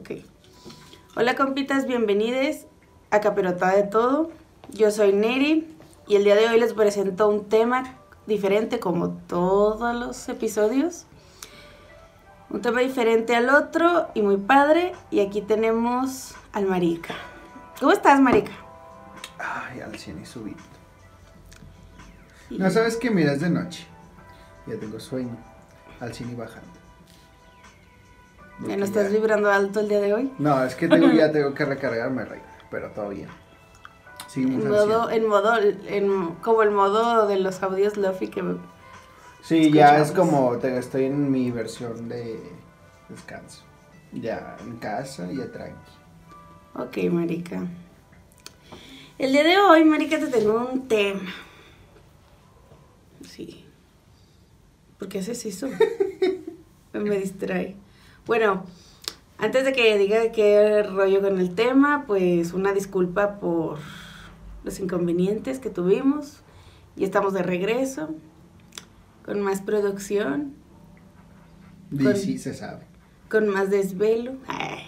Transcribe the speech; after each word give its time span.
Ok. 0.00 0.12
Hola 1.14 1.34
compitas, 1.36 1.86
bienvenidos 1.86 2.64
a 3.10 3.20
Caperota 3.20 3.76
de 3.76 3.82
Todo. 3.82 4.30
Yo 4.70 4.90
soy 4.90 5.12
Neri 5.12 5.76
y 6.06 6.16
el 6.16 6.24
día 6.24 6.36
de 6.36 6.48
hoy 6.48 6.58
les 6.58 6.72
presento 6.72 7.28
un 7.28 7.50
tema 7.50 7.98
diferente 8.26 8.80
como 8.80 9.10
todos 9.10 9.94
los 9.94 10.26
episodios. 10.30 11.04
Un 12.48 12.62
tema 12.62 12.80
diferente 12.80 13.36
al 13.36 13.50
otro 13.50 14.08
y 14.14 14.22
muy 14.22 14.38
padre. 14.38 14.92
Y 15.10 15.20
aquí 15.20 15.42
tenemos 15.42 16.34
al 16.52 16.64
Marica. 16.64 17.14
¿Cómo 17.78 17.92
estás, 17.92 18.18
Marica? 18.20 18.52
Ay, 19.38 19.80
al 19.80 19.98
cien 19.98 20.18
y 20.22 20.24
subido. 20.24 20.56
No 22.48 22.70
sabes 22.70 22.96
que 22.96 23.10
miras 23.10 23.40
de 23.40 23.50
noche. 23.50 23.86
Ya 24.66 24.78
tengo 24.78 24.98
sueño. 24.98 25.36
Al 26.00 26.14
cine 26.14 26.32
y 26.32 26.36
bajando. 26.36 26.79
¿Ya 28.66 28.76
no 28.76 28.84
estás 28.84 29.10
vibrando 29.12 29.50
alto 29.50 29.80
el 29.80 29.88
día 29.88 30.00
de 30.00 30.12
hoy? 30.14 30.30
No, 30.38 30.62
es 30.64 30.74
que 30.74 30.86
tengo, 30.88 31.10
ya 31.12 31.32
tengo 31.32 31.54
que 31.54 31.64
recargarme, 31.64 32.24
Rey. 32.24 32.40
Pero 32.70 32.90
todavía. 32.90 33.28
Seguimos 34.28 34.62
En 34.64 34.70
modo, 34.70 35.08
100. 35.08 35.22
en 35.22 35.28
modo, 35.28 35.58
en, 35.58 36.34
como 36.36 36.62
el 36.62 36.70
modo 36.70 37.26
de 37.26 37.36
los 37.38 37.62
audios 37.62 37.96
Luffy 37.96 38.28
que 38.28 38.44
Sí, 39.42 39.72
ya 39.72 39.98
es 39.98 40.12
como 40.12 40.56
te- 40.58 40.76
estoy 40.78 41.04
en 41.06 41.30
mi 41.32 41.50
versión 41.50 42.08
de 42.08 42.38
descanso. 43.08 43.62
Ya 44.12 44.56
en 44.60 44.76
casa, 44.76 45.28
ya 45.32 45.50
tranqui. 45.50 45.74
Ok, 46.74 47.10
Marica. 47.12 47.66
El 49.18 49.32
día 49.32 49.42
de 49.42 49.58
hoy, 49.58 49.84
Marica, 49.84 50.18
te 50.18 50.26
tengo 50.28 50.68
un 50.72 50.86
tema. 50.86 51.28
Sí. 53.26 53.64
¿Por 54.98 55.08
qué 55.08 55.18
haces 55.20 55.44
eso? 55.46 55.68
Me 56.92 57.18
distrae. 57.18 57.76
Bueno, 58.30 58.62
antes 59.38 59.64
de 59.64 59.72
que 59.72 59.98
diga 59.98 60.30
qué 60.30 60.84
rollo 60.84 61.20
con 61.20 61.40
el 61.40 61.52
tema, 61.56 62.04
pues 62.06 62.52
una 62.52 62.72
disculpa 62.72 63.40
por 63.40 63.80
los 64.62 64.78
inconvenientes 64.78 65.58
que 65.58 65.68
tuvimos. 65.68 66.38
Y 66.94 67.02
estamos 67.02 67.32
de 67.34 67.42
regreso 67.42 68.10
con 69.26 69.40
más 69.40 69.62
producción, 69.62 70.54
Y 71.90 72.04
Con- 72.04 72.14
sí, 72.14 72.38
se 72.38 72.54
sabe. 72.54 72.84
con 73.28 73.48
más 73.48 73.68
desvelo. 73.68 74.34
Ay. 74.46 74.84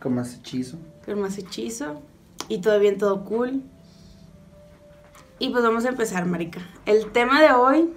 Con 0.00 0.14
más 0.14 0.32
hechizo. 0.36 0.78
con 1.04 1.20
más 1.20 1.36
hechizo 1.38 2.00
y 2.48 2.60
todo 2.60 2.78
bien, 2.78 2.96
todo 2.96 3.24
cool. 3.24 3.64
Y 5.40 5.50
pues 5.50 5.64
vamos 5.64 5.84
a 5.84 5.88
empezar, 5.88 6.26
marica. 6.26 6.60
El 6.86 7.10
tema 7.10 7.42
de 7.42 7.50
hoy 7.50 7.90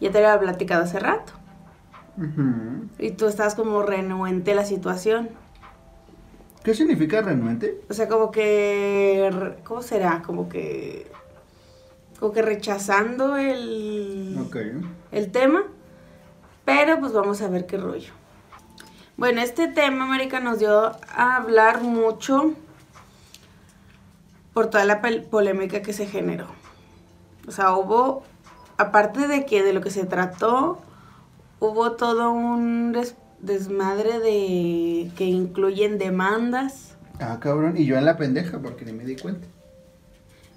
ya 0.00 0.10
te 0.10 0.22
lo 0.22 0.28
había 0.28 0.40
platicado 0.40 0.84
hace 0.84 0.98
rato. 1.00 1.34
Y 2.98 3.12
tú 3.12 3.26
estabas 3.26 3.54
como 3.54 3.82
renuente 3.82 4.52
a 4.52 4.54
la 4.54 4.64
situación. 4.64 5.30
¿Qué 6.62 6.74
significa 6.74 7.20
renuente? 7.20 7.80
O 7.90 7.94
sea, 7.94 8.08
como 8.08 8.30
que 8.30 9.30
¿cómo 9.64 9.82
será? 9.82 10.22
Como 10.24 10.48
que 10.48 11.10
como 12.18 12.32
que 12.32 12.42
rechazando 12.42 13.36
el 13.36 14.38
Ok. 14.46 14.56
el 15.12 15.30
tema, 15.30 15.64
pero 16.64 16.98
pues 17.00 17.12
vamos 17.12 17.42
a 17.42 17.48
ver 17.48 17.66
qué 17.66 17.76
rollo. 17.76 18.12
Bueno, 19.16 19.42
este 19.42 19.68
tema, 19.68 20.06
Marica, 20.06 20.40
nos 20.40 20.58
dio 20.58 20.92
a 21.14 21.36
hablar 21.36 21.82
mucho 21.82 22.54
por 24.54 24.70
toda 24.70 24.84
la 24.84 25.02
polémica 25.30 25.82
que 25.82 25.92
se 25.92 26.06
generó. 26.06 26.46
O 27.46 27.50
sea, 27.52 27.76
hubo, 27.76 28.22
aparte 28.78 29.28
de 29.28 29.44
que 29.44 29.62
de 29.62 29.72
lo 29.72 29.80
que 29.82 29.90
se 29.90 30.06
trató, 30.06 30.80
hubo 31.70 31.92
todo 31.92 32.30
un 32.32 32.92
des- 32.92 33.16
desmadre 33.40 34.18
de 34.20 35.10
que 35.16 35.24
incluyen 35.26 35.98
demandas 35.98 36.90
Ah, 37.20 37.38
cabrón. 37.40 37.76
Y 37.76 37.84
yo 37.86 37.96
en 37.96 38.04
la 38.04 38.16
pendeja 38.16 38.58
porque 38.58 38.84
ni 38.84 38.92
me 38.92 39.04
di 39.04 39.14
cuenta. 39.16 39.46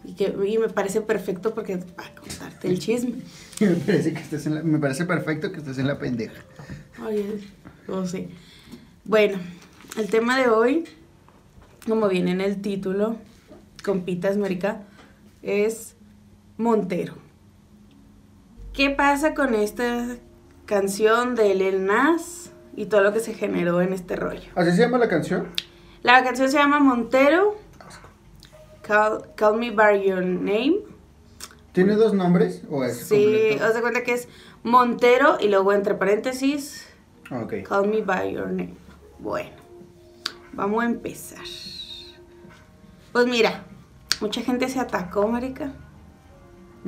y, 0.04 0.14
que, 0.14 0.34
y 0.48 0.58
me 0.58 0.70
parece 0.70 1.02
perfecto 1.02 1.54
porque 1.54 1.78
para 1.78 2.16
contarte 2.16 2.68
el 2.68 2.80
chisme. 2.80 3.16
me, 3.60 3.76
parece 3.76 4.14
que 4.14 4.20
estés 4.22 4.46
en 4.48 4.56
la- 4.56 4.64
me 4.64 4.80
parece 4.80 5.06
perfecto 5.06 5.52
que 5.52 5.58
estés 5.60 5.78
en 5.78 5.88
la 5.88 6.00
pendeja. 6.00 6.42
Oye, 7.06 7.40
no 7.88 8.06
sé. 8.08 8.30
Bueno, 9.06 9.38
el 9.98 10.10
tema 10.10 10.40
de 10.40 10.48
hoy, 10.50 10.86
como 11.88 12.08
viene 12.10 12.32
en 12.32 12.42
el 12.42 12.62
título, 12.62 13.18
compitas, 13.84 14.38
marica, 14.38 14.82
es 15.44 15.96
Montero. 16.58 17.14
¿Qué 18.74 18.90
pasa 18.90 19.34
con 19.34 19.54
esta 19.56 20.18
canción 20.68 21.34
de 21.34 21.56
Lil 21.56 21.86
Nas 21.86 22.52
y 22.76 22.86
todo 22.86 23.02
lo 23.02 23.12
que 23.14 23.20
se 23.22 23.34
generó 23.34 23.82
en 23.82 23.94
este 23.94 24.16
rollo? 24.16 24.52
¿Así 24.54 24.72
se 24.72 24.78
llama 24.84 25.00
la 25.00 25.08
canción? 25.08 25.48
La 26.04 26.24
canción 26.24 26.50
se 26.50 26.58
llama 26.58 26.80
Montero. 26.80 27.56
Call, 28.84 29.24
Call 29.36 29.58
Me 29.58 29.72
By 29.72 30.08
Your 30.08 30.24
Name. 30.24 30.78
¿Tiene 31.72 31.96
dos 31.96 32.14
nombres 32.14 32.62
o 32.70 32.84
es 32.84 32.98
Sí, 33.08 33.24
completo? 33.24 33.66
haz 33.66 33.74
de 33.76 33.82
cuenta 33.82 34.04
que 34.04 34.14
es 34.14 34.28
Montero 34.64 35.38
y 35.40 35.48
luego 35.48 35.74
entre 35.74 35.96
paréntesis 35.96 36.88
Ok. 37.30 37.56
Call 37.68 37.88
me 37.90 38.02
by 38.02 38.34
your 38.34 38.48
name. 38.48 38.74
Bueno, 39.20 39.50
vamos 40.54 40.82
a 40.84 40.88
empezar. 40.88 41.44
Pues 43.12 43.28
mira, 43.28 43.66
mucha 44.22 44.42
gente 44.42 44.70
se 44.70 44.80
atacó, 44.80 45.28
marica. 45.28 45.74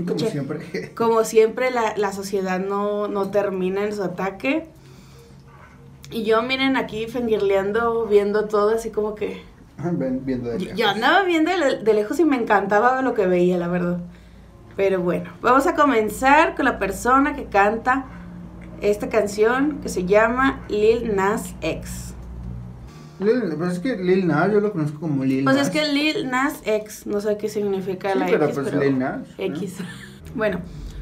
Como 0.05 0.19
Che. 0.19 0.31
siempre. 0.31 0.91
Como 0.95 1.23
siempre, 1.23 1.71
la, 1.71 1.95
la 1.97 2.11
sociedad 2.11 2.59
no, 2.59 3.07
no 3.07 3.31
termina 3.31 3.83
en 3.83 3.93
su 3.93 4.03
ataque. 4.03 4.67
Y 6.11 6.23
yo, 6.23 6.41
miren, 6.41 6.75
aquí 6.75 7.07
fengirleando, 7.07 8.05
viendo 8.07 8.45
todo 8.45 8.71
así 8.75 8.89
como 8.89 9.15
que... 9.15 9.43
Ven, 9.77 10.25
viendo 10.25 10.49
de 10.49 10.59
lejos. 10.59 10.77
yo 10.77 10.89
andaba 10.89 11.23
viendo 11.23 11.51
de 11.51 11.93
lejos 11.93 12.19
y 12.19 12.25
me 12.25 12.35
encantaba 12.35 13.01
lo 13.01 13.13
que 13.13 13.27
veía, 13.27 13.57
la 13.57 13.67
verdad. 13.67 13.99
Pero 14.75 15.01
bueno, 15.01 15.29
vamos 15.41 15.67
a 15.67 15.75
comenzar 15.75 16.55
con 16.55 16.66
la 16.66 16.79
persona 16.79 17.35
que 17.35 17.45
canta 17.45 18.05
esta 18.81 19.09
canción 19.09 19.79
que 19.81 19.89
se 19.89 20.05
llama 20.05 20.66
Lil 20.69 21.16
Nas 21.16 21.53
X. 21.61 22.09
Lil, 23.19 23.53
pues 23.57 23.74
es 23.74 23.80
que 23.80 23.97
Lil 23.97 24.28
Nas 24.28 24.52
yo 24.52 24.59
lo 24.62 24.72
conozco 24.72 25.00
como 25.00 25.24
Lil 25.25 25.44
Pues 25.44 25.56
Nas. 25.57 25.68
es 25.68 25.74
que 25.74 25.88
Lil 25.91 26.30
Nas 26.30 26.62
X, 26.66 27.06
no 27.06 27.19
sé 27.22 27.38
qué 27.38 27.50
significa 27.50 28.13
Sí, 28.13 28.19
la 28.19 28.25
pero 28.28 28.46
X, 28.46 28.56
pues 28.56 28.69
pero 28.69 28.84
Lil 28.84 29.00
Nas, 29.00 29.19
¿no? 29.19 29.25
X. 29.46 29.75
Bueno, 30.35 30.62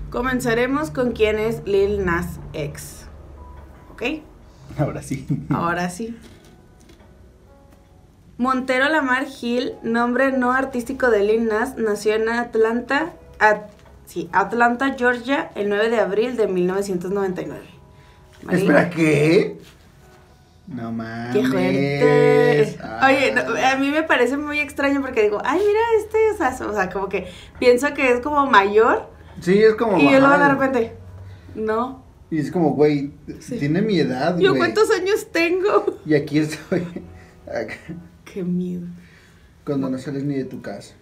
comenzaremos 0.10 0.90
con 0.90 1.12
quién 1.12 1.38
es 1.38 1.62
Lil 1.66 2.06
Nas 2.06 2.40
X. 2.54 3.06
¿Ok? 3.92 4.04
Ahora 4.80 5.02
sí. 5.04 5.28
Ahora 5.50 5.90
sí. 5.90 6.16
Montero 8.38 8.88
Lamar 8.90 9.26
Hill, 9.42 9.74
nombre 9.84 10.32
no 10.32 10.52
artístico 10.52 11.10
de 11.10 11.24
Lil 11.24 11.48
Nas, 11.48 11.76
nació 11.78 12.14
en 12.14 12.30
Atlanta, 12.30 13.14
At- 13.40 13.70
sí, 14.06 14.30
Atlanta, 14.32 14.96
Georgia, 14.98 15.50
el 15.56 15.70
9 15.70 15.90
de 15.90 16.00
abril 16.00 16.38
de 16.38 16.48
1999. 16.48 17.62
Marica, 18.44 18.58
Espera, 18.62 18.90
¿qué? 18.92 19.58
No 20.68 20.92
mames. 20.92 21.34
¡Qué 21.34 21.48
fuerte! 21.48 22.78
Ah. 22.84 23.08
Oye, 23.08 23.32
no, 23.34 23.42
a 23.66 23.76
mí 23.78 23.90
me 23.90 24.04
parece 24.04 24.36
muy 24.38 24.60
extraño 24.60 25.02
porque 25.02 25.22
digo, 25.24 25.40
ay, 25.46 25.60
mira 25.66 25.80
este, 26.00 26.18
o 26.32 26.38
sea, 26.38 26.68
o 26.68 26.74
sea, 26.74 26.90
como 26.90 27.08
que 27.08 27.28
pienso 27.60 27.94
que 27.94 28.12
es 28.12 28.20
como 28.20 28.46
mayor 28.48 29.10
Sí, 29.40 29.62
es 29.64 29.76
como. 29.76 29.98
y 29.98 30.04
yo 30.12 30.20
luego 30.20 30.38
de 30.38 30.44
ajá, 30.44 30.50
repente, 30.56 30.94
no. 31.56 32.04
Y 32.30 32.40
es 32.40 32.52
como, 32.52 32.72
güey, 32.72 33.14
Sí. 33.40 33.58
tiene 33.58 33.82
mi 33.82 33.98
edad, 34.00 34.38
Yo, 34.38 34.50
güey. 34.50 34.60
¿cuántos 34.60 34.92
años 34.92 35.28
tengo? 35.32 35.98
Y 36.06 36.16
aquí 36.16 36.40
estoy. 36.40 36.86
acá, 37.48 37.76
Qué 38.26 38.44
miedo. 38.44 38.86
Cuando 39.66 39.90
no 39.90 39.98
sales 39.98 40.24
ni 40.24 40.36
de 40.36 40.44
tu 40.46 40.62
casa. 40.62 40.96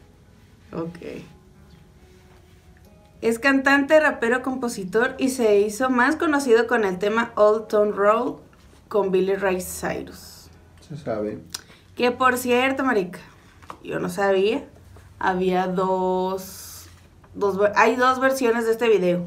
Ok. 0.74 1.00
Es 3.22 3.40
cantante, 3.40 4.00
rapero, 4.00 4.44
compositor 4.44 5.16
y 5.18 5.30
se 5.30 5.60
hizo 5.60 5.90
más 5.90 6.16
conocido 6.16 6.68
con 6.68 6.84
el 6.84 7.00
tema 7.00 7.32
Old 7.36 7.68
Town 7.68 7.96
Road 7.96 8.36
con 8.96 9.12
Billy 9.12 9.36
Ray 9.36 9.60
Cyrus. 9.60 10.48
Se 10.80 10.96
sabe. 10.96 11.40
Que 11.98 12.12
por 12.12 12.38
cierto, 12.38 12.86
marica, 12.86 13.20
yo 13.84 14.00
no 14.00 14.08
sabía, 14.08 14.64
había 15.20 15.68
dos, 15.68 16.86
dos 17.34 17.60
hay 17.76 17.98
dos 17.98 18.22
versiones 18.22 18.64
de 18.66 18.72
este 18.72 18.88
video. 18.88 19.26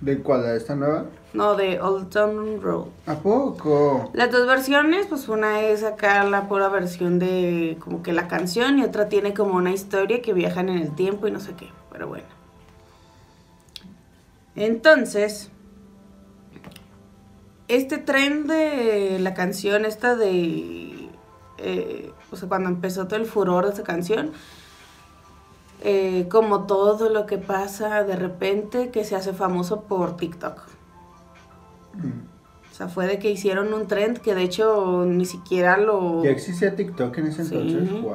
¿De 0.00 0.18
cuál? 0.18 0.42
¿De 0.42 0.56
esta 0.56 0.74
nueva? 0.74 1.04
No, 1.32 1.54
de 1.54 1.80
Old 1.80 2.10
Town 2.10 2.60
Road. 2.60 2.86
¿A 3.06 3.14
poco? 3.14 4.10
Las 4.14 4.32
dos 4.32 4.48
versiones, 4.48 5.06
pues 5.06 5.28
una 5.28 5.60
es 5.60 5.84
acá 5.84 6.24
la 6.24 6.48
pura 6.48 6.68
versión 6.68 7.20
de 7.20 7.76
como 7.78 8.02
que 8.02 8.12
la 8.12 8.26
canción 8.26 8.80
y 8.80 8.82
otra 8.82 9.08
tiene 9.08 9.32
como 9.32 9.54
una 9.54 9.70
historia 9.70 10.22
que 10.22 10.32
viajan 10.32 10.68
en 10.70 10.78
el 10.78 10.92
tiempo 10.92 11.28
y 11.28 11.30
no 11.30 11.38
sé 11.38 11.52
qué, 11.54 11.68
pero 11.92 12.08
bueno. 12.08 12.26
Entonces, 14.56 15.52
este 17.68 17.98
tren 17.98 18.46
de 18.46 19.18
la 19.20 19.34
canción 19.34 19.84
esta 19.84 20.16
de, 20.16 21.08
eh, 21.58 22.12
o 22.30 22.36
sea, 22.36 22.48
cuando 22.48 22.68
empezó 22.68 23.06
todo 23.06 23.18
el 23.18 23.26
furor 23.26 23.66
de 23.66 23.72
esa 23.72 23.82
canción, 23.82 24.32
eh, 25.82 26.28
como 26.30 26.64
todo 26.64 27.10
lo 27.10 27.26
que 27.26 27.38
pasa 27.38 28.04
de 28.04 28.16
repente 28.16 28.90
que 28.90 29.04
se 29.04 29.16
hace 29.16 29.32
famoso 29.32 29.82
por 29.82 30.16
TikTok. 30.16 30.62
Mm. 31.94 32.34
O 32.70 32.74
sea, 32.76 32.88
fue 32.88 33.06
de 33.06 33.18
que 33.18 33.30
hicieron 33.30 33.72
un 33.72 33.86
trend 33.86 34.18
que 34.18 34.34
de 34.34 34.42
hecho 34.42 35.04
ni 35.06 35.26
siquiera 35.26 35.76
lo... 35.76 36.24
¿Ya 36.24 36.30
existía 36.30 36.74
TikTok 36.74 37.16
en 37.18 37.26
ese 37.28 37.44
Sí. 37.44 37.54
entonces? 37.54 38.02
Wow. 38.02 38.14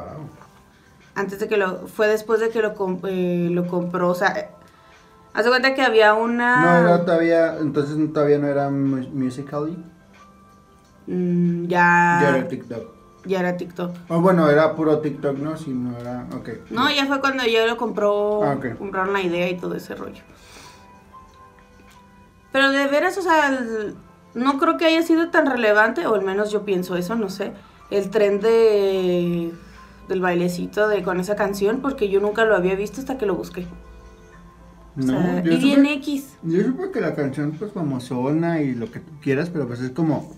Antes 1.16 1.40
de 1.40 1.48
que 1.48 1.56
lo... 1.56 1.88
Fue 1.88 2.08
después 2.08 2.42
de 2.42 2.50
que 2.50 2.62
lo, 2.62 2.74
eh, 3.08 3.50
lo 3.52 3.68
compró. 3.68 4.10
O 4.10 4.16
sea, 4.16 4.52
haz 5.34 5.44
de 5.46 5.50
cuenta 5.50 5.74
que 5.76 5.82
había 5.82 6.14
una... 6.14 6.56
No 6.62 6.78
era 6.90 7.06
todavía, 7.06 7.58
entonces 7.60 7.96
todavía 8.14 8.38
no 8.40 8.48
era 8.48 8.70
mu- 8.70 9.10
Musical.ly. 9.14 9.78
Mm, 11.08 11.66
ya... 11.68 12.18
Ya 12.22 12.30
era 12.30 12.48
TikTok. 12.48 12.84
ya 13.26 13.40
era 13.40 13.58
TikTok. 13.58 13.92
O 14.10 14.22
bueno, 14.22 14.50
era 14.50 14.76
puro 14.76 15.00
TikTok, 15.00 15.38
¿no? 15.38 15.58
Si 15.58 15.72
no 15.72 15.98
era, 15.98 16.28
ok. 16.36 16.50
No, 16.70 16.90
ya 16.92 17.06
fue 17.08 17.20
cuando 17.20 17.44
ya 17.46 17.66
lo 17.66 17.78
compró, 17.78 18.44
Ah, 18.44 18.58
compraron 18.78 19.14
la 19.14 19.22
idea 19.22 19.50
y 19.50 19.58
todo 19.58 19.76
ese 19.76 19.96
rollo. 19.96 20.22
Pero 22.52 22.72
de 22.72 22.88
veras, 22.88 23.18
o 23.18 23.22
sea, 23.22 23.50
el- 23.50 23.96
no 24.34 24.58
creo 24.60 24.78
que 24.78 24.86
haya 24.86 25.02
sido 25.04 25.30
tan 25.30 25.46
relevante, 25.46 26.06
o 26.08 26.16
al 26.16 26.22
menos 26.22 26.52
yo 26.52 26.64
pienso 26.66 26.96
eso, 26.96 27.16
no 27.16 27.30
sé, 27.30 27.54
el 27.92 28.10
tren 28.10 28.40
de 28.40 29.52
del 30.08 30.22
bailecito 30.22 30.88
de 30.88 31.04
con 31.04 31.20
esa 31.20 31.36
canción, 31.36 31.82
porque 31.82 32.10
yo 32.10 32.20
nunca 32.20 32.44
lo 32.44 32.56
había 32.56 32.74
visto 32.74 33.00
hasta 33.00 33.20
que 33.20 33.28
lo 33.28 33.36
busqué. 33.36 33.68
O 35.00 35.04
sea, 35.04 35.40
y 35.40 35.58
bien 35.58 35.78
supe, 35.78 35.94
X. 35.94 36.38
yo 36.44 36.64
supe 36.64 36.92
que 36.92 37.02
la 37.02 37.16
canción 37.16 37.52
pues 37.58 37.72
famosona 37.72 38.62
y 38.62 38.76
lo 38.76 38.92
que 38.92 39.00
tú 39.00 39.12
quieras, 39.22 39.50
pero 39.50 39.68
pues 39.68 39.80
es 39.80 39.92
como 39.92 40.34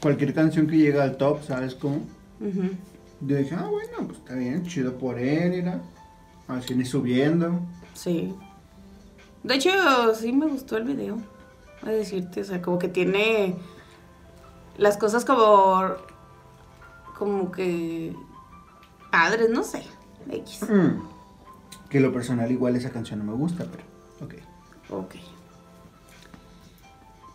cualquier 0.00 0.32
canción 0.34 0.66
que 0.66 0.76
llega 0.76 1.02
al 1.02 1.16
top, 1.16 1.42
¿sabes 1.42 1.74
cómo? 1.74 2.02
Yo 3.20 3.36
dije, 3.36 3.54
ah, 3.56 3.68
bueno, 3.68 4.06
pues 4.06 4.18
está 4.18 4.34
bien, 4.34 4.64
chido 4.64 4.96
por 4.96 5.18
él, 5.18 5.50
mira. 5.50 5.80
Así 6.46 6.74
ni 6.74 6.84
subiendo. 6.84 7.60
Sí. 7.94 8.34
De 9.42 9.56
hecho, 9.56 9.70
sí 10.14 10.32
me 10.32 10.46
gustó 10.46 10.76
el 10.76 10.84
video. 10.84 11.18
Voy 11.82 11.90
a 11.90 11.96
decirte, 11.96 12.40
o 12.40 12.44
sea, 12.44 12.62
como 12.62 12.78
que 12.78 12.88
tiene 12.88 13.56
las 14.76 14.96
cosas 14.96 15.24
como. 15.24 15.94
como 17.18 17.52
que. 17.52 18.14
padres, 19.10 19.50
no 19.50 19.62
sé. 19.64 19.82
X. 20.30 20.62
Mm. 20.68 21.17
Que 21.88 22.00
lo 22.00 22.12
personal 22.12 22.50
igual 22.50 22.76
esa 22.76 22.90
canción 22.90 23.20
no 23.20 23.24
me 23.24 23.32
gusta, 23.32 23.64
pero 23.70 23.84
ok. 24.20 24.34
Ok. 24.90 25.14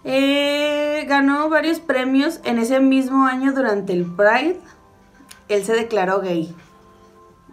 Eh, 0.06 1.06
ganó 1.08 1.50
varios 1.50 1.80
premios 1.80 2.42
en 2.44 2.60
ese 2.60 2.80
mismo 2.80 3.26
año 3.26 3.54
durante 3.54 3.94
el 3.94 4.06
Pride. 4.06 4.60
Él 5.50 5.64
se 5.64 5.74
declaró 5.74 6.22
gay. 6.22 6.54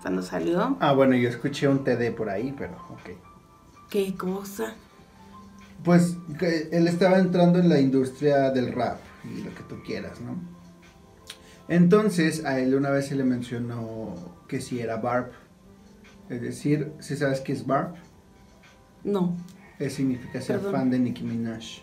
Cuando 0.02 0.22
salió. 0.22 0.76
Ah, 0.80 0.92
bueno, 0.92 1.14
yo 1.14 1.28
escuché 1.28 1.68
un 1.68 1.84
TD 1.84 2.12
por 2.12 2.30
ahí, 2.30 2.54
pero 2.56 2.72
ok. 2.90 3.10
¿Qué 3.90 4.14
cosa? 4.16 4.74
Pues 5.84 6.16
que 6.38 6.68
él 6.72 6.88
estaba 6.88 7.18
entrando 7.18 7.58
en 7.58 7.68
la 7.68 7.80
industria 7.80 8.50
del 8.50 8.72
rap 8.72 8.98
y 9.24 9.42
lo 9.42 9.54
que 9.54 9.62
tú 9.64 9.82
quieras, 9.84 10.20
¿no? 10.20 10.36
Entonces 11.68 12.44
a 12.44 12.58
él 12.58 12.74
una 12.74 12.90
vez 12.90 13.08
se 13.08 13.14
le 13.14 13.24
mencionó 13.24 14.14
que 14.48 14.60
si 14.60 14.80
era 14.80 14.96
Barb. 14.96 15.30
Es 16.30 16.40
decir, 16.40 16.92
si 17.00 17.16
sabes 17.16 17.40
qué 17.40 17.52
es 17.52 17.66
Barb, 17.66 17.94
No. 19.04 19.36
Eh, 19.78 19.88
significa 19.90 20.40
ser 20.42 20.56
Perdón. 20.56 20.72
fan 20.72 20.90
de 20.90 20.98
Nicki 20.98 21.22
Minaj. 21.24 21.80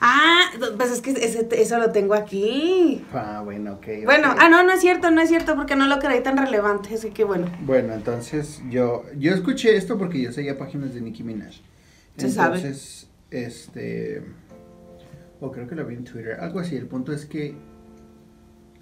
Ah, 0.00 0.50
pues 0.76 0.90
es 0.90 1.00
que 1.00 1.10
ese- 1.12 1.48
eso 1.52 1.78
lo 1.78 1.92
tengo 1.92 2.12
aquí. 2.14 3.04
Ah, 3.12 3.40
bueno, 3.44 3.74
ok. 3.74 3.86
Bueno, 4.04 4.34
ah, 4.38 4.48
no, 4.50 4.62
no 4.64 4.72
es 4.72 4.80
cierto, 4.80 5.10
no 5.10 5.20
es 5.22 5.28
cierto, 5.30 5.54
porque 5.56 5.76
no 5.76 5.86
lo 5.86 5.98
creí 5.98 6.22
tan 6.22 6.36
relevante, 6.36 6.94
así 6.94 7.10
que 7.10 7.24
bueno. 7.24 7.46
Bueno, 7.62 7.94
entonces 7.94 8.60
yo, 8.68 9.04
yo 9.16 9.32
escuché 9.34 9.76
esto 9.76 9.96
porque 9.96 10.20
yo 10.20 10.30
seguía 10.32 10.58
páginas 10.58 10.92
de 10.94 11.00
Nicki 11.00 11.22
Minaj. 11.22 11.54
Se 12.18 12.28
sabe. 12.30 12.56
Entonces, 12.56 13.08
este. 13.30 14.22
O 15.40 15.50
creo 15.52 15.66
que 15.68 15.74
lo 15.74 15.86
vi 15.86 15.94
en 15.94 16.04
Twitter, 16.04 16.38
algo 16.40 16.60
así. 16.60 16.76
El 16.76 16.86
punto 16.86 17.12
es 17.12 17.24
que 17.24 17.54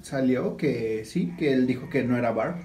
salió 0.03 0.57
que 0.57 1.05
sí, 1.05 1.35
que 1.39 1.53
él 1.53 1.67
dijo 1.67 1.89
que 1.89 2.03
no 2.03 2.17
era 2.17 2.33
Barb. 2.33 2.57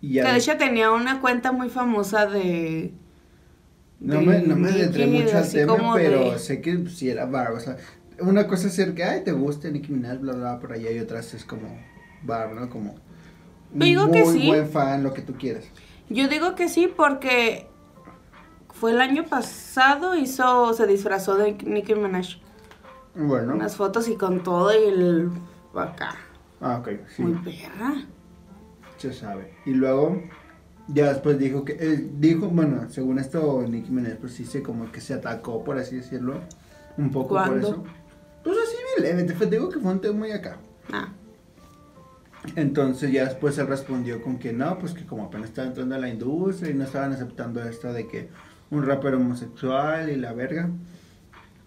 Y 0.00 0.14
ya 0.14 0.32
de 0.32 0.38
hecho 0.38 0.56
tenía 0.56 0.90
una 0.90 1.20
cuenta 1.20 1.52
muy 1.52 1.68
famosa 1.70 2.26
de... 2.26 2.92
no 4.00 4.20
de 4.20 4.26
me, 4.26 4.40
no 4.42 4.56
me 4.56 4.68
adentré 4.70 5.06
mucho 5.06 5.38
al 5.38 5.50
tema, 5.50 5.94
pero 5.94 6.32
de- 6.32 6.38
sé 6.38 6.60
que 6.60 6.86
sí 6.88 7.10
era 7.10 7.26
Barb. 7.26 7.54
O 7.56 7.60
sea, 7.60 7.76
una 8.20 8.46
cosa 8.46 8.68
es 8.68 8.74
ser 8.74 8.94
que, 8.94 9.04
ay, 9.04 9.24
te 9.24 9.32
gusta 9.32 9.70
Nicki 9.70 9.92
Minaj, 9.92 10.18
bla, 10.20 10.32
bla, 10.34 10.58
por 10.60 10.72
allá, 10.72 10.90
y 10.90 10.98
otras 10.98 11.34
es 11.34 11.44
como 11.44 11.68
Barb, 12.22 12.54
¿no? 12.54 12.68
Como. 12.70 12.94
Yo 13.74 13.84
digo 13.84 14.10
que 14.10 14.24
muy 14.24 14.40
sí. 14.40 14.46
buen 14.46 14.68
fan, 14.68 15.02
lo 15.02 15.12
que 15.12 15.22
tú 15.22 15.34
quieras. 15.34 15.64
Yo 16.08 16.28
digo 16.28 16.54
que 16.54 16.68
sí 16.68 16.92
porque 16.94 17.66
fue 18.72 18.92
el 18.92 19.00
año 19.00 19.24
pasado, 19.24 20.14
hizo, 20.14 20.72
se 20.74 20.86
disfrazó 20.86 21.36
de 21.36 21.52
Nicki 21.64 21.94
Minaj. 21.94 22.36
Bueno. 23.14 23.54
Unas 23.54 23.76
fotos 23.76 24.08
y 24.08 24.16
con 24.16 24.42
todo 24.42 24.72
y 24.72 24.88
el... 24.88 25.30
acá. 25.74 26.14
Ah, 26.60 26.78
ok, 26.78 26.88
sí. 27.14 27.22
Muy 27.22 27.32
perra. 27.34 28.06
Se 28.98 29.12
sabe. 29.12 29.52
Y 29.64 29.70
luego, 29.74 30.22
ya 30.88 31.08
después 31.12 31.38
dijo 31.38 31.64
que, 31.64 31.72
eh, 31.72 32.08
dijo, 32.18 32.48
bueno, 32.48 32.88
según 32.90 33.18
esto, 33.18 33.64
Nicki 33.68 33.90
Minaj, 33.90 34.16
pues 34.18 34.34
sí 34.34 34.44
se 34.44 34.62
como 34.62 34.90
que 34.92 35.00
se 35.00 35.14
atacó, 35.14 35.62
por 35.64 35.78
así 35.78 35.96
decirlo, 35.96 36.40
un 36.96 37.10
poco 37.10 37.36
por 37.42 37.58
eso. 37.58 37.84
Pues 38.44 38.56
así 38.58 39.02
bien 39.02 39.26
te 39.26 39.34
fue- 39.34 39.46
digo 39.46 39.68
que 39.68 39.78
fue 39.78 39.92
un 39.92 40.00
tema 40.00 40.18
muy 40.18 40.32
acá. 40.32 40.56
Ah, 40.92 41.08
Entonces 42.56 43.10
ya 43.12 43.24
después 43.24 43.58
él 43.58 43.66
respondió 43.66 44.22
con 44.22 44.38
que 44.38 44.52
no, 44.52 44.78
pues 44.78 44.94
que 44.94 45.04
como 45.04 45.24
apenas 45.24 45.48
estaba 45.50 45.68
entrando 45.68 45.94
a 45.96 45.98
la 45.98 46.08
industria 46.08 46.70
y 46.70 46.74
no 46.74 46.84
estaban 46.84 47.12
aceptando 47.12 47.62
esto 47.62 47.92
de 47.92 48.06
que 48.06 48.28
un 48.70 48.84
rapper 48.86 49.14
homosexual 49.14 50.08
y 50.08 50.16
la 50.16 50.32
verga. 50.32 50.70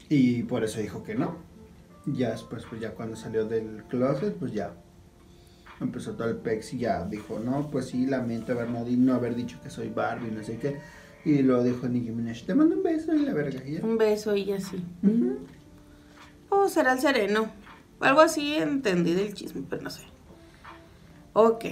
Y 0.09 0.43
por 0.43 0.63
eso 0.63 0.79
dijo 0.79 1.03
que 1.03 1.15
no. 1.15 1.35
Ya 2.05 2.31
después, 2.31 2.65
pues 2.69 2.81
ya 2.81 2.91
cuando 2.91 3.15
salió 3.15 3.45
del 3.45 3.83
closet, 3.89 4.35
pues 4.37 4.53
ya 4.53 4.73
empezó 5.85 6.13
todo 6.13 6.29
el 6.29 6.37
pex 6.37 6.73
y 6.73 6.79
ya 6.79 7.05
dijo, 7.05 7.39
no, 7.39 7.69
pues 7.69 7.87
sí, 7.87 8.05
lamento 8.05 8.53
haber 8.53 8.69
no, 8.69 9.13
haber 9.13 9.35
dicho 9.35 9.59
que 9.61 9.69
soy 9.69 9.89
Barbie, 9.89 10.31
no 10.31 10.43
sé 10.43 10.57
qué. 10.57 10.79
Y 11.23 11.43
luego 11.43 11.63
dijo 11.63 11.87
Nicki 11.87 12.11
Minaj, 12.11 12.45
te 12.45 12.55
mando 12.55 12.75
un 12.75 12.83
beso 12.83 13.13
y 13.13 13.19
la 13.19 13.33
verga. 13.33 13.61
Y 13.65 13.73
ya. 13.73 13.83
un 13.83 13.97
beso 13.97 14.35
y 14.35 14.51
así. 14.51 14.83
Ujú. 15.03 15.39
O 16.49 16.67
será 16.67 16.93
el 16.93 16.99
sereno. 16.99 17.51
Algo 17.99 18.21
así 18.21 18.55
entendí 18.55 19.13
del 19.13 19.33
chisme, 19.33 19.63
pero 19.69 19.83
no 19.83 19.89
sé. 19.89 20.01
Ok. 21.33 21.65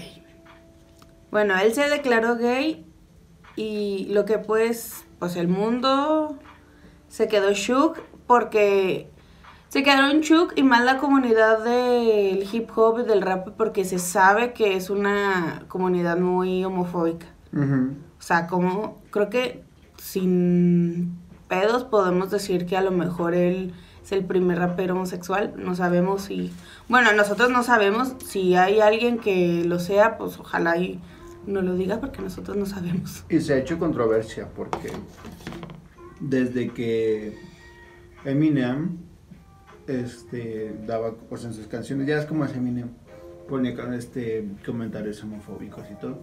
Bueno, 1.31 1.57
él 1.59 1.73
se 1.73 1.89
declaró 1.89 2.37
gay 2.37 2.85
y 3.55 4.05
lo 4.09 4.25
que 4.25 4.37
pues, 4.37 5.05
pues 5.17 5.35
el 5.35 5.47
mundo 5.47 6.39
se 7.07 7.27
quedó 7.27 7.51
shook 7.53 7.99
porque 8.27 9.09
se 9.69 9.83
quedaron 9.83 10.21
shook 10.21 10.53
y 10.55 10.63
más 10.63 10.83
la 10.83 10.97
comunidad 10.97 11.63
del 11.63 12.47
hip 12.51 12.69
hop 12.75 12.99
y 12.99 13.03
del 13.03 13.21
rap 13.21 13.49
porque 13.55 13.85
se 13.85 13.99
sabe 13.99 14.51
que 14.53 14.75
es 14.75 14.89
una 14.89 15.63
comunidad 15.67 16.17
muy 16.17 16.65
homofóbica. 16.65 17.27
O 17.53 18.21
sea, 18.21 18.47
como 18.47 19.01
creo 19.11 19.29
que 19.29 19.63
sin 19.97 21.17
pedos 21.47 21.83
podemos 21.83 22.31
decir 22.31 22.65
que 22.65 22.77
a 22.77 22.81
lo 22.81 22.91
mejor 22.91 23.35
él 23.35 23.73
es 24.03 24.11
el 24.11 24.25
primer 24.25 24.57
rapero 24.57 24.95
homosexual. 24.95 25.53
No 25.57 25.75
sabemos 25.75 26.23
si... 26.23 26.51
Bueno, 26.87 27.13
nosotros 27.13 27.51
no 27.51 27.63
sabemos 27.63 28.15
si 28.25 28.55
hay 28.55 28.79
alguien 28.79 29.19
que 29.19 29.63
lo 29.65 29.79
sea, 29.79 30.17
pues 30.17 30.39
ojalá 30.39 30.77
y 30.77 30.99
no 31.45 31.61
lo 31.61 31.75
diga 31.75 31.99
porque 31.99 32.21
nosotros 32.21 32.57
no 32.57 32.65
sabemos. 32.65 33.23
Y 33.29 33.39
se 33.39 33.53
ha 33.53 33.57
hecho 33.57 33.77
controversia 33.77 34.47
porque 34.55 34.91
desde 36.19 36.69
que 36.71 37.37
Eminem 38.25 39.08
este 39.89 40.75
daba 40.85 41.13
pues 41.15 41.43
en 41.45 41.53
sus 41.53 41.67
canciones, 41.67 42.07
ya 42.07 42.19
es 42.19 42.25
como 42.25 42.45
es 42.45 42.55
Eminem, 42.55 42.89
ponía 43.47 43.73
este 43.95 44.47
comentarios 44.65 45.23
homofóbicos 45.23 45.83
y 45.91 45.95
todo. 45.95 46.19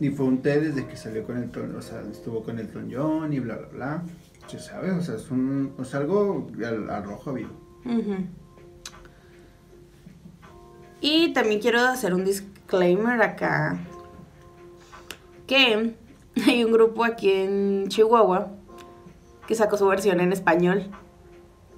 Y 0.00 0.10
fue 0.10 0.26
un 0.26 0.42
té 0.42 0.60
desde 0.60 0.86
que 0.86 0.96
salió 0.96 1.24
con 1.24 1.36
el 1.36 1.50
ton, 1.50 1.74
o 1.76 1.82
sea, 1.82 2.02
estuvo 2.10 2.42
con 2.42 2.58
el 2.58 2.68
Ton 2.68 2.90
John 2.92 3.32
y 3.32 3.38
bla 3.38 3.56
bla 3.56 3.68
bla. 3.68 4.02
Se 4.48 4.58
sabe, 4.58 4.90
o 4.90 5.00
sea, 5.00 5.14
es 5.14 5.30
un 5.30 5.72
o 5.78 5.84
sea, 5.84 6.00
algo 6.00 6.50
al, 6.64 7.04
rojo 7.04 7.32
vivo. 7.32 7.50
Y 11.00 11.32
también 11.32 11.60
quiero 11.60 11.80
hacer 11.80 12.14
un 12.14 12.24
disclaimer 12.24 13.22
acá. 13.22 13.78
Que 15.46 15.94
hay 16.46 16.64
un 16.64 16.72
grupo 16.72 17.04
aquí 17.04 17.30
en 17.30 17.88
Chihuahua 17.88 18.50
que 19.46 19.54
sacó 19.54 19.76
su 19.76 19.86
versión 19.86 20.20
en 20.20 20.32
español 20.32 20.90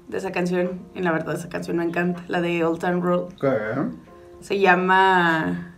de 0.08 0.18
esa 0.18 0.32
canción. 0.32 0.80
Y 0.94 1.02
la 1.02 1.12
verdad, 1.12 1.34
esa 1.34 1.48
canción 1.48 1.78
me 1.78 1.84
encanta, 1.84 2.24
la 2.28 2.40
de 2.40 2.64
Old 2.64 2.80
Town 2.80 3.02
Road. 3.02 3.34
¿Qué? 3.40 3.56
Se 4.40 4.58
llama. 4.58 5.74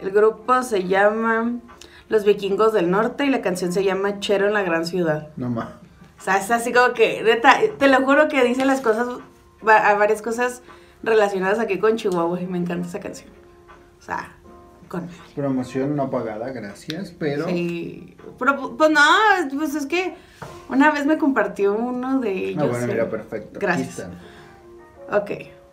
El 0.00 0.10
grupo 0.12 0.62
se 0.62 0.88
llama 0.88 1.58
Los 2.08 2.24
Vikingos 2.24 2.72
del 2.72 2.90
Norte 2.90 3.26
y 3.26 3.30
la 3.30 3.42
canción 3.42 3.72
se 3.72 3.84
llama 3.84 4.18
Chero 4.20 4.46
en 4.46 4.54
la 4.54 4.62
Gran 4.62 4.86
Ciudad. 4.86 5.28
No 5.36 5.50
más. 5.50 5.68
O 6.18 6.22
sea, 6.22 6.38
es 6.38 6.50
así 6.50 6.72
como 6.72 6.92
que, 6.92 7.22
neta, 7.22 7.58
te 7.78 7.88
lo 7.88 7.96
juro 8.04 8.28
que 8.28 8.44
dice 8.44 8.64
las 8.64 8.80
cosas, 8.80 9.08
a 9.66 9.94
varias 9.94 10.20
cosas 10.20 10.62
relacionadas 11.02 11.58
aquí 11.58 11.78
con 11.78 11.96
Chihuahua 11.96 12.40
y 12.40 12.46
me 12.46 12.58
encanta 12.58 12.88
esa 12.88 13.00
canción. 13.00 13.30
O 13.98 14.02
sea, 14.02 14.34
con... 14.90 15.08
Promoción 15.36 15.94
no 15.94 16.10
pagada, 16.10 16.50
gracias, 16.50 17.12
pero 17.16 17.46
Sí. 17.48 18.16
Pero, 18.38 18.76
pues 18.76 18.90
no, 18.90 19.00
pues 19.56 19.76
es 19.76 19.86
que 19.86 20.16
una 20.68 20.90
vez 20.90 21.06
me 21.06 21.16
compartió 21.16 21.74
uno 21.74 22.18
de 22.18 22.48
ellos. 22.48 22.64
Ah, 22.64 22.66
bueno, 22.66 22.86
mira, 22.88 23.08
perfecto. 23.08 23.60
Gracias. 23.60 24.08
Ok, 25.12 25.30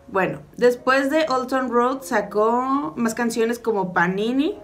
bueno, 0.08 0.40
después 0.56 1.10
de 1.10 1.26
Old 1.30 1.48
Town 1.48 1.70
Road 1.70 2.04
sacó 2.04 2.94
más 2.96 3.16
canciones 3.16 3.58
como 3.58 3.92
Panini. 3.92 4.60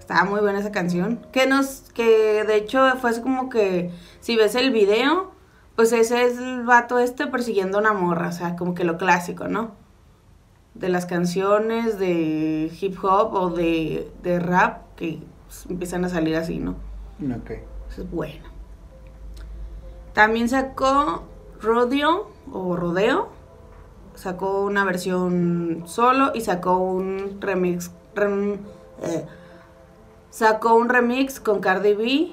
Estaba 0.00 0.24
muy 0.24 0.40
buena 0.40 0.58
esa 0.58 0.72
canción. 0.72 1.24
Que 1.30 1.46
nos, 1.46 1.84
que 1.94 2.42
de 2.44 2.56
hecho 2.56 2.96
fue 3.00 3.10
así 3.10 3.20
como 3.22 3.48
que, 3.48 3.92
si 4.18 4.34
ves 4.34 4.56
el 4.56 4.72
video, 4.72 5.30
pues 5.76 5.92
ese 5.92 6.24
es 6.24 6.36
el 6.36 6.64
vato 6.64 6.98
este 6.98 7.28
persiguiendo 7.28 7.78
una 7.78 7.92
morra, 7.92 8.28
o 8.28 8.32
sea, 8.32 8.56
como 8.56 8.74
que 8.74 8.82
lo 8.82 8.98
clásico, 8.98 9.46
¿no? 9.46 9.79
De 10.74 10.88
las 10.88 11.04
canciones 11.06 11.98
de 11.98 12.70
hip 12.80 12.96
hop 13.02 13.34
o 13.34 13.50
de, 13.50 14.10
de 14.22 14.38
rap 14.38 14.82
que 14.96 15.18
pues, 15.46 15.66
empiezan 15.68 16.04
a 16.04 16.08
salir 16.08 16.36
así, 16.36 16.58
¿no? 16.58 16.76
Ok. 17.36 17.50
Eso 17.90 18.02
es 18.02 18.10
bueno. 18.10 18.44
También 20.12 20.48
sacó 20.48 21.24
Rodeo 21.60 22.30
o 22.52 22.76
Rodeo. 22.76 23.28
Sacó 24.14 24.62
una 24.62 24.84
versión 24.84 25.84
solo 25.86 26.32
y 26.34 26.40
sacó 26.42 26.76
un 26.78 27.38
remix. 27.40 27.90
rem- 28.14 28.58
eh, 29.02 29.24
sacó 30.30 30.74
un 30.74 30.88
remix 30.88 31.40
con 31.40 31.60
Cardi 31.60 31.94
B. 31.94 32.32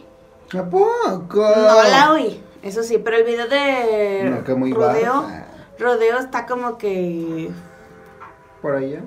¿A 0.58 0.64
poco? 0.70 1.38
No 1.38 1.84
la 1.84 2.12
oí. 2.14 2.42
Eso 2.62 2.84
sí, 2.84 2.98
pero 2.98 3.18
el 3.18 3.24
video 3.24 3.48
de 3.48 4.30
No, 4.30 4.44
que 4.44 4.54
muy 4.56 4.74
Rodeo. 4.74 5.26
Rodeo 5.80 6.18
está 6.20 6.46
como 6.46 6.78
que. 6.78 7.50
Por 8.62 8.76
allá. 8.76 9.02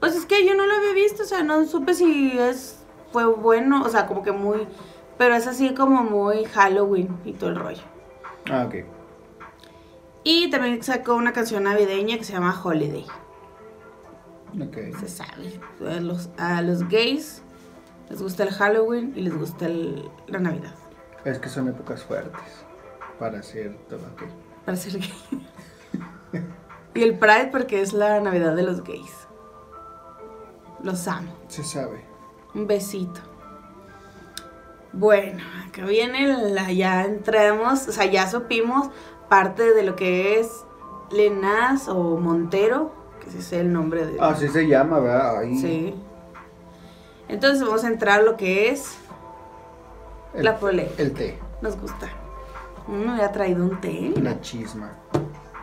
Pues 0.00 0.14
es 0.14 0.26
que 0.26 0.46
yo 0.46 0.54
no 0.54 0.66
lo 0.66 0.74
había 0.74 0.92
visto, 0.92 1.22
o 1.22 1.26
sea, 1.26 1.42
no 1.42 1.64
supe 1.66 1.94
si 1.94 2.38
es 2.38 2.84
fue 3.12 3.24
bueno, 3.26 3.82
o 3.84 3.88
sea, 3.88 4.06
como 4.06 4.22
que 4.22 4.32
muy. 4.32 4.66
Pero 5.16 5.34
es 5.34 5.46
así 5.46 5.74
como 5.74 6.02
muy 6.04 6.44
Halloween 6.44 7.18
y 7.24 7.32
todo 7.32 7.50
el 7.50 7.56
rollo. 7.56 7.82
Ah, 8.50 8.64
ok. 8.68 8.84
Y 10.24 10.50
también 10.50 10.82
sacó 10.82 11.14
una 11.14 11.32
canción 11.32 11.64
navideña 11.64 12.18
que 12.18 12.24
se 12.24 12.32
llama 12.34 12.58
Holiday. 12.62 13.06
Ok. 14.62 14.76
Se 15.00 15.08
sabe. 15.08 15.60
A 15.86 16.00
los, 16.00 16.30
a 16.38 16.62
los 16.62 16.88
gays 16.88 17.42
les 18.10 18.22
gusta 18.22 18.42
el 18.44 18.50
Halloween 18.50 19.12
y 19.16 19.22
les 19.22 19.36
gusta 19.36 19.66
el- 19.66 20.08
la 20.26 20.38
Navidad. 20.38 20.74
Es 21.24 21.38
que 21.38 21.48
son 21.48 21.68
épocas 21.68 22.02
fuertes 22.04 22.40
para 23.18 23.40
hacer 23.40 23.76
todo. 23.88 24.00
Para 24.64 24.76
ser 24.76 24.98
gay. 25.00 25.12
y 26.94 27.02
el 27.02 27.18
Pride 27.18 27.48
porque 27.52 27.80
es 27.80 27.92
la 27.92 28.20
Navidad 28.20 28.54
de 28.56 28.62
los 28.62 28.82
gays. 28.84 29.12
Los 30.82 31.06
amo. 31.08 31.32
Se 31.48 31.62
sabe. 31.64 32.04
Un 32.54 32.66
besito. 32.66 33.20
Bueno, 34.92 35.42
acá 35.66 35.84
viene 35.84 36.26
la, 36.50 36.72
ya 36.72 37.04
entramos, 37.04 37.86
o 37.88 37.92
sea, 37.92 38.06
ya 38.06 38.28
supimos 38.28 38.88
parte 39.28 39.74
de 39.74 39.82
lo 39.82 39.96
que 39.96 40.40
es 40.40 40.64
Lenas 41.10 41.88
o 41.88 42.16
Montero, 42.16 42.92
que 43.20 43.28
ese 43.28 43.38
es 43.38 43.52
el 43.52 43.72
nombre 43.72 44.06
de... 44.06 44.18
Así 44.20 44.48
se 44.48 44.66
llama, 44.66 44.98
¿verdad? 44.98 45.38
Ahí. 45.38 45.58
Sí. 45.58 45.94
Entonces 47.28 47.62
vamos 47.64 47.84
a 47.84 47.88
entrar 47.88 48.20
a 48.20 48.22
lo 48.22 48.36
que 48.38 48.70
es 48.70 48.96
El, 50.32 50.44
la 50.44 50.56
polémica. 50.58 51.02
el 51.02 51.12
té. 51.12 51.38
Nos 51.60 51.78
gusta. 51.78 52.08
Mm, 52.86 52.92
me 53.04 53.10
había 53.12 53.30
traído 53.30 53.64
un 53.64 53.80
té, 53.80 54.12
La 54.22 54.40
chisma. 54.40 54.90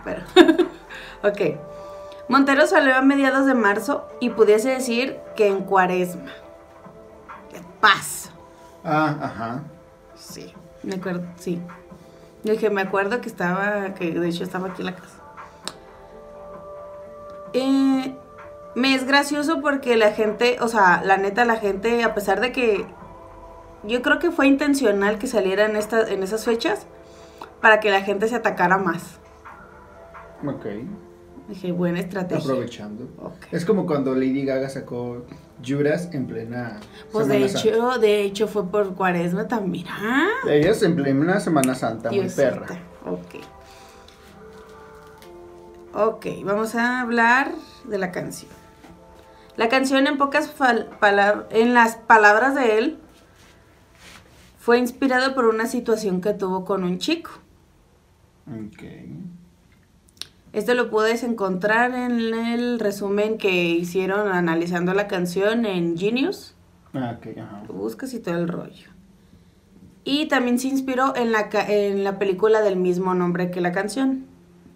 pero... 0.03 0.21
ok. 1.27 1.57
Montero 2.29 2.65
salió 2.67 2.95
a 2.95 3.01
mediados 3.01 3.45
de 3.45 3.53
marzo 3.53 4.07
y 4.19 4.31
pudiese 4.31 4.69
decir 4.69 5.19
que 5.35 5.47
en 5.47 5.63
cuaresma. 5.63 6.31
Paz. 7.79 8.31
Ah, 8.83 9.15
ajá. 9.21 9.63
Sí, 10.15 10.53
me 10.83 10.95
acuerdo, 10.95 11.23
sí. 11.37 11.61
Yo 12.43 12.53
dije, 12.53 12.69
me 12.69 12.81
acuerdo 12.81 13.21
que 13.21 13.29
estaba, 13.29 13.93
que 13.93 14.11
de 14.11 14.27
hecho 14.27 14.43
estaba 14.43 14.69
aquí 14.69 14.81
en 14.81 14.85
la 14.87 14.95
casa. 14.95 15.19
Eh, 17.53 18.15
me 18.75 18.93
es 18.95 19.05
gracioso 19.05 19.61
porque 19.61 19.95
la 19.97 20.11
gente, 20.11 20.57
o 20.61 20.67
sea, 20.67 21.01
la 21.03 21.17
neta, 21.17 21.45
la 21.45 21.55
gente, 21.57 22.03
a 22.03 22.13
pesar 22.13 22.41
de 22.41 22.51
que 22.51 22.85
yo 23.83 24.01
creo 24.01 24.19
que 24.19 24.31
fue 24.31 24.47
intencional 24.47 25.17
que 25.19 25.27
saliera 25.27 25.65
en, 25.65 25.75
esta- 25.75 26.09
en 26.11 26.23
esas 26.23 26.43
fechas 26.43 26.85
para 27.61 27.79
que 27.79 27.91
la 27.91 28.01
gente 28.01 28.27
se 28.27 28.35
atacara 28.35 28.77
más. 28.77 29.19
Ok. 30.45 30.65
Dije, 31.47 31.71
buena 31.71 31.99
estrategia. 31.99 32.43
Aprovechando. 32.43 33.07
Es 33.51 33.65
como 33.65 33.85
cuando 33.85 34.15
Lady 34.15 34.43
Gaga 34.45 34.67
sacó 34.69 35.25
Judas 35.65 36.09
en 36.13 36.25
plena 36.25 36.79
Pues 37.11 37.27
de 37.27 37.47
Santa. 37.47 37.69
hecho, 37.69 37.97
de 37.99 38.21
hecho 38.23 38.47
fue 38.47 38.67
por 38.67 38.95
cuaresma 38.95 39.47
también. 39.47 39.85
Ah, 39.89 40.27
Ellas 40.49 40.81
en 40.81 40.95
plena 40.95 41.39
Semana 41.39 41.75
Santa, 41.75 42.11
muy 42.11 42.27
perra. 42.29 42.65
Ok. 43.05 43.35
Ok, 45.93 46.25
vamos 46.43 46.75
a 46.75 47.01
hablar 47.01 47.51
de 47.85 47.97
la 47.97 48.11
canción. 48.11 48.51
La 49.55 49.69
canción 49.69 50.07
en 50.07 50.17
pocas 50.17 50.53
fal- 50.57 50.89
palab- 50.99 51.45
en 51.51 51.73
las 51.73 51.95
palabras 51.95 52.55
de 52.55 52.77
él 52.77 52.97
fue 54.59 54.79
inspirada 54.79 55.33
por 55.35 55.45
una 55.45 55.67
situación 55.67 56.19
que 56.21 56.33
tuvo 56.33 56.65
con 56.65 56.83
un 56.83 56.97
chico. 56.97 57.29
Ok. 58.47 58.83
Esto 60.55 60.73
lo 60.73 60.89
puedes 60.89 61.23
encontrar 61.23 61.93
en 61.93 62.33
el 62.33 62.79
resumen 62.79 63.37
que 63.37 63.65
hicieron 63.65 64.29
analizando 64.29 64.93
la 64.93 65.07
canción 65.07 65.65
en 65.65 65.97
Genius. 65.97 66.55
Ah, 66.93 67.17
ok, 67.17 67.37
ajá. 67.37 67.63
Lo 67.67 67.73
buscas 67.73 68.13
y 68.13 68.19
todo 68.19 68.37
el 68.37 68.47
rollo. 68.47 68.87
Y 70.05 70.27
también 70.27 70.57
se 70.57 70.69
inspiró 70.69 71.13
en 71.15 71.33
la, 71.33 71.49
en 71.67 72.03
la 72.05 72.17
película 72.19 72.61
del 72.61 72.77
mismo 72.77 73.13
nombre 73.15 73.51
que 73.51 73.59
la 73.59 73.73
canción. 73.73 74.27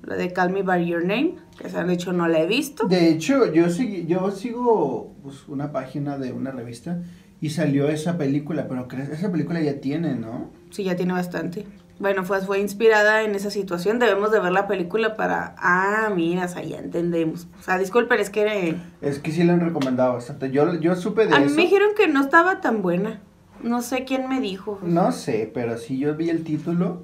La 0.04 0.16
de 0.16 0.34
Call 0.34 0.50
Me 0.52 0.64
By 0.64 0.86
Your 0.86 1.02
Name. 1.06 1.36
Que 1.58 1.70
de 1.70 1.94
hecho 1.94 2.12
no 2.12 2.28
la 2.28 2.40
he 2.42 2.48
visto. 2.48 2.88
De 2.88 3.10
hecho, 3.10 3.52
yo, 3.54 3.68
segui- 3.68 4.06
yo 4.06 4.32
sigo 4.32 5.14
pues, 5.24 5.48
una 5.48 5.72
página 5.72 6.18
de 6.18 6.34
una 6.34 6.52
revista 6.52 7.02
y 7.40 7.52
salió 7.52 7.88
esa 7.88 8.18
película, 8.18 8.68
pero 8.68 8.86
esa 9.14 9.32
película 9.32 9.62
ya 9.62 9.80
tiene, 9.80 10.16
¿no? 10.16 10.50
Sí, 10.72 10.84
ya 10.84 10.96
tiene 10.98 11.14
bastante. 11.14 11.66
Bueno, 12.00 12.24
pues 12.24 12.46
fue 12.46 12.60
inspirada 12.60 13.24
en 13.24 13.36
esa 13.36 13.52
situación. 13.52 14.00
Debemos 14.00 14.32
de 14.32 14.40
ver 14.40 14.54
la 14.54 14.68
película 14.68 15.18
para... 15.18 15.54
Ah, 15.58 16.10
mira, 16.16 16.46
o 16.46 16.48
sea, 16.48 16.64
ya 16.64 16.80
entendemos. 16.80 17.48
O 17.60 17.64
sea, 17.64 17.78
disculpen, 17.78 18.20
es 18.22 18.30
que... 18.30 18.78
Es 19.02 19.20
que 19.20 19.32
sí 19.32 19.44
le 19.44 19.52
han 19.52 19.60
recomendado 19.60 20.14
bastante. 20.14 20.50
Yo, 20.50 20.76
yo 20.76 20.96
supe 20.96 21.28
de 21.28 21.36
A 21.36 21.40
mí 21.42 21.52
me 21.52 21.64
dijeron 21.64 21.90
que 21.98 22.08
no 22.08 22.22
estaba 22.22 22.62
tan 22.62 22.82
buena. 22.82 23.20
No 23.62 23.82
sé 23.82 24.06
quién 24.06 24.30
me 24.30 24.40
dijo. 24.40 24.80
No 24.82 25.12
sé, 25.12 25.52
pero 25.54 25.78
sí 25.78 26.00
yo 26.00 26.16
vi 26.16 26.30
el 26.30 26.46
título 26.46 27.04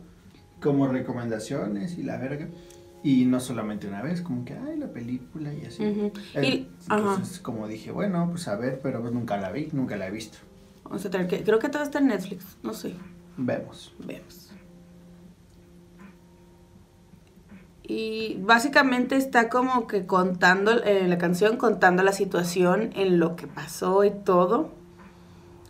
como 0.61 0.87
recomendaciones 0.87 1.97
y 1.97 2.03
la 2.03 2.17
verga. 2.17 2.47
Y 3.03 3.25
no 3.25 3.41
solamente 3.41 3.87
una 3.87 4.01
vez, 4.01 4.21
como 4.21 4.45
que, 4.45 4.53
ay, 4.53 4.77
la 4.77 4.87
película 4.87 5.53
y 5.53 5.65
así. 5.65 5.83
Y- 5.83 6.69
ajá. 6.87 6.97
Entonces, 6.97 7.39
como 7.39 7.67
dije, 7.67 7.91
bueno, 7.91 8.29
pues 8.31 8.47
a 8.47 8.55
ver, 8.55 8.79
pero 8.81 9.01
pues 9.01 9.13
nunca 9.13 9.35
la 9.37 9.51
vi, 9.51 9.67
nunca 9.73 9.97
la 9.97 10.07
he 10.07 10.11
visto. 10.11 10.37
Vamos 10.85 11.05
a 11.05 11.09
tener 11.09 11.27
que... 11.27 11.43
Creo 11.43 11.59
que 11.59 11.67
todo 11.67 11.83
está 11.83 11.99
en 11.99 12.07
Netflix. 12.07 12.57
No 12.63 12.73
sé. 12.73 12.95
Vemos. 13.37 13.93
Vemos. 13.99 14.44
Y 17.88 18.39
básicamente 18.42 19.15
está 19.15 19.48
como 19.50 19.86
que 19.86 20.08
contando, 20.08 20.84
en 20.84 21.10
la 21.10 21.18
canción, 21.20 21.58
contando 21.58 22.01
la 22.04 22.13
situación 22.13 22.89
en 22.96 23.20
lo 23.20 23.36
que 23.36 23.46
pasó 23.48 24.04
y 24.04 24.10
todo 24.12 24.72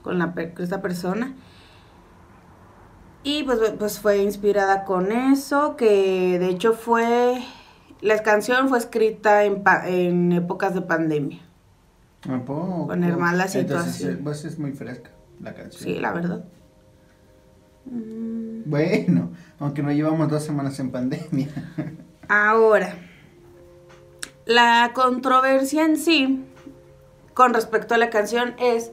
con, 0.01 0.19
la, 0.19 0.31
con 0.33 0.63
esta 0.63 0.81
persona. 0.81 1.33
Y 3.23 3.43
pues, 3.43 3.59
pues 3.77 3.99
fue 3.99 4.19
inspirada 4.19 4.85
con 4.85 5.11
eso, 5.11 5.75
que 5.75 6.37
de 6.39 6.47
hecho 6.47 6.73
fue, 6.73 7.43
la 8.01 8.21
canción 8.23 8.69
fue 8.69 8.77
escrita 8.77 9.43
en, 9.43 9.63
pa- 9.63 9.89
en 9.89 10.31
épocas 10.31 10.73
de 10.75 10.81
pandemia. 10.81 11.39
¿A 12.29 12.39
poco? 12.45 12.87
Poner 12.87 13.17
mal 13.17 13.37
la 13.37 13.45
Entonces, 13.45 13.95
situación. 13.95 14.13
eh, 14.13 14.21
pues 14.23 14.45
es 14.45 14.57
muy 14.57 14.71
fresca 14.71 15.09
la 15.41 15.53
canción. 15.53 15.83
Sí, 15.83 15.99
la 15.99 16.11
verdad. 16.13 16.45
Bueno, 17.85 19.31
aunque 19.59 19.83
no 19.83 19.91
llevamos 19.91 20.29
dos 20.29 20.43
semanas 20.43 20.79
en 20.79 20.91
pandemia. 20.91 21.49
Ahora, 22.27 22.95
la 24.45 24.91
controversia 24.93 25.85
en 25.85 25.97
sí 25.97 26.43
con 27.33 27.53
respecto 27.53 27.93
a 27.93 27.97
la 27.97 28.09
canción 28.09 28.55
es 28.57 28.91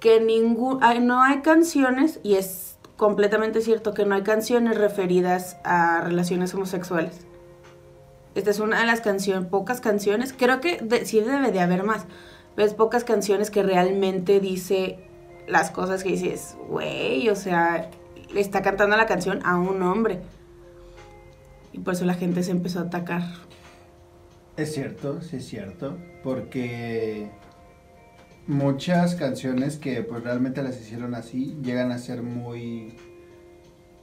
que 0.00 0.20
ningún, 0.20 0.80
no 1.02 1.22
hay 1.22 1.42
canciones, 1.42 2.20
y 2.22 2.34
es 2.34 2.78
completamente 2.96 3.60
cierto 3.60 3.94
que 3.94 4.04
no 4.04 4.14
hay 4.14 4.22
canciones 4.22 4.76
referidas 4.78 5.58
a 5.64 6.00
relaciones 6.00 6.54
homosexuales. 6.54 7.26
Esta 8.34 8.50
es 8.50 8.60
una 8.60 8.80
de 8.80 8.86
las 8.86 9.00
canciones, 9.00 9.48
pocas 9.48 9.80
canciones, 9.80 10.34
creo 10.36 10.60
que 10.60 10.78
sí 11.04 11.20
debe 11.20 11.52
de 11.52 11.60
haber 11.60 11.84
más, 11.84 12.06
pero 12.54 12.66
es 12.66 12.74
pocas 12.74 13.04
canciones 13.04 13.50
que 13.50 13.62
realmente 13.62 14.40
dice 14.40 14.98
las 15.46 15.70
cosas 15.70 16.02
que 16.02 16.10
dices, 16.10 16.56
güey, 16.68 17.28
o 17.28 17.36
sea, 17.36 17.90
le 18.32 18.40
está 18.40 18.62
cantando 18.62 18.96
la 18.96 19.06
canción 19.06 19.40
a 19.44 19.56
un 19.56 19.82
hombre. 19.82 20.20
Y 21.76 21.80
por 21.80 21.94
eso 21.94 22.04
la 22.06 22.14
gente 22.14 22.42
se 22.42 22.50
empezó 22.52 22.78
a 22.78 22.82
atacar. 22.82 23.22
Es 24.56 24.72
cierto, 24.72 25.20
sí 25.20 25.36
es 25.36 25.46
cierto, 25.46 25.98
porque 26.22 27.30
muchas 28.46 29.14
canciones 29.14 29.76
que 29.76 30.02
pues 30.02 30.22
realmente 30.22 30.62
las 30.62 30.80
hicieron 30.80 31.14
así 31.14 31.58
llegan 31.62 31.92
a 31.92 31.98
ser 31.98 32.22
muy, 32.22 32.94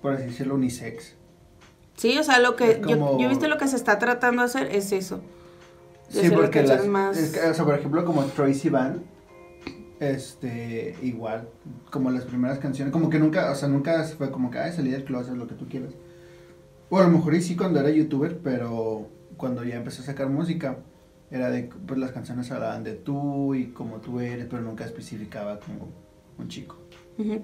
por 0.02 0.14
así 0.14 0.26
decirlo, 0.26 0.54
unisex. 0.56 1.16
Sí, 1.98 2.18
o 2.20 2.24
sea, 2.24 2.40
lo 2.40 2.56
que 2.56 2.82
yo, 2.88 3.18
yo 3.20 3.26
he 3.26 3.28
visto 3.28 3.48
lo 3.48 3.58
que 3.58 3.68
se 3.68 3.76
está 3.76 3.98
tratando 3.98 4.44
de 4.44 4.46
hacer 4.46 4.68
es 4.76 4.92
eso. 4.92 5.22
De 6.14 6.22
Sí, 6.22 6.30
porque 6.30 6.62
las, 6.62 6.86
más- 6.86 7.18
es 7.18 7.32
que, 7.32 7.40
o 7.40 7.54
sea, 7.54 7.66
por 7.66 7.74
ejemplo, 7.76 8.06
como 8.06 8.24
Tracy 8.26 8.70
Van, 8.70 9.04
este, 10.00 10.96
igual, 11.02 11.50
como 11.90 12.12
las 12.12 12.26
primeras 12.26 12.60
canciones, 12.60 12.92
como 12.92 13.10
que 13.10 13.18
nunca, 13.18 13.50
o 13.52 13.56
sea, 13.56 13.68
nunca 13.68 14.04
fue 14.04 14.30
como 14.30 14.52
que, 14.52 14.60
ay, 14.60 14.72
salí 14.74 14.92
del 14.92 15.04
closet, 15.06 15.34
lo 15.36 15.48
que 15.48 15.56
tú 15.56 15.68
quieras. 15.68 15.94
O 16.90 17.00
a 17.00 17.04
lo 17.04 17.10
mejor 17.10 17.34
y 17.36 17.42
sí 17.42 17.56
cuando 17.56 17.80
era 17.80 17.90
youtuber, 17.90 18.38
pero 18.40 19.08
cuando 19.38 19.64
ya 19.64 19.76
empecé 19.76 20.02
a 20.02 20.06
sacar 20.06 20.30
música, 20.30 20.78
era 21.32 21.50
de, 21.50 21.70
pues 21.88 22.00
las 22.00 22.12
canciones 22.12 22.52
hablaban 22.52 22.84
de 22.84 22.94
tú 22.94 23.56
y 23.56 23.68
como 23.68 23.98
tú 23.98 24.20
eres, 24.20 24.46
pero 24.50 24.62
nunca 24.62 24.86
especificaba 24.86 25.60
como 25.60 25.90
un 26.38 26.48
chico. 26.48 26.78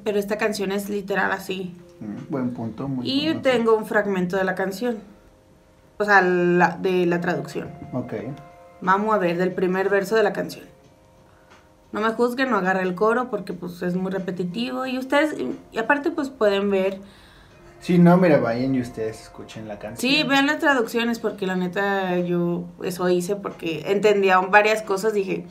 Pero 0.03 0.17
esta 0.19 0.37
canción 0.37 0.71
es 0.71 0.89
literal 0.89 1.31
así. 1.31 1.75
Mm, 1.99 2.31
buen 2.31 2.51
punto, 2.53 2.87
muy 2.87 3.07
Y 3.09 3.25
bueno. 3.27 3.41
tengo 3.41 3.75
un 3.77 3.85
fragmento 3.85 4.37
de 4.37 4.43
la 4.43 4.55
canción. 4.55 4.97
O 5.97 6.05
sea, 6.05 6.21
la- 6.21 6.77
de 6.81 7.05
la 7.05 7.19
traducción. 7.21 7.69
Ok. 7.93 8.13
Vamos 8.81 9.13
a 9.13 9.17
ver 9.17 9.37
del 9.37 9.51
primer 9.51 9.89
verso 9.89 10.15
de 10.15 10.23
la 10.23 10.33
canción. 10.33 10.65
No 11.91 12.01
me 12.01 12.09
juzguen, 12.11 12.51
no 12.51 12.57
agarre 12.57 12.83
el 12.83 12.93
coro 12.95 13.29
porque 13.31 13.53
pues 13.53 13.81
es 13.81 13.95
muy 13.95 14.11
repetitivo 14.11 14.85
y 14.85 14.97
ustedes, 14.99 15.35
y 15.71 15.77
aparte 15.77 16.11
pues 16.11 16.29
pueden 16.29 16.69
ver, 16.69 16.99
Si 17.79 17.97
no, 17.97 18.17
mira, 18.17 18.39
vayan 18.39 18.75
y 18.75 18.81
ustedes 18.81 19.21
escuchen 19.21 19.67
la 19.67 19.79
canción. 19.79 20.11
sí, 20.11 20.23
vean 20.23 20.47
las 20.47 20.59
traducciones 20.59 21.19
porque 21.19 21.47
la 21.47 21.55
neta 21.55 22.17
yo 22.19 22.65
eso 22.83 23.07
hice 23.09 23.35
porque 23.35 23.83
entendía 23.87 24.39
varias 24.39 24.81
cosas, 24.81 25.13
dije, 25.13 25.45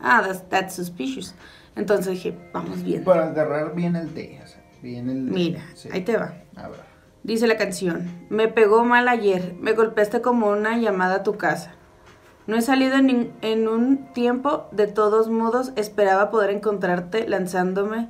ah, 0.00 0.22
that's, 0.24 0.48
that's 0.48 0.74
suspicious. 0.74 1.34
Entonces 1.76 2.14
dije, 2.14 2.34
vamos 2.52 2.82
bien. 2.82 3.04
Para 3.04 3.28
agarrar 3.28 3.74
bien 3.74 3.96
el 3.96 4.08
té, 4.08 4.40
o 4.42 4.46
sea, 4.46 4.62
bien 4.82 5.10
el... 5.10 5.18
Mira, 5.18 5.62
sí. 5.74 5.88
ahí 5.92 6.00
te 6.00 6.16
va. 6.16 6.34
A 6.56 6.68
ver. 6.68 6.80
Dice 7.22 7.46
la 7.46 7.56
canción, 7.58 8.26
me 8.30 8.48
pegó 8.48 8.84
mal 8.84 9.06
ayer, 9.06 9.54
me 9.60 9.72
golpeaste 9.72 10.22
como 10.22 10.48
una 10.48 10.78
llamada 10.78 11.16
a 11.16 11.22
tu 11.22 11.36
casa. 11.36 11.74
No 12.46 12.56
he 12.56 12.62
salido 12.62 12.96
en, 12.96 13.30
en 13.42 13.68
un 13.68 14.12
tiempo, 14.14 14.68
de 14.72 14.86
todos 14.86 15.28
modos 15.28 15.72
esperaba 15.76 16.30
poder 16.30 16.48
encontrarte 16.50 17.28
lanzándome 17.28 18.08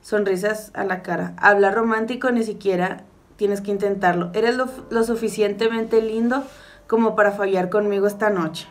sonrisas 0.00 0.70
a 0.74 0.84
la 0.84 1.02
cara. 1.02 1.34
Hablar 1.38 1.74
romántico 1.74 2.30
ni 2.30 2.44
siquiera 2.44 3.04
tienes 3.36 3.60
que 3.60 3.70
intentarlo. 3.70 4.30
Eres 4.34 4.56
lo, 4.56 4.68
lo 4.90 5.04
suficientemente 5.04 6.02
lindo 6.02 6.44
como 6.86 7.14
para 7.14 7.32
fallar 7.32 7.70
conmigo 7.70 8.06
esta 8.06 8.30
noche. 8.30 8.68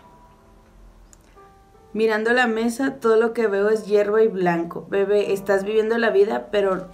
Mirando 1.93 2.33
la 2.33 2.45
mesa, 2.45 2.95
todo 2.95 3.15
lo 3.15 3.33
que 3.33 3.47
veo 3.47 3.69
es 3.69 3.85
hierba 3.85 4.21
y 4.21 4.27
blanco. 4.27 4.85
Bebé, 4.89 5.33
estás 5.33 5.63
viviendo 5.63 5.97
la 5.97 6.11
vida, 6.11 6.49
pero... 6.51 6.87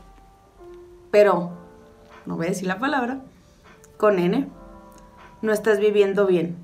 Pero 1.12 1.52
no 2.26 2.38
voy 2.38 2.48
a 2.48 2.50
decir 2.50 2.68
la 2.68 2.80
palabra, 2.80 3.20
con 3.98 4.20
N, 4.20 4.48
no 5.42 5.54
estás 5.54 5.80
viviendo 5.80 6.26
bien. 6.26 6.58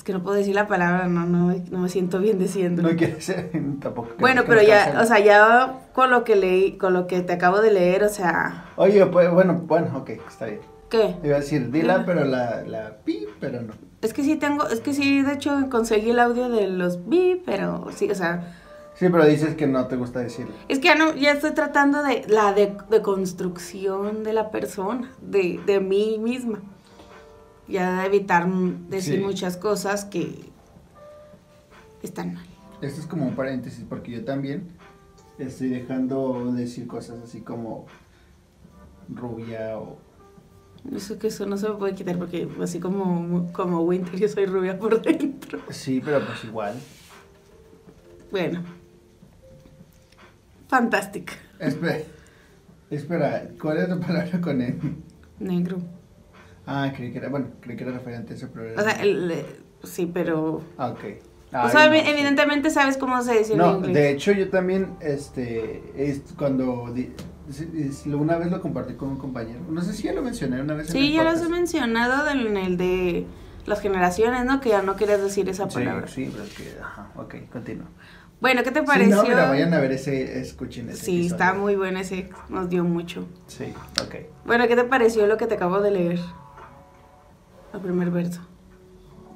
Es 0.00 0.04
que 0.04 0.14
no 0.14 0.22
puedo 0.22 0.34
decir 0.36 0.54
la 0.54 0.66
palabra, 0.66 1.08
no, 1.08 1.26
no, 1.26 1.48
me- 1.48 1.62
no 1.70 1.78
me 1.80 1.90
siento 1.90 2.20
bien 2.20 2.38
diciendo. 2.38 2.80
No 2.80 2.88
quiere 2.96 3.20
ser 3.20 3.50
tampoco. 3.82 4.08
bueno, 4.18 4.44
pero 4.46 4.62
ya, 4.62 4.98
o 4.98 5.04
sea, 5.04 5.18
ya 5.18 5.80
con 5.92 6.08
lo 6.10 6.24
que 6.24 6.36
leí, 6.36 6.78
con 6.78 6.94
lo 6.94 7.06
que 7.06 7.20
te 7.20 7.34
acabo 7.34 7.60
de 7.60 7.70
leer, 7.70 8.04
o 8.04 8.08
sea, 8.08 8.64
Oye, 8.76 9.04
pues, 9.04 9.30
bueno, 9.30 9.60
bueno, 9.66 9.98
ok, 9.98 10.08
está 10.26 10.46
bien. 10.46 10.60
¿qué? 10.88 11.16
Iba 11.22 11.36
a 11.36 11.40
decir, 11.40 11.70
dila, 11.70 11.98
Dila. 11.98 12.06
pero 12.06 12.24
la, 12.24 12.62
la 12.62 12.96
pi, 13.04 13.26
pero 13.40 13.60
no. 13.60 13.74
Es 14.00 14.14
que 14.14 14.22
sí 14.22 14.36
tengo, 14.36 14.66
es 14.68 14.80
que 14.80 14.94
sí, 14.94 15.20
de 15.20 15.34
hecho 15.34 15.66
conseguí 15.70 16.08
el 16.12 16.18
audio 16.18 16.48
de 16.48 16.66
los 16.68 17.06
bi, 17.06 17.42
pero 17.44 17.84
sí, 17.94 18.10
o 18.10 18.14
sea, 18.14 18.54
Sí, 18.94 19.06
pero 19.10 19.26
dices 19.26 19.54
que 19.54 19.66
no 19.66 19.86
te 19.86 19.96
gusta 19.96 20.20
decirlo. 20.20 20.52
es 20.68 20.78
que 20.78 20.88
ya 20.88 20.94
no, 20.94 21.14
ya 21.14 21.32
estoy 21.32 21.50
tratando 21.50 22.02
de 22.02 22.24
la 22.26 22.54
de, 22.54 22.74
de 22.88 23.02
construcción 23.02 24.24
de 24.24 24.32
la 24.32 24.50
persona, 24.50 25.10
de, 25.20 25.60
de 25.66 25.78
mí 25.80 26.16
misma. 26.18 26.60
Ya 27.70 28.04
evitar 28.04 28.48
decir 28.88 29.18
Sí. 29.18 29.20
muchas 29.20 29.56
cosas 29.56 30.04
que 30.04 30.50
están 32.02 32.34
mal. 32.34 32.46
Esto 32.80 33.00
es 33.00 33.06
como 33.06 33.26
un 33.26 33.34
paréntesis, 33.34 33.84
porque 33.88 34.10
yo 34.12 34.24
también 34.24 34.68
estoy 35.38 35.68
dejando 35.68 36.52
de 36.52 36.62
decir 36.62 36.86
cosas 36.86 37.18
así 37.22 37.40
como 37.42 37.86
rubia 39.08 39.78
o... 39.78 39.98
Eso 40.94 41.18
que 41.18 41.26
eso 41.26 41.44
no 41.44 41.58
se 41.58 41.68
me 41.68 41.74
puede 41.74 41.94
quitar 41.94 42.16
porque 42.18 42.48
así 42.62 42.80
como, 42.80 43.52
como 43.52 43.82
Winter 43.82 44.18
yo 44.18 44.28
soy 44.28 44.46
rubia 44.46 44.78
por 44.78 45.02
dentro. 45.02 45.60
Sí, 45.68 46.00
pero 46.02 46.24
pues 46.24 46.42
igual. 46.44 46.74
Bueno. 48.30 48.62
Fantástica. 50.68 51.34
Espera, 51.58 51.98
espera, 52.90 53.48
¿cuál 53.60 53.78
es 53.78 53.88
tu 53.88 54.00
palabra 54.00 54.40
con 54.40 54.62
él? 54.62 54.78
Negro. 55.38 55.78
Ah, 56.66 56.92
creí 56.94 57.10
que 57.12 57.18
era, 57.18 57.28
bueno, 57.28 57.48
creí 57.60 57.76
que 57.76 57.84
era 57.84 57.92
referente 57.92 58.32
a 58.32 58.36
ese 58.36 58.46
problema. 58.46 58.80
O 58.80 58.84
sea, 58.84 58.92
el, 59.02 59.30
eh, 59.30 59.46
sí, 59.82 60.06
pero... 60.12 60.62
Ah, 60.78 60.88
ok. 60.88 60.98
o 61.52 61.56
Ay, 61.56 61.70
sea, 61.72 61.88
no, 61.88 61.94
evi- 61.94 62.04
sí. 62.04 62.10
evidentemente 62.10 62.70
sabes 62.70 62.96
cómo 62.96 63.20
se 63.22 63.38
dice 63.38 63.52
en 63.52 63.58
No, 63.58 63.76
inglés. 63.76 63.94
de 63.94 64.10
hecho 64.10 64.32
yo 64.32 64.50
también, 64.50 64.94
este, 65.00 65.82
es 65.96 66.22
cuando, 66.38 66.92
di- 66.94 67.12
es- 67.48 68.06
una 68.06 68.36
vez 68.36 68.50
lo 68.50 68.60
compartí 68.60 68.94
con 68.94 69.08
un 69.08 69.16
compañero, 69.18 69.60
no 69.68 69.82
sé 69.82 69.92
si 69.94 70.04
ya 70.04 70.12
lo 70.12 70.22
mencioné 70.22 70.60
una 70.60 70.74
vez 70.74 70.86
en 70.88 70.92
Sí, 70.92 71.06
el 71.08 71.12
ya 71.14 71.24
los 71.24 71.40
he 71.42 71.48
mencionado 71.48 72.28
en 72.30 72.56
el 72.56 72.76
de 72.76 73.26
las 73.66 73.80
generaciones, 73.80 74.44
¿no? 74.44 74.60
Que 74.60 74.68
ya 74.70 74.82
no 74.82 74.94
querías 74.96 75.20
decir 75.22 75.48
esa 75.48 75.68
Sí, 75.68 75.74
palabra. 75.78 76.06
sí, 76.06 76.28
pero 76.32 76.44
es 76.44 76.52
que, 76.54 76.80
ajá, 76.80 77.08
ok, 77.16 77.34
continúa. 77.50 77.86
Bueno, 78.40 78.62
¿qué 78.62 78.70
te 78.70 78.80
Sí, 78.80 78.86
pareció? 78.86 79.16
no, 79.16 79.22
mira, 79.24 79.48
vayan 79.50 79.74
a 79.74 79.80
ver 79.80 79.92
ese, 79.92 80.40
escuchen 80.40 80.88
ese 80.88 81.04
Sí, 81.04 81.26
está 81.26 81.46
episodio. 81.48 81.62
muy 81.62 81.76
bueno 81.76 81.98
ese, 81.98 82.30
nos 82.48 82.70
dio 82.70 82.84
mucho. 82.84 83.26
Sí, 83.48 83.72
ok. 84.02 84.14
Bueno, 84.46 84.66
¿qué 84.66 84.76
te 84.76 84.84
pareció 84.84 85.26
lo 85.26 85.36
que 85.36 85.46
te 85.46 85.56
acabo 85.56 85.80
de 85.82 85.90
leer? 85.90 86.20
El 87.72 87.80
primer 87.80 88.10
verso. 88.10 88.40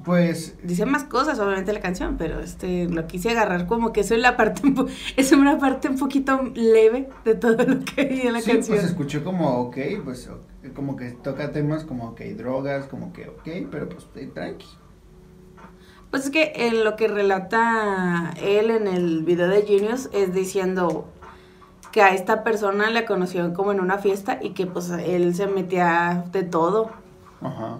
Pues, 0.03 0.55
Dice 0.61 0.85
más 0.85 1.03
cosas, 1.05 1.39
obviamente, 1.39 1.73
la 1.73 1.79
canción, 1.79 2.15
pero 2.17 2.39
este 2.39 2.87
lo 2.87 3.07
quise 3.07 3.31
agarrar 3.31 3.65
como 3.65 3.91
que 3.91 4.01
eso 4.01 4.13
es 4.13 4.21
la 4.21 4.37
parte, 4.37 4.61
es 5.17 5.31
una 5.31 5.57
parte 5.57 5.89
un 5.89 5.97
poquito 5.97 6.51
leve 6.53 7.09
de 7.23 7.33
todo 7.33 7.63
lo 7.63 7.79
que 7.83 8.01
hay 8.01 8.21
en 8.27 8.33
la 8.33 8.41
sí, 8.41 8.51
canción. 8.51 8.77
pues 8.77 8.87
escuchó 8.87 9.23
como, 9.23 9.61
ok, 9.61 9.77
pues, 10.03 10.29
como 10.75 10.95
que 10.95 11.09
toca 11.11 11.51
temas 11.51 11.85
como, 11.85 12.09
ok, 12.09 12.21
drogas, 12.37 12.85
como 12.85 13.11
que, 13.13 13.29
ok, 13.29 13.67
pero 13.71 13.89
pues, 13.89 14.05
eh, 14.15 14.29
tranqui. 14.31 14.67
Pues 16.11 16.25
es 16.25 16.29
que 16.29 16.53
en 16.55 16.83
lo 16.83 16.95
que 16.95 17.07
relata 17.07 18.31
él 18.39 18.69
en 18.69 18.87
el 18.87 19.23
video 19.23 19.47
de 19.47 19.63
Genius 19.63 20.09
es 20.13 20.33
diciendo 20.33 21.07
que 21.91 22.01
a 22.03 22.13
esta 22.13 22.43
persona 22.43 22.91
la 22.91 23.05
conoció 23.05 23.53
como 23.53 23.71
en 23.71 23.79
una 23.79 23.97
fiesta 23.97 24.37
y 24.41 24.51
que 24.51 24.67
pues 24.67 24.89
él 24.91 25.33
se 25.33 25.47
metía 25.47 26.25
de 26.31 26.43
todo 26.43 26.91
Ajá. 27.41 27.79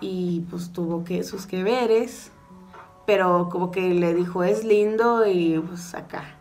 Y 0.00 0.40
pues 0.50 0.72
tuvo 0.72 1.04
que 1.04 1.22
sus 1.24 1.46
que 1.46 1.62
veres, 1.62 2.30
pero 3.06 3.48
como 3.50 3.70
que 3.70 3.94
le 3.94 4.14
dijo 4.14 4.44
es 4.44 4.64
lindo 4.64 5.26
y 5.26 5.58
pues 5.58 5.94
acá, 5.94 6.36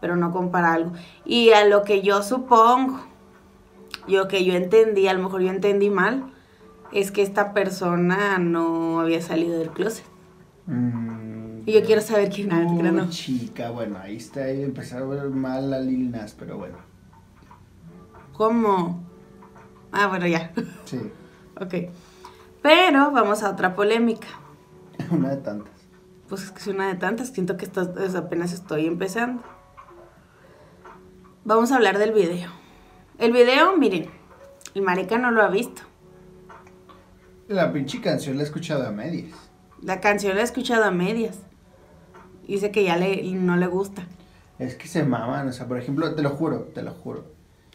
pero 0.00 0.16
no 0.16 0.32
compara 0.32 0.72
algo. 0.74 0.92
Y 1.24 1.50
a 1.50 1.64
lo 1.66 1.82
que 1.82 2.02
yo 2.02 2.22
supongo, 2.22 3.00
yo 4.08 4.28
que 4.28 4.44
yo 4.44 4.54
entendí, 4.54 5.08
a 5.08 5.14
lo 5.14 5.22
mejor 5.22 5.42
yo 5.42 5.50
entendí 5.50 5.90
mal, 5.90 6.32
es 6.92 7.10
que 7.12 7.22
esta 7.22 7.52
persona 7.54 8.38
no 8.38 9.00
había 9.00 9.20
salido 9.22 9.58
del 9.58 9.70
closet. 9.70 10.04
Mm, 10.66 11.62
Y 11.66 11.72
yo 11.72 11.82
quiero 11.84 12.00
saber 12.00 12.30
quién 12.30 12.48
no. 12.48 13.08
chica, 13.10 13.70
bueno, 13.70 13.98
ahí 14.00 14.16
está, 14.16 14.44
ahí 14.44 14.62
empezaron 14.62 15.12
a 15.12 15.22
ver 15.22 15.30
mal 15.30 15.72
a 15.72 15.80
Lil 15.80 16.10
Nas, 16.10 16.34
pero 16.38 16.56
bueno, 16.56 16.76
¿Cómo? 18.32 19.04
Ah, 19.92 20.06
bueno, 20.06 20.26
ya. 20.26 20.52
sí, 20.84 20.98
ok. 21.60 21.74
Pero 22.62 23.10
vamos 23.10 23.42
a 23.42 23.50
otra 23.50 23.74
polémica. 23.74 24.28
una 25.10 25.30
de 25.30 25.36
tantas. 25.38 25.72
Pues 26.28 26.42
es 26.44 26.50
que 26.52 26.58
es 26.60 26.66
una 26.68 26.88
de 26.88 26.94
tantas, 26.94 27.28
siento 27.28 27.56
que 27.56 27.64
esto- 27.64 27.98
es 27.98 28.14
apenas 28.14 28.52
estoy 28.52 28.86
empezando. 28.86 29.42
Vamos 31.44 31.72
a 31.72 31.76
hablar 31.76 31.98
del 31.98 32.12
video. 32.12 32.50
El 33.18 33.32
video, 33.32 33.76
miren, 33.76 34.08
el 34.74 34.82
marica 34.82 35.18
no 35.18 35.30
lo 35.30 35.42
ha 35.42 35.48
visto. 35.48 35.82
La 37.48 37.72
pinche 37.72 38.00
canción 38.00 38.36
la 38.36 38.42
he 38.42 38.46
escuchado 38.46 38.86
a 38.86 38.92
medias. 38.92 39.34
La 39.82 40.00
canción 40.00 40.34
la 40.36 40.42
he 40.42 40.44
escuchado 40.44 40.84
a 40.84 40.90
medias. 40.90 41.38
Dice 42.46 42.70
que 42.70 42.84
ya 42.84 42.96
le, 42.96 43.22
no 43.32 43.56
le 43.56 43.66
gusta. 43.66 44.02
Es 44.58 44.74
que 44.76 44.86
se 44.86 45.02
maman, 45.04 45.48
o 45.48 45.52
sea, 45.52 45.66
por 45.66 45.78
ejemplo, 45.78 46.14
te 46.14 46.22
lo 46.22 46.30
juro, 46.30 46.64
te 46.74 46.82
lo 46.82 46.92
juro. 46.92 47.24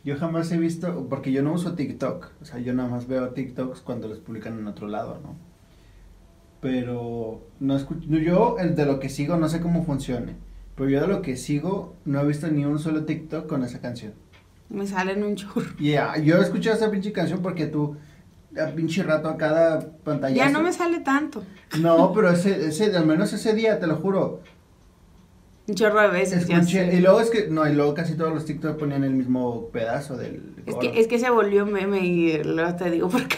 Yo 0.06 0.16
jamás 0.18 0.52
he 0.52 0.58
visto, 0.60 1.08
porque 1.10 1.32
yo 1.32 1.42
no 1.42 1.52
uso 1.52 1.74
TikTok, 1.74 2.28
o 2.40 2.46
sea, 2.46 2.60
yo 2.60 2.74
nada 2.76 2.88
más 2.88 3.08
veo 3.08 3.30
TikToks 3.30 3.82
cuando 3.82 4.08
los 4.08 4.20
publican 4.20 4.60
en 4.60 4.68
otro 4.68 4.88
lado, 4.88 5.20
¿no? 5.24 5.36
Pero 6.62 7.42
no 7.60 7.76
escucho, 7.76 8.08
yo 8.08 8.58
el 8.60 8.76
de 8.76 8.86
lo 8.86 9.00
que 9.00 9.10
sigo 9.10 9.36
no 9.38 9.50
sé 9.50 9.62
cómo 9.62 9.84
funcione, 9.84 10.36
pero 10.76 10.92
yo 10.92 11.02
de 11.02 11.08
lo 11.08 11.24
que 11.24 11.36
sigo 11.38 11.96
no 12.06 12.22
he 12.22 12.28
visto 12.28 12.48
ni 12.48 12.66
un 12.66 12.78
solo 12.78 13.04
TikTok 13.06 13.48
con 13.48 13.64
esa 13.64 13.82
canción. 13.82 14.14
Me 14.70 14.86
salen 14.86 15.24
un 15.24 15.36
churro. 15.36 15.72
Y 15.80 15.96
ah, 15.96 16.18
yo 16.18 16.38
escuché 16.38 16.72
esa 16.72 16.92
pinche 16.92 17.12
canción 17.12 17.42
porque 17.42 17.66
tú, 17.66 17.98
a 18.60 18.68
pinche 18.76 19.02
rato 19.02 19.28
a 19.28 19.38
cada 19.38 19.80
pantalla. 20.04 20.36
Ya 20.36 20.50
no 20.50 20.62
me 20.62 20.72
sale 20.72 21.00
tanto. 21.00 21.44
No, 21.80 22.14
pero 22.14 22.30
ese, 22.30 22.68
ese, 22.68 22.96
al 22.96 23.08
menos 23.08 23.34
ese 23.34 23.56
día, 23.56 23.80
te 23.80 23.88
lo 23.88 23.96
juro. 23.96 24.42
Un 25.68 25.74
chorro 25.76 26.00
de 26.02 26.10
veces, 26.10 26.48
Escuché, 26.48 26.96
y 26.96 27.00
luego 27.00 27.20
es 27.22 27.30
que, 27.32 27.48
no, 27.48 27.68
y 27.68 27.74
luego 27.74 27.94
casi 27.96 28.16
todos 28.16 28.34
los 28.34 28.46
TikTok 28.46 28.78
ponían 28.78 29.04
el 29.04 29.14
mismo 29.14 29.70
pedazo 29.70 30.16
del 30.16 30.54
Es 30.68 30.76
que, 30.76 31.00
es 31.00 31.08
que 31.08 31.18
se 31.18 31.30
volvió 31.32 31.66
meme 31.66 32.06
y 32.06 32.44
luego 32.44 32.76
te 32.76 32.92
digo 32.92 33.10
por 33.10 33.28
qué. 33.28 33.38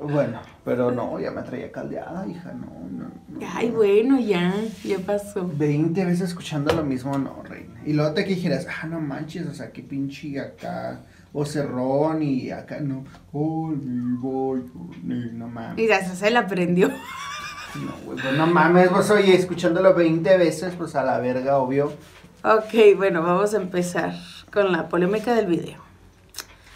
Bueno, 0.00 0.40
pero 0.64 0.90
no, 0.90 1.18
ya 1.20 1.30
me 1.30 1.42
traía 1.42 1.70
caldeada, 1.70 2.26
hija, 2.26 2.52
no, 2.52 2.66
no. 2.90 3.10
no. 3.28 3.46
Ay, 3.54 3.70
bueno, 3.70 4.18
ya, 4.18 4.52
ya 4.82 4.98
pasó. 4.98 5.48
20 5.56 6.04
veces 6.04 6.28
escuchando 6.28 6.74
lo 6.74 6.84
mismo, 6.84 7.16
no, 7.16 7.42
reina. 7.44 7.80
Y 7.86 7.92
luego 7.92 8.12
te 8.12 8.24
que 8.24 8.34
dijeras, 8.34 8.66
ah, 8.82 8.86
no 8.86 9.00
manches, 9.00 9.46
o 9.46 9.54
sea, 9.54 9.70
qué 9.70 9.82
pinche 9.82 10.38
acá, 10.40 11.00
o 11.32 11.44
cerrón 11.46 12.22
y 12.22 12.50
acá, 12.50 12.80
no. 12.80 13.04
Ay, 13.32 13.76
mi 13.82 14.16
voy, 14.18 14.64
no 15.04 15.46
Y 15.46 15.50
mames. 15.50 15.88
ya 15.88 16.04
se 16.04 16.30
la 16.30 16.40
aprendió. 16.40 16.90
No, 17.76 17.92
güey, 18.04 18.18
pues 18.20 18.34
no 18.34 18.46
mames, 18.46 18.90
vos 18.90 19.10
oye, 19.10 19.34
escuchándolo 19.34 19.94
20 19.94 20.38
veces, 20.38 20.74
pues 20.76 20.94
a 20.94 21.02
la 21.02 21.18
verga, 21.18 21.58
obvio. 21.58 21.92
Ok, 22.44 22.96
bueno, 22.96 23.22
vamos 23.22 23.54
a 23.54 23.56
empezar 23.56 24.14
con 24.52 24.70
la 24.70 24.88
polémica 24.88 25.34
del 25.34 25.46
video. 25.46 25.78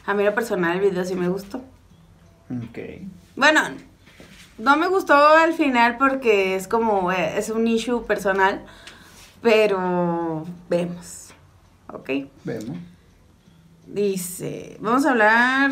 A 0.06 0.14
mí, 0.14 0.24
lo 0.24 0.34
personal, 0.34 0.78
el 0.78 0.90
video 0.90 1.04
sí 1.04 1.14
me 1.14 1.28
gustó. 1.28 1.58
Ok. 2.50 2.78
Bueno, 3.36 3.60
no 4.56 4.76
me 4.76 4.88
gustó 4.88 5.14
al 5.14 5.52
final 5.54 5.98
porque 5.98 6.56
es 6.56 6.66
como, 6.66 7.12
eh, 7.12 7.38
es 7.38 7.50
un 7.50 7.68
issue 7.68 8.04
personal, 8.06 8.64
pero 9.40 10.44
vemos. 10.68 11.28
¿Ok? 11.92 12.10
Vemos. 12.44 12.76
Dice, 13.86 14.76
vamos 14.80 15.06
a 15.06 15.10
hablar 15.10 15.70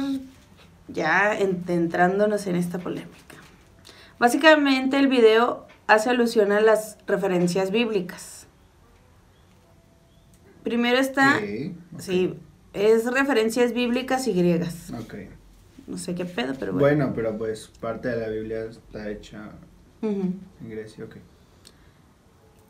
ya 0.88 1.36
entrándonos 1.36 2.46
en 2.46 2.56
esta 2.56 2.78
polémica. 2.78 3.25
Básicamente 4.18 4.98
el 4.98 5.08
video 5.08 5.66
hace 5.86 6.10
alusión 6.10 6.52
a 6.52 6.60
las 6.60 6.98
referencias 7.06 7.70
bíblicas. 7.70 8.46
Primero 10.62 10.98
está, 10.98 11.40
Sí, 11.98 12.34
es 12.72 13.10
referencias 13.12 13.72
bíblicas 13.72 14.26
y 14.26 14.32
griegas. 14.32 14.92
Ok. 14.92 15.14
No 15.86 15.98
sé 15.98 16.14
qué 16.14 16.24
pedo, 16.24 16.54
pero 16.58 16.72
bueno. 16.72 16.96
Bueno, 16.96 17.12
pero 17.14 17.38
pues 17.38 17.68
parte 17.80 18.08
de 18.08 18.16
la 18.16 18.28
Biblia 18.28 18.64
está 18.64 19.08
hecha 19.08 19.52
en 20.02 20.40
Grecia, 20.60 21.04
ok. 21.04 21.16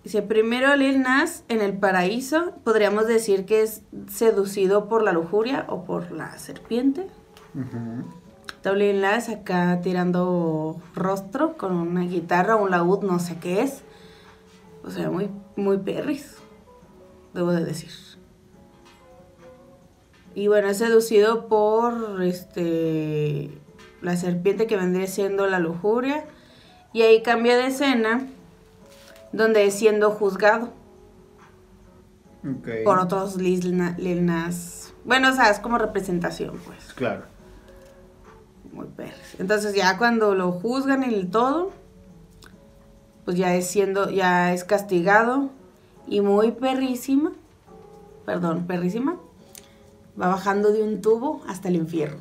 Dice, 0.05 0.23
primero 0.23 0.77
Lil 0.77 1.01
Nas 1.03 1.43
en 1.49 1.61
el 1.61 1.77
paraíso, 1.79 2.53
podríamos 2.63 3.09
decir 3.09 3.45
que 3.45 3.63
es 3.63 3.83
seducido 4.09 4.89
por 4.89 5.03
la 5.03 5.13
lujuria 5.13 5.65
o 5.69 5.85
por 5.85 6.13
la 6.13 6.39
serpiente. 6.39 7.07
Lil 8.75 9.01
Nas 9.01 9.29
acá 9.29 9.81
tirando 9.83 10.81
rostro 10.95 11.57
con 11.57 11.73
una 11.73 12.03
guitarra, 12.03 12.57
un 12.57 12.71
laúd, 12.71 13.03
no 13.03 13.19
sé 13.19 13.39
qué 13.39 13.63
es. 13.63 13.83
O 14.85 14.91
sea, 14.91 15.11
muy, 15.11 15.31
muy 15.57 15.79
perris, 15.79 16.37
debo 17.35 17.53
de 17.53 17.65
decir. 17.65 17.91
Y 20.35 20.49
bueno, 20.49 20.69
es 20.69 20.79
seducido 20.79 21.49
por 21.49 22.23
este 22.23 23.51
la 24.03 24.17
serpiente 24.17 24.67
que 24.67 24.77
vendría 24.77 25.07
siendo 25.07 25.47
la 25.47 25.59
lujuria. 25.59 26.25
Y 26.93 27.03
ahí 27.03 27.23
cambia 27.23 27.57
de 27.57 27.67
escena, 27.67 28.27
donde 29.33 29.67
es 29.67 29.75
siendo 29.75 30.11
juzgado 30.11 30.73
por 32.85 32.99
otros 32.99 33.37
Lil 33.37 33.77
Nas. 34.27 34.93
Bueno, 35.05 35.31
o 35.31 35.33
sea, 35.33 35.51
es 35.51 35.59
como 35.59 35.79
representación, 35.79 36.59
pues. 36.65 36.93
Claro. 36.95 37.36
Muy 38.77 38.89
perris. 38.89 39.37
Entonces 39.39 39.75
ya 39.75 39.97
cuando 39.97 40.35
lo 40.35 40.53
juzgan 40.53 41.03
y 41.03 41.15
el 41.15 41.31
todo, 41.31 41.73
pues 43.25 43.39
ya 43.39 43.55
es 43.55 43.67
siendo, 43.67 44.11
ya 44.11 44.53
es 44.53 44.65
castigado 44.65 45.49
y 46.07 46.21
muy 46.21 46.53
perrísima, 46.53 47.33
perdón, 48.27 48.67
perrísima, 48.67 49.17
va 50.21 50.29
bajando 50.29 50.73
de 50.73 50.83
un 50.83 51.01
tubo 51.01 51.41
hasta 51.49 51.69
el 51.69 51.77
infierno. 51.77 52.21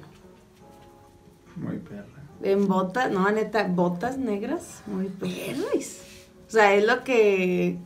Muy 1.57 1.77
perra. 1.79 2.05
En 2.41 2.67
botas, 2.69 3.11
no, 3.11 3.29
neta, 3.31 3.67
botas 3.67 4.17
negras, 4.17 4.81
muy 4.87 5.07
perris. 5.07 6.03
O 6.47 6.51
sea, 6.51 6.73
es 6.73 6.85
lo 6.85 7.03
que 7.03 7.77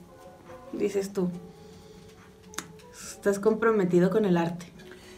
dices 0.74 1.12
tú. 1.12 1.32
Estás 2.92 3.40
comprometido 3.40 4.12
con 4.12 4.26
el 4.26 4.38
arte. 4.38 4.68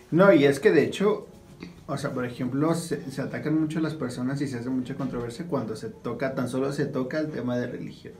No, 0.10 0.32
y 0.32 0.46
es 0.46 0.62
que 0.62 0.72
de 0.72 0.84
hecho, 0.84 1.28
o 1.88 1.98
sea, 1.98 2.14
por 2.14 2.26
ejemplo, 2.26 2.74
se, 2.74 3.10
se 3.12 3.22
atacan 3.22 3.60
mucho 3.60 3.80
las 3.80 3.96
personas 3.96 4.42
y 4.42 4.48
se 4.48 4.60
hace 4.60 4.70
mucha 4.70 4.96
controversia 4.96 5.46
cuando 5.48 5.76
se 5.76 5.90
toca, 5.90 6.36
tan 6.36 6.48
solo 6.48 6.72
se 6.72 6.86
toca 6.86 7.20
el 7.20 7.30
tema 7.30 7.58
de 7.58 7.68
religión. 7.68 8.14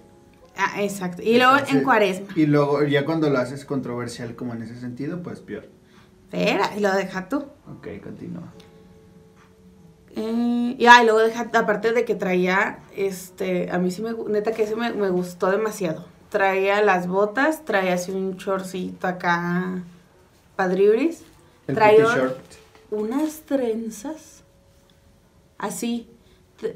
Ah, 0.56 0.82
exacto. 0.82 1.22
Y 1.22 1.38
luego 1.38 1.58
en 1.70 1.84
cuaresma. 1.84 2.28
Y 2.36 2.46
luego, 2.46 2.84
ya 2.84 3.06
cuando 3.06 3.30
lo 3.30 3.38
haces 3.40 3.66
controversial 3.66 4.36
como 4.36 4.54
en 4.54 4.64
ese 4.64 4.80
sentido, 4.80 5.24
pues 5.24 5.40
peor. 5.40 5.70
Espera, 6.32 6.72
y 6.78 6.80
lo 6.82 6.92
deja 6.94 7.28
tú. 7.30 7.38
Ok, 7.68 7.88
continúa. 8.04 8.54
Eh, 10.16 10.76
y 10.78 10.86
ah, 10.88 11.02
y 11.02 11.06
luego 11.06 11.20
deja, 11.20 11.50
aparte 11.54 11.94
de 11.94 12.06
que 12.06 12.16
traía, 12.16 12.80
este, 12.96 13.72
a 13.72 13.78
mí 13.78 13.92
sí 13.92 14.02
me, 14.02 14.14
neta 14.30 14.52
que 14.52 14.64
ese 14.64 14.76
me, 14.76 14.92
me 14.92 15.10
gustó 15.10 15.52
demasiado. 15.52 16.06
Traía 16.30 16.82
las 16.82 17.08
botas, 17.08 17.66
traía 17.66 17.94
así 17.94 18.12
un 18.12 18.38
chorcito 18.38 19.08
acá, 19.08 19.84
padribris. 20.56 21.24
El 21.68 21.76
Traía 21.76 22.04
short. 22.04 22.61
Unas 22.92 23.42
trenzas, 23.42 24.44
así, 25.58 26.08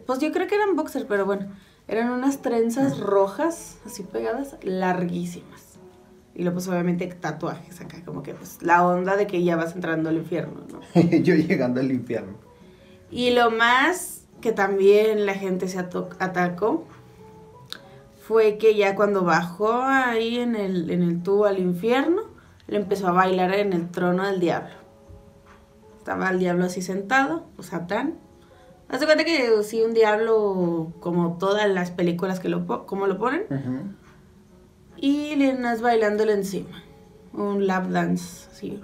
pues 0.08 0.20
yo 0.20 0.32
creo 0.32 0.48
que 0.48 0.56
eran 0.56 0.76
boxers, 0.76 1.06
pero 1.08 1.26
bueno, 1.26 1.48
eran 1.88 2.12
unas 2.12 2.42
trenzas 2.42 3.00
rojas, 3.00 3.78
así 3.86 4.04
pegadas, 4.04 4.56
larguísimas. 4.64 5.76
Y 6.34 6.42
luego 6.42 6.56
pues 6.56 6.68
obviamente 6.68 7.08
tatuajes 7.08 7.80
acá, 7.80 8.04
como 8.04 8.24
que 8.24 8.34
pues 8.34 8.62
la 8.62 8.86
onda 8.86 9.16
de 9.16 9.28
que 9.28 9.44
ya 9.44 9.56
vas 9.56 9.76
entrando 9.76 10.10
al 10.10 10.18
infierno, 10.18 10.66
¿no? 10.70 11.02
Yo 11.24 11.36
llegando 11.36 11.80
al 11.80 11.92
infierno. 11.92 12.34
Y 13.12 13.30
lo 13.32 13.52
más 13.52 14.24
que 14.42 14.52
también 14.52 15.26
la 15.26 15.34
gente 15.34 15.68
se 15.68 15.80
atacó 15.80 16.86
fue 18.28 18.58
que 18.58 18.76
ya 18.76 18.96
cuando 18.96 19.24
bajó 19.24 19.84
ahí 19.84 20.40
en 20.40 20.56
el, 20.56 20.90
en 20.90 21.04
el 21.04 21.22
tubo 21.22 21.46
al 21.46 21.60
infierno, 21.60 22.24
le 22.68 22.78
empezó 22.78 23.08
a 23.08 23.12
bailar 23.12 23.54
en 23.54 23.72
el 23.72 23.90
trono 23.90 24.26
del 24.26 24.40
diablo. 24.40 24.85
Estaba 26.06 26.30
el 26.30 26.38
diablo 26.38 26.66
así 26.66 26.84
sentado, 26.84 27.48
o 27.58 27.64
Satán. 27.64 28.14
Haz 28.90 29.00
de 29.00 29.08
cuenta 29.08 29.24
que 29.24 29.64
sí, 29.64 29.82
un 29.82 29.96
diablo 29.96 30.94
como 31.00 31.40
todas 31.40 31.68
las 31.68 31.90
películas 31.90 32.40
que 32.40 32.48
lo, 32.48 32.86
como 32.86 33.08
lo 33.08 33.18
ponen. 33.18 33.98
Y 34.98 35.36
Lil 35.36 35.62
Nas 35.62 35.82
bailándole 35.82 36.34
encima. 36.34 36.84
Un 37.34 37.66
lap 37.66 37.88
dance, 37.88 38.48
así. 38.52 38.80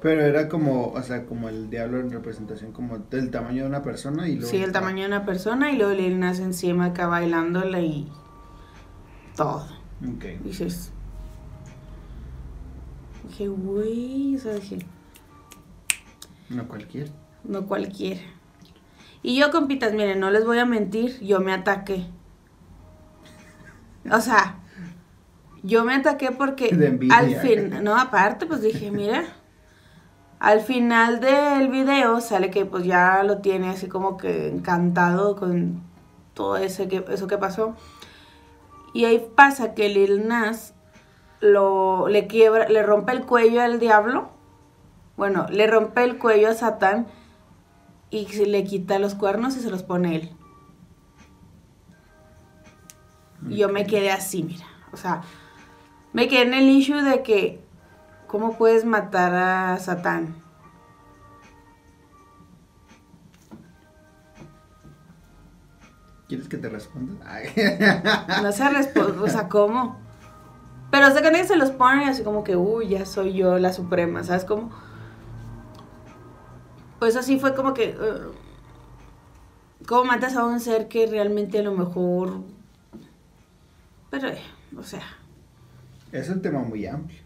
Pero 0.00 0.22
era 0.22 0.48
como, 0.48 0.92
o 0.92 1.02
sea, 1.02 1.26
como 1.26 1.50
el 1.50 1.68
diablo 1.68 2.00
en 2.00 2.10
representación, 2.10 2.72
como 2.72 2.96
del 2.96 3.30
tamaño 3.30 3.64
de 3.64 3.68
una 3.68 3.82
persona 3.82 4.30
y 4.30 4.36
luego... 4.36 4.50
Sí, 4.50 4.56
el 4.56 4.72
tamaño 4.72 5.02
de 5.02 5.08
una 5.08 5.26
persona 5.26 5.72
y 5.72 5.76
luego 5.76 5.92
Lil 5.92 6.18
Nas 6.18 6.38
encima 6.38 6.86
acá 6.86 7.06
bailándole 7.06 7.82
y 7.82 8.12
todo. 9.36 9.66
Ok. 10.00 10.24
Dices. 10.42 10.90
Dije, 13.28 13.48
güey, 13.48 14.36
o 14.36 14.38
sea, 14.38 14.54
dije, 14.54 14.78
No 16.48 16.68
cualquier. 16.68 17.10
no 17.44 17.66
cualquiera. 17.66 18.20
Y 19.22 19.36
yo, 19.36 19.50
compitas, 19.50 19.92
miren, 19.92 20.20
no 20.20 20.30
les 20.30 20.44
voy 20.44 20.58
a 20.58 20.66
mentir, 20.66 21.18
yo 21.20 21.40
me 21.40 21.52
ataqué. 21.52 22.06
O 24.10 24.20
sea, 24.20 24.60
yo 25.62 25.84
me 25.84 25.94
ataqué 25.94 26.30
porque 26.30 26.68
envidia. 26.68 27.16
al 27.16 27.34
fin, 27.36 27.82
no, 27.82 27.98
aparte, 27.98 28.46
pues 28.46 28.62
dije, 28.62 28.90
mira, 28.90 29.24
al 30.38 30.60
final 30.60 31.20
del 31.20 31.68
video 31.68 32.20
sale 32.20 32.50
que 32.50 32.64
pues 32.66 32.84
ya 32.84 33.22
lo 33.24 33.38
tiene 33.38 33.70
así 33.70 33.88
como 33.88 34.16
que 34.16 34.48
encantado 34.48 35.34
con 35.34 35.82
todo 36.34 36.56
ese 36.56 36.88
que, 36.88 37.04
eso 37.08 37.26
que 37.26 37.38
pasó. 37.38 37.74
Y 38.92 39.04
ahí 39.06 39.26
pasa 39.34 39.74
que 39.74 39.88
Lil 39.88 40.28
Nas 40.28 40.74
lo, 41.40 42.08
le 42.08 42.26
quiebra, 42.26 42.68
le 42.68 42.82
rompe 42.82 43.12
el 43.12 43.22
cuello 43.22 43.62
al 43.62 43.80
diablo. 43.80 44.30
Bueno, 45.16 45.46
le 45.50 45.66
rompe 45.66 46.04
el 46.04 46.18
cuello 46.18 46.48
a 46.48 46.54
Satán 46.54 47.06
y 48.10 48.26
se 48.26 48.46
le 48.46 48.64
quita 48.64 48.98
los 48.98 49.14
cuernos 49.14 49.56
y 49.56 49.60
se 49.60 49.70
los 49.70 49.82
pone 49.82 50.16
él. 50.16 50.30
Y 53.48 53.56
yo 53.56 53.68
me 53.68 53.86
quedé 53.86 54.10
así, 54.10 54.42
mira. 54.42 54.66
O 54.92 54.96
sea, 54.96 55.22
me 56.12 56.28
quedé 56.28 56.42
en 56.42 56.54
el 56.54 56.68
issue 56.68 57.02
de 57.02 57.22
que, 57.22 57.60
¿cómo 58.26 58.56
puedes 58.56 58.84
matar 58.84 59.34
a 59.34 59.78
Satán? 59.78 60.42
¿Quieres 66.28 66.48
que 66.48 66.56
te 66.56 66.68
responda? 66.68 67.24
Ay. 67.24 67.48
No 68.42 68.52
se 68.52 68.68
responde, 68.68 69.18
o 69.18 69.28
sea, 69.28 69.48
¿cómo? 69.48 69.96
Pero 70.90 71.10
se 71.10 71.22
que 71.22 71.44
se 71.44 71.56
los 71.56 71.70
ponen 71.70 72.08
así 72.08 72.22
como 72.22 72.42
que, 72.42 72.56
uy, 72.56 72.88
ya 72.88 73.06
soy 73.06 73.34
yo 73.34 73.58
la 73.58 73.72
suprema, 73.72 74.24
¿sabes 74.24 74.44
cómo? 74.44 74.70
Pues 76.98 77.16
así 77.16 77.38
fue 77.38 77.54
como 77.54 77.74
que, 77.74 77.94
uh, 77.96 78.32
¿cómo 79.86 80.04
matas 80.04 80.36
a 80.36 80.44
un 80.44 80.60
ser 80.60 80.88
que 80.88 81.06
realmente 81.06 81.58
a 81.58 81.62
lo 81.62 81.72
mejor... 81.72 82.40
Pero, 84.10 84.28
eh, 84.28 84.38
o 84.76 84.82
sea, 84.82 85.02
Es 86.12 86.28
un 86.28 86.40
tema 86.40 86.60
muy 86.60 86.86
amplio, 86.86 87.20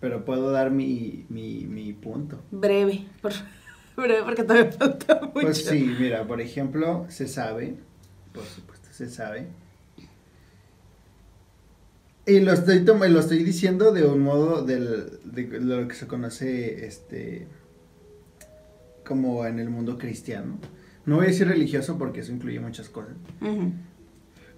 pero 0.00 0.24
puedo 0.24 0.50
dar 0.50 0.70
mi, 0.70 1.26
mi, 1.28 1.66
mi 1.66 1.92
punto. 1.92 2.40
Breve, 2.50 3.06
por, 3.20 3.32
breve 3.96 4.22
porque 4.22 4.44
todavía 4.44 4.72
falta 4.72 5.20
mucho. 5.20 5.32
Pues 5.32 5.64
sí, 5.64 5.94
mira, 5.98 6.26
por 6.26 6.40
ejemplo, 6.40 7.06
se 7.08 7.26
sabe, 7.26 7.76
por 8.32 8.44
supuesto 8.44 8.88
se 8.92 9.10
sabe, 9.10 9.48
y 12.26 12.40
lo 12.40 12.52
estoy, 12.52 12.84
lo 12.84 13.20
estoy 13.20 13.44
diciendo 13.44 13.92
de 13.92 14.06
un 14.06 14.20
modo 14.20 14.62
del, 14.64 15.18
de 15.24 15.60
lo 15.60 15.86
que 15.86 15.94
se 15.94 16.06
conoce 16.06 16.86
este 16.86 17.46
como 19.06 19.46
en 19.46 19.58
el 19.58 19.70
mundo 19.70 19.98
cristiano. 19.98 20.58
No 21.06 21.16
voy 21.16 21.26
a 21.26 21.28
decir 21.28 21.46
religioso 21.48 21.98
porque 21.98 22.20
eso 22.20 22.32
incluye 22.32 22.60
muchas 22.60 22.88
cosas. 22.88 23.14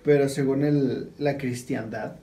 Pero 0.04 0.28
según 0.28 0.64
el, 0.64 1.10
la 1.18 1.36
cristiandad, 1.36 2.16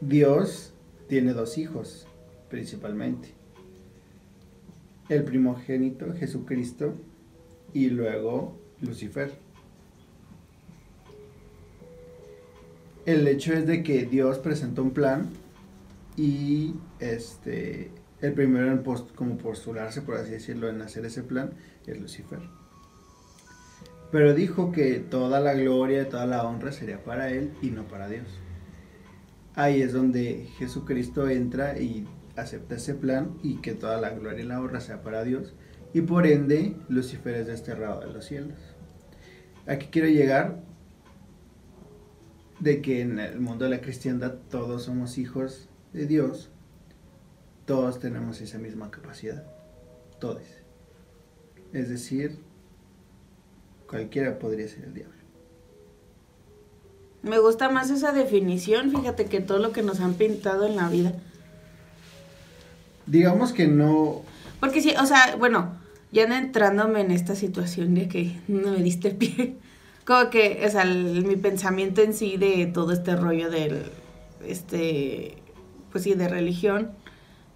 Dios 0.00 0.72
tiene 1.08 1.34
dos 1.34 1.58
hijos, 1.58 2.06
principalmente. 2.48 3.28
El 5.10 5.24
primogénito, 5.24 6.14
Jesucristo, 6.14 6.94
y 7.74 7.90
luego 7.90 8.56
Lucifer. 8.80 9.32
El 13.06 13.26
hecho 13.26 13.52
es 13.52 13.66
de 13.66 13.82
que 13.82 14.06
Dios 14.06 14.38
presentó 14.38 14.82
un 14.82 14.92
plan 14.92 15.28
y 16.16 16.74
este 16.98 17.90
el 18.22 18.32
primero 18.32 18.70
en 18.70 18.82
post- 18.82 19.14
como 19.14 19.38
postularse, 19.38 20.02
por 20.02 20.16
así 20.16 20.30
decirlo, 20.32 20.68
en 20.68 20.82
hacer 20.82 21.04
ese 21.06 21.22
plan 21.22 21.52
es 21.86 21.98
Lucifer. 21.98 22.40
Pero 24.10 24.34
dijo 24.34 24.72
que 24.72 24.94
toda 24.98 25.40
la 25.40 25.54
gloria, 25.54 26.08
toda 26.08 26.26
la 26.26 26.44
honra 26.44 26.72
sería 26.72 27.02
para 27.04 27.30
él 27.30 27.52
y 27.62 27.70
no 27.70 27.84
para 27.84 28.08
Dios. 28.08 28.26
Ahí 29.54 29.82
es 29.82 29.92
donde 29.92 30.48
Jesucristo 30.58 31.28
entra 31.28 31.78
y 31.78 32.06
acepta 32.36 32.76
ese 32.76 32.94
plan 32.94 33.36
y 33.42 33.56
que 33.56 33.74
toda 33.74 34.00
la 34.00 34.10
gloria 34.10 34.44
y 34.44 34.46
la 34.46 34.60
honra 34.60 34.80
sea 34.80 35.02
para 35.02 35.22
Dios. 35.24 35.54
Y 35.92 36.02
por 36.02 36.26
ende, 36.26 36.76
Lucifer 36.88 37.34
es 37.34 37.46
desterrado 37.46 38.00
de 38.00 38.12
los 38.12 38.24
cielos. 38.24 38.58
Aquí 39.66 39.88
quiero 39.90 40.08
llegar 40.08 40.60
de 42.58 42.82
que 42.82 43.00
en 43.00 43.18
el 43.18 43.40
mundo 43.40 43.64
de 43.64 43.70
la 43.70 43.80
cristiandad 43.80 44.34
todos 44.50 44.84
somos 44.84 45.18
hijos 45.18 45.68
de 45.92 46.06
Dios. 46.06 46.50
Todos 47.70 48.00
tenemos 48.00 48.40
esa 48.40 48.58
misma 48.58 48.90
capacidad. 48.90 49.44
Todos. 50.18 50.42
Es 51.72 51.88
decir, 51.88 52.36
cualquiera 53.88 54.40
podría 54.40 54.66
ser 54.66 54.86
el 54.86 54.92
diablo. 54.94 55.14
Me 57.22 57.38
gusta 57.38 57.68
más 57.68 57.90
esa 57.90 58.10
definición, 58.10 58.90
fíjate 58.90 59.26
que 59.26 59.38
todo 59.40 59.60
lo 59.60 59.70
que 59.70 59.82
nos 59.84 60.00
han 60.00 60.14
pintado 60.14 60.66
en 60.66 60.74
la 60.74 60.88
vida. 60.88 61.12
Digamos 63.06 63.52
que 63.52 63.68
no. 63.68 64.22
Porque 64.58 64.82
sí, 64.82 64.92
o 65.00 65.06
sea, 65.06 65.36
bueno, 65.36 65.78
ya 66.10 66.24
entrándome 66.24 67.02
en 67.02 67.12
esta 67.12 67.36
situación 67.36 67.94
de 67.94 68.08
que 68.08 68.36
no 68.48 68.72
me 68.72 68.82
diste 68.82 69.12
pie. 69.12 69.58
Como 70.04 70.28
que, 70.30 70.60
o 70.66 70.70
sea, 70.70 70.82
el- 70.82 71.24
mi 71.24 71.36
pensamiento 71.36 72.02
en 72.02 72.14
sí 72.14 72.36
de 72.36 72.66
todo 72.66 72.90
este 72.90 73.14
rollo 73.14 73.48
del, 73.48 73.84
este, 74.44 75.36
pues 75.92 76.02
sí, 76.02 76.14
de 76.14 76.26
religión, 76.26 76.98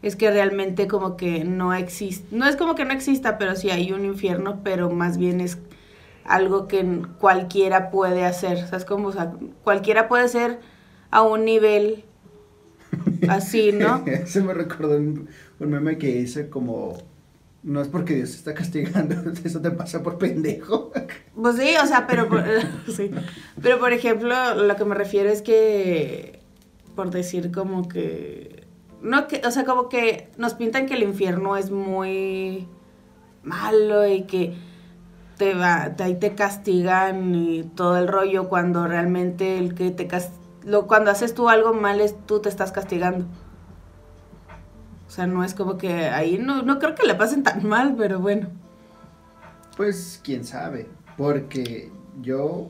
es 0.04 0.16
que 0.16 0.30
realmente 0.30 0.86
como 0.86 1.16
que 1.16 1.44
no 1.44 1.72
existe, 1.72 2.26
no 2.30 2.46
es 2.46 2.56
como 2.56 2.74
que 2.74 2.84
no 2.84 2.92
exista, 2.92 3.38
pero 3.38 3.56
sí 3.56 3.70
hay 3.70 3.90
un 3.90 4.04
infierno, 4.04 4.60
pero 4.62 4.90
más 4.90 5.16
bien 5.16 5.40
es 5.40 5.58
algo 6.24 6.68
que 6.68 7.02
cualquiera 7.18 7.90
puede 7.90 8.24
hacer, 8.24 8.66
¿sabes 8.66 8.84
cómo? 8.84 9.08
O 9.08 9.12
sea, 9.12 9.32
cualquiera 9.62 10.06
puede 10.06 10.28
ser 10.28 10.60
a 11.10 11.22
un 11.22 11.46
nivel 11.46 12.04
así, 13.28 13.72
¿no? 13.72 14.04
Se 14.26 14.42
me 14.42 14.52
recordó 14.52 14.96
un, 14.98 15.28
un 15.58 15.70
meme 15.70 15.96
que 15.96 16.10
hice 16.10 16.50
como. 16.50 16.98
No 17.62 17.80
es 17.80 17.88
porque 17.88 18.14
Dios 18.14 18.32
te 18.32 18.36
está 18.36 18.52
castigando, 18.52 19.16
eso 19.44 19.62
te 19.62 19.70
pasa 19.70 20.02
por 20.02 20.18
pendejo. 20.18 20.92
Pues 21.34 21.56
sí, 21.56 21.70
o 21.82 21.86
sea, 21.86 22.06
pero 22.06 22.28
por, 22.28 22.44
sí. 22.94 23.10
pero 23.62 23.78
por 23.78 23.94
ejemplo, 23.94 24.54
lo 24.54 24.76
que 24.76 24.84
me 24.84 24.94
refiero 24.94 25.30
es 25.30 25.40
que, 25.40 26.40
por 26.94 27.10
decir 27.10 27.50
como 27.52 27.88
que, 27.88 28.63
no 29.04 29.28
que, 29.28 29.42
o 29.46 29.50
sea, 29.50 29.64
como 29.64 29.88
que 29.88 30.30
nos 30.38 30.54
pintan 30.54 30.86
que 30.86 30.94
el 30.94 31.02
infierno 31.02 31.56
es 31.56 31.70
muy 31.70 32.66
malo 33.42 34.06
y 34.08 34.22
que 34.22 34.56
te 35.36 35.54
va, 35.54 35.94
ahí 35.98 36.16
te 36.18 36.34
castigan 36.34 37.34
y 37.34 37.64
todo 37.64 37.98
el 37.98 38.08
rollo 38.08 38.48
cuando 38.48 38.86
realmente 38.86 39.58
el 39.58 39.74
que 39.74 39.90
te 39.90 40.08
lo, 40.64 40.86
cuando 40.86 41.10
haces 41.10 41.34
tú 41.34 41.48
algo 41.48 41.74
mal 41.74 42.00
es 42.00 42.16
tú 42.26 42.40
te 42.40 42.48
estás 42.48 42.72
castigando. 42.72 43.26
O 45.06 45.10
sea, 45.10 45.26
no 45.26 45.44
es 45.44 45.54
como 45.54 45.76
que 45.76 46.06
ahí 46.06 46.38
no, 46.38 46.62
no 46.62 46.78
creo 46.78 46.94
que 46.94 47.06
le 47.06 47.14
pasen 47.14 47.42
tan 47.42 47.66
mal, 47.68 47.94
pero 47.96 48.18
bueno. 48.18 48.48
Pues 49.76 50.20
quién 50.24 50.44
sabe, 50.44 50.88
porque 51.16 51.90
yo 52.22 52.68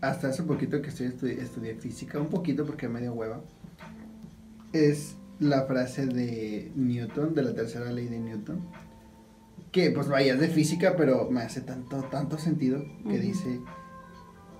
hasta 0.00 0.28
hace 0.28 0.42
poquito 0.44 0.80
que 0.80 0.88
estoy 0.88 1.08
estudi- 1.08 1.38
estudié 1.38 1.74
física, 1.74 2.18
un 2.18 2.28
poquito 2.28 2.64
porque 2.64 2.88
me 2.88 3.00
dio 3.00 3.12
hueva, 3.12 3.40
es 4.72 5.16
la 5.38 5.64
frase 5.64 6.06
de 6.06 6.70
Newton, 6.74 7.34
de 7.34 7.42
la 7.42 7.54
tercera 7.54 7.90
ley 7.92 8.06
de 8.08 8.18
Newton, 8.18 8.60
que 9.72 9.90
pues 9.90 10.08
vaya, 10.08 10.36
de 10.36 10.48
física, 10.48 10.94
pero 10.96 11.30
me 11.30 11.40
hace 11.42 11.60
tanto, 11.60 12.02
tanto 12.04 12.38
sentido, 12.38 12.84
que 13.08 13.18
dice, 13.18 13.60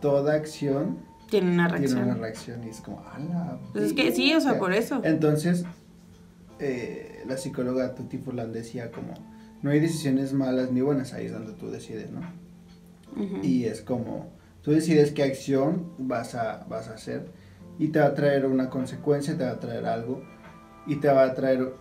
toda 0.01 0.35
acción 0.35 0.99
Tiene 1.29 1.53
una 1.53 1.67
tiene 1.69 1.79
reacción. 1.87 2.05
una 2.05 2.15
reacción 2.15 2.65
y 2.65 2.69
es 2.71 2.81
como, 2.81 3.05
ala. 3.07 3.59
Pues 3.73 3.85
es 3.87 3.93
que 3.93 4.13
sí, 4.13 4.33
o 4.35 4.41
sea, 4.41 4.59
por 4.59 4.73
eso. 4.73 5.01
Entonces, 5.05 5.65
eh, 6.59 7.23
la 7.27 7.37
psicóloga 7.37 7.95
Tuti 7.95 8.19
Furlan 8.19 8.53
decía 8.53 8.91
como, 8.91 9.15
no 9.63 9.71
hay 9.71 9.81
decisiones 9.81 10.33
malas 10.33 10.73
ni 10.73 10.81
buenas, 10.81 11.13
ahí 11.13 11.27
es 11.27 11.33
donde 11.33 11.53
tú 11.53 11.71
decides, 11.71 12.11
¿no? 12.11 12.21
Y 13.43 13.65
es 13.65 13.83
como, 13.83 14.31
tú 14.63 14.71
decides 14.71 15.11
qué 15.11 15.25
acción 15.25 15.93
vas 15.99 16.35
a, 16.37 16.65
vas 16.69 16.89
a 16.89 16.95
hacer 16.95 17.27
y 17.81 17.89
te 17.89 17.99
va 17.99 18.07
a 18.07 18.15
traer 18.15 18.45
una 18.45 18.69
consecuencia, 18.69 19.37
te 19.39 19.43
va 19.45 19.53
a 19.53 19.59
traer 19.59 19.87
algo 19.87 20.23
y 20.87 20.97
te 20.97 21.09
va 21.09 21.25
a 21.25 21.35
traer 21.35 21.73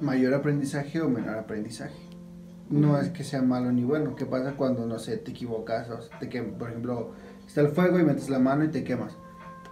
mayor 0.00 0.32
aprendizaje 0.34 1.00
o 1.00 1.08
menor 1.08 1.36
aprendizaje. 1.36 1.98
No 2.70 2.96
es 2.98 3.10
que 3.10 3.24
sea 3.24 3.42
malo 3.42 3.72
ni 3.72 3.82
bueno. 3.82 4.14
¿Qué 4.14 4.24
pasa 4.24 4.52
cuando, 4.52 4.86
no 4.86 5.00
sé, 5.00 5.16
te 5.16 5.32
equivocas 5.32 5.90
o 5.90 5.98
te 6.20 6.28
quemas? 6.28 6.54
Por 6.58 6.70
ejemplo, 6.70 7.12
está 7.44 7.60
el 7.60 7.68
fuego 7.68 7.98
y 7.98 8.04
metes 8.04 8.30
la 8.30 8.38
mano 8.38 8.64
y 8.64 8.68
te 8.68 8.84
quemas. 8.84 9.16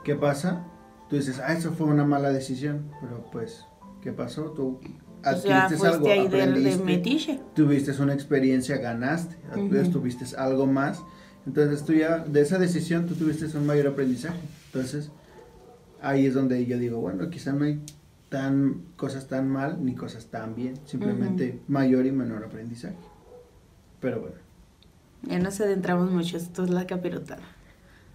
¿Qué 0.02 0.16
pasa? 0.16 0.64
Tú 1.08 1.16
dices, 1.16 1.40
ah, 1.44 1.52
eso 1.52 1.70
fue 1.72 1.86
una 1.86 2.04
mala 2.04 2.30
decisión. 2.30 2.90
Pero 3.00 3.24
pues, 3.30 3.64
¿qué 4.02 4.12
pasó? 4.12 4.50
Tú 4.50 4.80
O 5.24 5.36
sea, 5.36 5.66
adquiriste 5.66 5.86
algo, 5.86 6.08
ahí 6.08 6.26
de, 6.28 6.36
de 6.36 6.42
aprendiste 6.42 6.84
metiche. 6.84 7.40
tuviste 7.54 7.92
una 8.02 8.14
experiencia, 8.14 8.76
ganaste, 8.78 9.36
Ujú. 9.56 9.90
tuviste 9.90 10.24
algo 10.36 10.66
más. 10.66 11.00
Entonces 11.46 11.84
tú 11.84 11.92
ya, 11.92 12.18
de 12.18 12.40
esa 12.40 12.58
decisión, 12.58 13.06
tú 13.06 13.14
tuviste 13.14 13.46
un 13.56 13.66
mayor 13.66 13.86
aprendizaje. 13.88 14.40
Entonces, 14.66 15.10
ahí 16.04 16.26
es 16.26 16.34
donde 16.34 16.64
yo 16.66 16.78
digo, 16.78 16.98
bueno, 17.00 17.28
quizá 17.30 17.52
no 17.52 17.64
hay 17.64 17.80
tan 18.28 18.82
cosas 18.96 19.26
tan 19.28 19.48
mal 19.48 19.84
ni 19.84 19.94
cosas 19.94 20.26
tan 20.26 20.54
bien, 20.54 20.74
simplemente 20.86 21.60
mayor 21.68 22.06
y 22.06 22.12
menor 22.12 22.44
aprendizaje. 22.44 22.96
Pero 24.00 24.20
bueno, 24.20 24.36
Ya 25.22 25.38
nos 25.38 25.60
adentramos 25.60 26.10
mucho, 26.10 26.36
esto 26.36 26.64
es 26.64 26.70
la 26.70 26.86
capirotada. 26.86 27.42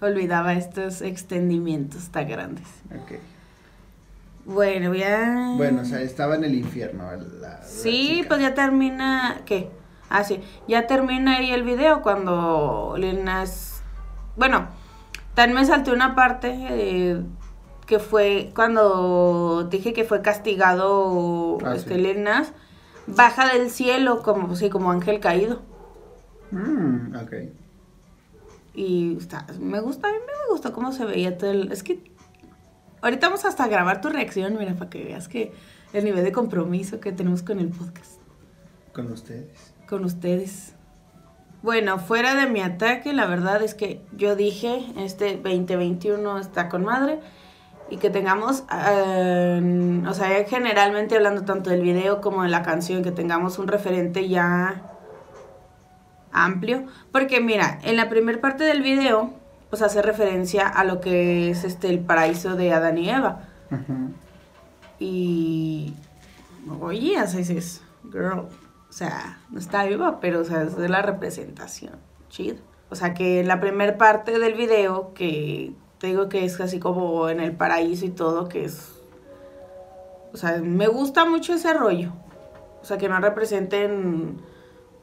Olvidaba 0.01 0.53
estos 0.53 1.01
extendimientos 1.01 2.09
tan 2.09 2.27
grandes. 2.27 2.67
ok. 2.91 3.19
Bueno, 4.45 4.93
ya... 4.95 5.53
Bueno, 5.57 5.81
o 5.81 5.85
sea, 5.85 6.01
estaba 6.01 6.35
en 6.35 6.43
el 6.43 6.55
infierno. 6.55 7.03
la- 7.11 7.17
la 7.57 7.63
Sí, 7.63 8.15
chica. 8.17 8.27
pues 8.29 8.41
ya 8.41 8.53
termina... 8.53 9.41
¿Qué? 9.45 9.69
Ah, 10.09 10.23
sí. 10.23 10.39
Ya 10.67 10.87
termina 10.87 11.37
ahí 11.37 11.51
el 11.51 11.63
video 11.63 12.01
cuando 12.01 12.95
Lil 12.97 13.23
Nas... 13.23 13.81
Bueno, 14.37 14.67
también 15.35 15.59
me 15.59 15.65
salté 15.67 15.91
una 15.91 16.15
parte 16.15 16.51
eh, 16.69 17.21
que 17.89 17.97
fue 17.97 18.51
cuando 18.53 19.63
dije 19.63 19.93
que 19.93 20.03
fue 20.03 20.21
castigado 20.21 21.57
Ah, 21.65 21.73
este 21.75 21.95
sí. 21.95 22.51
Baja 23.07 23.51
del 23.51 23.71
cielo 23.71 24.21
como, 24.21 24.55
sí, 24.55 24.69
como 24.69 24.91
ángel 24.91 25.19
caído. 25.19 25.61
Mm, 26.51 27.15
ok. 27.15 27.33
Y 28.75 29.17
está, 29.17 29.47
me 29.59 29.79
gusta, 29.81 30.07
a 30.07 30.11
mí 30.11 30.17
me 30.19 30.51
gustó 30.53 30.71
cómo 30.71 30.91
se 30.91 31.03
veía 31.03 31.35
todo 31.39 31.49
el... 31.49 31.71
Es 31.71 31.81
que 31.81 32.11
ahorita 33.01 33.27
vamos 33.27 33.43
hasta 33.45 33.63
a 33.63 33.67
grabar 33.67 34.01
tu 34.01 34.09
reacción, 34.09 34.55
mira, 34.59 34.75
para 34.75 34.91
que 34.91 35.03
veas 35.03 35.27
que 35.27 35.51
el 35.91 36.05
nivel 36.05 36.23
de 36.23 36.31
compromiso 36.31 36.99
que 36.99 37.11
tenemos 37.11 37.41
con 37.41 37.57
el 37.59 37.69
podcast, 37.69 38.21
Con 38.93 39.11
ustedes. 39.11 39.73
con 39.89 40.05
ustedes. 40.05 40.73
Bueno, 41.63 41.97
fuera 41.97 42.35
de 42.35 42.45
mi 42.45 42.61
ataque, 42.61 43.13
la 43.13 43.25
verdad 43.25 43.63
es 43.63 43.73
que 43.73 44.05
yo 44.15 44.35
dije, 44.35 44.85
este 44.97 45.37
2021 45.37 46.37
está 46.37 46.69
con 46.69 46.85
madre 46.85 47.19
y 47.89 47.97
que 47.97 48.09
tengamos, 48.09 48.63
eh, 48.71 50.03
o 50.07 50.13
sea, 50.13 50.43
generalmente 50.45 51.15
hablando 51.15 51.43
tanto 51.43 51.69
del 51.69 51.81
video 51.81 52.21
como 52.21 52.43
de 52.43 52.49
la 52.49 52.63
canción, 52.63 53.03
que 53.03 53.11
tengamos 53.11 53.59
un 53.59 53.67
referente 53.67 54.27
ya 54.27 54.83
amplio. 56.31 56.85
Porque 57.11 57.41
mira, 57.41 57.79
en 57.83 57.97
la 57.97 58.09
primera 58.09 58.39
parte 58.39 58.63
del 58.63 58.81
video 58.81 59.33
pues 59.69 59.81
hace 59.81 60.01
referencia 60.01 60.67
a 60.67 60.83
lo 60.83 60.99
que 60.99 61.51
es 61.51 61.63
este 61.63 61.89
el 61.89 61.99
paraíso 61.99 62.55
de 62.55 62.73
Adán 62.73 62.97
y 62.97 63.09
Eva. 63.09 63.47
Ujú. 63.71 64.13
Y 64.99 65.93
oye, 66.81 67.15
sea, 67.27 67.39
dices, 67.39 67.81
girl, 68.11 68.47
o 68.89 68.91
sea, 68.91 69.39
no 69.49 69.59
está 69.59 69.85
viva, 69.85 70.19
pero 70.19 70.41
o 70.41 70.43
sea, 70.43 70.63
es 70.63 70.75
de 70.75 70.89
la 70.89 71.01
representación. 71.01 71.97
Chido. 72.29 72.57
O 72.89 72.95
sea, 72.95 73.13
que 73.13 73.43
la 73.43 73.59
primer 73.59 73.97
parte 73.97 74.39
del 74.39 74.55
video, 74.55 75.13
que 75.13 75.73
te 75.99 76.07
digo 76.07 76.29
que 76.29 76.45
es 76.45 76.59
así 76.59 76.79
como 76.79 77.29
en 77.29 77.39
el 77.39 77.55
paraíso 77.55 78.05
y 78.05 78.09
todo, 78.09 78.47
que 78.47 78.65
es. 78.65 79.01
O 80.33 80.37
sea, 80.37 80.57
me 80.57 80.87
gusta 80.87 81.25
mucho 81.25 81.53
ese 81.53 81.73
rollo. 81.73 82.13
O 82.81 82.85
sea, 82.85 82.97
que 82.97 83.09
no 83.09 83.19
representen, 83.19 84.41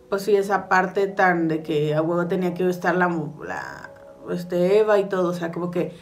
pues 0.09 0.23
sí, 0.23 0.35
esa 0.35 0.69
parte 0.69 1.07
tan 1.09 1.49
de 1.49 1.63
que 1.63 1.95
a 1.95 2.03
huevo 2.03 2.27
tenía 2.27 2.55
que 2.55 2.69
estar 2.69 2.97
la, 2.97 3.09
la 3.45 3.91
este, 4.31 4.79
Eva 4.79 4.99
y 4.99 5.09
todo. 5.09 5.31
O 5.31 5.35
sea, 5.35 5.53
como 5.53 5.71
que 5.71 5.93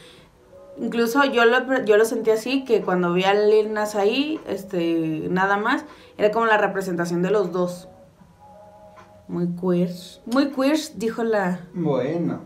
Incluso 0.76 1.24
yo 1.24 1.44
lo, 1.44 1.84
yo 1.84 1.96
lo 1.96 2.04
sentí 2.04 2.30
así, 2.30 2.64
que 2.64 2.82
cuando 2.82 3.12
vi 3.12 3.24
a 3.24 3.34
Lil 3.34 3.72
Nas 3.72 3.94
ahí, 3.94 4.40
este, 4.46 5.28
nada 5.30 5.56
más, 5.56 5.84
era 6.18 6.32
como 6.32 6.46
la 6.46 6.58
representación 6.58 7.22
de 7.22 7.30
los 7.30 7.52
dos. 7.52 7.88
Muy 9.28 9.48
queer. 9.54 9.90
Muy 10.26 10.50
queer, 10.50 10.76
dijo 10.96 11.22
la... 11.22 11.60
Bueno, 11.72 12.42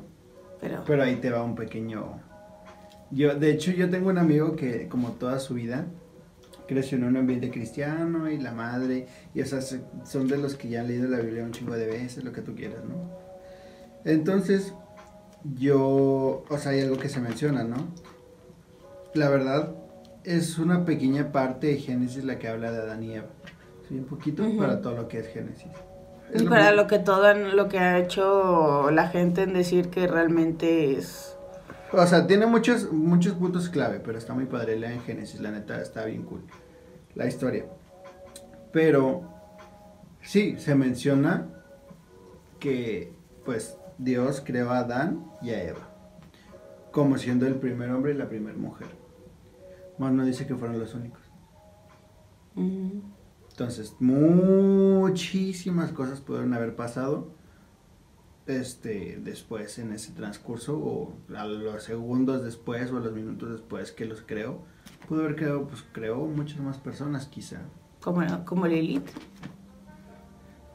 Pero... 0.60 0.82
pero 0.86 1.02
ahí 1.02 1.16
te 1.16 1.30
va 1.30 1.42
un 1.42 1.54
pequeño... 1.54 2.20
Yo, 3.10 3.34
de 3.34 3.50
hecho, 3.50 3.70
yo 3.72 3.88
tengo 3.88 4.10
un 4.10 4.18
amigo 4.18 4.54
que, 4.54 4.88
como 4.88 5.12
toda 5.12 5.38
su 5.38 5.54
vida, 5.54 5.86
creció 6.66 6.98
en 6.98 7.04
un 7.04 7.16
ambiente 7.16 7.50
cristiano 7.50 8.30
y 8.30 8.38
la 8.38 8.52
madre, 8.52 9.06
y 9.34 9.40
esas 9.40 9.78
son 10.04 10.28
de 10.28 10.36
los 10.36 10.54
que 10.54 10.68
ya 10.68 10.80
han 10.80 10.88
leído 10.88 11.08
la 11.08 11.18
Biblia 11.18 11.42
un 11.42 11.52
chingo 11.52 11.74
de 11.74 11.86
veces, 11.86 12.22
lo 12.22 12.32
que 12.32 12.42
tú 12.42 12.54
quieras, 12.54 12.84
¿no? 12.84 13.10
Entonces, 14.04 14.74
yo, 15.54 16.44
o 16.48 16.58
sea, 16.58 16.72
hay 16.72 16.80
algo 16.80 16.98
que 16.98 17.08
se 17.08 17.20
menciona, 17.20 17.64
¿no? 17.64 17.88
La 19.14 19.30
verdad, 19.30 19.74
es 20.24 20.58
una 20.58 20.84
pequeña 20.84 21.32
parte 21.32 21.68
de 21.68 21.76
Génesis 21.78 22.24
la 22.24 22.38
que 22.38 22.48
habla 22.48 22.70
de 22.70 22.78
Adán 22.78 23.02
y 23.02 23.14
Eva. 23.14 23.28
Sí, 23.88 23.94
un 23.94 24.04
poquito 24.04 24.44
para 24.58 24.82
todo 24.82 24.94
lo 24.94 25.08
que 25.08 25.20
es 25.20 25.28
Génesis. 25.28 25.72
Es 26.32 26.42
Y 26.42 26.44
lo 26.44 26.50
para 26.50 26.72
lo 26.72 26.86
que 26.86 26.98
todo 26.98 27.32
lo 27.32 27.68
que 27.68 27.78
ha 27.78 27.98
hecho 27.98 28.90
la 28.90 29.08
gente 29.08 29.42
en 29.42 29.54
decir 29.54 29.88
que 29.88 30.06
realmente 30.06 30.92
es... 30.92 31.37
O 31.92 32.06
sea, 32.06 32.26
tiene 32.26 32.46
muchos, 32.46 32.92
muchos 32.92 33.34
puntos 33.34 33.68
clave, 33.68 34.00
pero 34.00 34.18
está 34.18 34.34
muy 34.34 34.44
padre. 34.44 34.78
La 34.78 34.92
en 34.92 35.00
Génesis, 35.00 35.40
la 35.40 35.50
neta, 35.50 35.80
está 35.80 36.04
bien 36.04 36.22
cool. 36.24 36.42
La 37.14 37.26
historia. 37.26 37.66
Pero, 38.72 39.22
sí, 40.22 40.56
se 40.58 40.74
menciona 40.74 41.48
que, 42.58 43.12
pues, 43.44 43.78
Dios 43.96 44.42
creó 44.44 44.70
a 44.70 44.78
Adán 44.80 45.32
y 45.40 45.50
a 45.50 45.62
Eva. 45.64 45.88
Como 46.92 47.16
siendo 47.16 47.46
el 47.46 47.54
primer 47.56 47.90
hombre 47.90 48.12
y 48.12 48.16
la 48.16 48.28
primera 48.28 48.56
mujer. 48.56 48.88
Más 49.98 50.12
no 50.12 50.24
dice 50.24 50.46
que 50.46 50.56
fueron 50.56 50.78
los 50.78 50.94
únicos. 50.94 51.22
mm, 52.54 53.00
Entonces, 53.50 53.94
muchísimas 53.98 55.92
cosas 55.92 56.20
pudieron 56.20 56.52
haber 56.54 56.76
pasado 56.76 57.28
este 58.48 59.18
después 59.22 59.78
en 59.78 59.92
ese 59.92 60.12
transcurso 60.12 60.78
o 60.78 61.14
a 61.34 61.44
los 61.46 61.82
segundos 61.84 62.42
después 62.42 62.90
o 62.90 62.96
a 62.96 63.00
los 63.00 63.12
minutos 63.12 63.50
después 63.52 63.92
que 63.92 64.04
los 64.06 64.22
creó. 64.22 64.62
Pudo 65.08 65.20
haber 65.20 65.36
creado, 65.36 65.66
pues 65.68 65.84
creó 65.92 66.26
muchas 66.26 66.60
más 66.60 66.78
personas 66.78 67.26
quizá. 67.26 67.60
como, 68.00 68.22
como 68.44 68.66
Lilith. 68.66 69.08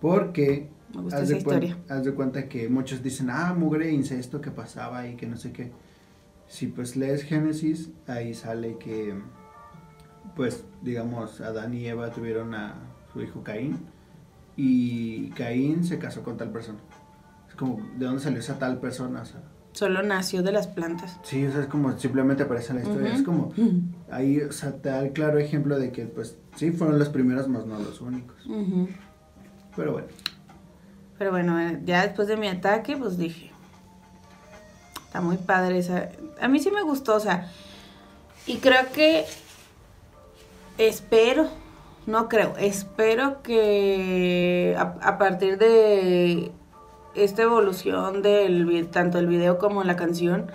Porque 0.01 0.69
Me 0.93 1.01
gusta 1.01 1.17
haz 1.19 1.23
esa 1.23 1.33
de, 1.33 1.37
historia. 1.39 1.77
haz 1.89 2.03
de 2.03 2.13
cuenta 2.13 2.47
que 2.49 2.69
muchos 2.69 3.01
dicen, 3.01 3.29
ah, 3.29 3.53
mugre 3.57 3.91
incesto 3.91 4.41
que 4.41 4.51
pasaba 4.51 5.07
y 5.07 5.15
que 5.15 5.25
no 5.27 5.37
sé 5.37 5.51
qué. 5.51 5.71
Si 6.47 6.67
pues 6.67 6.95
lees 6.95 7.23
Génesis, 7.23 7.89
ahí 8.07 8.33
sale 8.33 8.77
que, 8.77 9.15
pues, 10.35 10.65
digamos, 10.81 11.41
Adán 11.41 11.73
y 11.73 11.85
Eva 11.87 12.11
tuvieron 12.11 12.53
a 12.53 12.75
su 13.11 13.21
hijo 13.21 13.43
Caín 13.43 13.77
y 14.55 15.29
Caín 15.31 15.83
se 15.83 15.97
casó 15.99 16.21
con 16.21 16.37
tal 16.37 16.51
persona. 16.51 16.79
Como, 17.63 17.81
¿de 17.97 18.05
dónde 18.05 18.21
salió 18.21 18.39
esa 18.39 18.59
tal 18.59 18.79
persona? 18.79 19.21
O 19.21 19.25
sea, 19.25 19.41
Solo 19.71 20.03
nació 20.03 20.43
de 20.43 20.51
las 20.51 20.67
plantas. 20.67 21.17
sí, 21.23 21.45
o 21.45 21.51
sea, 21.51 21.61
es 21.61 21.67
como 21.67 21.97
simplemente 21.97 22.43
aparece 22.43 22.73
en 22.73 22.79
la 22.79 22.83
historia. 22.83 23.13
Es 23.13 23.23
como, 23.23 23.53
ahí, 24.11 24.39
o 24.41 24.51
sea, 24.51 24.73
te 24.73 24.89
da 24.89 24.99
el 24.99 25.13
claro 25.13 25.39
ejemplo 25.39 25.79
de 25.79 25.91
que, 25.91 26.05
pues, 26.05 26.37
sí, 26.57 26.71
fueron 26.71 26.99
los 26.99 27.09
primeros, 27.09 27.47
más 27.47 27.65
no 27.65 27.79
los 27.79 27.99
únicos. 28.01 28.37
Pero 29.75 29.93
bueno. 29.93 30.07
Pero 31.17 31.31
bueno, 31.31 31.59
eh, 31.59 31.79
ya 31.85 32.03
después 32.05 32.27
de 32.27 32.37
mi 32.37 32.47
ataque, 32.49 32.97
pues 32.97 33.17
dije, 33.17 33.51
está 35.05 35.21
muy 35.21 35.37
padre 35.37 35.79
esa. 35.79 36.09
A 36.41 36.47
mí 36.49 36.59
sí 36.59 36.69
me 36.69 36.83
gustó, 36.83 37.15
o 37.15 37.19
sea, 37.19 37.49
y 38.45 38.57
creo 38.57 38.91
que 38.93 39.25
espero, 40.77 41.47
no 42.05 42.27
creo, 42.29 42.55
espero 42.57 43.41
que 43.41 44.75
a, 44.77 44.81
a 45.01 45.17
partir 45.17 45.57
de 45.57 46.51
esta 47.15 47.43
evolución 47.43 48.21
del 48.21 48.87
tanto 48.89 49.19
el 49.19 49.27
video 49.27 49.57
como 49.57 49.83
la 49.83 49.95
canción 49.95 50.51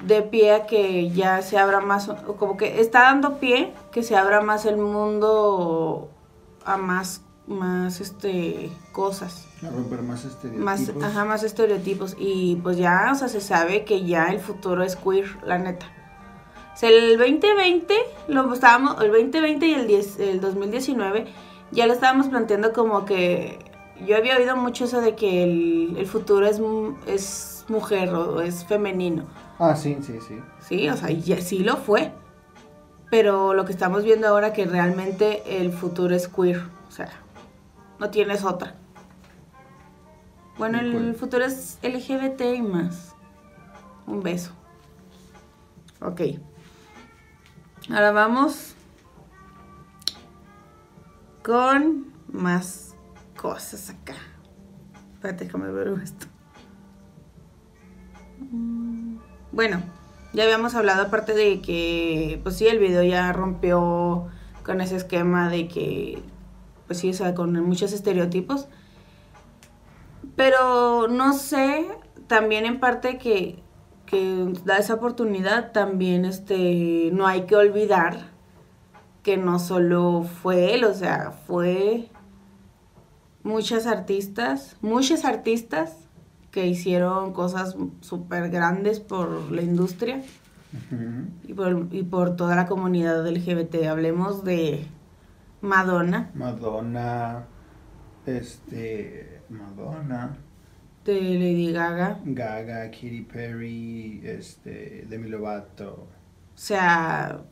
de 0.00 0.22
pie 0.22 0.52
a 0.52 0.66
que 0.66 1.10
ya 1.10 1.42
se 1.42 1.58
abra 1.58 1.80
más, 1.80 2.08
como 2.38 2.56
que 2.56 2.80
está 2.80 3.02
dando 3.02 3.38
pie 3.38 3.72
que 3.90 4.02
se 4.02 4.16
abra 4.16 4.40
más 4.40 4.66
el 4.66 4.76
mundo 4.76 6.10
a 6.64 6.76
más, 6.76 7.22
más 7.46 8.00
este 8.00 8.70
cosas 8.92 9.46
A 9.66 9.70
romper 9.70 10.02
más 10.02 10.24
estereotipos. 10.24 10.64
más, 10.64 10.92
ajá, 11.02 11.24
más 11.24 11.42
estereotipos. 11.42 12.16
Y 12.18 12.56
pues 12.56 12.76
ya, 12.76 13.10
o 13.12 13.14
sea, 13.14 13.28
se 13.28 13.40
sabe 13.40 13.84
que 13.84 14.04
ya 14.04 14.26
el 14.26 14.40
futuro 14.40 14.82
es 14.82 14.96
queer, 14.96 15.26
la 15.44 15.58
neta. 15.58 15.86
O 16.74 16.78
sea, 16.78 16.90
el 16.90 17.16
2020, 17.16 17.94
lo 18.28 18.52
estábamos, 18.52 19.02
el 19.02 19.10
2020 19.10 19.66
y 19.66 19.72
el, 19.72 19.86
10 19.86 20.20
el 20.20 20.40
2019, 20.42 21.26
ya 21.70 21.86
lo 21.86 21.94
estábamos 21.94 22.28
planteando 22.28 22.74
como 22.74 23.06
que 23.06 23.65
yo 24.04 24.16
había 24.16 24.36
oído 24.36 24.56
mucho 24.56 24.84
eso 24.84 25.00
de 25.00 25.14
que 25.14 25.42
el, 25.44 25.96
el 25.98 26.06
futuro 26.06 26.46
es, 26.46 26.60
es 27.06 27.64
mujer 27.68 28.10
o 28.14 28.40
es 28.40 28.64
femenino. 28.64 29.24
Ah, 29.58 29.74
sí, 29.74 29.96
sí, 30.02 30.18
sí. 30.26 30.40
Sí, 30.60 30.88
o 30.88 30.96
sea, 30.96 31.10
ya, 31.10 31.40
sí 31.40 31.60
lo 31.60 31.76
fue. 31.76 32.12
Pero 33.10 33.54
lo 33.54 33.64
que 33.64 33.72
estamos 33.72 34.04
viendo 34.04 34.26
ahora 34.28 34.52
que 34.52 34.66
realmente 34.66 35.60
el 35.62 35.72
futuro 35.72 36.14
es 36.14 36.28
queer. 36.28 36.62
O 36.88 36.90
sea, 36.90 37.10
no 37.98 38.10
tienes 38.10 38.44
otra. 38.44 38.74
Bueno, 40.58 40.80
el 40.80 40.90
acuerdo. 40.90 41.14
futuro 41.14 41.44
es 41.44 41.78
LGBT 41.82 42.40
y 42.56 42.62
más. 42.62 43.14
Un 44.06 44.22
beso. 44.22 44.52
Ok. 46.00 46.20
Ahora 47.90 48.10
vamos 48.10 48.74
con 51.42 52.12
más 52.32 52.85
cosas 53.36 53.90
acá. 53.90 54.14
Espérate, 55.14 55.44
déjame 55.44 55.70
ver 55.72 55.88
esto. 56.02 56.26
Mm, 58.38 59.18
Bueno, 59.52 59.82
ya 60.32 60.44
habíamos 60.44 60.74
hablado 60.74 61.02
aparte 61.04 61.34
de 61.34 61.62
que, 61.62 62.40
pues 62.42 62.56
sí, 62.56 62.66
el 62.66 62.78
video 62.78 63.02
ya 63.02 63.32
rompió 63.32 64.26
con 64.64 64.80
ese 64.80 64.96
esquema 64.96 65.48
de 65.48 65.68
que, 65.68 66.22
pues 66.86 66.98
sí, 66.98 67.10
o 67.10 67.14
sea, 67.14 67.34
con 67.34 67.52
muchos 67.64 67.92
estereotipos. 67.92 68.68
Pero 70.36 71.08
no 71.08 71.32
sé, 71.32 71.86
también 72.26 72.66
en 72.66 72.80
parte 72.80 73.18
que, 73.18 73.62
que 74.04 74.52
da 74.64 74.78
esa 74.78 74.94
oportunidad, 74.94 75.72
también 75.72 76.24
este, 76.24 77.10
no 77.12 77.26
hay 77.26 77.42
que 77.46 77.56
olvidar 77.56 78.30
que 79.22 79.36
no 79.36 79.58
solo 79.58 80.22
fue 80.42 80.74
él, 80.74 80.84
o 80.84 80.94
sea, 80.94 81.32
fue 81.46 82.10
muchas 83.46 83.86
artistas, 83.86 84.76
muchos 84.82 85.24
artistas 85.24 85.96
que 86.50 86.66
hicieron 86.66 87.32
cosas 87.32 87.76
súper 88.00 88.50
grandes 88.50 88.98
por 89.00 89.52
la 89.52 89.62
industria 89.62 90.22
y 91.46 91.54
por, 91.54 91.88
y 91.92 92.02
por 92.02 92.36
toda 92.36 92.56
la 92.56 92.66
comunidad 92.66 93.26
LGBT. 93.26 93.86
Hablemos 93.88 94.44
de 94.44 94.86
Madonna, 95.60 96.30
Madonna, 96.34 97.44
este, 98.26 99.40
Madonna, 99.48 100.36
de 101.04 101.20
Lady 101.20 101.72
Gaga. 101.72 102.18
Gaga, 102.24 102.90
Katy 102.90 103.22
Perry, 103.22 104.22
este, 104.24 105.06
Demi 105.08 105.28
Lovato. 105.28 105.92
O 105.92 106.58
sea, 106.58 107.42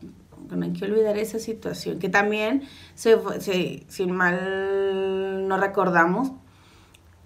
no 0.50 0.64
hay 0.64 0.72
que 0.72 0.84
olvidar 0.84 1.16
esa 1.18 1.38
situación, 1.38 1.98
que 1.98 2.08
también, 2.08 2.62
se, 2.94 3.18
se, 3.40 3.84
sin 3.88 4.12
mal 4.12 5.48
no 5.48 5.56
recordamos, 5.58 6.32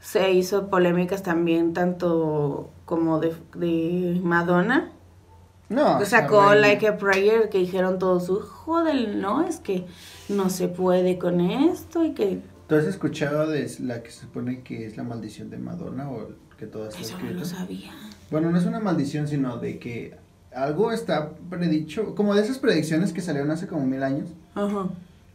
se 0.01 0.33
hizo 0.33 0.69
polémicas 0.71 1.23
también 1.23 1.73
tanto 1.73 2.71
como 2.85 3.21
de, 3.21 3.35
de 3.57 4.21
Madonna, 4.23 4.93
No, 5.69 5.99
que 5.99 6.07
sacó. 6.07 6.55
Like 6.55 6.87
a 6.87 6.97
Prayer, 6.97 7.49
que 7.51 7.59
dijeron 7.59 7.99
todos, 7.99 8.29
joder, 8.49 9.17
no, 9.17 9.45
es 9.45 9.59
que 9.59 9.87
no 10.29 10.51
se 10.51 10.69
puede 10.69 11.19
con 11.19 11.41
esto 11.41 12.05
y 12.05 12.15
que 12.15 12.41
¿Tú 12.69 12.75
has 12.75 12.85
escuchado 12.85 13.47
de 13.47 13.71
la 13.81 14.03
que 14.03 14.11
se 14.11 14.21
supone 14.21 14.63
que 14.63 14.87
es 14.87 14.99
la 14.99 15.03
maldición 15.03 15.49
de 15.49 15.57
Madonna 15.57 16.11
o 16.11 16.29
que 16.59 16.67
todo 16.67 16.87
está 16.89 17.01
eso 17.01 17.19
no 17.19 17.31
lo 17.31 17.45
sabía. 17.45 17.93
Bueno, 18.31 18.51
no 18.51 18.59
es 18.59 18.67
una 18.67 18.79
maldición, 18.79 19.27
sino 19.27 19.57
de 19.57 19.79
que 19.79 20.19
algo 20.55 20.93
está 20.93 21.31
predicho, 21.51 22.15
como 22.15 22.35
de 22.35 22.43
esas 22.43 22.59
predicciones 22.59 23.13
que 23.13 23.21
salieron 23.21 23.51
hace 23.51 23.67
como 23.67 23.87
mil 23.87 24.03
años, 24.03 24.31
Ajá. 24.55 24.89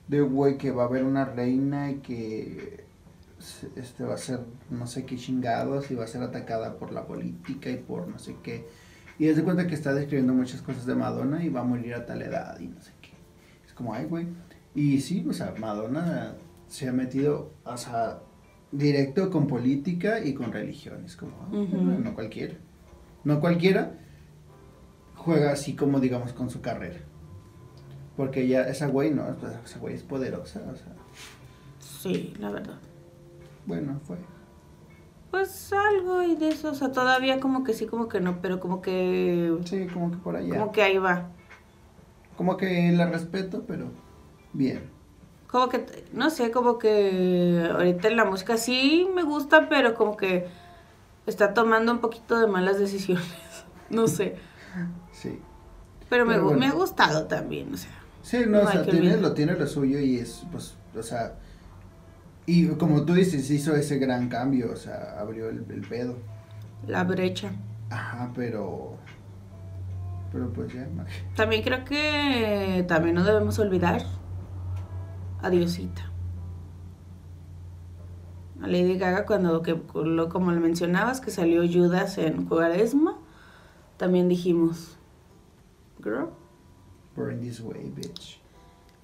de 0.07 0.21
güey 0.21 0.57
que 0.57 0.71
va 0.71 0.83
a 0.83 0.87
haber 0.87 1.03
una 1.03 1.25
reina 1.25 1.91
y 1.91 1.95
que 1.95 2.83
este 3.75 4.03
va 4.03 4.13
a 4.13 4.17
ser 4.17 4.39
no 4.69 4.87
sé 4.87 5.05
qué 5.05 5.17
chingados 5.17 5.91
y 5.91 5.95
va 5.95 6.05
a 6.05 6.07
ser 6.07 6.23
atacada 6.23 6.77
por 6.77 6.91
la 6.91 7.05
política 7.05 7.69
y 7.69 7.77
por 7.77 8.07
no 8.07 8.19
sé 8.19 8.35
qué. 8.41 8.65
Y 9.19 9.27
es 9.27 9.35
de 9.35 9.43
cuenta 9.43 9.67
que 9.67 9.75
está 9.75 9.93
describiendo 9.93 10.33
muchas 10.33 10.61
cosas 10.61 10.85
de 10.85 10.95
Madonna 10.95 11.43
y 11.43 11.49
va 11.49 11.61
a 11.61 11.65
morir 11.65 11.93
a 11.93 12.05
tal 12.05 12.21
edad 12.21 12.59
y 12.59 12.67
no 12.67 12.81
sé 12.81 12.91
qué. 13.01 13.11
Es 13.65 13.73
como, 13.73 13.93
ay, 13.93 14.05
güey. 14.05 14.27
Y 14.73 15.01
sí, 15.01 15.23
o 15.29 15.33
sea, 15.33 15.53
Madonna 15.59 16.35
se 16.67 16.89
ha 16.89 16.91
metido, 16.93 17.51
o 17.63 17.77
sea, 17.77 18.19
directo 18.71 19.29
con 19.29 19.45
política 19.45 20.19
y 20.25 20.33
con 20.33 20.51
religión. 20.51 21.03
Es 21.05 21.15
como, 21.15 21.33
ah, 21.43 21.49
no 21.51 22.15
cualquiera. 22.15 22.55
No 23.23 23.39
cualquiera 23.39 23.99
juega 25.23 25.51
así 25.51 25.75
como, 25.75 25.99
digamos, 25.99 26.33
con 26.33 26.49
su 26.49 26.61
carrera. 26.61 26.99
Porque 28.17 28.47
ya 28.47 28.61
esa 28.63 28.87
güey, 28.87 29.11
no, 29.11 29.25
pues, 29.39 29.53
esa 29.65 29.79
güey 29.79 29.95
es 29.95 30.03
poderosa, 30.03 30.61
o 30.71 30.75
sea, 30.75 30.93
Sí, 31.79 32.33
la 32.39 32.51
verdad. 32.51 32.77
bueno, 33.65 33.99
fue. 34.03 34.17
Pues 35.31 35.73
algo 35.73 36.21
y 36.21 36.35
de 36.35 36.49
eso, 36.49 36.71
o 36.71 36.75
sea, 36.75 36.91
todavía 36.91 37.39
como 37.39 37.63
que 37.63 37.73
sí, 37.73 37.87
como 37.87 38.07
que 38.07 38.19
no, 38.19 38.39
pero 38.39 38.59
como 38.59 38.81
que... 38.81 39.57
Sí, 39.65 39.87
como 39.87 40.11
que 40.11 40.17
por 40.17 40.35
allá. 40.35 40.59
Como 40.59 40.71
que 40.71 40.83
ahí 40.83 40.97
va. 40.99 41.29
Como 42.37 42.55
que 42.57 42.91
la 42.91 43.07
respeto, 43.07 43.63
pero 43.67 43.87
bien. 44.53 44.91
Como 45.47 45.69
que, 45.69 46.05
no 46.13 46.29
sé, 46.29 46.51
como 46.51 46.77
que 46.77 47.67
ahorita 47.71 48.09
la 48.11 48.25
música 48.25 48.57
sí 48.57 49.07
me 49.15 49.23
gusta, 49.23 49.69
pero 49.69 49.95
como 49.95 50.17
que 50.17 50.47
está 51.25 51.53
tomando 51.53 51.91
un 51.93 51.99
poquito 51.99 52.39
de 52.39 52.47
malas 52.47 52.77
decisiones. 52.79 53.25
No 53.89 54.07
sé. 54.07 54.37
Sí. 55.11 55.39
Pero, 56.09 56.25
me, 56.25 56.33
Pero 56.33 56.43
gu- 56.43 56.45
bueno. 56.49 56.59
me 56.59 56.67
ha 56.67 56.71
gustado 56.73 57.25
también, 57.25 57.73
o 57.73 57.77
sea. 57.77 57.91
Sí, 58.21 58.39
no, 58.47 58.61
No 58.61 58.67
o 58.67 58.71
sea, 58.71 58.83
tiene, 58.83 59.17
lo 59.17 59.33
tiene 59.33 59.53
lo 59.53 59.67
suyo 59.67 59.99
y 59.99 60.17
es, 60.17 60.45
pues, 60.51 60.75
o 60.97 61.03
sea, 61.03 61.35
y 62.45 62.67
como 62.69 63.03
tú 63.03 63.13
dices, 63.13 63.49
hizo 63.51 63.75
ese 63.75 63.97
gran 63.99 64.29
cambio, 64.29 64.71
o 64.71 64.75
sea, 64.75 65.17
abrió 65.19 65.49
el, 65.49 65.65
el 65.69 65.81
pedo. 65.81 66.17
La 66.87 67.03
brecha. 67.03 67.51
Ajá, 67.89 68.31
pero, 68.35 68.97
pero 70.31 70.51
pues 70.53 70.73
ya, 70.73 70.87
También 71.35 71.63
creo 71.63 71.83
que 71.85 72.85
también 72.87 73.15
no 73.15 73.23
debemos 73.23 73.59
olvidar 73.59 74.03
a 75.41 75.49
Diosita. 75.49 76.09
A 78.61 78.67
Lady 78.67 78.97
Gaga 78.97 79.25
cuando, 79.25 79.61
que, 79.61 79.77
lo- 79.95 80.29
como 80.29 80.51
le 80.51 80.59
mencionabas, 80.59 81.19
que 81.19 81.31
salió 81.31 81.63
Judas 81.69 82.17
en 82.17 82.45
Cuaresma, 82.45 83.17
también 84.03 84.27
dijimos, 84.27 84.97
girl. 86.03 86.27
burn 87.15 87.39
this 87.39 87.61
way, 87.61 87.89
bitch. 87.89 88.41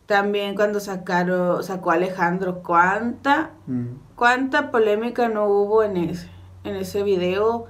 También 0.07 0.55
cuando 0.55 0.81
sacaron, 0.81 1.63
sacó 1.63 1.91
Alejandro, 1.91 2.61
cuánta, 2.63 3.51
Mm. 3.65 3.85
cuánta 4.17 4.71
polémica 4.71 5.29
no 5.29 5.45
hubo 5.47 5.83
en 5.83 5.95
ese, 5.95 6.27
en 6.65 6.75
ese 6.75 7.03
video. 7.03 7.67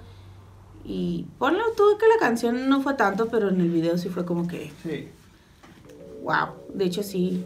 Y 0.84 1.28
ponlo 1.38 1.62
tú 1.78 1.84
que 2.00 2.08
la 2.08 2.18
canción 2.20 2.68
no 2.68 2.82
fue 2.82 2.96
tanto, 2.96 3.28
pero 3.28 3.50
en 3.50 3.62
el 3.62 3.70
video 3.70 4.00
sí 4.00 4.10
fue 4.10 4.26
como 4.26 4.48
que 4.48 4.72
Sí, 4.82 5.10
Wow, 6.24 6.56
de 6.74 6.86
hecho 6.86 7.04
sí. 7.04 7.46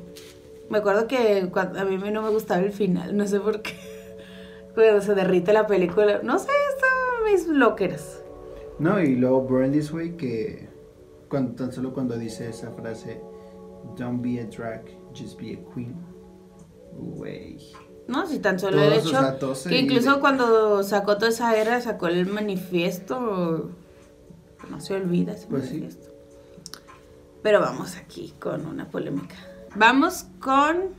Me 0.70 0.78
acuerdo 0.78 1.08
que 1.08 1.50
cuando, 1.52 1.78
a 1.82 1.84
mí 1.84 1.98
no 2.10 2.22
me 2.22 2.30
gustaba 2.30 2.62
el 2.62 2.72
final, 2.72 3.18
no 3.18 3.28
sé 3.28 3.42
por 3.42 3.62
qué. 3.62 3.76
Cuando 4.76 5.02
se 5.02 5.14
derrite 5.14 5.52
la 5.54 5.68
película, 5.68 6.22
no 6.24 6.40
sé, 6.40 6.48
son 6.80 7.32
mis 7.32 7.48
loqueras. 7.48 8.23
No, 8.80 9.02
y 9.02 9.16
luego 9.16 9.42
burn 9.42 9.72
this 9.72 9.92
way, 9.92 10.12
que 10.18 10.68
cuando, 11.30 11.56
tan 11.56 11.72
solo 11.72 11.94
cuando 11.94 12.18
dice 12.18 12.50
esa 12.50 12.72
frase, 12.72 13.22
don't 13.98 14.22
be 14.22 14.40
a 14.40 14.46
drag, 14.46 14.84
just 15.18 15.40
be 15.40 15.54
a 15.54 15.74
queen. 15.74 15.96
Güey. 16.96 17.58
No, 18.08 18.28
si 18.28 18.40
tan 18.40 18.60
solo 18.60 18.82
el 18.82 19.02
Todos, 19.02 19.66
o 19.66 19.70
hecho 19.70 19.70
que 19.70 19.80
incluso 19.80 20.20
cuando 20.20 20.84
sacó 20.84 21.16
toda 21.18 21.30
esa 21.30 21.56
era, 21.56 21.80
sacó 21.82 22.08
el 22.08 22.26
manifiesto, 22.28 23.72
no 24.70 24.80
se 24.82 24.96
olvida 24.96 25.34
ese 25.34 25.48
Pues 25.48 25.64
sí. 25.70 25.76
manifiesto. 25.80 26.10
Pero 27.42 27.60
vamos 27.62 27.96
aquí 27.98 28.34
con 28.40 28.66
una 28.66 28.90
polémica. 28.90 29.36
Vamos 29.76 30.26
con, 30.40 30.90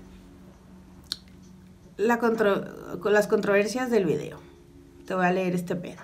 la 1.97 2.19
contro- 2.19 2.99
con 3.01 3.13
las 3.13 3.27
controversias 3.29 3.91
del 3.91 4.05
video. 4.07 4.39
Te 5.07 5.15
voy 5.15 5.27
a 5.27 5.33
leer 5.33 5.55
este 5.55 5.77
pedo. 5.77 6.03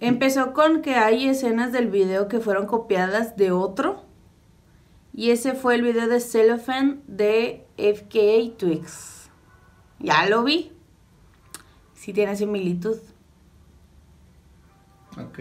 Empezó 0.00 0.52
con 0.52 0.82
que 0.82 0.96
hay 0.96 1.28
escenas 1.28 1.72
del 1.72 1.88
video 1.88 2.28
que 2.28 2.40
fueron 2.40 2.66
copiadas 2.66 3.36
de 3.36 3.52
otro. 3.52 4.04
Y 5.12 5.30
ese 5.30 5.54
fue 5.54 5.76
el 5.76 5.82
video 5.82 6.08
de 6.08 6.20
Cellophane 6.20 6.98
de 7.06 7.64
FKA 7.76 8.56
Twigs. 8.58 9.30
Ya 10.00 10.28
lo 10.28 10.42
vi. 10.42 10.72
Sí 11.94 12.12
tiene 12.12 12.36
similitud. 12.36 12.96
Ok. 15.16 15.38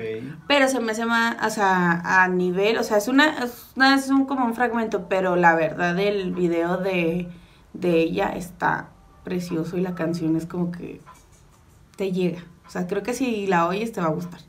Pero 0.48 0.68
se 0.68 0.80
me 0.80 0.92
hace 0.92 1.06
más, 1.06 1.36
o 1.46 1.50
sea, 1.50 2.24
a 2.24 2.28
nivel, 2.28 2.78
o 2.78 2.84
sea, 2.84 2.98
es 2.98 3.08
una, 3.08 3.44
es, 3.44 3.72
una- 3.76 3.96
es 3.96 4.08
un, 4.10 4.26
como 4.26 4.46
un 4.46 4.54
fragmento, 4.54 5.08
pero 5.10 5.36
la 5.36 5.56
verdad 5.56 5.98
el 6.00 6.32
video 6.34 6.78
de, 6.78 7.28
de 7.74 8.00
ella 8.02 8.28
está 8.36 8.90
precioso 9.24 9.76
y 9.78 9.82
la 9.82 9.96
canción 9.96 10.36
es 10.36 10.46
como 10.46 10.72
que 10.72 11.02
te 11.98 12.12
llega. 12.12 12.44
O 12.68 12.70
sea, 12.70 12.88
creo 12.88 13.04
que 13.04 13.14
si 13.14 13.46
la 13.48 13.68
oyes 13.68 13.92
te 13.92 14.02
va 14.02 14.08
a 14.08 14.12
gustar. 14.12 14.40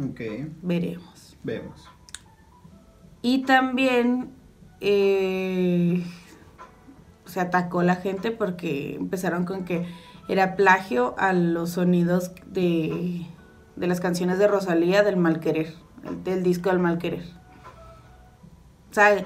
Ok, 0.00 0.20
Veremos. 0.62 1.36
vemos. 1.42 1.88
Y 3.22 3.42
también 3.44 4.30
eh, 4.80 6.04
se 7.26 7.40
atacó 7.40 7.82
la 7.82 7.96
gente 7.96 8.30
porque 8.30 8.94
empezaron 8.96 9.44
con 9.44 9.64
que 9.64 9.86
era 10.28 10.54
plagio 10.56 11.14
a 11.18 11.32
los 11.32 11.70
sonidos 11.70 12.32
de, 12.46 13.26
de 13.76 13.86
las 13.86 14.00
canciones 14.00 14.38
de 14.38 14.46
Rosalía 14.48 15.02
del 15.02 15.16
Mal 15.16 15.40
Querer, 15.40 15.74
el- 16.04 16.22
del 16.24 16.42
disco 16.42 16.70
del 16.70 16.78
Mal 16.78 16.98
Querer. 16.98 17.24
O 18.90 18.94
sea, 18.94 19.24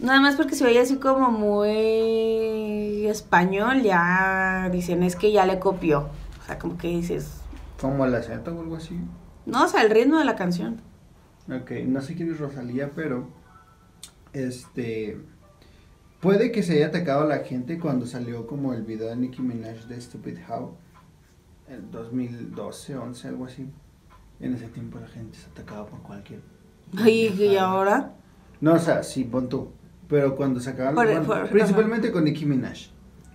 nada 0.00 0.20
más 0.20 0.36
porque 0.36 0.54
se 0.54 0.64
oye 0.66 0.80
así 0.80 0.96
como 0.96 1.30
muy 1.30 3.06
español, 3.06 3.82
ya 3.82 4.68
dicen 4.72 5.02
es 5.02 5.16
que 5.16 5.32
ya 5.32 5.46
le 5.46 5.58
copió. 5.58 6.08
O 6.42 6.46
sea, 6.46 6.58
como 6.58 6.76
que 6.78 6.88
dices, 6.88 7.40
Como 7.80 8.04
el 8.04 8.14
acento 8.14 8.54
o 8.56 8.60
algo 8.60 8.76
así. 8.76 8.98
no, 9.46 9.64
o 9.64 9.68
sea, 9.68 9.82
el 9.82 9.90
ritmo 9.90 10.18
de 10.18 10.24
la 10.24 10.36
canción. 10.36 10.80
Ok, 11.50 11.70
no 11.86 12.00
sé 12.00 12.14
quién 12.14 12.30
es 12.32 12.38
Rosalía, 12.38 12.90
pero 12.94 13.28
este 14.32 15.18
puede 16.20 16.52
que 16.52 16.62
se 16.62 16.74
haya 16.74 16.86
atacado 16.86 17.22
a 17.22 17.26
la 17.26 17.38
gente 17.40 17.78
cuando 17.78 18.06
salió 18.06 18.46
como 18.46 18.72
el 18.72 18.82
video 18.82 19.08
de 19.08 19.16
Nicki 19.16 19.42
Minaj 19.42 19.84
de 19.86 20.00
Stupid 20.00 20.38
How 20.48 20.74
en 21.68 21.90
2012, 21.90 22.96
11, 22.96 23.28
algo 23.28 23.44
así. 23.46 23.66
En 24.40 24.54
ese 24.54 24.68
tiempo 24.68 24.98
la 24.98 25.06
gente 25.08 25.38
se 25.38 25.46
atacaba 25.50 25.86
por 25.86 26.00
cualquier. 26.02 26.40
Y, 27.06 27.28
y 27.28 27.56
ahora, 27.56 28.12
No, 28.60 28.74
o 28.74 28.78
sea, 28.78 29.02
sí, 29.02 29.24
pon 29.24 29.48
tú. 29.48 29.68
Pero 30.14 30.36
cuando 30.36 30.60
sacaban, 30.60 30.94
Por- 30.94 31.06
bueno, 31.06 31.22
por- 31.24 31.48
principalmente 31.48 32.12
con 32.12 32.22
Nicki 32.22 32.46
Minaj, 32.46 32.76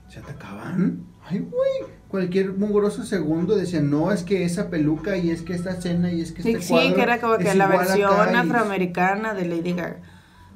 se 0.07 0.19
atacaban. 0.19 1.03
Ay, 1.25 1.39
güey. 1.39 1.91
Cualquier 2.07 2.53
mugroso 2.53 3.03
segundo 3.03 3.57
decían, 3.57 3.91
no, 3.91 4.13
es 4.13 4.23
que 4.23 4.45
esa 4.45 4.69
peluca 4.69 5.17
y 5.17 5.29
es 5.29 5.41
que 5.41 5.53
esta 5.53 5.71
escena 5.71 6.09
y 6.09 6.21
es 6.21 6.31
que 6.31 6.41
sí, 6.41 6.51
este 6.51 6.61
sí, 6.63 6.69
cuadro 6.73 6.95
que 6.95 7.01
era 7.01 7.19
como 7.19 7.37
que 7.37 7.53
la 7.53 7.67
versión 7.67 8.13
acá", 8.13 8.31
y- 8.31 8.35
afroamericana 8.37 9.33
de 9.33 9.45
Lady 9.45 9.73
Gaga. 9.73 9.97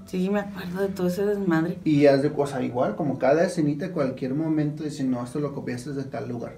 Sí, 0.05 0.29
me 0.29 0.39
acuerdo 0.39 0.79
de 0.79 0.87
todo 0.87 1.07
ese 1.07 1.25
desmadre. 1.25 1.77
Y 1.83 2.05
haz 2.05 2.21
de 2.21 2.31
cosa 2.31 2.61
igual, 2.63 2.95
como 2.95 3.19
cada 3.19 3.43
escenita, 3.43 3.91
cualquier 3.91 4.33
momento 4.33 4.85
dicen, 4.85 5.11
no, 5.11 5.21
esto 5.25 5.41
lo 5.41 5.53
copiaste 5.53 5.91
de 5.91 6.05
tal 6.05 6.29
lugar. 6.29 6.57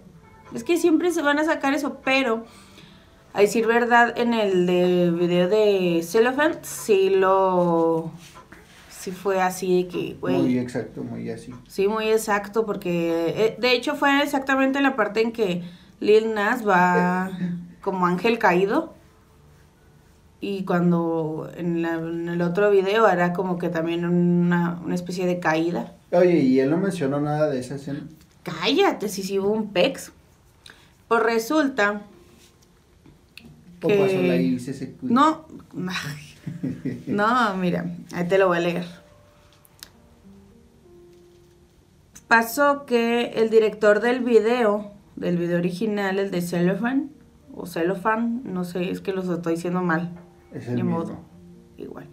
Es 0.54 0.64
que 0.64 0.78
siempre 0.78 1.12
se 1.12 1.24
van 1.24 1.40
a 1.40 1.44
sacar 1.44 1.74
eso, 1.74 2.02
pero 2.06 2.46
a 3.34 3.42
decir 3.42 3.66
verdad, 3.66 4.14
en 4.16 4.36
el 4.36 4.68
de 4.68 5.10
video 5.10 5.50
de 5.50 6.02
Cellophane, 6.04 6.58
sí 6.62 7.10
lo. 7.10 8.12
Sí 9.06 9.12
fue 9.12 9.40
así 9.40 9.84
de 9.84 9.88
que, 9.88 10.18
Muy 10.20 10.34
güey. 10.34 10.58
exacto, 10.58 11.04
muy 11.04 11.30
así. 11.30 11.54
Sí, 11.68 11.88
muy 11.88 12.10
exacto, 12.10 12.66
porque 12.66 13.30
eh, 13.38 13.56
de 13.60 13.72
hecho 13.74 13.94
fue 13.94 14.24
exactamente 14.24 14.82
la 14.82 14.96
parte 14.96 15.22
en 15.22 15.32
que 15.32 15.62
Lil 16.00 16.34
Nas 16.34 16.68
va 16.68 17.30
como 17.82 18.08
ángel 18.08 18.40
caído. 18.40 18.96
Y 20.42 20.64
cuando 20.66 21.52
en, 21.56 21.84
la- 21.84 21.94
en 22.00 22.30
el 22.30 22.42
otro 22.42 22.72
video 22.72 23.08
era 23.08 23.32
como 23.34 23.60
que 23.60 23.70
también 23.70 24.06
una, 24.06 24.80
una 24.84 24.96
especie 24.96 25.28
de 25.28 25.40
caída. 25.40 25.94
Oye, 26.12 26.40
y 26.40 26.60
él 26.60 26.72
no 26.72 26.78
mencionó 26.78 27.20
nada 27.22 27.48
de 27.50 27.60
esa 27.60 27.76
escena. 27.76 28.08
Cállate, 28.42 29.08
si 29.08 29.22
sí 29.22 29.38
hubo 29.38 29.50
un 29.52 29.72
pex. 29.72 30.12
Pues 31.08 31.22
resulta 31.22 32.02
O 33.84 33.88
que- 33.88 33.98
pasó 33.98 34.20
la 34.22 34.36
ICC. 34.36 35.02
No, 35.04 35.46
ay, 35.90 36.25
no, 37.08 37.56
mira, 37.58 37.86
ahí 38.14 38.28
te 38.28 38.38
lo 38.38 38.48
voy 38.48 38.58
a 38.58 38.62
leer. 38.62 38.86
Pasó 42.28 42.86
que 42.86 43.34
el 43.36 43.50
director 43.50 44.00
del 44.02 44.22
video 44.22 44.92
del 45.16 45.38
video 45.38 45.58
original, 45.60 46.20
el 46.20 46.32
de 46.32 46.42
Cellophane, 46.42 47.08
o 47.56 47.66
Cellophane, 47.68 48.42
no 48.44 48.64
sé, 48.66 48.90
es 48.92 49.00
que 49.00 49.14
los 49.14 49.30
estoy 49.30 49.56
diciendo 49.56 49.82
mal. 49.82 50.10
Es 50.54 50.68
el 50.68 50.76
Ni 50.76 50.84
mismo. 50.84 51.00
modo. 51.00 51.18
Igual. 51.78 52.08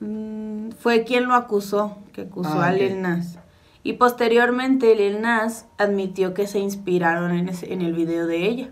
Mm, 0.00 0.70
fue 0.78 1.02
quien 1.04 1.26
lo 1.26 1.34
acusó, 1.34 1.98
que 2.12 2.22
acusó 2.22 2.60
Ah, 2.60 2.68
a. 2.68 2.72
Lil 2.72 3.00
Nas. 3.02 3.38
Y 3.82 3.94
posteriormente 3.94 4.94
Lil 4.94 5.20
Nas 5.20 5.66
admitió 5.78 6.32
que 6.34 6.46
se 6.46 6.58
inspiraron 6.60 7.32
en, 7.32 7.48
ese- 7.48 7.72
en 7.72 7.82
el 7.82 7.92
video 7.92 8.26
de 8.26 8.46
ella. 8.46 8.70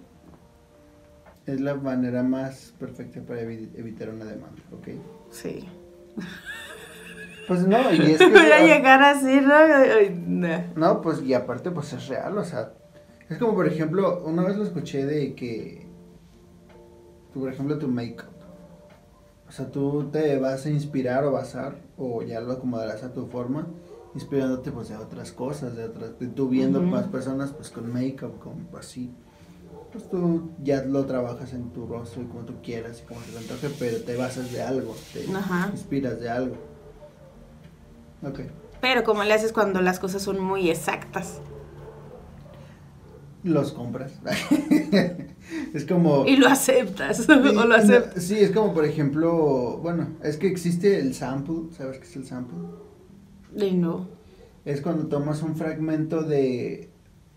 Es 1.47 1.61
la 1.61 1.75
manera 1.75 2.23
más 2.23 2.73
perfecta 2.79 3.21
para 3.23 3.43
evi- 3.43 3.71
evitar 3.75 4.09
una 4.11 4.25
demanda, 4.25 4.63
¿ok? 4.73 4.89
Sí. 5.31 5.69
Pues 7.49 7.67
no, 7.67 7.93
y 7.93 8.13
es 8.13 8.19
que... 8.21 8.27
Voy 8.29 8.39
a 8.53 8.65
llegar 8.65 9.03
así, 9.03 9.41
¿no? 9.41 10.67
No, 10.77 11.01
pues 11.03 11.21
y 11.23 11.35
aparte 11.35 11.71
pues 11.71 11.93
es 11.93 12.07
real, 12.09 12.39
o 12.39 12.45
sea, 12.45 12.73
es 13.29 13.39
como 13.39 13.55
por 13.55 13.67
ejemplo, 13.67 14.23
una 14.25 14.43
vez 14.45 14.57
lo 14.57 14.63
escuché 14.65 15.05
de 15.05 15.35
que, 15.35 15.87
tú, 17.33 17.41
por 17.41 17.53
ejemplo, 17.53 17.79
tu 17.79 17.89
make-up, 17.89 18.29
o 19.49 19.53
sea, 19.53 19.71
tú 19.71 20.09
te 20.13 20.39
vas 20.39 20.65
a 20.67 20.71
inspirar 20.71 21.25
o 21.25 21.33
basar, 21.33 21.75
o 21.97 22.23
ya 22.23 22.41
lo 22.41 22.53
acomodarás 22.53 23.03
a 23.03 23.13
tu 23.13 23.27
forma, 23.27 23.67
inspirándote 24.15 24.71
pues 24.71 24.91
de 24.91 24.97
otras 24.97 25.33
cosas, 25.33 25.75
de 25.77 25.85
otras, 25.85 26.19
de 26.19 26.29
tú 26.29 26.49
viendo 26.49 26.79
Ujú. 26.79 26.89
más 26.89 27.09
personas 27.09 27.51
pues 27.53 27.71
con 27.71 27.93
make-up, 27.93 28.39
con 28.39 28.69
así, 28.79 29.11
pues 29.11 29.32
tú 30.01 30.51
ya 30.63 30.85
lo 30.85 31.05
trabajas 31.07 31.53
en 31.53 31.71
tu 31.71 31.87
rostro 31.87 32.23
y 32.23 32.27
como 32.27 32.45
tú 32.45 32.55
quieras 32.63 33.03
y 33.03 33.07
como 33.07 33.21
te 33.21 33.37
antoje, 33.37 33.69
pero 33.79 33.99
te 34.03 34.17
basas 34.17 34.51
de 34.53 34.63
algo, 34.63 34.97
te 35.13 35.27
Ajá. 35.35 35.69
inspiras 35.71 36.19
de 36.21 36.31
algo. 36.31 36.57
Ok. 38.23 38.41
Pero 38.81 39.05
como 39.05 39.23
le 39.25 39.33
haces 39.35 39.53
cuando 39.53 39.81
las 39.81 39.99
cosas 39.99 40.23
son 40.23 40.41
muy 40.41 40.71
exactas. 40.71 41.41
Los 43.45 43.73
compras. 43.73 44.13
es 45.75 45.85
como... 45.85 46.25
Y 46.27 46.37
lo 46.37 46.49
aceptas. 46.49 47.19
Sí, 47.27 47.33
o 47.33 47.65
lo 47.65 47.75
aceptas. 47.75 48.17
no, 48.17 48.23
sí, 48.23 48.39
es 48.39 48.53
como 48.53 48.73
por 48.73 48.85
ejemplo, 48.85 49.79
bueno, 49.83 50.09
es 50.23 50.37
que 50.37 50.47
existe 50.47 51.01
el 51.01 51.15
sample, 51.15 51.75
¿sabes 51.77 51.99
qué 51.99 52.05
es 52.05 52.17
el 52.17 52.27
sample? 52.27 52.59
Y 53.57 53.73
no. 53.73 54.09
Es 54.65 54.81
cuando 54.81 55.07
tomas 55.09 55.43
un 55.43 55.57
fragmento 55.57 56.23
de 56.23 56.92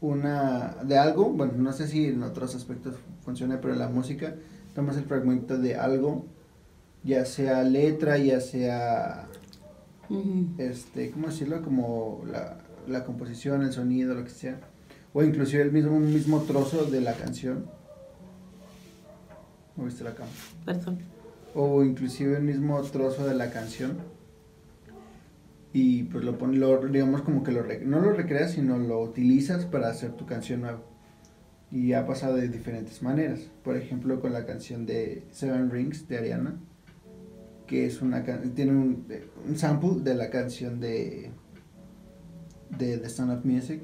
una, 0.07 0.77
de 0.83 0.97
algo, 0.97 1.29
bueno, 1.29 1.53
no 1.57 1.73
sé 1.73 1.87
si 1.87 2.05
en 2.07 2.23
otros 2.23 2.55
aspectos 2.55 2.95
funciona, 3.23 3.59
pero 3.61 3.73
en 3.73 3.79
la 3.79 3.87
música, 3.87 4.35
tomas 4.73 4.97
el 4.97 5.05
fragmento 5.05 5.57
de 5.57 5.75
algo, 5.75 6.25
ya 7.03 7.25
sea 7.25 7.63
letra, 7.63 8.17
ya 8.17 8.39
sea, 8.39 9.27
este, 10.57 11.11
¿cómo 11.11 11.27
decirlo? 11.27 11.61
Como 11.61 12.23
la, 12.31 12.57
la 12.87 13.03
composición, 13.03 13.63
el 13.63 13.73
sonido, 13.73 14.13
lo 14.13 14.23
que 14.23 14.29
sea, 14.29 14.59
o 15.13 15.23
inclusive 15.23 15.63
el 15.63 15.71
mismo, 15.71 15.95
un 15.95 16.13
mismo 16.13 16.41
trozo 16.41 16.85
de 16.85 17.01
la 17.01 17.13
canción. 17.13 17.65
¿Moviste 19.75 20.03
la 20.03 20.13
cámara? 20.13 20.35
Perdón. 20.65 20.99
o 21.53 21.83
inclusive 21.83 22.37
el 22.37 22.43
mismo 22.43 22.81
trozo 22.83 23.25
de 23.25 23.35
la 23.35 23.51
canción 23.51 24.14
y 25.77 26.03
pues 26.03 26.23
lo 26.23 26.37
pones, 26.37 26.57
lo, 26.57 26.87
digamos 26.87 27.21
como 27.21 27.43
que 27.43 27.51
lo, 27.51 27.65
no 27.83 27.99
lo 27.99 28.13
recreas, 28.13 28.53
sino 28.53 28.77
lo 28.77 29.01
utilizas 29.01 29.65
para 29.65 29.89
hacer 29.89 30.13
tu 30.13 30.25
canción 30.25 30.61
nueva. 30.61 30.81
Y 31.69 31.91
ha 31.91 32.05
pasado 32.05 32.37
de 32.37 32.47
diferentes 32.47 33.03
maneras. 33.03 33.51
Por 33.61 33.75
ejemplo, 33.75 34.21
con 34.21 34.31
la 34.31 34.45
canción 34.45 34.85
de 34.85 35.25
Seven 35.31 35.69
Rings 35.69 36.07
de 36.07 36.17
Ariana, 36.17 36.55
que 37.67 37.85
es 37.85 38.01
una 38.01 38.23
tiene 38.23 38.71
un, 38.71 39.05
un 39.45 39.57
sample 39.57 39.99
de 40.01 40.15
la 40.15 40.29
canción 40.29 40.79
de 40.79 41.31
de 42.69 42.97
The 42.97 43.09
Sound 43.09 43.33
of 43.33 43.43
Music. 43.43 43.81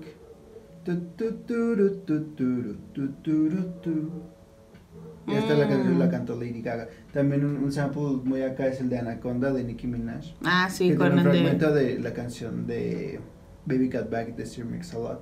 Y 5.27 5.33
esta 5.33 5.53
la 5.53 5.67
canción 5.67 5.95
Mm. 5.95 5.99
la 5.99 6.09
cantó 6.09 6.35
Lady 6.35 6.61
Gaga. 6.61 6.87
También 7.13 7.45
un, 7.45 7.57
un 7.57 7.71
sample 7.71 8.19
muy 8.23 8.41
acá 8.41 8.67
es 8.67 8.79
el 8.81 8.89
de 8.89 8.97
Anaconda 8.99 9.51
de 9.53 9.63
Nicki 9.63 9.87
Minaj. 9.87 10.33
Ah, 10.43 10.67
sí, 10.69 10.89
que 10.89 10.95
tiene 10.95 11.13
un 11.13 11.19
el 11.19 11.25
de... 11.25 11.29
fragmento 11.31 11.73
de 11.73 11.99
la 11.99 12.13
canción 12.13 12.65
de 12.67 13.19
Baby 13.65 13.89
Got 13.89 14.09
Back 14.09 14.35
de 14.35 14.45
Sir 14.45 14.65
Mix-a-Lot. 14.65 15.19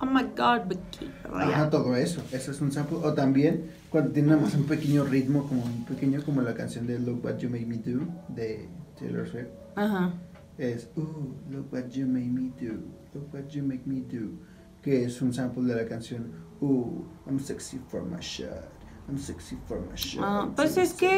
Oh 0.00 0.06
my 0.06 0.24
God, 0.36 0.68
Vicky. 0.68 1.10
Ajá, 1.32 1.70
todo 1.70 1.96
eso. 1.96 2.22
Eso 2.30 2.50
es 2.50 2.60
un 2.60 2.70
sample. 2.70 2.98
O 3.02 3.14
también 3.14 3.64
cuando 3.88 4.10
tiene 4.12 4.28
nada 4.28 4.42
más 4.42 4.54
un 4.54 4.64
pequeño 4.64 5.04
ritmo, 5.04 5.48
como 5.48 5.64
un 5.64 5.84
pequeño, 5.86 6.22
como 6.22 6.42
la 6.42 6.54
canción 6.54 6.86
de 6.86 6.98
Look 6.98 7.24
What 7.24 7.38
You 7.38 7.48
Made 7.48 7.64
Me 7.66 7.76
Do 7.78 8.00
de 8.28 8.68
Taylor 8.98 9.26
Swift. 9.26 9.48
Ajá. 9.74 10.12
Es 10.58 10.88
Ooh, 10.96 11.34
look 11.50 11.72
what 11.72 11.88
you 11.90 12.06
made 12.06 12.30
me 12.30 12.50
do. 12.60 12.78
Look 13.14 13.32
what 13.32 13.48
you 13.48 13.62
make 13.62 13.82
me 13.86 14.00
do. 14.00 14.32
Que 14.86 15.04
es 15.04 15.20
un 15.20 15.34
sample 15.34 15.64
de 15.64 15.82
la 15.82 15.88
canción 15.88 16.30
Ooh, 16.62 17.04
I'm 17.26 17.40
sexy 17.40 17.80
for 17.88 18.04
my 18.04 18.20
shot. 18.20 18.70
I'm 19.08 19.18
sexy 19.18 19.56
for 19.66 19.80
my 19.80 19.96
shot. 19.96 20.22
Ah, 20.24 20.48
pues 20.54 20.76
es 20.76 20.94
que 20.94 21.08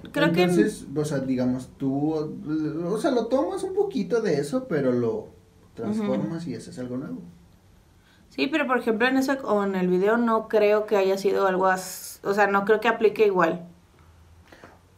sexy". 0.00 0.08
creo 0.12 0.32
que... 0.32 0.42
Entonces, 0.44 0.86
o 0.94 1.04
sea, 1.04 1.18
digamos, 1.18 1.70
tú, 1.76 2.12
o 2.14 2.98
sea, 2.98 3.10
lo 3.10 3.26
tomas 3.26 3.64
un 3.64 3.74
poquito 3.74 4.20
de 4.20 4.34
eso, 4.34 4.68
pero 4.68 4.92
lo 4.92 5.28
transformas 5.74 6.46
y 6.46 6.54
haces 6.54 6.78
algo 6.78 6.96
nuevo. 6.96 7.20
Sí, 8.28 8.46
pero 8.46 8.66
por 8.68 8.78
ejemplo 8.78 9.08
en 9.08 9.16
eso 9.16 9.32
o 9.44 9.64
en 9.64 9.74
el 9.74 9.88
video 9.88 10.16
no 10.16 10.46
creo 10.46 10.86
que 10.86 10.96
haya 10.96 11.18
sido 11.18 11.48
algo 11.48 11.66
as- 11.66 12.20
O 12.22 12.32
sea, 12.32 12.46
no 12.46 12.64
creo 12.64 12.80
que 12.80 12.86
aplique 12.88 13.26
igual. 13.26 13.66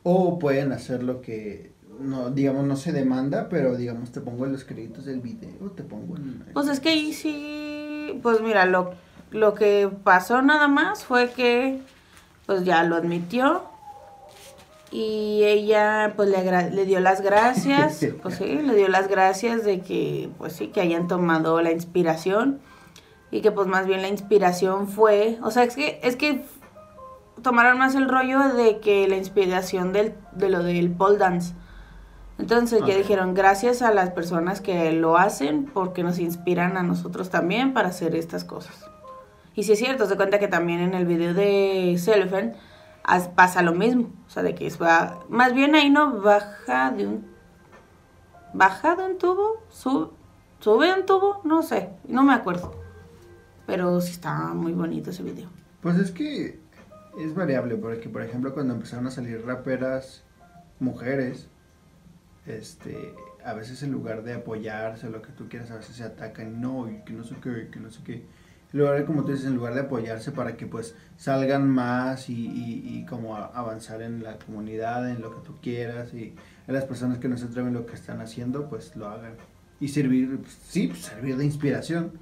O 0.02 0.38
pueden 0.38 0.72
hacer 0.72 1.02
lo 1.02 1.20
que, 1.22 1.72
no, 2.00 2.30
digamos, 2.30 2.66
no 2.66 2.76
se 2.76 2.92
demanda, 2.92 3.48
pero 3.48 3.76
digamos, 3.76 4.10
te 4.12 4.20
pongo 4.20 4.44
en 4.46 4.52
los 4.52 4.64
créditos 4.64 5.04
del 5.06 5.20
video, 5.20 5.70
te 5.74 5.82
pongo 5.82 6.16
en... 6.16 6.44
Pues 6.52 6.68
es 6.68 6.80
que 6.80 6.90
ahí 6.90 7.12
sí... 7.12 7.61
Pues 8.22 8.40
mira, 8.40 8.66
lo, 8.66 8.94
lo 9.30 9.54
que 9.54 9.90
pasó 10.04 10.42
nada 10.42 10.68
más 10.68 11.04
fue 11.04 11.30
que 11.30 11.80
pues 12.46 12.64
ya 12.64 12.82
lo 12.82 12.96
admitió 12.96 13.62
y 14.90 15.42
ella 15.44 16.12
pues 16.16 16.28
le, 16.28 16.70
le 16.70 16.84
dio 16.84 17.00
las 17.00 17.22
gracias, 17.22 18.06
pues 18.22 18.36
sí, 18.36 18.60
le 18.62 18.74
dio 18.74 18.88
las 18.88 19.08
gracias 19.08 19.64
de 19.64 19.80
que 19.80 20.28
pues 20.38 20.52
sí, 20.54 20.68
que 20.68 20.80
hayan 20.80 21.08
tomado 21.08 21.60
la 21.62 21.72
inspiración 21.72 22.60
y 23.30 23.40
que 23.40 23.50
pues 23.50 23.66
más 23.66 23.86
bien 23.86 24.02
la 24.02 24.08
inspiración 24.08 24.88
fue, 24.88 25.38
o 25.42 25.50
sea, 25.50 25.64
es 25.64 25.74
que 25.74 25.98
es 26.02 26.16
que 26.16 26.44
tomaron 27.42 27.78
más 27.78 27.94
el 27.94 28.08
rollo 28.08 28.54
de 28.54 28.78
que 28.80 29.08
la 29.08 29.16
inspiración 29.16 29.92
del, 29.92 30.14
de 30.32 30.50
lo 30.50 30.62
del 30.62 30.90
pole 30.90 31.18
dance. 31.18 31.54
Entonces 32.42 32.80
ya 32.80 32.86
Ok. 32.94 32.98
dijeron 32.98 33.34
gracias 33.34 33.82
a 33.82 33.94
las 33.94 34.10
personas 34.10 34.60
que 34.60 34.90
lo 34.92 35.16
hacen 35.16 35.64
porque 35.66 36.02
nos 36.02 36.18
inspiran 36.18 36.76
a 36.76 36.82
nosotros 36.82 37.30
también 37.30 37.72
para 37.72 37.88
hacer 37.90 38.16
estas 38.16 38.44
cosas. 38.44 38.74
Y 39.54 39.62
si 39.62 39.72
es 39.72 39.78
cierto, 39.78 40.06
se 40.06 40.16
cuenta 40.16 40.40
que 40.40 40.48
también 40.48 40.80
en 40.80 40.94
el 40.94 41.06
video 41.06 41.34
de 41.34 41.94
Cellophane 41.98 42.54
as- 43.04 43.28
pasa 43.28 43.62
lo 43.62 43.72
mismo. 43.74 44.10
O 44.26 44.30
sea, 44.30 44.42
de 44.42 44.56
que 44.56 44.66
es 44.66 44.82
va, 44.82 45.20
más 45.28 45.54
bien 45.54 45.76
ahí 45.76 45.88
no 45.88 46.20
baja 46.20 46.90
de 46.90 47.06
un 47.06 47.26
baja 48.54 48.96
de 48.96 49.04
un 49.06 49.18
tubo, 49.18 49.62
sube, 49.68 50.10
sube 50.58 50.86
de 50.88 50.94
un 51.00 51.06
tubo, 51.06 51.40
no 51.44 51.62
sé, 51.62 51.90
no 52.08 52.24
me 52.24 52.34
acuerdo. 52.34 52.74
Pero 53.66 54.00
sí 54.00 54.10
está 54.10 54.52
muy 54.52 54.72
bonito 54.72 55.10
ese 55.10 55.22
video. 55.22 55.48
Pues 55.80 55.96
es 55.98 56.10
que 56.10 56.60
es 57.20 57.34
variable, 57.34 57.76
porque 57.76 58.08
por 58.08 58.22
ejemplo 58.22 58.52
cuando 58.52 58.74
empezaron 58.74 59.06
a 59.06 59.10
salir 59.12 59.44
raperas 59.46 60.24
mujeres, 60.80 61.48
este, 62.46 63.14
a 63.44 63.54
veces 63.54 63.82
en 63.82 63.92
lugar 63.92 64.22
de 64.22 64.34
apoyarse, 64.34 65.08
lo 65.10 65.22
que 65.22 65.32
tú 65.32 65.48
quieras, 65.48 65.70
a 65.70 65.76
veces 65.76 65.96
se 65.96 66.04
atacan, 66.04 66.60
no, 66.60 66.90
y 66.90 66.98
que 67.04 67.12
no 67.12 67.24
sé 67.24 67.36
qué, 67.42 67.68
que 67.70 67.80
no 67.80 67.90
sé 67.90 68.00
qué. 68.04 68.24
En 68.72 68.78
lugar 68.80 68.96
de, 68.98 69.04
como 69.04 69.22
tú 69.24 69.32
dices, 69.32 69.46
en 69.46 69.54
lugar 69.56 69.74
de 69.74 69.80
apoyarse 69.82 70.32
para 70.32 70.56
que 70.56 70.66
pues 70.66 70.94
salgan 71.18 71.68
más 71.68 72.30
y, 72.30 72.34
y, 72.46 72.82
y 72.98 73.04
como 73.06 73.36
avanzar 73.36 74.00
en 74.00 74.22
la 74.22 74.38
comunidad, 74.38 75.10
en 75.10 75.20
lo 75.20 75.30
que 75.34 75.46
tú 75.46 75.56
quieras, 75.60 76.14
y 76.14 76.34
a 76.66 76.72
las 76.72 76.84
personas 76.84 77.18
que 77.18 77.28
no 77.28 77.36
se 77.36 77.44
atreven 77.44 77.74
lo 77.74 77.84
que 77.84 77.94
están 77.94 78.20
haciendo, 78.22 78.68
pues 78.70 78.96
lo 78.96 79.08
hagan. 79.08 79.34
Y 79.78 79.88
servir, 79.88 80.38
pues, 80.40 80.56
sí, 80.68 80.88
pues, 80.88 81.00
servir 81.02 81.36
de 81.36 81.44
inspiración 81.44 82.12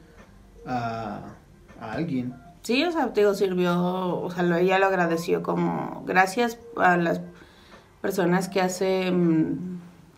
a, 0.66 1.34
a 1.80 1.92
alguien. 1.92 2.34
Sí, 2.62 2.84
o 2.84 2.90
sea, 2.92 3.12
te 3.12 3.20
digo, 3.20 3.34
sirvió, 3.34 4.18
o 4.20 4.30
sea, 4.30 4.42
lo- 4.42 4.56
ella 4.56 4.78
lo 4.78 4.86
agradeció 4.86 5.42
como 5.42 6.02
gracias 6.06 6.58
a 6.76 6.96
las 6.96 7.20
personas 8.02 8.48
que 8.48 8.60
hacen, 8.60 9.69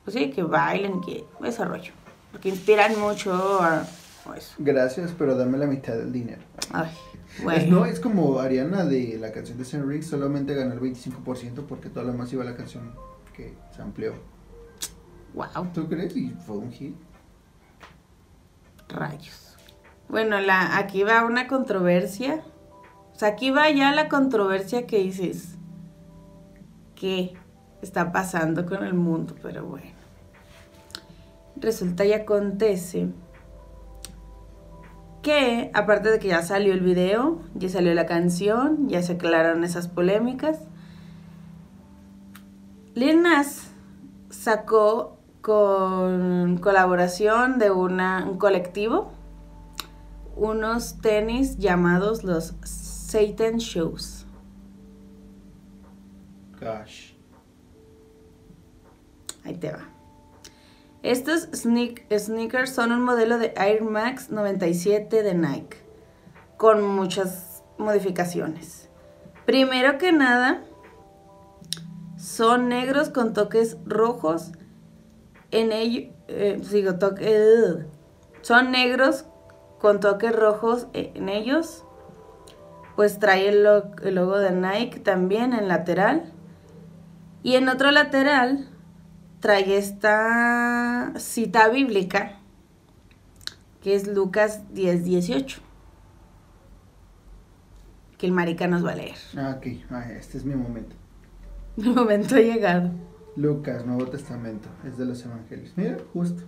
pues 0.05 0.14
sí, 0.16 0.30
que 0.30 0.42
bailen, 0.42 1.00
que 1.00 1.24
ese 1.44 1.64
rollo. 1.64 1.92
Porque 2.30 2.48
inspiran 2.48 2.98
mucho 2.98 3.32
a, 3.62 3.80
a 4.26 4.36
eso. 4.36 4.55
Gracias, 4.59 5.12
pero 5.16 5.34
dame 5.36 5.59
la 5.59 5.66
mitad 5.66 5.94
del 5.94 6.12
dinero. 6.12 6.42
Ay, 6.72 6.90
Es, 7.55 7.66
güey. 7.66 7.70
no, 7.70 7.84
es 7.84 8.00
como 8.00 8.38
Ariana 8.38 8.84
de 8.84 9.18
la 9.20 9.32
canción 9.32 9.59
de 9.59 9.64
Saint 9.64 9.86
Rick, 9.86 10.03
solamente 10.03 10.55
ganó 10.55 10.72
el 10.74 10.80
25% 10.80 11.66
porque 11.68 11.88
todo 11.90 12.05
lo 12.05 12.12
demás 12.12 12.32
iba 12.32 12.44
la 12.44 12.57
canción 12.57 12.94
que 13.36 13.55
se 13.74 13.82
amplió. 13.82 14.14
Wow, 15.34 15.68
¿Tú 15.72 15.88
crees? 15.88 16.14
Y 16.16 16.30
fue 16.46 16.57
un 16.59 16.70
hit. 16.72 16.94
rayos. 18.88 19.57
Bueno, 20.09 20.40
la, 20.40 20.76
aquí 20.76 21.03
va 21.05 21.24
una 21.24 21.46
controversia. 21.48 22.42
O 23.14 23.18
sea, 23.18 23.28
aquí 23.28 23.50
va 23.50 23.70
ya 23.70 23.92
la 23.92 24.09
controversia 24.09 24.86
que 24.86 24.98
dices. 24.98 25.57
¿Qué 26.94 27.34
está 27.83 28.12
pasando 28.12 28.64
con 28.64 28.85
el 28.85 28.95
mundo? 28.95 29.35
Pero 29.43 29.64
bueno. 29.66 29.87
Resulta 31.57 32.05
y 32.05 32.12
acontece 32.12 33.09
que 35.20 35.70
aparte 35.74 36.11
de 36.11 36.18
que 36.18 36.28
ya 36.28 36.43
salió 36.43 36.72
el 36.72 36.80
video, 36.80 37.41
ya 37.55 37.68
salió 37.68 37.95
la 37.95 38.07
canción, 38.07 38.89
ya 38.89 39.03
se 39.03 39.12
aclararon 39.12 39.62
esas 39.62 39.87
polémicas, 39.87 40.59
Lil 42.95 43.22
Nas 43.22 43.70
sacó 44.30 45.18
con 45.41 46.59
colaboración 46.59 47.59
de 47.59 47.70
un 47.70 48.37
colectivo 48.39 49.12
unos 50.37 50.99
tenis 51.01 51.59
llamados 51.59 52.24
los 52.24 52.55
Satan 52.64 53.59
Shoes. 53.59 54.26
Gosh. 56.61 57.11
Ahí 59.45 59.55
te 59.57 59.70
va. 59.72 59.88
Estos 61.03 61.51
sneak- 61.51 62.05
sneakers 62.16 62.70
son 62.70 62.93
un 62.93 63.03
modelo 63.03 63.38
de 63.38 63.53
Air 63.57 63.82
Max 63.82 64.30
97 64.30 65.22
de 65.22 65.34
Nike, 65.34 65.78
con 66.57 66.82
muchas 66.86 67.64
modificaciones. 67.76 68.88
Primero 69.45 69.99
que 69.99 70.12
nada, 70.12 70.62
son 72.16 72.68
negros 72.68 73.09
con 73.09 73.32
toques 73.32 73.76
rojos. 73.84 74.53
En 75.51 75.72
ellos, 75.72 76.12
digo, 76.70 76.95
toque, 76.99 77.36
ugh. 77.66 77.86
son 78.43 78.70
negros 78.70 79.26
con 79.80 79.99
toques 79.99 80.34
rojos 80.34 80.86
en 80.93 81.28
ellos. 81.28 81.84
Pues 82.95 83.18
trae 83.18 83.49
el 83.49 83.64
logo 84.14 84.38
de 84.38 84.53
Nike 84.53 85.01
también 85.01 85.53
en 85.53 85.66
lateral. 85.66 86.32
Y 87.43 87.57
en 87.57 87.68
otro 87.68 87.90
lateral 87.90 88.68
trae 89.43 89.76
esta 89.76 91.12
cita 91.18 91.68
bíblica, 91.68 92.38
que 93.82 93.97
es 93.97 94.07
Lucas 94.07 94.62
10, 94.72 95.05
18. 95.05 95.61
Que 98.16 98.26
el 98.26 98.32
marica 98.32 98.68
nos 98.68 98.86
va 98.86 98.93
a 98.93 98.95
leer. 98.95 99.16
Ah, 99.36 99.57
ok. 99.59 99.66
Ah, 99.90 100.11
este 100.12 100.38
es 100.38 100.45
mi 100.45 100.55
momento. 100.55 100.95
El 101.76 101.95
momento 101.95 102.36
ha 102.36 102.40
llegado. 102.40 102.90
Lucas, 103.34 103.84
Nuevo 103.84 104.07
Testamento. 104.07 104.68
Es 104.86 104.97
de 104.99 105.07
los 105.07 105.24
Evangelios. 105.24 105.72
Mira, 105.74 105.97
justo. 106.12 106.43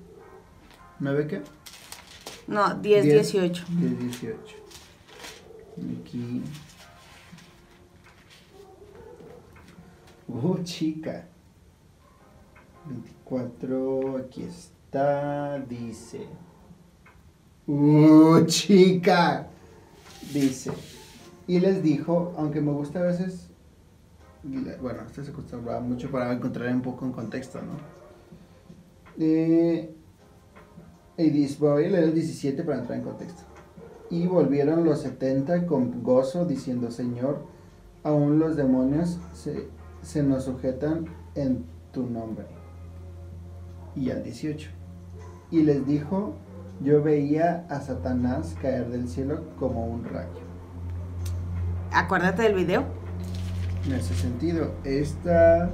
¿9 1.00 1.26
qué? 1.26 1.42
No, 2.46 2.74
10, 2.74 3.02
Diez. 3.04 3.32
18. 3.32 3.64
10, 3.70 3.98
18. 3.98 4.56
Aquí. 6.00 6.42
Uh, 10.28 10.62
chica. 10.62 11.26
24, 12.86 14.18
aquí 14.18 14.42
está, 14.42 15.58
dice. 15.58 16.26
Uh, 17.66 18.44
chica. 18.46 19.48
Dice. 20.32 20.70
Y 21.46 21.60
les 21.60 21.82
dijo, 21.82 22.34
aunque 22.36 22.60
me 22.60 22.72
gusta 22.72 23.00
a 23.00 23.02
veces, 23.02 23.48
bueno, 24.42 25.02
esto 25.06 25.22
se 25.24 25.30
acostumbraba 25.30 25.80
mucho 25.80 26.10
para 26.10 26.32
encontrar 26.32 26.72
un 26.74 26.82
poco 26.82 27.04
en 27.06 27.12
contexto, 27.12 27.60
¿no? 27.60 27.76
Eh, 29.18 29.94
y 31.16 31.30
dice, 31.30 31.56
voy 31.60 31.84
a 31.84 31.88
leer 31.88 32.04
el 32.04 32.14
17 32.14 32.62
para 32.64 32.78
entrar 32.78 32.98
en 32.98 33.04
contexto. 33.04 33.42
Y 34.10 34.26
volvieron 34.26 34.84
los 34.84 35.00
70 35.00 35.66
con 35.66 36.02
gozo, 36.02 36.44
diciendo, 36.44 36.90
Señor, 36.90 37.44
aún 38.02 38.38
los 38.38 38.56
demonios 38.56 39.18
se, 39.32 39.68
se 40.02 40.22
nos 40.22 40.44
sujetan 40.44 41.06
en 41.34 41.64
tu 41.92 42.04
nombre. 42.04 42.63
Y 43.96 44.10
al 44.10 44.22
18. 44.22 44.70
Y 45.50 45.62
les 45.62 45.86
dijo, 45.86 46.34
yo 46.80 47.02
veía 47.02 47.66
a 47.68 47.80
Satanás 47.80 48.56
caer 48.60 48.88
del 48.88 49.08
cielo 49.08 49.44
como 49.58 49.86
un 49.86 50.04
rayo. 50.04 50.40
Acuérdate 51.92 52.42
del 52.42 52.54
video. 52.54 52.84
En 53.86 53.92
ese 53.92 54.14
sentido, 54.14 54.74
esta... 54.84 55.70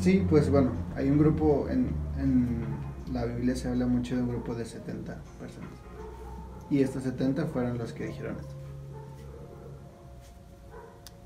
Sí, 0.00 0.24
pues 0.30 0.50
bueno, 0.50 0.72
hay 0.96 1.10
un 1.10 1.18
grupo, 1.18 1.66
en, 1.68 1.90
en 2.18 2.64
la 3.12 3.26
Biblia 3.26 3.54
se 3.54 3.68
habla 3.68 3.86
mucho 3.86 4.16
de 4.16 4.22
un 4.22 4.28
grupo 4.28 4.54
de 4.54 4.64
70 4.64 5.20
personas. 5.38 5.70
Y 6.70 6.80
estos 6.80 7.02
70 7.02 7.46
fueron 7.46 7.76
los 7.76 7.92
que 7.92 8.06
dijeron 8.06 8.36
esto. 8.40 8.54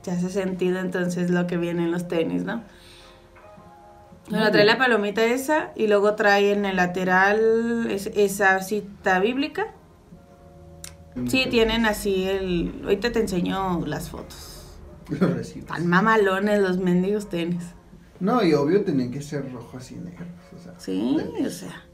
Te 0.02 0.10
hace 0.10 0.28
sentido 0.28 0.80
entonces 0.80 1.30
lo 1.30 1.46
que 1.46 1.56
viene 1.56 1.84
en 1.84 1.92
los 1.92 2.08
tenis, 2.08 2.44
¿no? 2.44 2.62
Bueno, 4.30 4.50
trae 4.50 4.64
la 4.64 4.78
palomita 4.78 5.22
esa 5.24 5.72
y 5.76 5.86
luego 5.86 6.14
trae 6.14 6.52
en 6.52 6.64
el 6.64 6.76
lateral 6.76 7.88
es- 7.90 8.06
esa 8.14 8.60
cita 8.62 9.18
bíblica. 9.20 9.74
Sí, 11.28 11.46
tienen 11.50 11.86
así 11.86 12.24
el... 12.28 12.80
Ahorita 12.84 13.12
te 13.12 13.20
enseño 13.20 13.84
las 13.86 14.08
fotos. 14.10 14.62
Los. 15.10 15.54
Tan 15.66 15.86
mamalones 15.86 16.60
los 16.60 16.78
mendigos 16.78 17.28
tenis. 17.28 17.62
No, 18.18 18.42
y 18.42 18.54
obvio 18.54 18.82
tenían 18.84 19.10
que 19.10 19.20
ser 19.22 19.52
rojos 19.52 19.90
y 19.92 19.96
negros. 19.96 20.26
O 20.58 20.62
sea, 20.62 20.72
Sí, 20.78 21.16
de- 21.36 21.46
o 21.46 21.50
sea. 21.50 21.84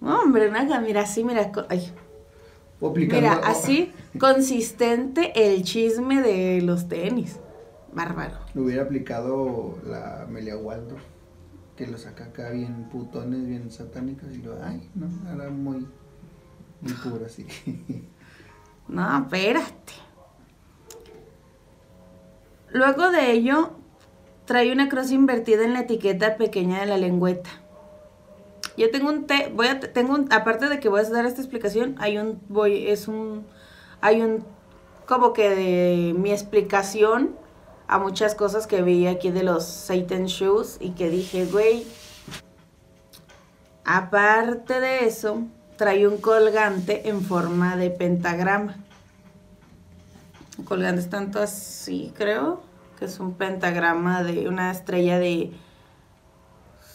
Hombre, 0.00 0.50
nada, 0.50 0.80
mira 0.80 1.02
así, 1.02 1.22
mira. 1.24 1.50
ay, 1.70 1.92
mira, 2.80 3.40
así 3.44 3.92
consistente 4.18 5.32
el 5.46 5.62
chisme 5.62 6.20
de 6.20 6.60
los 6.60 6.88
tenis. 6.88 7.38
Bárbaro. 7.92 8.34
Lo 8.54 8.64
hubiera 8.64 8.82
aplicado 8.82 9.78
la 9.86 10.22
Amelia 10.24 10.56
Waldorf, 10.56 11.02
que 11.76 11.86
lo 11.86 11.98
saca 11.98 12.24
acá 12.24 12.50
bien 12.50 12.88
putones, 12.90 13.46
bien 13.46 13.70
satánicos, 13.70 14.32
y 14.32 14.42
lo, 14.42 14.62
ay, 14.62 14.88
no, 14.94 15.08
era 15.32 15.50
muy, 15.50 15.86
muy 16.80 16.92
puro 17.02 17.26
así. 17.26 17.46
No, 18.86 19.18
espérate. 19.18 19.94
Luego 22.70 23.10
de 23.10 23.32
ello, 23.32 23.70
trae 24.44 24.70
una 24.72 24.90
cruz 24.90 25.10
invertida 25.10 25.64
en 25.64 25.72
la 25.72 25.80
etiqueta 25.80 26.36
pequeña 26.36 26.80
de 26.80 26.86
la 26.86 26.98
lengüeta. 26.98 27.50
Yo 28.76 28.90
tengo 28.90 29.08
un 29.08 29.26
te, 29.26 29.48
voy 29.54 29.68
a 29.68 29.80
tengo 29.80 30.14
un, 30.14 30.32
aparte 30.32 30.68
de 30.68 30.80
que 30.80 30.88
voy 30.88 31.00
a 31.00 31.04
dar 31.04 31.24
esta 31.26 31.40
explicación, 31.40 31.94
hay 31.98 32.18
un 32.18 32.40
voy 32.48 32.88
es 32.88 33.06
un 33.06 33.46
hay 34.00 34.20
un 34.20 34.44
como 35.06 35.32
que 35.32 35.50
de 35.50 36.14
mi 36.14 36.32
explicación 36.32 37.36
a 37.86 37.98
muchas 37.98 38.34
cosas 38.34 38.66
que 38.66 38.82
vi 38.82 39.06
aquí 39.06 39.30
de 39.30 39.42
los 39.42 39.64
Satan 39.64 40.26
shoes 40.26 40.78
y 40.80 40.90
que 40.90 41.10
dije, 41.10 41.46
güey, 41.46 41.86
aparte 43.84 44.80
de 44.80 45.06
eso, 45.06 45.42
trae 45.76 46.06
un 46.08 46.18
colgante 46.18 47.08
en 47.08 47.22
forma 47.22 47.76
de 47.76 47.90
pentagrama. 47.90 48.76
El 50.58 50.64
colgante 50.64 51.00
es 51.00 51.10
tanto 51.10 51.40
así, 51.40 52.12
creo, 52.16 52.62
que 52.98 53.06
es 53.06 53.20
un 53.20 53.34
pentagrama 53.34 54.22
de 54.22 54.48
una 54.48 54.70
estrella 54.70 55.18
de 55.18 55.52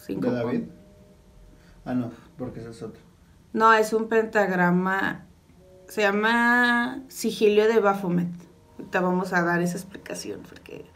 cinco 0.06 0.30
¿De 0.30 0.36
David? 0.36 0.62
Ah, 1.84 1.94
no, 1.94 2.10
porque 2.36 2.60
ese 2.60 2.70
es 2.70 2.82
otro. 2.82 3.00
No, 3.52 3.72
es 3.72 3.92
un 3.92 4.08
pentagrama. 4.08 5.26
Se 5.88 6.02
llama 6.02 7.02
Sigilio 7.08 7.66
de 7.66 7.80
Baphomet. 7.80 8.49
Ahorita 8.80 9.00
vamos 9.02 9.34
a 9.34 9.42
dar 9.42 9.60
esa 9.60 9.76
explicación 9.76 10.40
porque. 10.48 10.86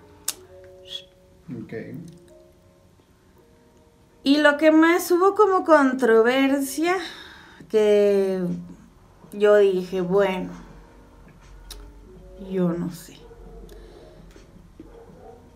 Ok. 1.51 1.74
Y 4.22 4.39
lo 4.39 4.57
que 4.57 4.72
más 4.72 5.11
hubo 5.11 5.35
como 5.35 5.64
controversia, 5.64 6.97
que 7.68 8.41
yo 9.32 9.57
dije, 9.57 10.01
bueno, 10.01 10.51
yo 12.51 12.70
no 12.70 12.91
sé. 12.91 13.18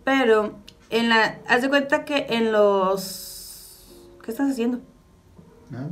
Pero 0.05 0.59
en 0.91 1.09
la, 1.09 1.39
haz 1.49 1.63
de 1.63 1.71
cuenta 1.71 2.05
que 2.05 2.27
en 2.29 2.53
los, 2.53 4.07
¿qué 4.23 4.33
estás 4.33 4.51
haciendo? 4.51 4.81
Nada. 5.71 5.89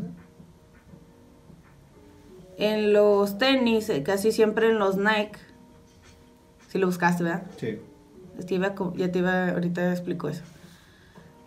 En 2.59 2.93
los 2.93 3.39
tenis, 3.39 3.89
eh, 3.89 4.03
casi 4.03 4.33
siempre 4.33 4.69
en 4.69 4.79
los 4.79 4.99
Nike. 4.99 5.46
Lo 6.79 6.87
buscaste, 6.87 7.25
¿verdad? 7.25 7.45
Sí. 7.59 7.79
Te 8.47 8.55
iba 8.55 8.75
ya 8.97 9.11
te 9.11 9.19
iba, 9.21 9.49
ahorita 9.51 9.91
explico 9.93 10.29
eso. 10.29 10.43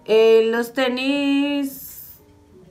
Eh, 0.05 0.49
los 0.51 0.73
tenis 0.73 2.19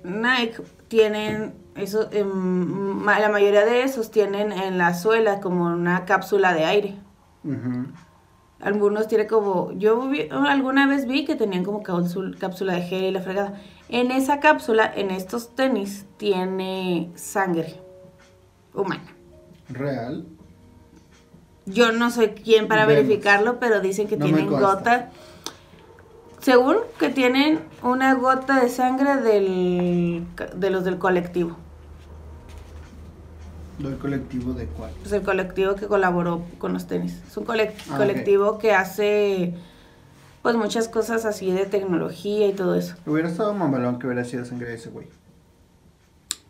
Nike 0.02 0.62
tienen, 0.88 1.54
eso, 1.76 2.08
em, 2.12 3.04
la 3.06 3.28
mayoría 3.28 3.64
de 3.64 3.82
esos 3.82 4.10
tienen 4.10 4.50
en 4.52 4.78
la 4.78 4.94
suela 4.94 5.40
como 5.40 5.66
una 5.66 6.04
cápsula 6.04 6.52
de 6.54 6.64
aire. 6.64 6.96
Ujú. 7.44 7.86
Algunos 8.60 9.06
tienen 9.06 9.28
como, 9.28 9.70
yo 9.72 10.08
vi- 10.08 10.28
alguna 10.30 10.88
vez 10.88 11.06
vi 11.06 11.24
que 11.24 11.36
tenían 11.36 11.62
como 11.64 11.82
cápsul- 11.84 12.36
cápsula 12.38 12.72
de 12.72 12.82
gel 12.82 13.04
y 13.04 13.10
la 13.12 13.20
fregada. 13.20 13.60
En 13.88 14.10
esa 14.10 14.40
cápsula, 14.40 14.90
en 14.96 15.12
estos 15.12 15.54
tenis, 15.54 16.06
tiene 16.16 17.12
sangre 17.14 17.76
humana. 18.74 19.04
Real. 19.68 20.26
Yo 21.70 21.92
no 21.92 22.10
soy 22.10 22.28
quien 22.28 22.68
para 22.68 22.86
Vemos. 22.86 23.04
verificarlo, 23.06 23.58
pero 23.60 23.80
dicen 23.80 24.08
que 24.08 24.16
No 24.16 24.24
tienen 24.24 24.48
gota. 24.48 25.10
Según 26.40 26.76
que 26.98 27.08
tienen 27.08 27.60
una 27.82 28.14
gota 28.14 28.60
de 28.60 28.68
sangre 28.68 29.16
del, 29.16 30.24
de 30.54 30.70
los 30.70 30.84
del 30.84 30.98
colectivo. 30.98 31.56
¿El 33.82 33.96
colectivo 33.98 34.54
de 34.54 34.66
cuál? 34.66 34.90
Pues 35.00 35.12
el 35.12 35.22
colectivo 35.22 35.74
que 35.76 35.86
colaboró 35.86 36.42
con 36.58 36.72
los 36.72 36.86
tenis. 36.86 37.20
Es 37.28 37.36
un 37.36 37.44
Ah, 37.44 37.96
colectivo 37.96 38.58
que 38.58 38.72
hace 38.72 39.54
pues 40.42 40.56
muchas 40.56 40.88
cosas 40.88 41.24
así 41.24 41.50
de 41.52 41.66
tecnología 41.66 42.46
y 42.48 42.52
todo 42.52 42.74
eso. 42.74 42.94
Hubiera 43.06 43.28
estado 43.28 43.54
mamalón 43.54 43.98
que 43.98 44.06
hubiera 44.06 44.24
sido 44.24 44.44
sangre 44.44 44.68
de 44.70 44.74
ese 44.76 44.88
güey. 44.90 45.06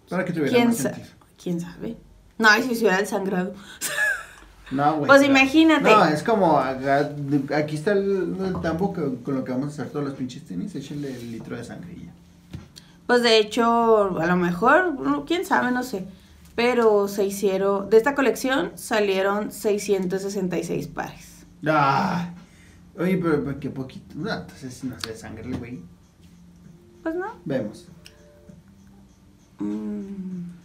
Para 0.08 0.24
que 0.24 0.32
tuviera 0.32 0.52
¿Quién, 0.54 0.68
más 0.68 0.76
sa- 0.76 0.94
sentido. 0.94 1.08
¿Quién 1.42 1.60
sabe? 1.60 1.96
No, 2.38 2.48
si 2.56 2.74
se 2.74 2.80
hubiera 2.84 2.98
el 2.98 3.06
sangrado. 3.06 3.54
No, 4.70 4.96
güey. 4.96 5.06
Pues 5.06 5.22
imagínate. 5.22 5.90
No, 5.90 6.04
es 6.04 6.22
como, 6.22 6.58
aquí 6.58 7.76
está 7.76 7.92
el, 7.92 8.36
el 8.44 8.60
tambo 8.60 8.92
que- 8.92 9.22
con 9.22 9.34
lo 9.34 9.44
que 9.44 9.52
vamos 9.52 9.66
a 9.68 9.82
hacer 9.82 9.90
todos 9.92 10.04
los 10.04 10.14
pinches 10.14 10.44
tenis, 10.44 10.74
échenle 10.74 11.14
el 11.14 11.32
litro 11.32 11.56
de 11.56 11.64
ya. 11.64 12.12
Pues 13.06 13.22
de 13.22 13.38
hecho, 13.38 14.18
a 14.20 14.26
lo 14.26 14.36
mejor, 14.36 15.24
quién 15.26 15.46
sabe, 15.46 15.70
no 15.72 15.82
sé. 15.82 16.04
Pero 16.54 17.08
se 17.08 17.24
hicieron, 17.24 17.88
de 17.88 17.96
esta 17.96 18.14
colección 18.14 18.72
salieron 18.74 19.52
666 19.52 20.88
pares. 20.88 21.46
Ah, 21.66 22.30
oye, 22.98 23.16
pero, 23.16 23.42
pero 23.44 23.60
qué 23.60 23.70
poquito. 23.70 24.14
No, 24.16 24.30
entonces 24.32 24.84
no 24.84 24.98
sé, 25.00 25.16
sangre, 25.16 25.50
güey. 25.56 25.80
Pues 27.02 27.14
no. 27.14 27.26
Vemos. 27.44 27.86
Mm. 29.60 30.57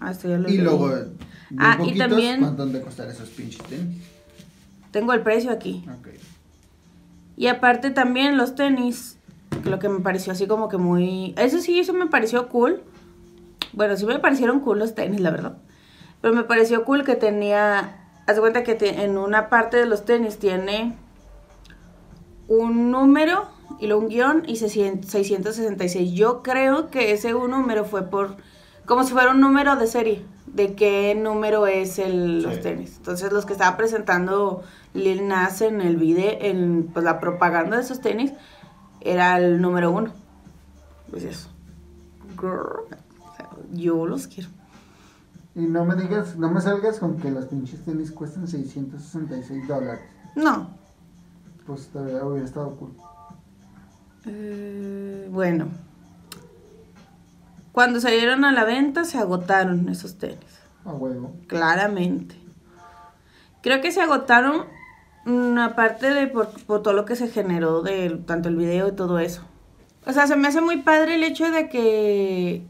Ah, 0.00 0.10
esto 0.12 0.28
ya 0.28 0.38
lo 0.38 0.48
Y 0.48 0.58
luego, 0.58 0.88
bien 0.88 1.16
Ah, 1.58 1.78
y 1.84 1.98
también- 1.98 2.40
¿cuánto 2.40 2.62
han 2.62 2.72
de 2.72 2.80
costar 2.80 3.08
esos 3.08 3.28
pinches 3.30 3.62
tenis? 3.66 3.98
Tengo 4.92 5.12
el 5.12 5.20
precio 5.22 5.50
aquí. 5.50 5.84
Ok. 5.98 6.08
Y 7.36 7.46
aparte 7.48 7.90
también 7.90 8.36
los 8.36 8.54
tenis, 8.54 9.18
lo 9.64 9.78
que 9.78 9.88
me 9.88 10.00
pareció 10.00 10.32
así 10.32 10.46
como 10.46 10.68
que 10.68 10.76
muy... 10.78 11.34
Eso 11.36 11.58
sí, 11.60 11.78
eso 11.78 11.92
me 11.92 12.06
pareció 12.06 12.48
cool. 12.48 12.82
Bueno, 13.72 13.96
sí 13.96 14.04
me 14.06 14.18
parecieron 14.18 14.60
cool 14.60 14.78
los 14.78 14.94
tenis, 14.94 15.20
la 15.20 15.30
verdad. 15.30 15.58
Pero 16.20 16.34
me 16.34 16.44
pareció 16.44 16.84
cool 16.84 17.04
que 17.04 17.14
tenía... 17.16 17.96
Haz 18.26 18.36
de 18.36 18.40
cuenta 18.42 18.62
que 18.62 18.74
te- 18.74 19.02
en 19.04 19.16
una 19.18 19.48
parte 19.48 19.76
de 19.76 19.86
los 19.86 20.04
tenis 20.04 20.38
tiene 20.38 20.94
un 22.48 22.90
número 22.90 23.48
y 23.80 23.86
luego 23.86 24.02
un 24.02 24.08
guion 24.08 24.42
y 24.46 24.56
666. 24.56 26.12
Yo 26.12 26.42
creo 26.42 26.90
que 26.90 27.12
ese 27.12 27.34
un 27.34 27.50
número 27.50 27.84
fue 27.84 28.02
por... 28.08 28.36
Como 28.90 29.04
si 29.04 29.12
fuera 29.12 29.30
un 29.30 29.40
número 29.40 29.76
de 29.76 29.86
serie. 29.86 30.24
De 30.48 30.74
qué 30.74 31.14
número 31.14 31.68
es 31.68 32.00
el, 32.00 32.42
los 32.42 32.60
tenis. 32.60 32.96
Entonces 32.96 33.30
los 33.30 33.46
que 33.46 33.52
estaba 33.52 33.76
presentando 33.76 34.64
Lil 34.94 35.28
Nas 35.28 35.60
en 35.60 35.80
el 35.80 35.96
video, 35.96 36.36
en 36.40 36.90
pues, 36.92 37.04
la 37.04 37.20
propaganda 37.20 37.76
de 37.76 37.84
esos 37.84 38.00
tenis, 38.00 38.32
era 39.00 39.38
el 39.38 39.60
número 39.60 39.92
uno. 39.92 40.10
Pues 41.08 41.22
eso. 41.22 41.50
Girl. 42.36 42.88
O 43.20 43.36
sea, 43.36 43.48
yo 43.70 44.06
los 44.06 44.26
quiero. 44.26 44.48
Y 45.54 45.60
no 45.60 45.84
me 45.84 45.94
digas, 45.94 46.36
no 46.36 46.50
me 46.50 46.60
salgas 46.60 46.98
con 46.98 47.16
que 47.16 47.30
los 47.30 47.44
pinches 47.44 47.84
tenis 47.84 48.10
cuestan 48.10 48.48
666 48.48 49.68
dólares. 49.68 50.00
No. 50.34 50.68
Pues 51.64 51.86
todavía 51.92 52.24
hubiera 52.24 52.44
estado 52.44 52.74
cool. 52.74 52.90
Eh, 54.26 55.28
bueno. 55.30 55.68
Cuando 57.80 57.98
salieron 57.98 58.44
a 58.44 58.52
la 58.52 58.64
venta 58.64 59.06
se 59.06 59.16
agotaron 59.16 59.88
esos 59.88 60.18
tenis. 60.18 60.60
A 60.84 60.92
huevo. 60.92 61.32
Claramente. 61.46 62.34
Creo 63.62 63.80
que 63.80 63.90
se 63.90 64.02
agotaron 64.02 64.66
mm, 65.24 65.56
aparte 65.56 66.12
de 66.12 66.26
por, 66.26 66.50
por 66.66 66.82
todo 66.82 66.92
lo 66.92 67.06
que 67.06 67.16
se 67.16 67.28
generó 67.28 67.80
de 67.80 68.20
tanto 68.26 68.50
el 68.50 68.56
video 68.56 68.88
y 68.88 68.92
todo 68.92 69.18
eso. 69.18 69.46
O 70.04 70.12
sea, 70.12 70.26
se 70.26 70.36
me 70.36 70.48
hace 70.48 70.60
muy 70.60 70.82
padre 70.82 71.14
el 71.14 71.24
hecho 71.24 71.50
de 71.50 71.70
que 71.70 72.66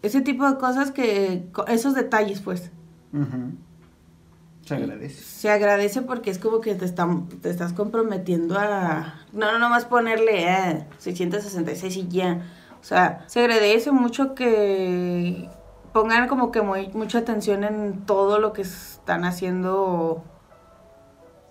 ese 0.00 0.22
tipo 0.22 0.50
de 0.50 0.56
cosas 0.56 0.90
que 0.90 1.46
esos 1.66 1.94
detalles 1.94 2.40
pues. 2.40 2.70
Se 4.64 4.74
agradece. 4.74 5.22
se 5.22 5.50
agradece 5.50 6.00
porque 6.00 6.30
es 6.30 6.38
como 6.38 6.62
que 6.62 6.74
te, 6.74 6.86
están, 6.86 7.28
te 7.28 7.50
estás 7.50 7.74
comprometiendo 7.74 8.58
a 8.58 9.16
no 9.34 9.52
no 9.52 9.58
nomás 9.58 9.84
ponerle 9.84 10.44
eh, 10.44 10.86
666 10.96 11.94
y 11.94 12.08
ya. 12.08 12.42
O 12.80 12.84
sea, 12.84 13.24
se 13.26 13.40
agradece 13.40 13.92
mucho 13.92 14.34
que 14.34 15.48
pongan 15.92 16.28
como 16.28 16.52
que 16.52 16.62
muy, 16.62 16.88
mucha 16.88 17.18
atención 17.18 17.64
en 17.64 18.04
todo 18.06 18.38
lo 18.38 18.52
que 18.52 18.62
están 18.62 19.24
haciendo, 19.24 20.22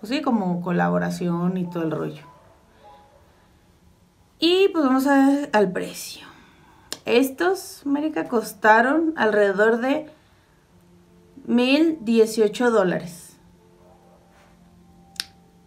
pues 0.00 0.10
sí, 0.10 0.22
como 0.22 0.60
colaboración 0.62 1.56
y 1.56 1.68
todo 1.68 1.82
el 1.82 1.90
rollo. 1.90 2.22
Y 4.38 4.68
pues 4.68 4.84
vamos 4.84 5.06
a 5.06 5.26
ver 5.26 5.50
al 5.52 5.72
precio. 5.72 6.26
Estos, 7.04 7.82
América, 7.84 8.28
costaron 8.28 9.14
alrededor 9.16 9.78
de 9.78 10.10
1018 11.46 12.70
dólares. 12.70 13.36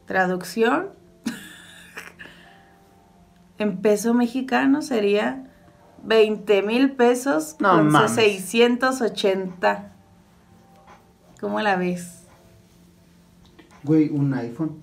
Traducción 0.06 0.90
en 3.58 3.82
peso 3.82 4.14
mexicano 4.14 4.82
sería 4.82 5.51
20 6.04 6.62
mil 6.64 6.92
pesos 6.92 7.56
No 7.60 7.78
con 7.78 7.90
mames. 7.90 8.12
680. 8.12 9.92
¿Cómo 11.40 11.60
la 11.62 11.76
ves? 11.76 12.24
Güey, 13.84 14.10
un 14.10 14.34
iPhone. 14.34 14.82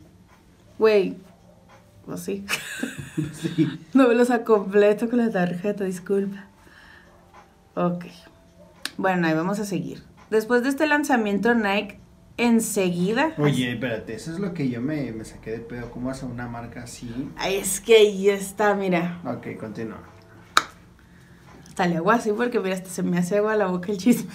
Güey, 0.79 1.16
pues 2.05 2.21
sí. 2.21 2.45
sí. 3.33 3.69
No 3.95 4.09
me 4.09 4.14
los 4.14 4.29
completo 4.45 5.09
con 5.09 5.19
la 5.19 5.31
tarjeta, 5.31 5.85
disculpa. 5.85 6.47
Ok. 7.75 8.07
Bueno, 8.97 9.27
ahí 9.29 9.35
vamos 9.35 9.61
a 9.61 9.64
seguir. 9.64 10.03
Después 10.31 10.62
de 10.62 10.69
este 10.71 10.87
lanzamiento, 10.87 11.55
Nike 11.55 12.01
enseguida. 12.37 13.35
Oye, 13.39 13.73
espérate, 13.73 14.14
eso 14.14 14.33
es 14.33 14.39
lo 14.39 14.55
que 14.55 14.69
yo 14.69 14.81
me, 14.81 15.12
me 15.12 15.25
saqué 15.25 15.51
de 15.51 15.59
pedo. 15.59 15.91
¿Cómo 15.91 16.11
hace 16.11 16.27
una 16.27 16.49
marca 16.49 16.83
así? 16.85 17.31
Ay, 17.37 17.57
es 17.57 17.81
que 17.81 17.97
ahí 17.97 18.29
está, 18.29 18.75
mira. 18.75 19.21
Ok, 19.25 19.59
continúa. 19.59 20.03
Hasta 21.79 21.91
le 21.91 21.99
agua 21.99 22.14
así 22.14 22.33
porque, 22.33 22.59
mira, 22.59 22.74
hasta 22.74 22.91
se 22.91 23.05
me 23.05 23.18
hace 23.18 23.37
agua 23.37 23.55
la 23.55 23.66
boca 23.66 23.93
el 23.93 23.99
chisme. 23.99 24.33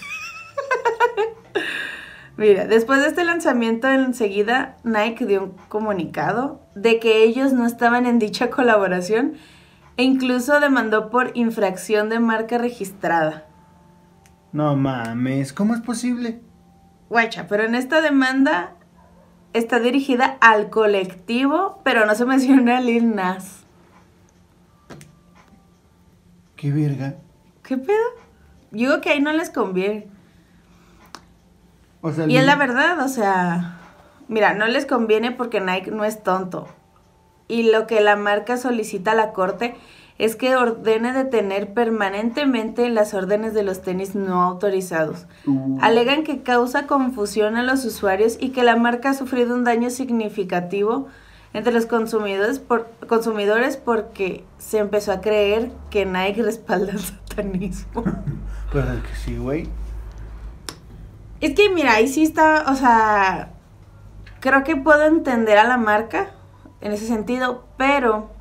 mira, 2.37 2.67
después 2.67 3.01
de 3.01 3.07
este 3.07 3.25
lanzamiento, 3.25 3.89
enseguida 3.89 4.77
Nike 4.85 5.25
dio 5.25 5.43
un 5.43 5.49
comunicado 5.67 6.61
de 6.73 7.01
que 7.01 7.25
ellos 7.25 7.51
no 7.51 7.65
estaban 7.65 8.05
en 8.05 8.17
dicha 8.17 8.49
colaboración 8.49 9.33
e 9.97 10.03
incluso 10.03 10.61
demandó 10.61 11.09
por 11.09 11.31
infracción 11.33 12.07
de 12.07 12.21
marca 12.21 12.57
registrada. 12.57 13.45
No 14.53 14.77
mames, 14.77 15.51
¿cómo 15.51 15.73
es 15.73 15.81
posible? 15.81 16.39
Guacha, 17.09 17.47
pero 17.49 17.63
en 17.63 17.75
esta 17.75 17.99
demanda 17.99 18.75
está 19.51 19.81
dirigida 19.81 20.37
al 20.39 20.69
colectivo, 20.69 21.81
pero 21.83 22.05
no 22.05 22.15
se 22.15 22.23
menciona 22.23 22.77
a 22.77 22.79
Lil 22.79 23.13
Nas. 23.13 23.65
¿Qué 26.55 26.71
verga? 26.71 27.17
¿Qué 27.73 27.79
pedo? 27.79 28.05
Yo 28.69 28.89
digo 28.89 29.01
que 29.01 29.09
ahí 29.09 29.19
no 29.19 29.33
les 29.33 29.49
conviene. 29.49 30.05
O 32.01 32.11
sea, 32.11 32.27
Y 32.27 32.37
es 32.37 32.45
la 32.45 32.55
verdad, 32.55 32.99
o 32.99 33.07
sea, 33.07 33.79
mira, 34.27 34.53
no 34.53 34.67
les 34.67 34.85
conviene 34.85 35.31
porque 35.31 35.59
Nike 35.59 35.89
no 35.89 36.05
es 36.05 36.21
tonto. 36.21 36.67
Y 37.47 37.71
lo 37.71 37.87
que 37.87 37.99
la 38.01 38.15
marca 38.15 38.57
solicita 38.57 39.13
a 39.13 39.15
la 39.15 39.33
corte 39.33 39.73
es 40.19 40.35
que 40.35 40.55
ordene 40.55 41.13
detener 41.13 41.73
permanentemente 41.73 42.87
las 42.89 43.15
órdenes 43.15 43.55
de 43.55 43.63
los 43.63 43.81
tenis 43.81 44.13
no 44.13 44.43
autorizados. 44.43 45.25
Uh, 45.47 45.79
Alegan 45.81 46.23
que 46.23 46.43
causa 46.43 46.85
confusión 46.85 47.57
a 47.57 47.63
los 47.63 47.85
usuarios 47.85 48.37
y 48.39 48.49
que 48.49 48.61
la 48.61 48.75
marca 48.75 49.09
ha 49.09 49.13
sufrido 49.15 49.55
un 49.55 49.63
daño 49.63 49.89
significativo 49.89 51.07
entre 51.53 51.73
los 51.73 51.87
consumidores, 51.87 52.59
por, 52.59 52.91
consumidores 53.07 53.77
porque 53.77 54.43
se 54.59 54.77
empezó 54.77 55.11
a 55.11 55.21
creer 55.21 55.71
que 55.89 56.05
Nike 56.05 56.43
respalda 56.43 56.93
satanismo. 57.35 58.03
Pues 58.71 58.85
es 58.87 59.03
que 59.03 59.15
sí, 59.15 59.37
güey. 59.37 59.69
Es 61.39 61.53
que 61.53 61.69
mira, 61.69 61.93
ahí 61.93 62.07
sí 62.07 62.23
está, 62.23 62.65
o 62.71 62.75
sea, 62.75 63.53
creo 64.39 64.63
que 64.63 64.75
puedo 64.75 65.05
entender 65.05 65.59
a 65.59 65.63
la 65.63 65.77
marca 65.77 66.31
en 66.81 66.91
ese 66.91 67.05
sentido, 67.05 67.65
pero 67.77 68.31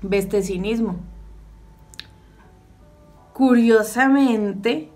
ve 0.00 0.18
este 0.18 0.44
cinismo. 0.44 1.00
Curiosamente, 3.32 4.92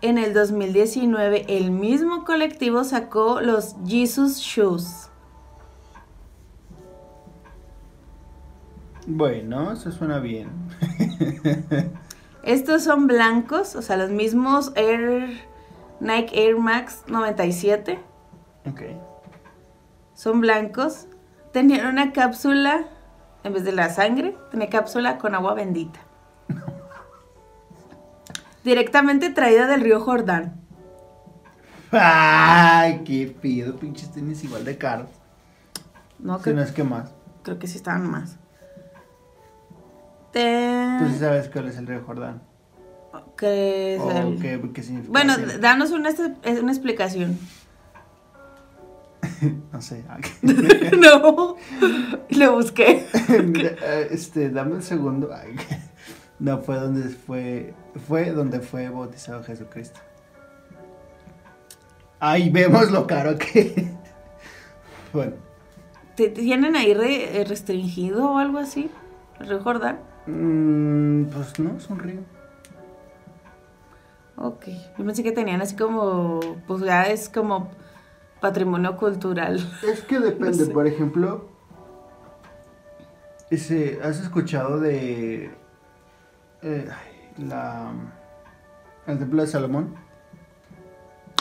en 0.00 0.18
el 0.18 0.32
2019 0.32 1.46
el 1.48 1.72
mismo 1.72 2.24
colectivo 2.24 2.84
sacó 2.84 3.40
los 3.40 3.74
Jesus 3.84 4.38
Shoes. 4.38 5.07
Bueno, 9.10 9.72
eso 9.72 9.90
suena 9.90 10.18
bien. 10.20 10.50
Estos 12.42 12.84
son 12.84 13.06
blancos, 13.06 13.74
o 13.74 13.80
sea, 13.82 13.96
los 13.96 14.10
mismos 14.10 14.70
Air 14.76 15.30
Nike 16.00 16.44
Air 16.46 16.58
Max 16.58 17.04
97. 17.08 17.98
Ok. 18.66 18.82
Son 20.14 20.40
blancos. 20.42 21.06
Tenían 21.52 21.86
una 21.86 22.12
cápsula, 22.12 22.84
en 23.44 23.54
vez 23.54 23.64
de 23.64 23.72
la 23.72 23.88
sangre, 23.88 24.36
tenía 24.50 24.68
cápsula 24.68 25.16
con 25.16 25.34
agua 25.34 25.54
bendita. 25.54 26.00
directamente 28.64 29.30
traída 29.30 29.66
del 29.66 29.80
río 29.80 30.00
Jordán. 30.00 30.60
Ay, 31.90 33.02
qué 33.04 33.34
pido, 33.40 33.76
pinches 33.76 34.12
tenis 34.12 34.44
igual 34.44 34.66
de 34.66 34.76
caros. 34.76 35.08
No, 36.18 36.40
Si 36.42 36.42
creo, 36.42 36.56
no 36.56 36.62
es 36.62 36.72
que 36.72 36.84
más. 36.84 37.14
creo 37.42 37.58
que 37.58 37.66
sí 37.66 37.78
estaban 37.78 38.06
más. 38.10 38.36
Te- 40.32 40.96
Tú 41.00 41.08
sí 41.08 41.18
sabes 41.18 41.48
cuál 41.48 41.68
es 41.68 41.76
el 41.78 41.86
río 41.86 42.02
Jordán. 42.04 42.42
que 43.36 43.96
es 43.96 44.02
el- 44.02 44.38
qué, 44.40 44.60
qué 44.72 44.82
significa. 44.82 45.12
Bueno, 45.12 45.32
ese- 45.34 45.58
danos 45.58 45.90
una, 45.92 46.10
una 46.60 46.72
explicación. 46.72 47.38
no 49.72 49.80
sé. 49.80 50.04
no, 50.42 51.56
lo 52.30 52.52
busqué. 52.54 53.06
este, 54.10 54.50
dame 54.50 54.74
un 54.74 54.82
segundo. 54.82 55.30
No 56.38 56.58
fue 56.58 56.76
donde 56.76 57.08
fue, 57.08 57.74
fue 58.06 58.30
donde 58.30 58.60
fue 58.60 58.88
bautizado 58.90 59.42
Jesucristo. 59.42 60.00
Ahí 62.20 62.50
vemos 62.50 62.90
lo 62.90 63.06
caro 63.06 63.36
que. 63.38 63.90
bueno, 65.12 65.34
¿Te- 66.16 66.30
¿Tienen 66.30 66.74
ahí 66.76 66.92
re- 66.94 67.40
eh, 67.40 67.44
restringido 67.44 68.32
o 68.32 68.38
algo 68.38 68.58
así? 68.58 68.90
¿El 69.40 69.48
río 69.48 69.60
Jordán? 69.62 70.00
Mm, 70.28 71.24
pues 71.32 71.58
no, 71.58 71.76
es 71.76 71.88
un 71.90 71.98
río. 71.98 72.20
Ok. 74.36 74.66
Yo 74.98 75.04
pensé 75.04 75.22
que 75.22 75.32
tenían 75.32 75.60
así 75.60 75.74
como, 75.76 76.40
pues 76.66 76.82
ya 76.82 77.02
es 77.04 77.28
como 77.28 77.70
patrimonio 78.40 78.96
cultural. 78.96 79.58
Es 79.86 80.02
que 80.02 80.20
depende, 80.20 80.58
No 80.58 80.64
sé. 80.66 80.70
por 80.72 80.86
ejemplo, 80.86 81.48
ese, 83.50 83.98
¿has 84.02 84.20
escuchado 84.20 84.78
de 84.78 85.50
eh, 86.62 86.88
la 87.38 87.90
el 89.06 89.18
templo 89.18 89.42
de 89.42 89.48
Salomón? 89.48 89.94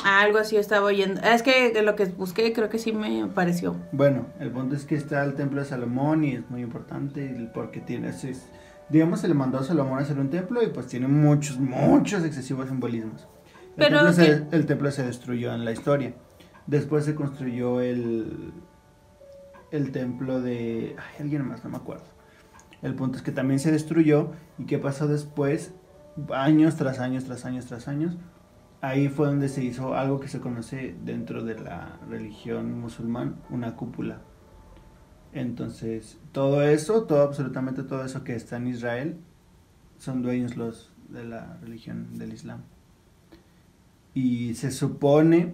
Ah, 0.04 0.22
algo 0.22 0.38
así 0.38 0.56
yo 0.56 0.62
estaba 0.62 0.86
oyendo. 0.86 1.20
Es 1.22 1.44
que 1.44 1.80
lo 1.84 1.96
que 1.96 2.06
busqué 2.06 2.54
creo 2.54 2.70
que 2.70 2.80
sí 2.80 2.94
me 2.94 3.28
pareció. 3.28 3.76
Bueno, 3.92 4.26
el 4.40 4.52
punto 4.52 4.76
es 4.76 4.86
que 4.86 4.96
está 4.96 5.22
el 5.24 5.34
templo 5.36 5.60
de 5.62 5.68
Salomón 5.68 6.24
y 6.24 6.36
es 6.36 6.50
muy 6.50 6.62
importante 6.62 7.26
y 7.26 7.48
porque 7.54 7.82
tiene, 7.82 8.10
es- 8.10 8.48
digamos, 8.90 9.22
se 9.22 9.28
le 9.28 9.34
mandó 9.34 9.60
a 9.60 9.64
Salomón 9.64 10.00
a 10.00 10.02
hacer 10.02 10.20
un 10.20 10.30
templo 10.30 10.64
y 10.64 10.68
pues 10.68 10.88
tiene 10.88 11.08
muchos, 11.08 11.60
muchos 11.60 12.24
excesivos 12.24 12.70
simbolismos. 12.70 13.28
El, 13.76 13.86
Pero 13.86 13.98
templo, 13.98 14.14
se, 14.14 14.48
el 14.52 14.66
templo 14.66 14.92
se 14.92 15.04
destruyó 15.04 15.54
en 15.54 15.66
la 15.66 15.72
historia. 15.72 16.14
Después 16.66 17.06
se 17.06 17.16
construyó 17.16 17.82
el, 17.82 18.52
el 19.72 19.92
templo 19.92 20.42
de... 20.42 20.96
Ay, 20.98 21.24
alguien 21.24 21.48
más, 21.48 21.64
no 21.64 21.70
me 21.70 21.78
acuerdo. 21.78 22.06
El 22.82 22.96
punto 22.96 23.18
es 23.18 23.24
que 23.24 23.32
también 23.32 23.60
se 23.60 23.72
destruyó 23.72 24.32
y 24.58 24.66
qué 24.66 24.78
pasó 24.78 25.08
después, 25.08 25.74
años 26.34 26.76
tras 26.76 27.00
años, 27.00 27.26
tras 27.26 27.46
años, 27.46 27.66
tras 27.66 27.88
años. 27.88 28.18
Ahí 28.82 29.10
fue 29.10 29.28
donde 29.28 29.50
se 29.50 29.64
hizo 29.64 29.96
algo 29.96 30.20
que 30.20 30.28
se 30.28 30.40
conoce 30.40 30.96
dentro 31.04 31.44
de 31.44 31.60
la 31.60 32.00
religión 32.10 32.80
musulmán, 32.80 33.38
una 33.50 33.76
cúpula. 33.76 34.22
Entonces, 35.34 36.18
todo 36.32 36.64
eso, 36.64 37.04
todo, 37.04 37.22
absolutamente 37.22 37.84
todo 37.84 38.04
eso 38.04 38.24
que 38.24 38.36
está 38.36 38.58
en 38.58 38.68
Israel, 38.68 39.18
son 39.98 40.22
dueños 40.22 40.56
los 40.56 40.92
de 41.10 41.26
la 41.26 41.58
religión 41.62 42.18
del 42.18 42.34
Islam. 42.34 42.62
Y 44.14 44.56
se 44.56 44.72
supone 44.72 45.54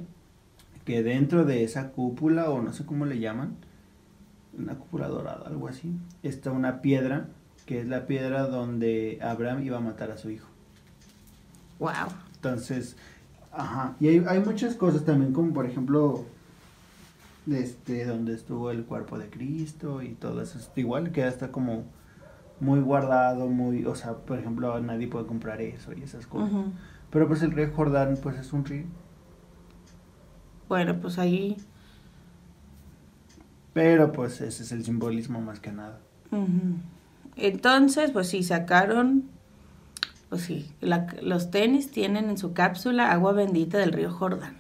que 0.86 1.04
dentro 1.04 1.46
de 1.46 1.64
esa 1.64 1.92
cúpula, 1.92 2.50
o 2.50 2.62
no 2.62 2.74
sé 2.74 2.86
cómo 2.86 3.06
le 3.06 3.20
llaman, 3.20 3.58
una 4.58 4.76
cúpula 4.76 5.08
dorada, 5.08 5.48
algo 5.48 5.68
así, 5.68 5.94
está 6.22 6.52
una 6.52 6.82
piedra, 6.82 7.28
que 7.66 7.80
es 7.80 7.88
la 7.88 8.06
piedra 8.06 8.48
donde 8.48 9.20
Abraham 9.22 9.64
iba 9.64 9.78
a 9.78 9.82
matar 9.82 10.12
a 10.12 10.18
su 10.18 10.30
hijo. 10.30 10.48
Wow. 11.80 11.92
Entonces, 12.36 12.96
ajá. 13.52 13.96
Y 14.00 14.08
hay, 14.08 14.24
hay 14.28 14.40
muchas 14.40 14.76
cosas 14.76 15.06
también, 15.06 15.34
como 15.34 15.54
por 15.54 15.66
ejemplo, 15.66 16.26
este, 17.52 18.06
donde 18.06 18.34
estuvo 18.34 18.72
el 18.72 18.86
cuerpo 18.86 19.18
de 19.18 19.30
Cristo 19.30 20.02
y 20.02 20.14
todo 20.16 20.42
eso. 20.42 20.58
Es 20.58 20.72
Igual 20.76 21.12
queda 21.12 21.28
está 21.28 21.52
como 21.52 21.84
muy 22.60 22.80
guardado, 22.80 23.48
muy, 23.48 23.86
o 23.86 23.96
sea, 23.96 24.14
por 24.14 24.40
ejemplo, 24.40 24.80
nadie 24.80 25.08
puede 25.08 25.26
comprar 25.26 25.62
eso 25.62 25.92
y 25.94 26.02
esas 26.04 26.28
cosas. 26.28 26.52
Pero 27.10 27.28
pues 27.28 27.42
el 27.44 27.52
río 27.52 27.72
Jordán, 27.76 28.18
pues 28.22 28.38
es 28.38 28.54
un 28.54 28.66
río. 28.66 28.86
Bueno, 30.70 31.00
pues 31.00 31.20
ahí. 31.20 31.58
Pero 33.74 34.12
pues 34.12 34.40
ese 34.42 34.64
es 34.64 34.72
el 34.72 34.84
simbolismo 34.84 35.42
más 35.42 35.60
que 35.60 35.72
nada. 35.72 36.00
Entonces, 37.36 38.12
pues 38.12 38.28
sí, 38.30 38.44
sacaron. 38.44 39.26
Pues 40.30 40.44
sí, 40.44 40.72
la- 40.82 41.08
los 41.22 41.52
tenis 41.52 41.92
tienen 41.92 42.30
en 42.30 42.38
su 42.38 42.54
cápsula 42.54 43.12
agua 43.12 43.34
bendita 43.34 43.78
del 43.78 43.92
río 43.92 44.12
Jordán. 44.12 44.56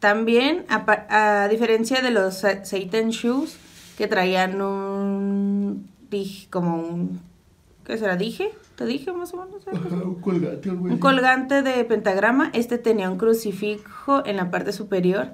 También, 0.00 0.64
a, 0.68 1.48
diferencia 1.48 2.00
de 2.02 2.10
los 2.10 2.38
Sa- 2.38 2.64
Satan 2.64 3.10
Shoes, 3.10 3.56
que 3.96 4.06
traían 4.06 4.60
un. 4.62 5.88
como 6.50 6.76
un. 6.76 7.20
¿Qué 7.84 7.98
será? 7.98 8.16
¿Dije? 8.16 8.50
¿Te 8.76 8.86
dije 8.86 9.12
más 9.12 9.34
o 9.34 9.44
menos? 9.44 9.62
un 10.04 10.20
colgante, 10.20 10.70
Un 10.70 10.98
de 11.62 11.84
pentagrama. 11.84 12.50
Este 12.52 12.78
tenía 12.78 13.10
un 13.10 13.18
crucifijo 13.18 14.24
en 14.24 14.36
la 14.36 14.50
parte 14.50 14.72
superior. 14.72 15.28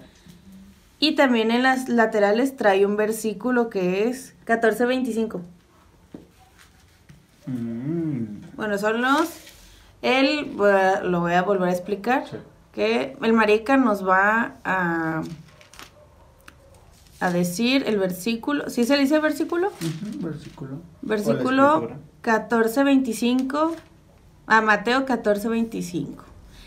Y 0.98 1.14
también 1.16 1.50
en 1.50 1.62
las 1.62 1.88
laterales 1.90 2.56
trae 2.56 2.86
un 2.86 2.96
versículo 2.96 3.68
que 3.68 4.08
es 4.08 4.32
1425. 4.46 5.42
Mm, 7.46 8.22
Bueno, 8.56 8.78
son 8.78 9.02
los. 9.02 9.28
Él, 10.00 10.52
lo 10.56 11.20
voy 11.20 11.32
a 11.32 11.42
volver 11.42 11.68
a 11.68 11.72
explicar. 11.72 12.24
Sí. 12.30 12.36
Que 12.74 13.16
el 13.22 13.32
marica 13.32 13.76
nos 13.76 14.06
va 14.06 14.56
a. 14.64 15.22
a 17.20 17.30
decir 17.30 17.84
el 17.86 17.98
versículo. 17.98 18.68
¿Sí 18.68 18.84
se 18.84 18.96
le 18.96 19.02
dice 19.02 19.18
versículo? 19.20 19.68
ujú, 19.68 20.26
versículo. 20.26 20.80
Versículo 21.02 21.66
escritura. 21.74 21.94
1425 22.22 23.76
a 24.46 24.60
Mateo 24.60 24.98
1425, 25.00 26.24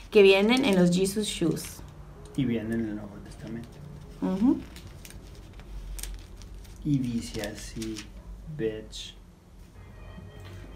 que 0.10 0.22
vienen 0.22 0.66
en 0.66 0.76
los 0.76 0.96
Jesus 0.96 1.28
Shoes. 1.28 1.82
Y 2.36 2.46
viene 2.46 2.76
en 2.76 2.82
el 2.82 2.96
Nuevo 2.96 3.16
Testamento. 3.24 3.70
Ujú. 4.22 4.58
Y 6.86 7.00
dice 7.00 7.42
así, 7.42 7.98
bitch. 8.58 9.16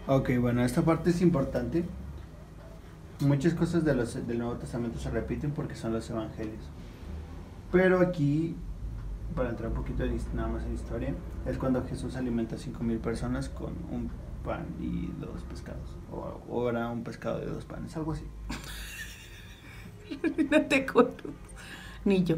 Ok, 0.06 0.30
bueno, 0.40 0.64
esta 0.64 0.82
parte 0.82 1.10
es 1.10 1.22
importante. 1.22 1.84
Muchas 3.22 3.54
cosas 3.54 3.84
de 3.84 3.94
los, 3.94 4.26
del 4.26 4.38
Nuevo 4.38 4.54
Testamento 4.54 4.98
se 4.98 5.10
repiten 5.10 5.52
porque 5.52 5.74
son 5.74 5.92
los 5.92 6.08
evangelios. 6.10 6.64
Pero 7.70 8.00
aquí, 8.00 8.56
para 9.34 9.50
entrar 9.50 9.70
un 9.70 9.76
poquito 9.76 10.04
en 10.04 10.18
nada 10.34 10.48
más 10.48 10.64
en 10.64 10.74
historia, 10.74 11.14
es 11.46 11.56
cuando 11.56 11.84
Jesús 11.86 12.16
alimenta 12.16 12.56
a 12.56 12.58
5.000 12.58 12.98
personas 12.98 13.48
con 13.48 13.72
un 13.90 14.10
pan 14.44 14.66
y 14.80 15.06
dos 15.20 15.42
pescados. 15.44 15.96
O, 16.10 16.68
era 16.68 16.88
un 16.90 17.04
pescado 17.04 17.40
de 17.40 17.46
dos 17.46 17.64
panes, 17.64 17.96
algo 17.96 18.12
así. 18.12 18.24
no 20.50 20.62
te 20.62 20.84
acuerdo. 20.86 21.30
Ni 22.04 22.24
yo. 22.24 22.36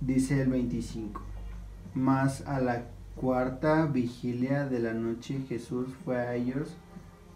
Dice 0.00 0.42
el 0.42 0.50
25. 0.50 1.22
Más 1.94 2.46
a 2.46 2.60
la 2.60 2.84
cuarta 3.16 3.86
vigilia 3.86 4.66
de 4.66 4.78
la 4.78 4.92
noche 4.92 5.40
Jesús 5.48 5.88
fue 6.04 6.18
a 6.18 6.34
ellos 6.34 6.76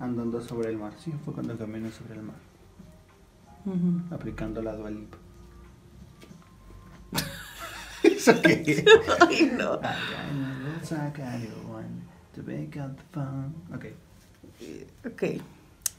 andando 0.01 0.40
sobre 0.40 0.70
el 0.70 0.78
mar. 0.78 0.92
Sí, 0.98 1.12
fue 1.24 1.34
cuando 1.34 1.57
caminó 1.57 1.90
sobre 1.90 2.14
el 2.14 2.22
mar, 2.22 2.36
aplicando 4.11 4.62
la 4.62 4.74
dualip. 4.74 5.14
¿Eso 8.03 8.32
qué? 8.42 8.84
Ay, 9.28 9.53
no. 9.57 9.78
Ok. 13.74 13.86
Ok. 15.07 15.22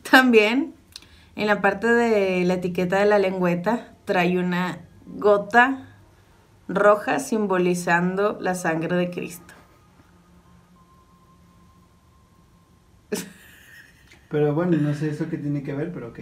También, 0.10 0.74
en 1.36 1.47
la 1.47 1.62
parte 1.62 1.88
de 1.88 2.43
la 2.45 2.56
etiqueta 2.56 2.99
de 2.99 3.06
la 3.06 3.20
lengüeta, 3.20 3.93
trae 4.06 4.39
una 4.39 4.80
gota 5.06 5.88
roja 6.68 7.20
simbolizando 7.20 8.38
la 8.41 8.56
sangre 8.56 8.95
de 8.95 9.12
Cristo. 9.12 9.54
Pero 14.32 14.56
bueno, 14.56 14.78
no 14.78 14.94
sé 14.94 15.10
eso 15.10 15.30
qué 15.30 15.38
tiene 15.38 15.62
que 15.62 15.74
ver, 15.74 15.92
pero 15.92 16.08
ok. 16.10 16.20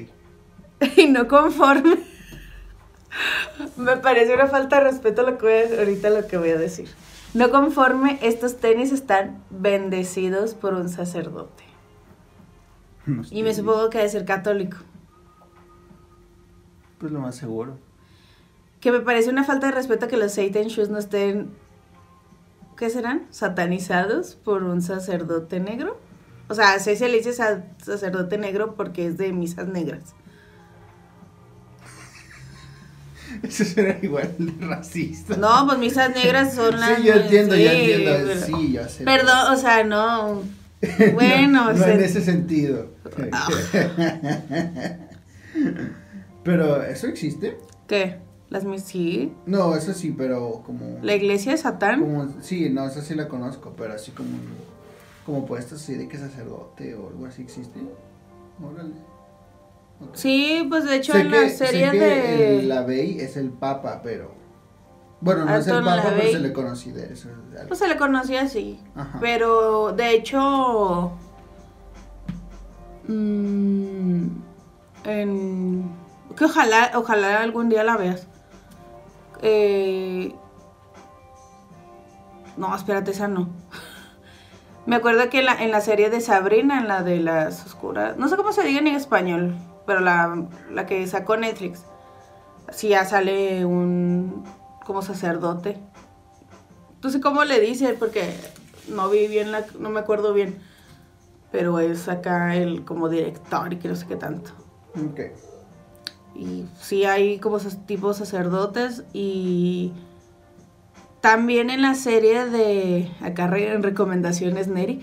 Y 0.98 1.08
no 1.08 1.28
conforme. 1.28 2.00
Me 3.78 3.98
parece 3.98 4.34
una 4.34 4.48
falta 4.48 4.78
de 4.78 4.86
respeto 4.86 5.24
lo 5.24 5.38
que 5.38 5.46
voy 5.46 5.78
a, 5.78 5.80
ahorita 5.80 6.10
lo 6.10 6.28
que 6.28 6.38
voy 6.38 6.50
a 6.50 6.58
decir. 6.58 6.90
No 7.34 7.52
conforme, 7.52 8.18
estos 8.22 8.58
tenis 8.58 8.92
están 8.92 9.44
bendecidos 9.50 10.56
por 10.56 10.74
un 10.74 10.90
sacerdote. 10.90 11.64
Y 13.06 13.12
me 13.12 13.26
tenis. 13.26 13.58
supongo 13.58 13.90
que 13.90 14.00
debe 14.00 14.10
ser 14.10 14.26
católico. 14.26 14.78
Pues 16.98 17.12
lo 17.12 17.20
más 17.20 17.36
seguro. 17.36 17.78
Que 18.80 18.92
me 18.92 19.00
parece 19.00 19.30
una 19.30 19.44
falta 19.44 19.68
de 19.68 19.74
respeto 19.74 20.08
que 20.08 20.18
los 20.18 20.34
Satan 20.34 20.68
Shoes 20.68 20.90
no 20.90 20.98
estén, 20.98 21.50
¿qué 22.78 22.90
serán? 22.90 23.28
Satanizados 23.30 24.36
por 24.36 24.64
un 24.64 24.82
sacerdote 24.82 25.60
negro. 25.60 26.00
O 26.50 26.56
sea, 26.56 26.74
a 26.74 26.80
se 26.80 26.96
le 27.08 27.18
dice 27.18 27.32
sa- 27.32 27.64
sacerdote 27.84 28.38
negro 28.38 28.76
porque 28.76 29.06
es 29.08 29.18
de 29.18 29.32
misas 29.32 29.68
negras. 29.68 30.02
Eso 33.44 33.64
suena 33.64 33.96
igual 34.02 34.34
de 34.40 34.66
racista. 34.66 35.38
No, 35.38 35.66
pues 35.68 35.78
misas 35.78 36.14
negras 36.16 36.56
son 36.56 36.80
las... 36.80 36.98
Sí, 36.98 37.04
yo 37.06 37.14
entiendo, 37.14 37.56
yo 37.56 37.70
sí, 37.70 37.76
entiendo. 37.78 38.12
pero- 38.28 38.42
Sí, 38.58 38.72
yo 38.74 38.90
sé. 38.90 39.04
Perdón, 39.04 39.54
o 39.54 39.58
sea, 39.58 39.84
no. 39.94 40.42
Bueno, 41.14 41.66
no, 41.66 41.70
o 41.70 41.74
no 41.74 41.78
sea- 41.78 41.94
en 41.94 42.02
ese 42.02 42.22
sentido. 42.22 42.88
Pero, 46.44 46.82
¿eso 46.84 47.08
existe? 47.08 47.58
¿Qué? 47.88 48.18
Las 48.50 48.64
mis 48.64 48.84
sí. 48.84 49.32
No, 49.46 49.76
eso 49.76 49.94
sí, 49.94 50.14
pero 50.18 50.64
como... 50.66 50.98
La 51.04 51.14
iglesia 51.14 51.52
de 51.52 51.58
Satán. 51.60 52.00
como 52.00 52.34
sí, 52.42 52.70
no, 52.72 52.88
esa 52.88 53.02
sí 53.02 53.14
la 53.14 53.28
conozco, 53.28 53.74
pero 53.78 53.94
así 53.94 54.12
como... 54.12 54.30
Como 55.30 55.46
puestos 55.46 55.80
así 55.84 55.94
de 55.94 56.08
que 56.08 56.18
sacerdote 56.18 56.96
o 56.96 57.10
algo 57.10 57.28
así 57.28 57.44
existe. 57.44 57.80
Órale. 58.64 58.96
Sí, 60.14 60.66
pues 60.68 60.86
de 60.86 60.96
hecho 60.96 61.14
Sé 61.14 61.20
en 61.22 61.30
que- 61.30 61.42
la 61.42 61.50
sé 61.50 61.68
serie 61.68 61.92
que 61.92 62.00
de. 62.00 62.60
el- 62.62 62.70
La 62.70 62.82
Bey 62.82 63.20
es 63.20 63.38
el 63.38 63.52
Papa, 63.52 64.02
pero... 64.04 64.32
Bueno, 65.22 65.46
no 65.46 65.56
es 65.56 65.68
el 65.68 65.84
Papa, 65.84 66.02
pero 66.18 66.32
se 66.32 66.40
le 66.40 66.52
conocí 66.52 66.92
de 66.92 67.14
eso. 67.14 67.30
Pues 67.68 67.78
se 67.80 67.88
le 67.88 67.96
conocía 67.98 68.42
así. 68.42 68.80
Ajá. 68.96 69.20
Pero 69.22 69.92
de 69.92 70.16
hecho. 70.16 71.12
mm, 73.08 74.28
en, 75.04 75.92
que 76.36 76.46
ojalá, 76.46 76.92
ojalá 76.96 77.42
algún 77.44 77.70
día 77.70 77.84
la 77.84 77.98
veas. 77.98 78.28
Eh, 79.44 80.34
no, 82.58 82.76
espérate, 82.76 83.12
esa 83.12 83.28
no. 83.28 83.48
Me 84.86 84.96
acuerdo 84.96 85.30
que 85.30 85.40
en 85.40 85.46
la, 85.46 85.64
en 85.64 85.72
la 85.72 85.82
serie 85.82 86.10
de 86.10 86.22
Sabrina, 86.22 86.80
en 86.80 86.88
la 86.88 87.04
de 87.04 87.20
las 87.20 87.66
oscuras, 87.66 88.18
no 88.18 88.28
sé 88.28 88.38
cómo 88.38 88.52
se 88.52 88.64
diga 88.64 88.80
en 88.80 88.88
español, 88.88 89.56
pero 89.86 90.00
la, 90.00 90.46
la 90.72 90.86
que 90.86 91.06
sacó 91.08 91.38
Netflix, 91.38 91.84
sí 92.72 92.90
ya 92.90 93.06
sale 93.06 93.66
un 93.66 94.44
como 94.86 95.02
sacerdote. 95.02 95.78
No 97.04 97.10
sé 97.10 97.22
cómo 97.22 97.44
le 97.44 97.60
dicen, 97.60 97.96
porque 98.00 98.34
no 98.88 99.10
vi 99.10 99.28
bien, 99.28 99.52
la, 99.52 99.66
no 99.78 99.90
me 99.90 100.00
acuerdo 100.00 100.34
bien, 100.34 100.60
pero 101.52 101.80
es 101.80 102.08
acá 102.10 102.56
el 102.56 102.84
como 102.86 103.10
director 103.10 103.72
y 103.72 103.78
que 103.78 103.88
no 103.88 103.96
sé 103.96 104.08
qué 104.08 104.16
tanto. 104.16 104.52
Ok. 104.96 105.20
Y 106.36 106.66
sí 106.80 107.06
hay 107.06 107.40
como 107.40 107.58
esos 107.58 107.86
tipos 107.86 108.18
sacerdotes 108.18 109.04
y 109.14 109.94
también 111.22 111.70
en 111.70 111.82
la 111.82 111.96
serie 111.96 112.46
de, 112.46 113.12
acá 113.22 113.46
en 113.58 113.84
recomendaciones 113.84 114.68
Neri, 114.68 115.02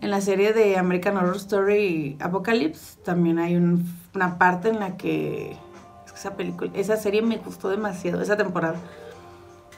en 0.00 0.10
la 0.10 0.20
serie 0.20 0.52
de 0.52 0.76
American 0.76 1.16
Horror 1.16 1.36
Story 1.36 2.16
Apocalypse 2.20 2.98
también 3.04 3.38
hay 3.38 3.56
un- 3.56 3.84
una 4.14 4.38
parte 4.38 4.68
en 4.68 4.78
la 4.78 4.96
que, 4.96 5.52
es 6.06 6.12
que 6.12 6.18
esa 6.18 6.36
película, 6.36 6.70
esa 6.74 6.96
serie 6.96 7.22
me 7.22 7.38
gustó 7.38 7.68
demasiado, 7.70 8.20
esa 8.22 8.36
temporada. 8.36 8.76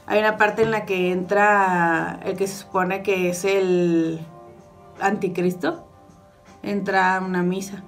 Hay 0.07 0.19
una 0.19 0.37
parte 0.37 0.63
en 0.63 0.73
la 0.73 0.87
que 0.87 1.13
entra 1.13 2.21
el 2.25 2.37
que 2.37 2.47
se 2.49 2.57
supone 2.59 3.03
que 3.03 3.31
es 3.31 3.45
el 3.45 4.21
anticristo, 5.01 5.87
entra 6.63 7.17
a 7.17 7.21
una 7.21 7.43
misa, 7.43 7.83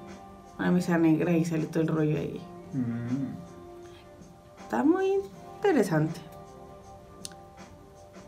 una 0.59 0.71
misa 0.71 0.97
negra 0.99 1.33
y 1.33 1.45
sale 1.45 1.67
todo 1.67 1.83
el 1.83 1.89
rollo 1.89 2.17
ahí. 2.17 2.41
Mm. 2.73 3.35
Está 4.63 4.85
muy 4.85 5.07
interesante. 5.57 6.21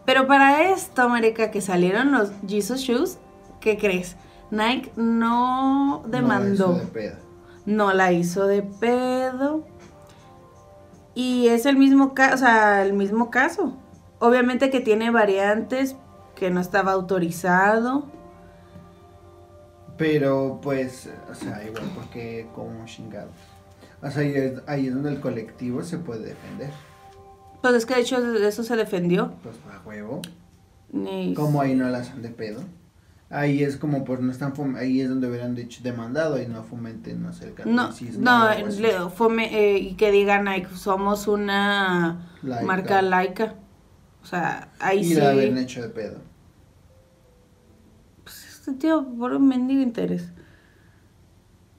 Pero 0.05 0.27
para 0.27 0.71
esto, 0.71 1.09
marica, 1.09 1.51
que 1.51 1.61
salieron 1.61 2.13
los 2.13 2.33
Jesus 2.47 2.81
Shoes, 2.81 3.19
¿qué 3.61 3.79
crees? 3.79 4.17
Nike 4.51 4.93
no 4.97 6.05
demandó. 6.07 6.69
No, 6.69 6.77
eso 6.77 6.85
de 6.85 6.87
pedo. 6.87 7.17
No 7.67 7.93
la 7.93 8.13
hizo 8.13 8.47
de 8.47 8.63
pedo. 8.63 9.65
Y 11.15 11.49
es 11.49 11.65
el 11.65 11.77
mismo 11.77 12.13
caso, 12.13 12.35
o 12.35 12.39
sea, 12.39 12.83
el 12.83 12.93
mismo 12.93 13.31
caso. 13.31 13.77
Obviamente 14.19 14.71
que 14.71 14.81
tiene 14.81 15.11
variantes 15.11 15.97
que 16.35 16.51
no 16.51 16.61
estaba 16.61 16.93
autorizado. 16.93 18.07
Pero 19.97 20.59
pues, 20.61 21.09
o 21.31 21.35
sea, 21.35 21.65
igual 21.65 21.91
porque 21.95 22.49
como 22.55 22.85
chingados. 22.85 23.37
O 24.03 24.11
sea, 24.11 24.23
ahí 24.23 24.35
es, 24.35 24.63
ahí 24.67 24.87
es 24.89 24.95
donde 24.95 25.11
el 25.11 25.21
colectivo 25.21 25.83
se 25.83 25.99
puede 25.99 26.27
defender. 26.27 26.71
Pues 27.65 27.77
es 27.77 27.87
que 27.87 27.95
de 27.95 28.01
hecho 28.03 28.21
de 28.21 28.47
eso 28.47 28.63
se 28.63 28.77
defendió. 28.77 29.33
Pues 29.43 29.57
a 29.73 29.89
huevo. 29.89 30.21
Ni- 30.93 31.33
Como 31.33 31.63
ahí 31.63 31.75
no 31.75 31.89
la 31.89 32.01
hacen 32.01 32.21
de 32.21 32.29
pedo. 32.29 32.61
Ahí 33.31 33.63
es 33.63 33.79
como 33.79 34.05
pues 34.05 34.21
no 34.21 34.31
están 34.31 34.53
fom- 34.53 34.77
ahí 34.77 35.01
es 35.01 35.09
donde 35.09 35.29
hubieran 35.31 35.55
dicho 35.55 35.81
demandado 35.83 36.39
y 36.43 36.47
no 36.47 36.63
fomenten, 36.63 37.23
no 37.23 37.33
sé, 37.33 37.45
el 37.45 37.51
No, 37.75 37.85
catolicismo. 37.87 38.23
no, 38.23 38.45
o 38.45 38.49
algo 38.49 38.67
así. 38.69 38.83
le- 38.83 38.99
fome- 39.07 39.49
eh, 39.51 39.79
y 39.79 39.95
que 39.95 40.13
digan 40.13 40.45
Nike, 40.45 40.69
somos 40.77 41.27
una 41.27 42.29
Laica. 42.43 42.67
marca 42.67 43.01
laica. 43.01 43.55
O 44.23 44.27
sea, 44.27 44.69
ahí 44.79 44.99
y 45.01 45.05
sí. 45.05 45.15
la 45.15 45.31
habían 45.31 45.57
hecho 45.57 45.81
de 45.81 45.89
pedo. 45.89 46.19
Pues, 48.25 48.45
este 48.47 48.73
tío, 48.75 49.07
por 49.19 49.33
un 49.33 49.49
mendigo 49.49 49.81
interés. 49.81 50.29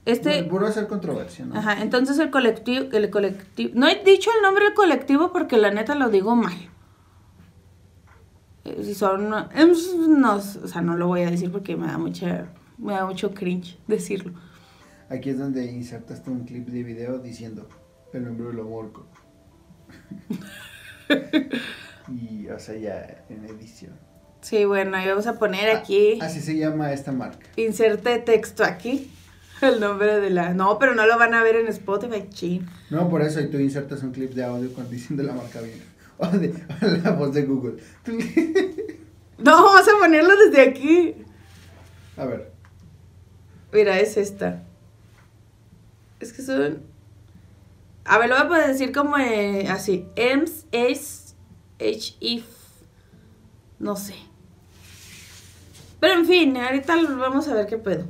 Este, 0.06 0.44
puro 0.44 0.68
hacer 0.68 0.88
controversia, 0.88 1.46
¿no? 1.46 1.56
ajá, 1.58 1.82
entonces 1.82 2.20
el 2.20 2.30
colectivo, 2.30 2.86
el 2.92 3.10
colectivo, 3.10 3.72
no 3.74 3.88
he 3.88 4.04
dicho 4.04 4.30
el 4.36 4.44
nombre 4.44 4.66
del 4.66 4.74
colectivo 4.76 5.32
porque 5.34 5.58
la 5.58 5.72
neta 5.72 5.96
lo 5.96 6.10
digo 6.10 6.36
mal. 6.36 6.54
Eh, 8.66 8.84
Si 8.84 8.94
son, 8.94 9.34
em, 9.56 9.72
no, 10.20 10.36
o 10.36 10.42
sea, 10.42 10.82
no 10.82 10.96
lo 10.96 11.08
voy 11.08 11.22
a 11.24 11.32
decir 11.32 11.52
porque 11.52 11.76
me 11.76 11.88
da 11.88 11.98
mucha, 11.98 12.50
me 12.78 12.94
da 12.94 13.06
mucho 13.06 13.34
cringe 13.34 13.80
decirlo. 13.88 14.34
Aquí 15.10 15.30
es 15.32 15.40
donde 15.40 15.66
insertaste 15.72 16.30
un 16.30 16.46
clip 16.46 16.68
de 16.68 16.84
video 16.84 17.18
diciendo 17.20 17.68
el 18.14 18.26
nombre 18.26 18.48
del 18.48 18.60
amorco. 18.60 19.08
y, 22.10 22.48
o 22.48 22.60
sea, 22.60 22.76
ya 22.78 23.26
en 23.30 23.46
edición. 23.46 23.94
Sí, 24.42 24.66
bueno, 24.66 24.96
ahí 24.98 25.08
vamos 25.08 25.26
a 25.28 25.40
poner 25.40 25.70
Ah, 25.76 25.80
aquí. 25.80 26.20
Así 26.22 26.40
se 26.42 26.56
llama 26.58 26.92
esta 26.94 27.12
marca. 27.12 27.48
Inserte 27.56 28.20
texto 28.20 28.64
aquí. 28.64 29.12
El 29.74 29.80
nombre 29.80 30.20
de 30.20 30.30
la. 30.30 30.54
No, 30.54 30.78
pero 30.80 30.96
no 30.96 31.06
lo 31.06 31.18
van 31.18 31.34
a 31.34 31.44
ver 31.44 31.56
en 31.56 31.68
Spotify, 31.68 32.28
chin. 32.30 32.68
No, 32.90 33.10
por 33.10 33.22
eso, 33.22 33.40
y 33.42 33.48
tú 33.48 33.58
insertas 33.58 34.04
un 34.04 34.12
clip 34.12 34.34
de 34.34 34.44
audio 34.44 34.72
cuando 34.74 34.92
diciendo 34.92 35.24
la 35.24 35.34
marca 35.34 35.62
bien. 35.62 35.96
O 36.18 36.28
de 36.28 36.48
o 36.48 36.86
la 37.04 37.12
voz 37.12 37.34
de 37.34 37.44
Google. 37.44 37.76
No, 39.38 39.52
vamos 39.52 39.86
a 39.86 40.00
ponerlo 40.00 40.34
desde 40.38 40.62
aquí. 40.62 41.14
A 42.16 42.24
ver. 42.24 42.54
Mira, 43.74 44.00
es 44.00 44.16
esta. 44.16 44.64
Es 46.22 46.32
que 46.32 46.42
son. 46.42 46.84
A 48.06 48.18
ver, 48.18 48.30
lo 48.30 48.36
voy 48.36 48.46
a 48.46 48.48
poder 48.48 48.68
decir 48.68 48.94
como 48.94 49.18
eh, 49.18 49.68
así. 49.68 50.08
EMS, 50.16 50.68
S, 50.72 51.36
H, 51.82 52.16
if. 52.22 52.46
No 53.78 53.98
sé. 53.98 54.16
Pero 56.00 56.14
en 56.14 56.26
fin, 56.26 56.56
ahorita 56.56 56.96
vamos 57.18 57.50
a 57.50 57.56
ver 57.56 57.68
qué 57.68 57.78
pedo. 57.78 58.06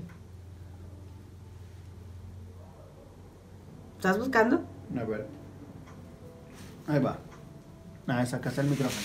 ¿Estás 4.05 4.19
buscando? 4.19 4.63
A 4.95 5.03
ver. 5.03 5.25
Ahí 6.85 6.99
va. 6.99 7.17
Ah, 8.05 8.23
sacaste 8.23 8.61
el 8.61 8.67
micrófono. 8.67 9.01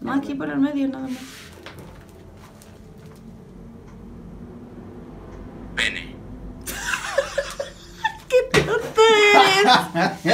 No, 0.00 0.12
aquí 0.12 0.34
por 0.34 0.50
el 0.50 0.58
medio, 0.58 0.88
nada 0.88 1.06
más. 1.06 1.20
Pene. 5.76 6.16
¡Qué 8.28 8.58
tonto 8.58 9.02
eres! 9.30 10.26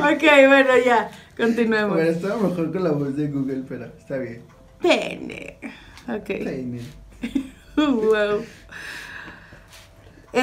ok, 0.00 0.48
bueno, 0.48 0.78
ya. 0.84 1.10
Continuemos. 1.36 1.94
Bueno, 1.94 2.10
estaba 2.10 2.42
mejor 2.42 2.72
con 2.72 2.82
la 2.82 2.90
voz 2.90 3.16
de 3.16 3.28
Google, 3.28 3.62
pero 3.68 3.84
está 3.84 4.16
bien. 4.16 4.42
Pene. 4.82 5.58
Ok. 6.08 6.26
Peine. 6.26 6.80
wow. 7.76 8.44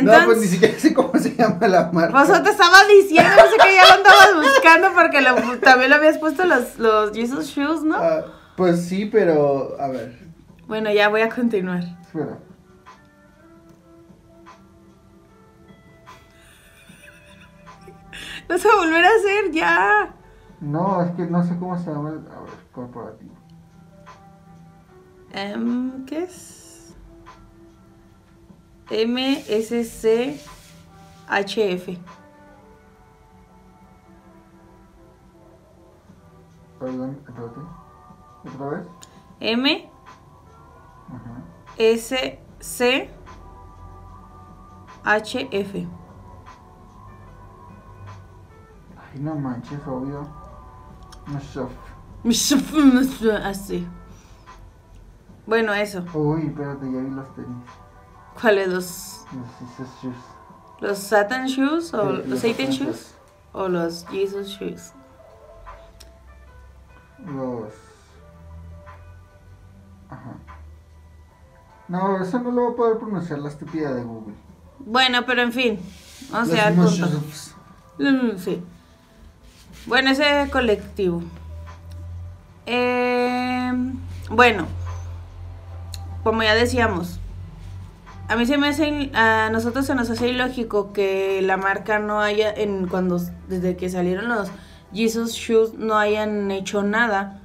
No, 0.02 0.12
pues 0.26 0.38
ni 0.40 0.48
siquiera 0.48 0.80
sé 0.80 0.94
cómo 0.94 1.12
se 1.20 1.36
llama 1.36 1.68
la 1.68 1.92
marca. 1.92 2.24
pues 2.26 2.44
te 2.44 2.50
estaba 2.50 2.78
diciendo, 2.88 3.30
no 3.36 3.52
sé 3.52 3.58
que 3.68 3.76
ya 3.76 3.88
lo 3.88 3.94
andabas 3.96 4.36
buscando 4.54 4.88
porque 4.94 5.22
lo- 5.22 5.60
también 5.60 5.90
lo 5.90 5.98
habías 5.98 6.18
puesto 6.18 6.46
los, 6.46 6.78
los 6.80 7.12
Jesus 7.12 7.48
Shoes, 7.48 7.84
¿no? 7.84 7.96
Ah, 7.98 8.26
pues 8.56 8.86
sí, 8.88 9.06
pero 9.06 9.76
a 9.80 9.88
ver. 9.90 10.18
Bueno, 10.68 10.92
ya 10.94 11.10
voy 11.10 11.22
a 11.22 11.30
continuar. 11.30 11.84
Espera. 12.02 12.38
No 18.50 18.58
se 18.58 18.68
va 18.68 18.74
a 18.74 18.78
volver 18.78 19.06
a 19.06 19.10
hacer, 19.10 19.52
ya. 19.52 20.14
No, 20.60 21.02
es 21.04 21.12
que 21.12 21.26
no 21.26 21.44
sé 21.44 21.58
cómo 21.58 21.78
se 21.78 21.90
llama 21.92 22.10
el. 22.10 22.18
A 22.32 22.42
ver, 22.42 22.52
corporativo. 22.72 23.34
Em, 25.34 26.06
¿Qué 26.06 26.24
es? 26.24 26.61
MSCHF. 28.92 30.42
Perdón, 36.80 37.18
espérate. 37.28 37.60
¿Otra 38.44 38.68
vez? 38.70 38.88
M 39.40 39.90
S 41.78 42.40
C 42.60 43.10
H 45.04 45.50
F. 45.52 45.88
Ay, 48.98 49.20
no 49.20 49.36
manches, 49.36 49.80
obvio. 49.88 50.28
Así. 53.44 53.88
Bueno, 55.46 55.74
eso. 55.74 56.04
Uy, 56.14 56.48
espérate, 56.48 56.92
ya 56.92 57.00
vi 57.00 57.10
los 57.10 57.36
tenis. 57.36 57.58
¿Cuáles 58.40 58.68
los? 58.70 59.26
Los 59.34 59.72
esos 59.72 59.90
shoes. 60.02 60.16
¿Los 60.80 60.98
Satan 60.98 61.46
Shoes 61.48 61.94
o 61.94 62.16
Sí, 62.16 62.24
los 62.28 62.40
Satan 62.40 62.70
Shoes? 62.72 63.14
¿O 63.54 63.68
los 63.68 64.06
Jesus 64.08 64.48
Shoes? 64.48 64.94
Los. 67.26 67.74
Ajá. 70.10 70.34
No, 71.88 72.22
eso 72.24 72.40
no 72.40 72.52
lo 72.52 72.62
voy 72.64 72.74
a 72.74 72.76
poder 72.76 72.98
pronunciar 72.98 73.40
la 73.40 73.50
estúpida 73.50 73.94
de 73.94 74.04
Google. 74.04 74.34
Bueno, 74.80 75.26
pero 75.26 75.42
en 75.44 75.52
fin. 75.52 75.80
O 76.34 76.46
sea, 76.46 76.72
Los 76.72 76.98
punto. 77.00 77.20
Mm, 78.00 78.38
Sí. 78.38 78.64
Bueno, 79.86 80.12
ese 80.12 80.50
colectivo. 80.52 81.22
Eh, 82.66 83.72
bueno, 84.30 84.68
como 86.24 86.44
ya 86.44 86.54
decíamos, 86.56 87.20
a 88.32 88.38
mí 88.38 88.46
se 88.46 88.58
me 88.58 88.70
hace, 88.70 89.12
a 89.14 89.50
nosotros 89.52 89.86
se 89.86 89.94
nos 89.94 90.10
hace 90.10 90.30
ilógico 90.30 90.94
que 90.94 91.42
la 91.42 91.58
marca 91.58 92.00
no 92.00 92.22
haya, 92.22 92.50
en 92.50 92.88
cuando 92.88 93.20
desde 93.50 93.76
que 93.76 93.90
salieron 93.90 94.30
los 94.30 94.50
Jesus 94.94 95.34
Shoes 95.34 95.74
no 95.74 95.98
hayan 95.98 96.50
hecho 96.50 96.82
nada, 96.82 97.42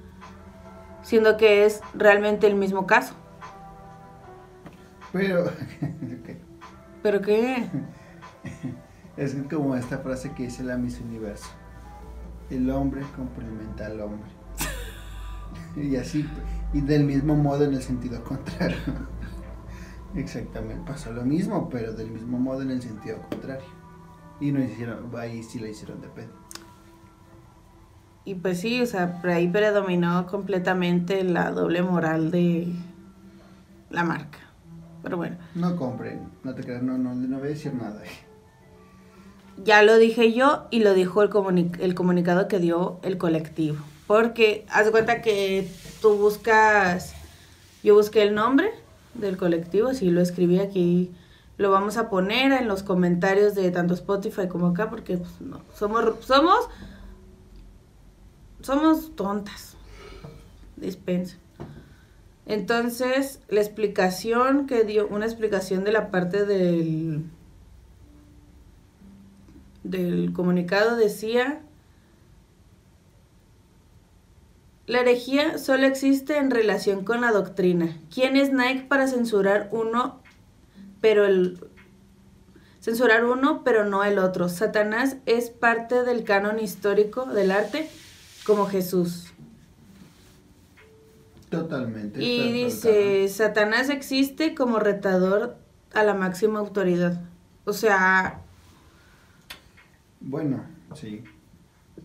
siendo 1.03 1.37
que 1.37 1.66
es 1.66 1.80
realmente 1.93 2.47
el 2.47 2.55
mismo 2.55 2.87
caso. 2.87 3.14
Pero. 5.12 5.51
¿Pero 7.03 7.20
qué? 7.20 7.68
Es 9.16 9.34
como 9.51 9.74
esta 9.74 9.97
frase 9.99 10.32
que 10.32 10.43
dice 10.43 10.62
la 10.62 10.76
Miss 10.76 11.01
Universo. 11.01 11.49
El 12.51 12.70
hombre 12.70 13.01
complementa 13.16 13.87
al 13.87 14.03
hombre. 14.03 14.28
y 15.76 15.97
así, 15.97 16.28
y 16.74 16.82
del 16.82 17.05
mismo 17.05 17.34
modo 17.34 17.64
en 17.64 17.72
el 17.72 17.82
sentido 17.82 18.22
contrario. 18.22 18.76
Exactamente, 20.15 20.83
pasó 20.91 21.13
lo 21.13 21.25
mismo, 21.25 21.69
pero 21.69 21.93
del 21.93 22.11
mismo 22.11 22.39
modo 22.39 22.63
en 22.63 22.71
el 22.71 22.81
sentido 22.83 23.19
contrario. 23.29 23.65
Y 24.41 24.53
no 24.53 24.63
hicieron, 24.63 25.11
ahí 25.17 25.43
sí 25.43 25.59
lo 25.59 25.67
hicieron 25.67 26.01
de 26.01 26.09
pedo. 26.09 26.29
Y 28.25 28.35
pues 28.35 28.61
sí, 28.61 28.81
o 28.83 28.87
sea, 28.87 29.21
por 29.21 29.31
ahí 29.31 29.47
predominó 29.49 30.27
completamente 30.27 31.23
la 31.23 31.51
doble 31.53 31.83
moral 31.83 32.31
de 32.31 32.73
la 33.91 34.03
marca. 34.05 34.39
Pero 35.03 35.17
bueno, 35.17 35.37
No 35.55 35.77
compren, 35.77 36.29
no 36.43 36.55
te 36.55 36.63
creas, 36.65 36.83
no, 36.83 36.99
no, 36.99 37.15
no 37.15 37.39
voy 37.39 37.47
a 37.49 37.51
decir 37.51 37.73
nada. 37.75 38.03
ya 39.63 39.83
lo 39.83 39.97
dije 39.99 40.33
yo 40.33 40.67
y 40.71 40.81
lo 40.81 40.93
dijo 40.95 41.23
el, 41.23 41.31
comuni- 41.31 41.79
el 41.81 41.95
comunicado 41.95 42.49
que 42.49 42.59
dio 42.59 42.99
el 43.03 43.17
colectivo. 43.17 43.79
Porque 44.07 44.67
haz 44.71 44.87
de 44.87 44.91
cuenta 44.91 45.23
que 45.23 45.69
tú 46.03 46.17
buscas, 46.17 47.15
yo 47.83 47.95
busqué 47.95 48.23
el 48.23 48.35
nombre 48.35 48.71
del 49.19 49.37
colectivo, 49.37 49.95
sí 49.95 50.11
lo 50.11 50.21
escribí 50.21 50.59
aquí, 50.59 51.12
lo 51.59 51.71
vamos 51.71 51.97
a 51.97 52.11
poner 52.11 52.53
en 52.53 52.69
los 52.69 52.83
comentarios 52.83 53.55
de 53.55 53.71
tanto 53.71 53.95
Spotify 53.95 54.49
como 54.49 54.69
acá, 54.69 54.91
porque 54.91 55.19
pues, 55.19 55.31
somos, 55.75 56.25
somos, 56.25 56.69
somos 58.61 59.17
tontas. 59.17 59.77
Dispensen. 60.77 61.39
Entonces, 62.47 63.41
la 63.49 63.61
explicación 63.61 64.67
que 64.67 64.85
dio, 64.85 65.09
una 65.09 65.27
explicación 65.27 65.83
de 65.83 65.93
la 65.93 66.11
parte 66.11 66.45
del, 66.45 67.25
del 69.83 70.33
comunicado 70.33 70.97
decía, 70.97 71.61
la 74.87 75.01
herejía 75.01 75.59
solo 75.59 75.87
existe 75.87 76.39
en 76.39 76.51
relación 76.51 77.05
con 77.05 77.20
la 77.20 77.32
doctrina. 77.32 77.97
¿Quién 78.12 78.37
es 78.37 78.53
Nike 78.53 78.87
para 78.89 79.09
censurar 79.09 79.68
uno, 79.72 80.20
pero 81.01 81.24
el 81.24 81.59
censurar 82.80 83.24
uno, 83.24 83.62
pero 83.64 83.84
no 83.84 84.05
el 84.05 84.18
otro? 84.18 84.49
Satanás 84.49 85.16
es 85.26 85.51
parte 85.51 86.05
del 86.05 86.22
canon 86.22 86.61
histórico 86.61 87.26
del 87.26 87.51
arte 87.51 87.89
como 88.47 88.66
Jesús. 88.66 89.32
Totalmente. 91.51 92.22
Y 92.22 92.53
dice, 92.53 93.28
Satanás 93.28 93.91
existe 93.91 94.55
como 94.55 94.78
retador 94.78 95.57
a 95.95 96.05
la 96.05 96.14
máxima 96.14 96.61
autoridad. 96.61 97.20
O 97.64 97.72
sea, 97.72 98.41
Bueno, 100.20 100.62
sí. 100.95 101.24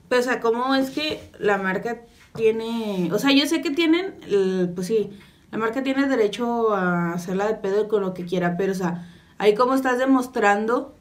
Pero, 0.10 0.22
o 0.22 0.24
sea, 0.24 0.40
¿cómo 0.42 0.74
es 0.76 0.90
que 0.90 1.32
la 1.40 1.58
marca 1.58 2.02
tiene... 2.36 3.10
O 3.14 3.20
sea, 3.20 3.32
yo 3.34 3.46
sé 3.48 3.62
que 3.62 3.72
tienen, 3.72 4.16
el- 4.28 4.72
pues 4.74 4.88
sí, 4.88 5.12
la 5.52 5.58
marca 5.58 5.84
tiene 5.84 6.08
derecho 6.08 6.74
a 6.74 7.14
hacerla 7.14 7.48
de 7.48 7.56
pedo 7.56 7.88
con 7.88 8.02
lo 8.02 8.14
que 8.14 8.26
quiera, 8.26 8.58
pero, 8.58 8.72
o 8.72 8.76
sea, 8.76 9.08
ahí 9.38 9.56
como 9.56 9.74
estás 9.74 9.98
demostrando 10.00 10.96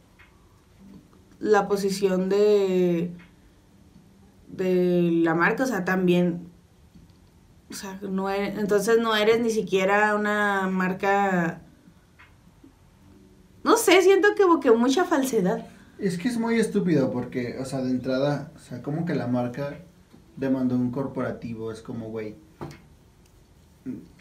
la 1.38 1.68
posición 1.68 2.28
de... 2.28 3.12
de 4.48 5.10
la 5.22 5.34
marca, 5.34 5.64
o 5.64 5.66
sea, 5.66 5.84
también... 5.84 6.48
O 7.70 7.74
sea, 7.74 7.98
no 8.02 8.28
eres- 8.28 8.58
entonces 8.58 8.98
no 8.98 9.14
eres 9.16 9.40
ni 9.40 9.50
siquiera 9.50 10.14
una 10.14 10.68
marca... 10.68 11.62
No 13.62 13.76
sé, 13.76 14.00
siento 14.02 14.28
que 14.36 14.44
que 14.60 14.70
mucha 14.76 15.04
falsedad. 15.04 15.66
Es 15.98 16.16
que 16.18 16.28
es 16.28 16.38
muy 16.38 16.58
estúpido 16.58 17.10
porque, 17.12 17.58
o 17.58 17.64
sea, 17.64 17.80
de 17.82 17.90
entrada, 17.90 18.52
o 18.56 18.58
sea, 18.58 18.82
como 18.82 19.04
que 19.04 19.14
la 19.14 19.26
marca 19.26 19.78
demandó 20.40 20.74
un 20.74 20.90
corporativo, 20.90 21.70
es 21.70 21.82
como, 21.82 22.08
güey, 22.08 22.34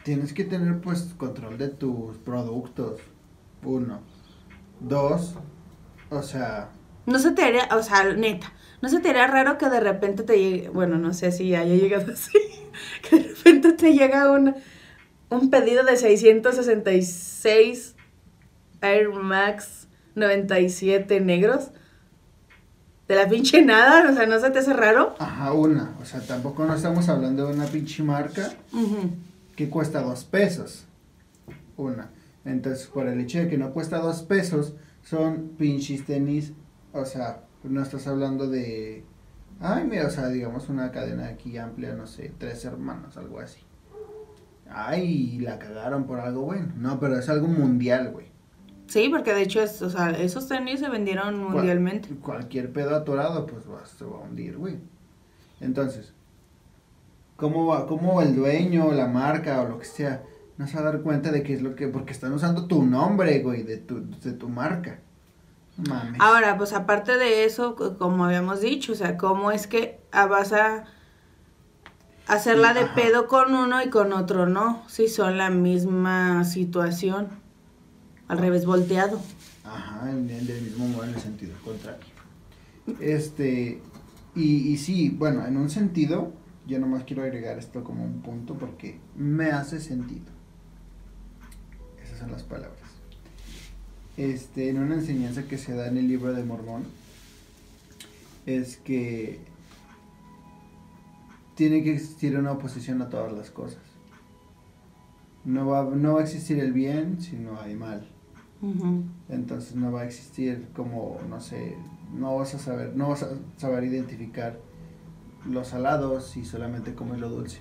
tienes 0.03 0.33
que 0.33 0.43
tener 0.43 0.81
pues 0.81 1.13
control 1.17 1.57
de 1.57 1.69
tus 1.69 2.17
productos, 2.17 2.99
uno. 3.63 4.01
Dos, 4.81 5.35
o 6.09 6.21
sea, 6.21 6.71
No 7.05 7.19
se 7.19 7.31
te 7.31 7.43
haría, 7.43 7.69
o 7.71 7.81
sea, 7.81 8.03
neta, 8.13 8.51
no 8.81 8.89
se 8.89 8.99
te 8.99 9.09
haría 9.09 9.27
raro 9.27 9.57
que 9.57 9.69
de 9.69 9.79
repente 9.79 10.23
te 10.23 10.37
llegue, 10.37 10.69
bueno, 10.69 10.97
no 10.97 11.13
sé 11.13 11.31
si 11.31 11.55
haya 11.55 11.75
llegado 11.75 12.11
así, 12.13 12.37
que 13.09 13.17
de 13.17 13.29
repente 13.29 13.71
te 13.73 13.93
llega 13.93 14.31
un, 14.31 14.55
un 15.29 15.49
pedido 15.49 15.85
de 15.85 15.95
666 15.95 17.95
Air 18.81 19.09
Max 19.09 19.87
97 20.15 21.21
negros. 21.21 21.71
De 23.09 23.15
la 23.15 23.27
pinche 23.27 23.65
nada, 23.65 24.07
o 24.11 24.13
sea, 24.13 24.27
¿no 24.27 24.39
se 24.39 24.51
te 24.51 24.59
hace 24.59 24.71
raro? 24.71 25.15
ajá, 25.17 25.51
una, 25.51 25.95
o 25.99 26.05
sea, 26.05 26.21
tampoco 26.21 26.63
no 26.65 26.75
estamos 26.75 27.09
hablando 27.09 27.47
de 27.47 27.53
una 27.53 27.65
pinche 27.65 28.03
marca 28.03 28.51
que 29.55 29.67
cuesta 29.67 30.03
dos 30.03 30.25
pesos, 30.25 30.85
una. 31.75 32.11
Entonces, 32.45 32.85
por 32.85 33.07
el 33.07 33.19
hecho 33.19 33.39
de 33.39 33.47
que 33.47 33.57
no 33.57 33.71
cuesta 33.71 33.97
dos 33.97 34.21
pesos, 34.21 34.75
son 35.01 35.55
pinches 35.57 36.05
tenis, 36.05 36.53
o 36.93 37.03
sea, 37.03 37.41
no 37.63 37.81
estás 37.81 38.05
hablando 38.05 38.47
de, 38.47 39.03
ay, 39.59 39.85
mira, 39.89 40.05
o 40.05 40.11
sea, 40.11 40.27
digamos 40.27 40.69
una 40.69 40.91
cadena 40.91 41.29
aquí 41.29 41.57
amplia, 41.57 41.95
no 41.95 42.05
sé, 42.05 42.31
tres 42.37 42.63
hermanos, 42.63 43.17
algo 43.17 43.39
así. 43.39 43.61
Ay, 44.69 45.39
la 45.39 45.57
cagaron 45.57 46.05
por 46.05 46.19
algo 46.19 46.41
bueno. 46.41 46.73
No, 46.77 46.99
pero 46.99 47.17
es 47.17 47.27
algo 47.27 47.47
mundial, 47.47 48.11
güey. 48.11 48.28
Sí, 48.89 49.07
porque 49.09 49.33
de 49.33 49.43
hecho, 49.43 49.61
es, 49.61 49.81
o 49.83 49.89
sea, 49.89 50.09
esos 50.11 50.47
tenis 50.47 50.79
se 50.79 50.89
vendieron 50.89 51.35
Cual- 51.43 51.53
mundialmente. 51.57 52.09
cualquier 52.15 52.71
pedo 52.73 52.95
atorado, 52.95 53.45
pues 53.45 53.63
va, 53.69 53.85
se 53.85 54.03
va 54.03 54.17
a 54.17 54.21
hundir, 54.21 54.57
güey. 54.57 54.77
Entonces, 55.61 56.11
¿cómo 57.35 57.67
va, 57.67 57.85
cómo 57.85 58.21
el 58.21 58.35
dueño, 58.35 58.91
la 58.91 59.07
marca 59.07 59.61
o 59.61 59.67
lo 59.69 59.77
que 59.79 59.85
sea, 59.85 60.23
no 60.57 60.67
se 60.67 60.73
va 60.75 60.81
a 60.81 60.91
dar 60.91 61.01
cuenta 61.01 61.31
de 61.31 61.43
qué 61.43 61.53
es 61.53 61.61
lo 61.61 61.75
que, 61.75 61.87
porque 61.87 62.11
están 62.11 62.33
usando 62.33 62.65
tu 62.65 62.83
nombre, 62.83 63.39
güey, 63.43 63.63
de 63.63 63.77
tu, 63.77 64.01
de 64.09 64.33
tu 64.33 64.49
marca. 64.49 64.99
Mames. 65.77 66.19
Ahora, 66.19 66.57
pues 66.57 66.73
aparte 66.73 67.17
de 67.17 67.45
eso, 67.45 67.75
como 67.97 68.25
habíamos 68.25 68.59
dicho, 68.59 68.91
o 68.91 68.95
sea, 68.95 69.17
¿cómo 69.17 69.51
es 69.51 69.67
que 69.67 69.99
ah, 70.11 70.25
vas 70.25 70.51
a 70.51 70.83
hacerla 72.27 72.73
de 72.73 72.81
Ajá. 72.81 72.95
pedo 72.95 73.27
con 73.27 73.53
uno 73.53 73.81
y 73.81 73.89
con 73.89 74.11
otro 74.13 74.45
no? 74.45 74.83
Si 74.87 75.07
son 75.07 75.37
la 75.37 75.49
misma 75.49 76.43
situación, 76.43 77.29
al 78.29 78.37
revés 78.37 78.65
volteado. 78.65 79.19
Ajá, 79.65 80.09
en 80.09 80.29
el 80.29 80.47
del 80.47 80.61
mismo 80.61 80.87
modo 80.87 81.03
en 81.03 81.15
el 81.15 81.19
sentido 81.19 81.53
contrario. 81.65 82.05
Este, 83.01 83.81
y, 84.35 84.69
y 84.69 84.77
sí, 84.77 85.09
bueno, 85.09 85.45
en 85.45 85.57
un 85.57 85.69
sentido, 85.69 86.31
yo 86.65 86.79
nomás 86.79 87.03
quiero 87.03 87.23
agregar 87.23 87.59
esto 87.59 87.83
como 87.83 88.05
un 88.05 88.21
punto 88.21 88.53
porque 88.53 88.99
me 89.17 89.51
hace 89.51 89.81
sentido. 89.81 90.27
Esas 92.01 92.19
son 92.19 92.31
las 92.31 92.43
palabras. 92.43 92.77
Este, 94.15 94.69
en 94.69 94.79
una 94.79 94.95
enseñanza 94.95 95.43
que 95.43 95.57
se 95.57 95.73
da 95.73 95.87
en 95.87 95.97
el 95.97 96.07
libro 96.07 96.33
de 96.33 96.43
Mormón, 96.43 96.83
es 98.45 98.77
que 98.77 99.39
tiene 101.55 101.83
que 101.83 101.93
existir 101.93 102.37
una 102.37 102.51
oposición 102.51 103.01
a 103.01 103.09
todas 103.09 103.33
las 103.33 103.49
cosas. 103.49 103.81
No 105.45 105.67
va, 105.67 105.83
no 105.83 106.13
va 106.13 106.21
a 106.21 106.23
existir 106.23 106.59
el 106.59 106.73
bien 106.73 107.21
si 107.21 107.35
no 107.35 107.59
hay 107.59 107.75
mal. 107.75 108.07
Entonces 109.29 109.75
no 109.75 109.91
va 109.91 110.01
a 110.01 110.05
existir 110.05 110.67
como, 110.75 111.17
no 111.29 111.39
sé, 111.39 111.77
no 112.13 112.35
vas 112.35 112.55
a 112.55 112.59
saber, 112.59 112.95
no 112.95 113.09
vas 113.09 113.23
a 113.23 113.29
saber 113.57 113.85
identificar 113.85 114.59
los 115.45 115.69
salados 115.69 116.35
y 116.35 116.43
solamente 116.43 116.93
comer 116.93 117.19
lo 117.19 117.29
dulce. 117.29 117.59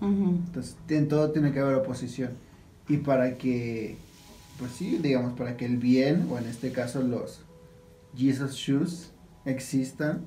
Entonces 0.00 0.78
en 0.88 1.08
todo 1.08 1.30
tiene 1.30 1.52
que 1.52 1.60
haber 1.60 1.74
oposición. 1.74 2.32
Y 2.88 2.98
para 2.98 3.36
que, 3.36 3.98
pues 4.58 4.72
sí, 4.72 4.98
digamos, 4.98 5.34
para 5.34 5.56
que 5.56 5.66
el 5.66 5.76
bien, 5.76 6.26
o 6.30 6.38
en 6.38 6.46
este 6.46 6.72
caso 6.72 7.02
los 7.02 7.42
Jesus 8.16 8.54
Shoes, 8.54 9.12
existan, 9.44 10.24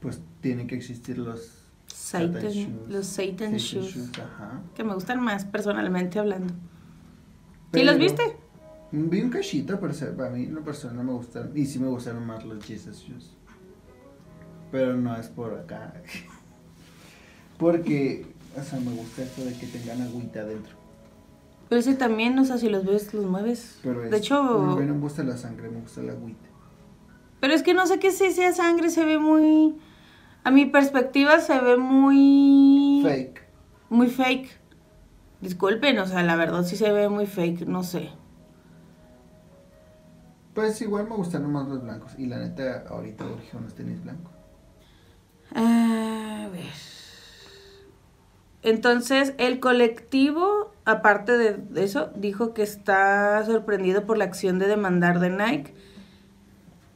pues 0.00 0.20
tienen 0.40 0.66
que 0.66 0.74
existir 0.74 1.16
los 1.16 1.62
Satan, 1.86 2.42
shoes. 2.42 2.68
los 2.88 3.06
Satan, 3.06 3.36
Satan 3.36 3.56
shoes, 3.56 4.10
Ajá. 4.18 4.60
que 4.74 4.82
me 4.84 4.94
gustan 4.94 5.20
más 5.22 5.44
personalmente 5.44 6.18
hablando. 6.18 6.52
¿Sí 7.72 7.78
Pero- 7.80 7.86
los 7.92 7.98
viste? 7.98 8.36
Vi 8.94 9.22
un 9.22 9.30
cachito, 9.30 9.80
pero 9.80 9.94
para 10.14 10.28
mí 10.30 10.44
en 10.44 10.54
lo 10.54 10.62
personal 10.62 10.96
no 10.98 11.04
me 11.04 11.12
gustaron. 11.12 11.56
Y 11.56 11.64
sí 11.64 11.78
me 11.78 11.88
gustaron 11.88 12.26
más 12.26 12.44
los 12.44 12.62
Jesus 12.62 12.98
Shoes. 12.98 13.30
Pero 14.70 14.96
no 14.96 15.16
es 15.16 15.28
por 15.28 15.54
acá. 15.54 15.94
Porque, 17.58 18.26
o 18.58 18.62
sea, 18.62 18.78
me 18.80 18.90
gusta 18.92 19.22
esto 19.22 19.44
de 19.44 19.54
que 19.54 19.66
tengan 19.66 20.02
agüita 20.02 20.40
adentro. 20.40 20.74
Pero 21.70 21.80
ese 21.80 21.94
también, 21.94 22.38
o 22.38 22.44
sea, 22.44 22.58
si 22.58 22.68
los 22.68 22.84
ves, 22.84 23.14
los 23.14 23.24
mueves. 23.24 23.78
Pero 23.82 24.04
es, 24.04 24.10
de 24.10 24.16
hecho, 24.18 24.36
A 24.36 24.76
mí 24.76 24.84
no 24.84 24.94
me 24.94 25.00
gusta 25.00 25.22
la 25.22 25.38
sangre, 25.38 25.70
me 25.70 25.80
gusta 25.80 26.02
la 26.02 26.12
agüita. 26.12 26.48
pero 27.40 27.54
es 27.54 27.62
que 27.62 27.72
no 27.72 27.86
sé 27.86 27.98
qué 27.98 28.10
si 28.10 28.30
sea 28.32 28.52
sangre, 28.52 28.90
se 28.90 29.04
ve 29.04 29.18
muy... 29.18 29.74
A 30.44 30.50
mi 30.50 30.66
perspectiva 30.66 31.38
se 31.40 31.58
ve 31.60 31.76
muy... 31.78 33.00
Fake. 33.02 33.42
Muy 33.88 34.08
fake. 34.08 34.50
Disculpen, 35.42 35.98
o 35.98 36.06
sea, 36.06 36.22
la 36.22 36.36
verdad 36.36 36.64
sí 36.64 36.76
se 36.76 36.92
ve 36.92 37.08
muy 37.08 37.26
fake, 37.26 37.66
no 37.66 37.82
sé. 37.82 38.10
Pues 40.54 40.80
igual 40.80 41.08
me 41.08 41.16
gustaron 41.16 41.50
más 41.52 41.66
los 41.66 41.82
blancos. 41.82 42.12
Y 42.16 42.26
la 42.26 42.38
neta, 42.38 42.84
ahorita 42.88 43.24
urgió 43.26 43.58
unos 43.58 43.74
tenis 43.74 44.00
blancos. 44.02 44.32
A 45.54 46.48
ver. 46.52 46.72
Entonces, 48.62 49.34
el 49.38 49.58
colectivo, 49.58 50.72
aparte 50.84 51.36
de 51.36 51.84
eso, 51.84 52.10
dijo 52.14 52.54
que 52.54 52.62
está 52.62 53.44
sorprendido 53.44 54.06
por 54.06 54.18
la 54.18 54.24
acción 54.24 54.60
de 54.60 54.68
demandar 54.68 55.18
de 55.18 55.30
Nike 55.30 55.74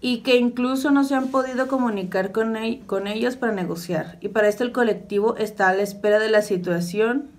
y 0.01 0.19
que 0.19 0.37
incluso 0.37 0.93
no 0.93 1.03
se 1.03 1.17
han 1.17 1.33
podido 1.33 1.67
comunicar 1.67 2.31
con, 2.31 2.57
con 2.87 3.09
ellos 3.09 3.35
para 3.35 3.53
negociar. 3.53 4.19
Y 4.21 4.29
para 4.29 4.47
esto 4.47 4.63
el 4.63 4.71
colectivo 4.71 5.37
está 5.37 5.71
a 5.71 5.75
la 5.75 5.83
espera 5.83 6.21
de 6.21 6.31
la 6.31 6.43
situación 6.43 7.36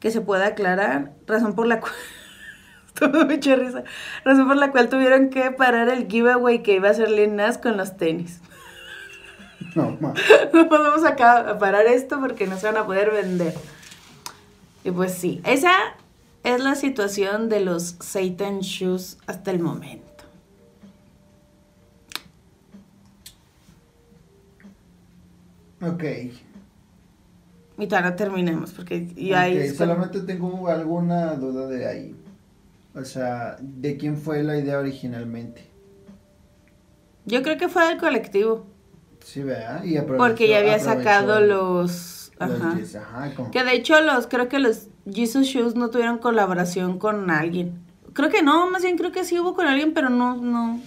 que 0.00 0.10
se 0.10 0.20
pueda 0.20 0.46
aclarar, 0.46 1.12
razón 1.26 1.54
por 1.54 1.66
la 1.66 1.80
cual... 1.80 1.92
Esto 2.88 3.10
me 3.10 3.24
mucha 3.24 3.54
risa. 3.54 3.84
Razón 4.24 4.48
por 4.48 4.56
la 4.56 4.72
cual 4.72 4.88
tuvieron 4.88 5.30
que 5.30 5.50
parar 5.52 5.88
el 5.88 6.08
giveaway 6.08 6.62
que 6.62 6.74
iba 6.74 6.88
a 6.88 6.90
hacer 6.90 7.10
Lil 7.10 7.36
Nas 7.36 7.58
con 7.58 7.76
los 7.76 7.96
tenis. 7.96 8.40
No, 9.74 9.96
ma. 10.00 10.14
no 10.54 10.68
podemos 10.68 11.04
acá 11.04 11.50
a 11.50 11.58
parar 11.58 11.86
esto 11.86 12.18
porque 12.20 12.46
no 12.46 12.56
se 12.56 12.66
van 12.66 12.78
a 12.78 12.86
poder 12.86 13.10
vender. 13.10 13.54
Y 14.82 14.90
pues 14.90 15.12
sí, 15.12 15.40
esa 15.44 15.72
es 16.42 16.60
la 16.62 16.74
situación 16.74 17.48
de 17.48 17.60
los 17.60 17.96
Satan 18.00 18.60
Shoes 18.60 19.18
hasta 19.26 19.50
el 19.50 19.58
momento. 19.58 20.24
Ok. 25.82 26.04
Y 27.78 27.86
todavía 27.86 28.10
no 28.10 28.16
terminemos 28.16 28.72
porque 28.72 29.06
ya 29.14 29.42
ahí 29.42 29.68
solamente 29.70 30.20
tengo 30.20 30.68
alguna 30.68 31.34
duda 31.34 31.68
de 31.68 31.86
ahí. 31.86 32.14
O 32.94 33.04
sea, 33.04 33.56
¿de 33.60 33.96
quién 33.96 34.16
fue 34.16 34.42
la 34.42 34.58
idea 34.58 34.78
originalmente? 34.78 35.64
Yo 37.24 37.42
creo 37.42 37.56
que 37.56 37.68
fue 37.68 37.86
del 37.86 37.98
colectivo. 37.98 38.66
Sí, 39.24 39.42
¿verdad? 39.42 39.84
Y 39.84 39.98
Porque 40.00 40.48
ya 40.48 40.58
había 40.58 40.78
sacado 40.78 41.40
los... 41.40 42.32
los 42.40 42.50
Ajá. 42.50 42.76
yes, 42.78 42.96
ajá, 42.96 43.32
Que 43.52 43.62
de 43.62 43.74
hecho 43.74 44.00
los, 44.00 44.26
creo 44.26 44.48
que 44.48 44.58
los 44.58 44.88
Jesus 45.12 45.46
Shoes 45.46 45.74
no 45.74 45.90
tuvieron 45.90 46.18
colaboración 46.18 46.98
con 46.98 47.30
alguien. 47.30 47.78
Creo 48.14 48.30
que 48.30 48.42
no, 48.42 48.70
más 48.70 48.82
bien 48.82 48.96
creo 48.96 49.12
que 49.12 49.24
sí 49.24 49.38
hubo 49.38 49.54
con 49.54 49.66
alguien, 49.66 49.92
pero 49.92 50.08
no, 50.08 50.36
no, 50.36 50.80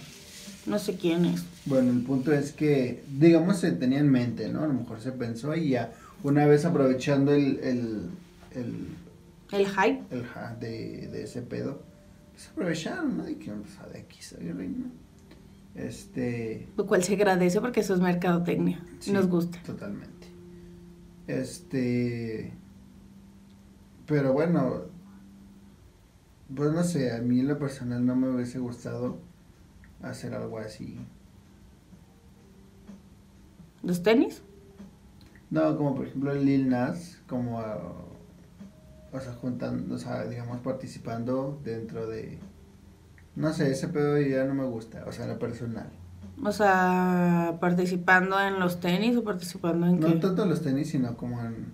no 0.66 0.78
sé 0.78 0.96
quién 0.96 1.24
es. 1.26 1.44
Bueno, 1.64 1.92
el 1.92 2.02
punto 2.02 2.32
es 2.32 2.52
que, 2.52 3.04
digamos, 3.08 3.58
se 3.58 3.70
tenía 3.72 4.00
en 4.00 4.10
mente, 4.10 4.48
¿no? 4.48 4.64
A 4.64 4.66
lo 4.66 4.74
mejor 4.74 5.00
se 5.00 5.12
pensó 5.12 5.54
y 5.54 5.70
ya, 5.70 5.92
una 6.22 6.46
vez 6.46 6.64
aprovechando 6.64 7.32
el, 7.32 7.58
el, 7.60 8.10
el, 8.52 8.88
El 9.52 9.66
hype. 9.66 10.02
el 10.10 10.24
ja 10.24 10.54
de, 10.54 11.08
de 11.08 11.22
ese 11.24 11.42
pedo, 11.42 11.82
pues 12.32 12.48
aprovecharon, 12.48 13.18
¿no? 13.18 13.24
Que, 13.24 13.52
pues, 13.52 13.92
de 13.92 13.98
aquí 13.98 14.22
soy 14.22 14.50
reina. 14.52 14.86
Este... 15.74 16.68
Lo 16.76 16.86
cual 16.86 17.02
se 17.02 17.14
agradece 17.14 17.60
porque 17.60 17.80
eso 17.80 17.94
es 17.94 18.00
mercadotecnia. 18.00 18.84
sí, 18.98 19.12
Nos 19.12 19.26
gusta. 19.28 19.58
Totalmente. 19.64 20.28
Este... 21.26 22.52
Pero 24.06 24.32
bueno, 24.32 24.82
pues 26.54 26.72
no 26.72 26.82
sé, 26.84 27.12
a 27.12 27.18
mí 27.18 27.40
en 27.40 27.48
lo 27.48 27.58
personal 27.58 28.04
no 28.04 28.14
me 28.16 28.28
hubiese 28.28 28.58
gustado 28.58 29.18
hacer 30.02 30.34
algo 30.34 30.58
así. 30.58 30.98
¿Los 33.82 34.02
tenis? 34.02 34.42
No, 35.52 35.76
como 35.76 35.94
por 35.94 36.06
ejemplo 36.06 36.34
Lil 36.34 36.70
Nas, 36.70 37.20
como, 37.28 37.60
ah, 37.60 37.78
o 39.12 39.20
sea, 39.20 39.34
juntando, 39.34 39.94
o 39.94 39.98
sea, 39.98 40.24
digamos, 40.24 40.60
participando 40.60 41.60
dentro 41.62 42.06
de, 42.06 42.38
no 43.36 43.52
sé, 43.52 43.70
ese 43.70 43.88
pedo 43.88 44.18
ya 44.18 44.44
no 44.44 44.54
me 44.54 44.64
gusta, 44.64 45.04
o 45.06 45.12
sea, 45.12 45.26
lo 45.26 45.38
personal. 45.38 45.90
O 46.42 46.52
sea, 46.52 47.58
participando 47.60 48.40
en 48.40 48.58
los 48.58 48.80
tenis 48.80 49.14
o 49.14 49.22
participando 49.22 49.86
en 49.86 50.00
No 50.00 50.06
qué? 50.06 50.14
tanto 50.14 50.44
en 50.44 50.48
los 50.48 50.62
tenis, 50.62 50.88
sino 50.88 51.18
como 51.18 51.42
en, 51.42 51.66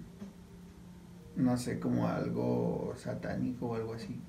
no 1.36 1.56
sé, 1.56 1.78
como 1.78 2.08
algo 2.08 2.94
satánico 2.96 3.66
o 3.68 3.74
algo 3.76 3.94
así. 3.94 4.20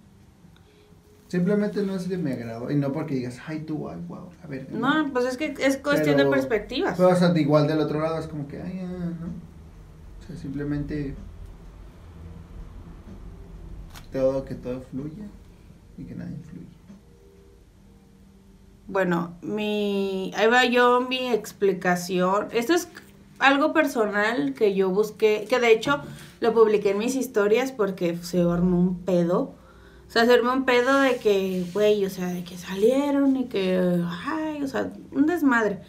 Simplemente 1.29 1.83
no 1.83 1.95
es 1.95 2.09
de 2.09 2.17
mi 2.17 2.31
agrado, 2.31 2.71
y 2.71 2.75
no 2.75 2.91
porque 2.91 3.13
digas, 3.13 3.39
ay, 3.45 3.59
tú, 3.59 3.87
ay, 3.87 4.01
wow, 4.07 4.29
a 4.43 4.47
ver. 4.47 4.67
No, 4.71 5.11
pues 5.13 5.25
es 5.25 5.37
que 5.37 5.53
es 5.59 5.77
cuestión 5.77 6.17
de 6.17 6.23
Pero- 6.23 6.31
perspectivas. 6.31 6.97
Pero, 6.97 7.09
o 7.09 7.15
sea, 7.15 7.29
de 7.29 7.39
igual 7.39 7.67
del 7.67 7.79
otro 7.79 8.01
lado 8.01 8.17
es 8.17 8.27
como 8.27 8.47
que, 8.47 8.59
ay, 8.59 8.79
ah, 8.83 8.87
no. 9.21 9.27
O 9.27 10.27
sea, 10.27 10.35
simplemente 10.35 11.13
todo, 14.11 14.43
que 14.43 14.55
todo 14.55 14.81
fluya 14.81 15.25
y 15.99 16.03
que 16.03 16.15
nadie 16.15 16.35
fluya. 16.49 16.65
Bueno, 18.87 19.35
mi 19.43 20.31
ahí 20.35 20.47
va 20.47 20.65
yo 20.65 21.01
mi 21.01 21.29
explicación. 21.29 22.47
Esto 22.51 22.73
es 22.73 22.89
algo 23.37 23.71
personal 23.71 24.55
que 24.55 24.73
yo 24.73 24.89
busqué, 24.89 25.45
que 25.47 25.59
de 25.59 25.71
hecho 25.71 26.01
lo 26.39 26.55
publiqué 26.55 26.89
en 26.91 26.97
mis 26.97 27.15
historias 27.15 27.71
porque 27.71 28.17
se 28.17 28.41
armó 28.41 28.79
un 28.79 28.99
pedo. 29.01 29.58
O 30.09 30.11
sea, 30.11 30.25
se 30.25 30.33
armó 30.33 30.51
un 30.53 30.65
pedo 30.65 30.99
de 31.01 31.17
que, 31.17 31.63
güey, 31.71 32.03
o 32.03 32.09
sea, 32.09 32.27
de 32.29 32.43
que 32.43 32.57
salieron 32.57 33.37
y 33.37 33.45
que, 33.45 34.03
ay, 34.25 34.63
o 34.63 34.67
sea, 34.67 34.91
un 35.11 35.27
desmadre. 35.27 35.81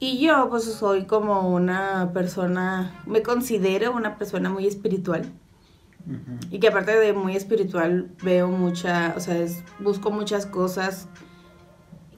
Y 0.00 0.18
yo, 0.18 0.48
pues, 0.48 0.64
soy 0.64 1.04
como 1.04 1.50
una 1.54 2.10
persona, 2.14 3.02
me 3.06 3.22
considero 3.22 3.92
una 3.92 4.16
persona 4.16 4.48
muy 4.48 4.66
espiritual. 4.66 5.30
Y 6.50 6.58
que 6.58 6.68
aparte 6.68 6.92
de 6.98 7.12
muy 7.14 7.34
espiritual, 7.36 8.10
veo 8.22 8.48
mucha, 8.48 9.14
o 9.16 9.20
sea, 9.20 9.38
es- 9.38 9.62
busco 9.78 10.10
muchas 10.10 10.44
cosas 10.46 11.08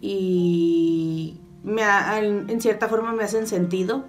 y 0.01 1.40
me 1.65 1.82
ha- 1.82 2.19
en 2.20 2.48
en 2.51 2.61
cierta 2.61 2.89
forma 2.89 3.12
me 3.12 3.24
hacen 3.24 3.47
sentido. 3.47 4.05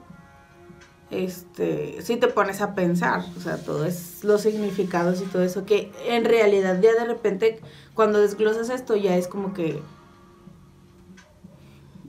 Este, 1.09 2.01
si 2.01 2.17
te 2.17 2.27
pones 2.27 2.61
a 2.61 2.75
pensar, 2.75 3.23
o 3.37 3.39
sea, 3.39 3.57
todo 3.57 3.85
es 3.85 4.25
los 4.25 4.41
significados 4.41 5.21
y 5.21 5.25
todo 5.25 5.41
eso, 5.41 5.65
que 5.65 5.91
en 6.05 6.25
realidad 6.25 6.81
ya 6.81 6.93
de 6.93 7.05
repente 7.05 7.61
cuando 7.93 8.19
desglosas 8.19 8.69
esto 8.69 8.95
ya 8.97 9.15
es 9.15 9.27
como 9.29 9.53
que, 9.53 9.81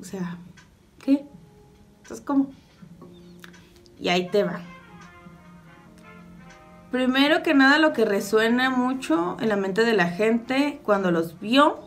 o 0.00 0.04
sea, 0.04 0.38
¿qué? 0.98 1.26
Entonces, 1.98 2.26
¿cómo? 2.26 2.50
Y 4.00 4.08
ahí 4.08 4.28
te 4.30 4.42
va. 4.42 4.60
Primero 6.90 7.42
que 7.42 7.54
nada, 7.54 7.78
lo 7.78 7.92
que 7.92 8.04
resuena 8.04 8.70
mucho 8.70 9.36
en 9.40 9.50
la 9.50 9.56
mente 9.56 9.84
de 9.84 9.92
la 9.92 10.08
gente 10.08 10.80
cuando 10.82 11.10
los 11.10 11.38
vio 11.38 11.80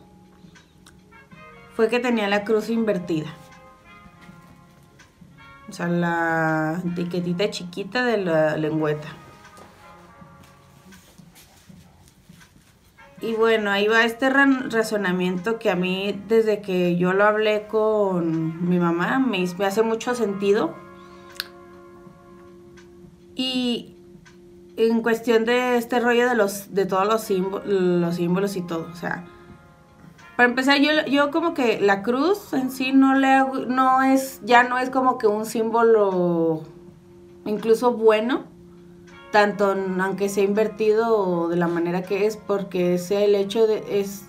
fue 1.75 1.89
que 1.89 1.99
tenía 1.99 2.29
la 2.29 2.43
cruz 2.43 2.69
invertida. 2.69 3.33
O 5.72 5.73
sea, 5.73 5.88
la 5.88 6.81
etiquetita 6.85 7.49
chiquita 7.49 8.03
de 8.03 8.18
la 8.18 8.57
lengüeta. 8.57 9.07
Y 13.22 13.35
bueno, 13.35 13.72
ahí 13.72 13.88
va 13.88 14.03
este 14.03 14.30
razonamiento 14.30 15.60
que 15.60 15.69
a 15.69 15.77
mí, 15.77 16.22
desde 16.27 16.61
que 16.61 16.98
yo 16.98 17.14
lo 17.14 17.23
hablé 17.23 17.68
con 17.68 18.68
mi 18.68 18.80
mamá, 18.80 19.19
me, 19.19 19.45
hace 19.65 19.81
mucho 19.81 20.14
sentido. 20.14 20.76
Y 23.34 23.95
en 24.76 25.02
cuestión 25.02 25.45
de 25.45 25.77
este 25.77 26.02
rollo 26.02 26.27
de 26.27 26.35
los 26.35 26.73
de 26.76 26.85
todos 26.85 27.07
los, 27.07 27.22
símbolos, 27.22 27.65
los 27.65 28.15
símbolos 28.15 28.57
y 28.57 28.61
todo, 28.61 28.89
o 28.91 28.95
sea, 28.95 29.23
para 30.35 30.49
empezar 30.49 30.79
yo, 30.79 30.91
yo 31.07 31.29
como 31.31 31.53
que 31.53 31.79
la 31.79 32.01
cruz 32.03 32.53
en 32.53 32.71
sí 32.71 32.93
no 32.93 33.15
le 33.15 33.27
hago- 33.27 33.65
no 33.67 34.01
es 34.01 34.41
ya 34.43 34.63
no 34.63 34.77
es 34.79 34.89
como 34.89 35.17
que 35.17 35.27
un 35.27 35.45
símbolo 35.45 36.63
incluso 37.45 37.93
bueno, 37.93 38.43
tanto 39.31 39.75
aunque 39.99 40.29
sea 40.29 40.43
invertido 40.43 41.47
de 41.49 41.55
la 41.57 41.67
manera 41.67 42.03
que 42.03 42.25
es, 42.25 42.37
porque 42.37 42.97
sea 42.97 43.21
el 43.21 43.35
hecho 43.35 43.67
de 43.67 43.99
es 43.99 44.25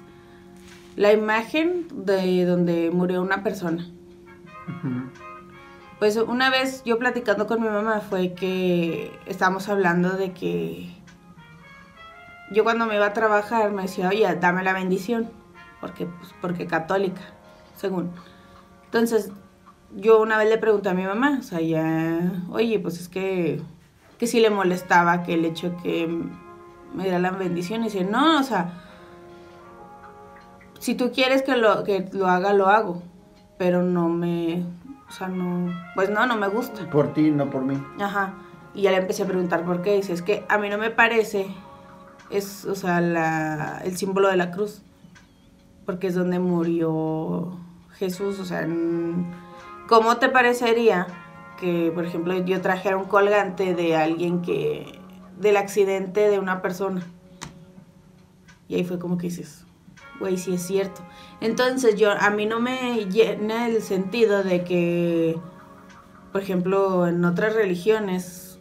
la 0.97 1.13
imagen 1.13 1.87
de 1.95 2.45
donde 2.45 2.91
murió 2.91 3.23
una 3.23 3.43
persona. 3.43 3.87
Pues 5.99 6.17
una 6.17 6.51
vez 6.51 6.83
yo 6.85 6.99
platicando 6.99 7.47
con 7.47 7.63
mi 7.63 7.69
mamá 7.69 8.01
fue 8.01 8.35
que 8.35 9.13
estábamos 9.27 9.69
hablando 9.69 10.11
de 10.11 10.33
que 10.33 10.91
yo 12.51 12.65
cuando 12.65 12.87
me 12.87 12.97
iba 12.97 13.07
a 13.07 13.13
trabajar 13.13 13.71
me 13.73 13.83
decía, 13.83 14.09
oye, 14.09 14.27
dame 14.41 14.63
la 14.65 14.73
bendición, 14.73 15.31
porque, 15.83 16.07
pues, 16.07 16.33
porque 16.41 16.67
católica, 16.69 17.23
según. 17.77 18.13
Entonces, 18.85 19.33
yo 19.97 20.23
una 20.23 20.39
vez 20.39 20.49
le 20.49 20.57
pregunté 20.57 20.89
a 20.89 20.95
mi 20.95 21.03
mamá, 21.03 21.39
o 21.41 21.43
sea, 21.43 21.61
ya, 21.61 22.45
oye, 22.51 22.79
pues 22.79 23.01
es 23.01 23.09
que, 23.09 23.61
que 24.17 24.29
sí 24.29 24.39
le 24.39 24.49
molestaba 24.49 25.25
que 25.25 25.35
el 25.35 25.45
hecho 25.45 25.77
que 25.83 26.07
me 26.95 27.03
diera 27.03 27.19
la 27.19 27.33
bendición, 27.33 27.81
y 27.81 27.85
dice, 27.87 28.05
no, 28.05 28.39
o 28.39 28.43
sea, 28.45 28.85
si 30.79 30.95
tú 30.95 31.11
quieres 31.11 31.43
que 31.43 31.57
lo, 31.57 31.83
que 31.83 32.09
lo 32.13 32.29
haga, 32.29 32.53
lo 32.53 32.69
hago, 32.69 33.03
pero 33.59 33.83
no 33.83 34.09
me, 34.09 34.65
o 35.09 35.11
sea, 35.11 35.27
no, 35.27 35.69
pues 35.97 36.11
no, 36.11 36.27
no 36.27 36.37
me 36.37 36.47
gusta. 36.47 36.89
Por 36.91 37.13
ti, 37.13 37.33
no 37.33 37.51
por 37.51 37.63
mí. 37.63 37.77
Ajá. 38.01 38.35
Y 38.73 38.83
ya 38.83 38.93
le 38.93 38.99
empecé 38.99 39.25
a 39.25 39.27
preguntar 39.27 39.65
por 39.65 39.83
qué. 39.83 39.97
Dice, 39.97 40.13
es 40.13 40.23
que 40.23 40.45
a 40.49 40.59
mí 40.59 40.69
no 40.69 40.79
me 40.79 40.91
parece, 40.91 41.49
es, 42.31 42.67
o 42.67 42.77
sea, 42.77 43.01
la, 43.01 43.83
el 43.85 43.97
símbolo 43.97 44.29
de 44.29 44.37
la 44.37 44.53
cruz. 44.53 44.83
Porque 45.87 46.09
es 46.09 46.15
donde 46.15 46.39
murió 46.39 47.59
Jesús. 47.95 48.39
O 48.39 48.45
sea, 48.45 48.67
¿cómo 49.89 50.17
te 50.19 50.29
parecería 50.29 51.07
que, 51.59 51.91
por 51.95 52.05
ejemplo, 52.05 52.37
yo 52.45 52.61
trajera 52.61 52.97
un 52.97 53.05
colgante 53.05 53.75
de 53.75 53.97
alguien 53.97 54.43
que, 54.43 54.99
del 55.39 55.57
accidente 55.57 56.29
de 56.29 56.39
una 56.39 56.63
persona? 56.63 57.03
Y 58.69 58.77
ahí 58.77 58.85
fue 58.85 58.99
como 58.99 59.19
que 59.19 59.27
dices, 59.27 59.67
güey, 60.19 60.39
sí 60.39 60.55
es 60.55 60.63
cierto. 60.63 61.03
Entonces 61.41 61.97
yo, 61.97 62.13
a 62.13 62.31
mí 62.31 62.47
no 62.47 62.61
me 62.61 63.07
llena 63.07 63.69
el 63.69 63.83
sentido 63.83 64.43
de 64.43 64.65
que, 64.65 65.39
por 66.33 66.41
ejemplo, 66.41 67.07
en 67.07 67.25
otras 67.25 67.55
religiones, 67.55 68.61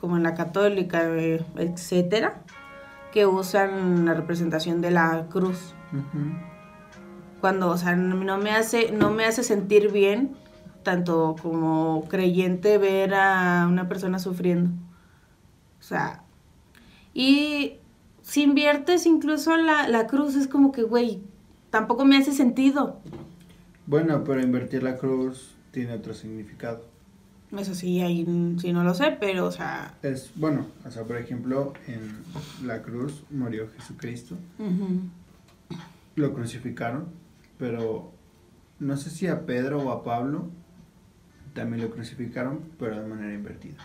como 0.00 0.16
en 0.16 0.22
la 0.22 0.34
católica, 0.34 1.04
eh, 1.04 1.44
etcétera, 1.56 2.42
que 3.12 3.26
usan 3.26 4.06
la 4.06 4.14
representación 4.14 4.80
de 4.80 4.90
la 4.90 5.26
cruz. 5.30 5.74
Cuando, 7.40 7.70
o 7.70 7.78
sea, 7.78 7.94
no 7.96 8.38
me 8.38 8.50
hace, 8.50 8.92
no 8.92 9.10
me 9.10 9.24
hace 9.24 9.42
sentir 9.42 9.92
bien, 9.92 10.36
tanto 10.82 11.36
como 11.40 12.04
creyente, 12.08 12.78
ver 12.78 13.14
a 13.14 13.66
una 13.68 13.88
persona 13.88 14.18
sufriendo. 14.18 14.70
O 15.78 15.82
sea, 15.82 16.22
y 17.14 17.74
si 18.22 18.42
inviertes 18.42 19.06
incluso 19.06 19.56
la, 19.56 19.88
la 19.88 20.06
cruz, 20.06 20.34
es 20.34 20.48
como 20.48 20.72
que, 20.72 20.82
güey, 20.82 21.20
tampoco 21.70 22.04
me 22.04 22.16
hace 22.16 22.32
sentido. 22.32 23.00
Bueno, 23.86 24.22
pero 24.24 24.42
invertir 24.42 24.82
la 24.82 24.98
cruz 24.98 25.54
tiene 25.70 25.94
otro 25.94 26.12
significado. 26.14 26.82
Eso 27.56 27.74
sí, 27.74 28.00
ahí 28.02 28.26
sí 28.60 28.72
no 28.74 28.84
lo 28.84 28.92
sé, 28.94 29.16
pero, 29.18 29.46
o 29.46 29.52
sea, 29.52 29.94
Es, 30.02 30.30
bueno, 30.34 30.66
o 30.86 30.90
sea, 30.90 31.04
por 31.04 31.16
ejemplo, 31.16 31.72
en 31.86 32.18
la 32.66 32.82
cruz 32.82 33.22
murió 33.30 33.68
Jesucristo, 33.78 34.36
ujú. 34.58 35.00
Lo 36.18 36.34
crucificaron, 36.34 37.06
pero 37.58 38.12
no 38.78 38.96
sé 38.96 39.10
si 39.10 39.26
a 39.26 39.46
Pedro 39.46 39.80
o 39.80 39.90
a 39.90 40.04
Pablo 40.04 40.50
también 41.54 41.82
lo 41.82 41.90
crucificaron, 41.90 42.60
pero 42.78 43.00
de 43.00 43.06
manera 43.06 43.34
invertida. 43.34 43.76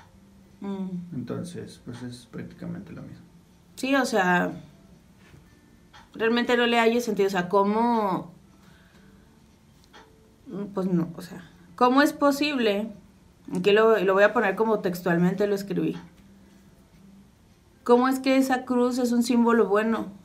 Mm. 0.61 1.15
Entonces, 1.15 1.81
pues 1.85 2.01
es 2.03 2.27
prácticamente 2.27 2.93
lo 2.93 3.01
mismo. 3.01 3.25
Sí, 3.75 3.95
o 3.95 4.05
sea, 4.05 4.51
realmente 6.13 6.55
no 6.55 6.67
le 6.67 6.79
hallo 6.79 7.01
sentido. 7.01 7.27
O 7.27 7.31
sea, 7.31 7.49
¿cómo? 7.49 8.31
Pues 10.73 10.87
no, 10.87 11.09
o 11.15 11.21
sea, 11.21 11.49
¿cómo 11.75 12.01
es 12.01 12.13
posible? 12.13 12.91
Aquí 13.55 13.71
lo, 13.71 13.97
lo 13.99 14.13
voy 14.13 14.23
a 14.23 14.33
poner 14.33 14.55
como 14.55 14.79
textualmente 14.79 15.47
lo 15.47 15.55
escribí. 15.55 15.97
¿Cómo 17.83 18.07
es 18.07 18.19
que 18.19 18.37
esa 18.37 18.63
cruz 18.63 18.99
es 18.99 19.11
un 19.11 19.23
símbolo 19.23 19.67
bueno 19.67 20.22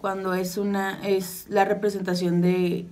cuando 0.00 0.34
es 0.34 0.56
una 0.56 1.06
es 1.06 1.46
la 1.48 1.64
representación 1.64 2.40
de 2.40 2.88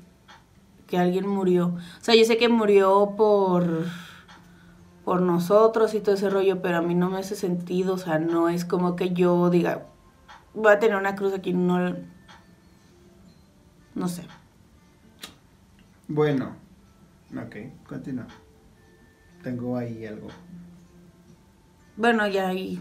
que 0.86 0.98
alguien 0.98 1.26
murió? 1.26 1.68
O 1.68 2.04
sea, 2.04 2.14
yo 2.14 2.24
sé 2.24 2.36
que 2.36 2.48
murió 2.48 3.14
por 3.16 3.86
por 5.04 5.22
nosotros 5.22 5.94
y 5.94 6.00
todo 6.00 6.16
ese 6.16 6.28
rollo, 6.28 6.60
pero 6.60 6.78
a 6.78 6.82
mí 6.82 6.94
no 6.94 7.08
me 7.08 7.18
hace 7.18 7.34
sentido, 7.34 7.94
o 7.94 7.98
sea, 7.98 8.18
no 8.18 8.50
es 8.50 8.66
como 8.66 8.94
que 8.94 9.14
yo 9.14 9.48
diga, 9.48 9.86
voy 10.52 10.70
a 10.70 10.78
tener 10.78 10.96
una 10.98 11.16
cruz 11.16 11.32
aquí, 11.32 11.54
no, 11.54 11.94
no 13.94 14.08
sé. 14.08 14.24
Bueno, 16.08 16.56
ok, 17.34 17.56
continúa. 17.86 18.26
Tengo 19.42 19.78
ahí 19.78 20.04
algo. 20.04 20.28
Bueno, 21.96 22.26
ya 22.28 22.48
ahí 22.48 22.80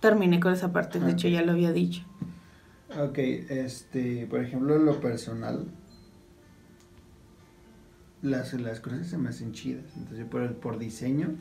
terminé 0.00 0.40
con 0.40 0.52
esa 0.52 0.72
parte, 0.72 0.98
de 0.98 1.06
Ok. 1.06 1.12
hecho 1.12 1.28
ya 1.28 1.42
lo 1.42 1.52
había 1.52 1.72
dicho. 1.72 2.02
Ok, 2.98 3.18
este, 3.18 4.26
por 4.26 4.40
ejemplo, 4.42 4.74
en 4.76 4.84
lo 4.84 5.00
personal, 5.00 5.66
las, 8.22 8.52
las 8.54 8.80
cruces 8.80 9.08
se 9.08 9.18
me 9.18 9.28
hacen 9.28 9.52
chidas. 9.52 9.84
Entonces, 9.96 10.26
por, 10.26 10.54
por 10.56 10.78
diseño, 10.78 11.36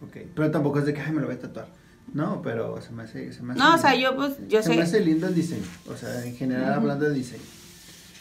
ok. 0.00 0.16
Pero 0.34 0.50
tampoco 0.50 0.78
es 0.78 0.86
de 0.86 0.94
que, 0.94 1.00
ay, 1.00 1.12
me 1.12 1.20
lo 1.20 1.26
voy 1.26 1.36
a 1.36 1.40
tatuar. 1.40 1.68
No, 2.14 2.40
pero 2.42 2.80
se 2.82 2.92
me 2.92 3.02
hace. 3.04 3.32
Se 3.32 3.42
me 3.42 3.52
hace 3.52 3.60
No, 3.62 3.74
o 3.74 3.78
sea, 3.78 3.94
lindo. 3.94 4.10
yo 4.10 4.16
pues, 4.16 4.48
yo 4.48 4.62
se 4.62 4.68
me 4.70 4.74
sé, 4.76 4.82
hace 4.82 5.00
lindo 5.00 5.26
el 5.28 5.34
diseño. 5.34 5.64
O 5.88 5.96
sea, 5.96 6.24
en 6.24 6.34
general, 6.36 6.72
hablando 6.74 7.08
de 7.08 7.14
diseño. 7.14 7.42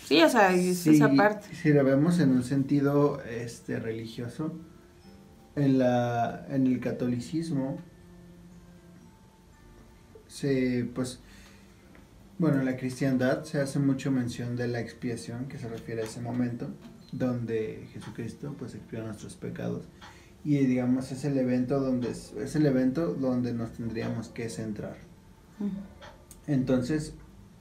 sí, 0.05 0.21
o 0.23 0.29
sea, 0.29 0.53
es 0.53 0.77
Si- 0.79 0.91
esa 0.95 1.09
parte. 1.13 1.53
Si 1.55 1.71
lo 1.71 1.83
vemos 1.83 2.19
en 2.19 2.31
un 2.31 2.43
sentido 2.43 3.21
este, 3.23 3.79
religioso, 3.79 4.53
en, 5.55 5.77
la, 5.79 6.45
en 6.49 6.65
el 6.67 6.79
catolicismo, 6.79 7.79
se, 10.27 10.89
pues, 10.95 11.19
bueno, 12.41 12.57
en 12.57 12.65
la 12.65 12.75
cristiandad 12.75 13.43
se 13.43 13.61
hace 13.61 13.77
mucho 13.77 14.09
mención 14.09 14.55
de 14.55 14.67
la 14.67 14.79
expiación, 14.79 15.45
que 15.45 15.59
se 15.59 15.69
refiere 15.69 16.01
a 16.01 16.05
ese 16.05 16.21
momento, 16.21 16.71
donde 17.11 17.87
Jesucristo, 17.93 18.55
pues, 18.57 18.73
expió 18.73 19.03
nuestros 19.03 19.35
pecados. 19.35 19.85
Y 20.43 20.57
digamos, 20.57 21.11
es 21.11 21.23
el 21.23 21.37
evento 21.37 21.79
donde, 21.79 22.09
es 22.09 22.55
el 22.55 22.65
evento 22.65 23.13
donde 23.13 23.53
nos 23.53 23.73
tendríamos 23.73 24.29
que 24.29 24.49
centrar. 24.49 24.97
Entonces, 26.47 27.13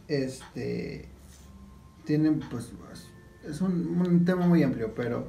este 0.09 1.11
tienen 2.07 2.41
pues 2.51 2.73
es 3.47 3.61
un, 3.61 4.01
un 4.01 4.25
tema 4.25 4.47
muy 4.47 4.63
amplio, 4.63 4.95
pero 4.95 5.29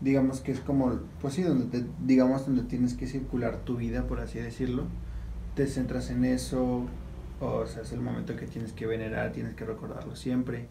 digamos 0.00 0.40
que 0.40 0.52
es 0.52 0.60
como 0.60 1.00
pues 1.20 1.34
sí 1.34 1.42
donde 1.42 1.66
te, 1.66 1.84
digamos 2.06 2.46
donde 2.46 2.62
tienes 2.62 2.94
que 2.94 3.08
circular 3.08 3.64
tu 3.64 3.76
vida, 3.76 4.06
por 4.06 4.20
así 4.20 4.38
decirlo. 4.38 4.84
Te 5.56 5.66
centras 5.66 6.10
en 6.10 6.24
eso, 6.24 6.86
o 7.46 7.66
sea, 7.66 7.82
es 7.82 7.92
el 7.92 8.00
momento 8.00 8.36
que 8.36 8.46
tienes 8.46 8.72
que 8.72 8.86
venerar, 8.86 9.32
tienes 9.32 9.54
que 9.54 9.64
recordarlo 9.64 10.16
siempre. 10.16 10.68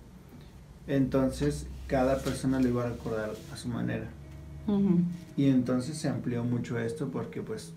Entonces, 0.88 1.68
cada 1.88 2.20
persona 2.20 2.60
lo 2.60 2.68
iba 2.70 2.84
a 2.84 2.90
recordar 2.90 3.32
a 3.52 3.58
su 3.58 3.70
manera. 3.70 4.08
Y 5.36 5.50
entonces 5.50 5.98
se 5.98 6.08
amplió 6.08 6.44
mucho 6.44 6.80
esto 6.80 7.10
porque 7.10 7.42
pues 7.42 7.74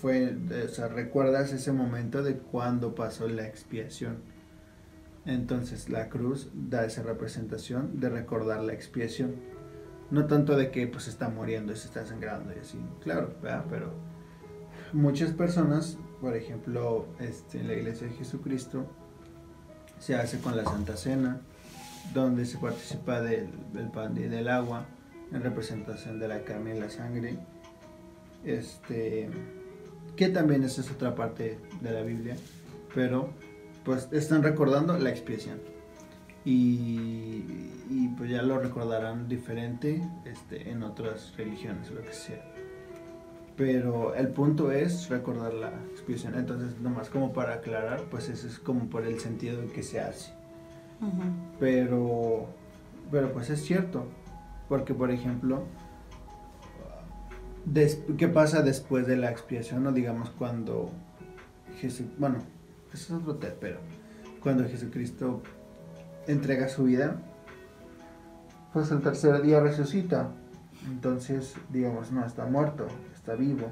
fue, 0.00 0.34
eh, 0.50 0.66
o 0.66 0.68
sea, 0.68 0.88
recuerdas 0.88 1.52
ese 1.52 1.72
momento 1.72 2.22
de 2.22 2.36
cuando 2.36 2.94
pasó 2.94 3.28
la 3.28 3.46
expiación. 3.46 4.16
Entonces 5.26 5.90
la 5.90 6.08
cruz 6.08 6.50
da 6.54 6.86
esa 6.86 7.02
representación 7.02 8.00
de 8.00 8.08
recordar 8.08 8.62
la 8.62 8.72
expiación. 8.72 9.34
No 10.10 10.24
tanto 10.26 10.56
de 10.56 10.70
que 10.70 10.86
pues 10.86 11.06
está 11.06 11.28
muriendo 11.28 11.72
y 11.72 11.76
se 11.76 11.88
está 11.88 12.06
sangrando 12.06 12.54
y 12.54 12.60
así, 12.60 12.78
claro, 13.02 13.34
¿verdad? 13.42 13.66
pero 13.68 13.92
muchas 14.94 15.32
personas, 15.32 15.98
por 16.20 16.36
ejemplo, 16.36 17.06
este, 17.20 17.60
en 17.60 17.68
la 17.68 17.74
iglesia 17.74 18.06
de 18.08 18.14
Jesucristo, 18.14 18.86
se 19.98 20.14
hace 20.14 20.40
con 20.40 20.56
la 20.56 20.64
Santa 20.64 20.96
Cena, 20.96 21.40
donde 22.14 22.46
se 22.46 22.58
participa 22.58 23.20
del, 23.20 23.50
pan 23.92 24.16
y 24.16 24.22
del 24.22 24.48
agua, 24.48 24.86
en 25.32 25.42
representación 25.42 26.18
de 26.18 26.28
la 26.28 26.42
carne 26.42 26.76
y 26.76 26.80
la 26.80 26.90
sangre. 26.90 27.38
Este, 28.44 29.28
que 30.16 30.28
también 30.28 30.64
esa 30.64 30.80
es 30.80 30.90
otra 30.90 31.14
parte 31.14 31.58
de 31.80 31.92
la 31.92 32.02
Biblia, 32.02 32.36
pero 32.94 33.30
pues 33.84 34.08
están 34.12 34.42
recordando 34.42 34.96
la 34.98 35.10
expiación. 35.10 35.60
Y, 36.44 37.72
y, 37.90 38.14
pues 38.16 38.30
ya 38.30 38.42
lo 38.42 38.58
recordarán 38.58 39.28
diferente 39.28 40.02
este, 40.24 40.70
en 40.70 40.82
otras 40.82 41.36
religiones 41.36 41.90
lo 41.90 42.00
que 42.00 42.12
sea. 42.12 42.42
Pero 43.58 44.14
el 44.14 44.28
punto 44.28 44.70
es 44.70 45.08
recordar 45.08 45.52
la 45.52 45.72
expiación. 45.90 46.36
Entonces, 46.36 46.80
nomás 46.80 47.10
como 47.10 47.32
para 47.32 47.54
aclarar, 47.54 48.04
pues 48.04 48.28
eso 48.28 48.46
es 48.46 48.60
como 48.60 48.88
por 48.88 49.04
el 49.04 49.18
sentido 49.18 49.60
en 49.60 49.68
que 49.68 49.82
se 49.82 50.00
hace. 50.00 50.32
Pero, 51.58 52.46
pero 53.10 53.32
pues 53.32 53.50
es 53.50 53.60
cierto. 53.62 54.06
Porque, 54.68 54.94
por 54.94 55.10
ejemplo, 55.10 55.64
¿qué 58.16 58.28
pasa 58.28 58.62
después 58.62 59.08
de 59.08 59.16
la 59.16 59.30
expiación? 59.30 59.86
O 59.88 59.92
digamos 59.92 60.30
cuando 60.30 60.90
Jesús, 61.80 62.06
bueno, 62.16 62.38
eso 62.92 63.16
es 63.16 63.22
otro 63.22 63.36
tema, 63.36 63.54
pero 63.60 63.80
cuando 64.40 64.64
Jesucristo 64.64 65.42
entrega 66.28 66.68
su 66.68 66.84
vida, 66.84 67.16
pues 68.72 68.90
el 68.92 69.00
tercer 69.00 69.42
día 69.42 69.58
resucita. 69.58 70.30
Entonces, 70.86 71.54
digamos, 71.70 72.12
no 72.12 72.24
está 72.24 72.46
muerto, 72.46 72.86
está 73.28 73.34
vivo. 73.34 73.70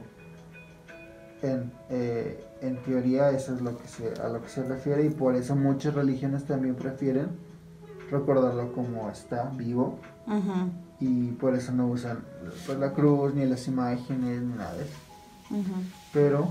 En, 1.42 1.70
eh, 1.90 2.44
en 2.60 2.82
teoría 2.82 3.30
eso 3.30 3.54
es 3.54 3.60
lo 3.60 3.76
que 3.76 3.86
se, 3.88 4.20
a 4.20 4.28
lo 4.28 4.42
que 4.42 4.48
se 4.48 4.62
refiere 4.62 5.04
y 5.04 5.10
por 5.10 5.34
eso 5.34 5.54
muchas 5.54 5.94
religiones 5.94 6.44
también 6.44 6.74
prefieren 6.74 7.28
recordarlo 8.10 8.72
como 8.72 9.10
está 9.10 9.50
vivo 9.54 9.98
y 10.98 11.32
por 11.32 11.54
eso 11.54 11.72
no 11.72 11.88
usan 11.88 12.24
pues, 12.64 12.78
la 12.78 12.92
cruz 12.92 13.34
ni 13.34 13.44
las 13.44 13.68
imágenes 13.68 14.42
ni 14.42 14.54
nada 14.54 14.74
de 14.74 14.84
eso. 14.84 14.98
Pero 16.12 16.50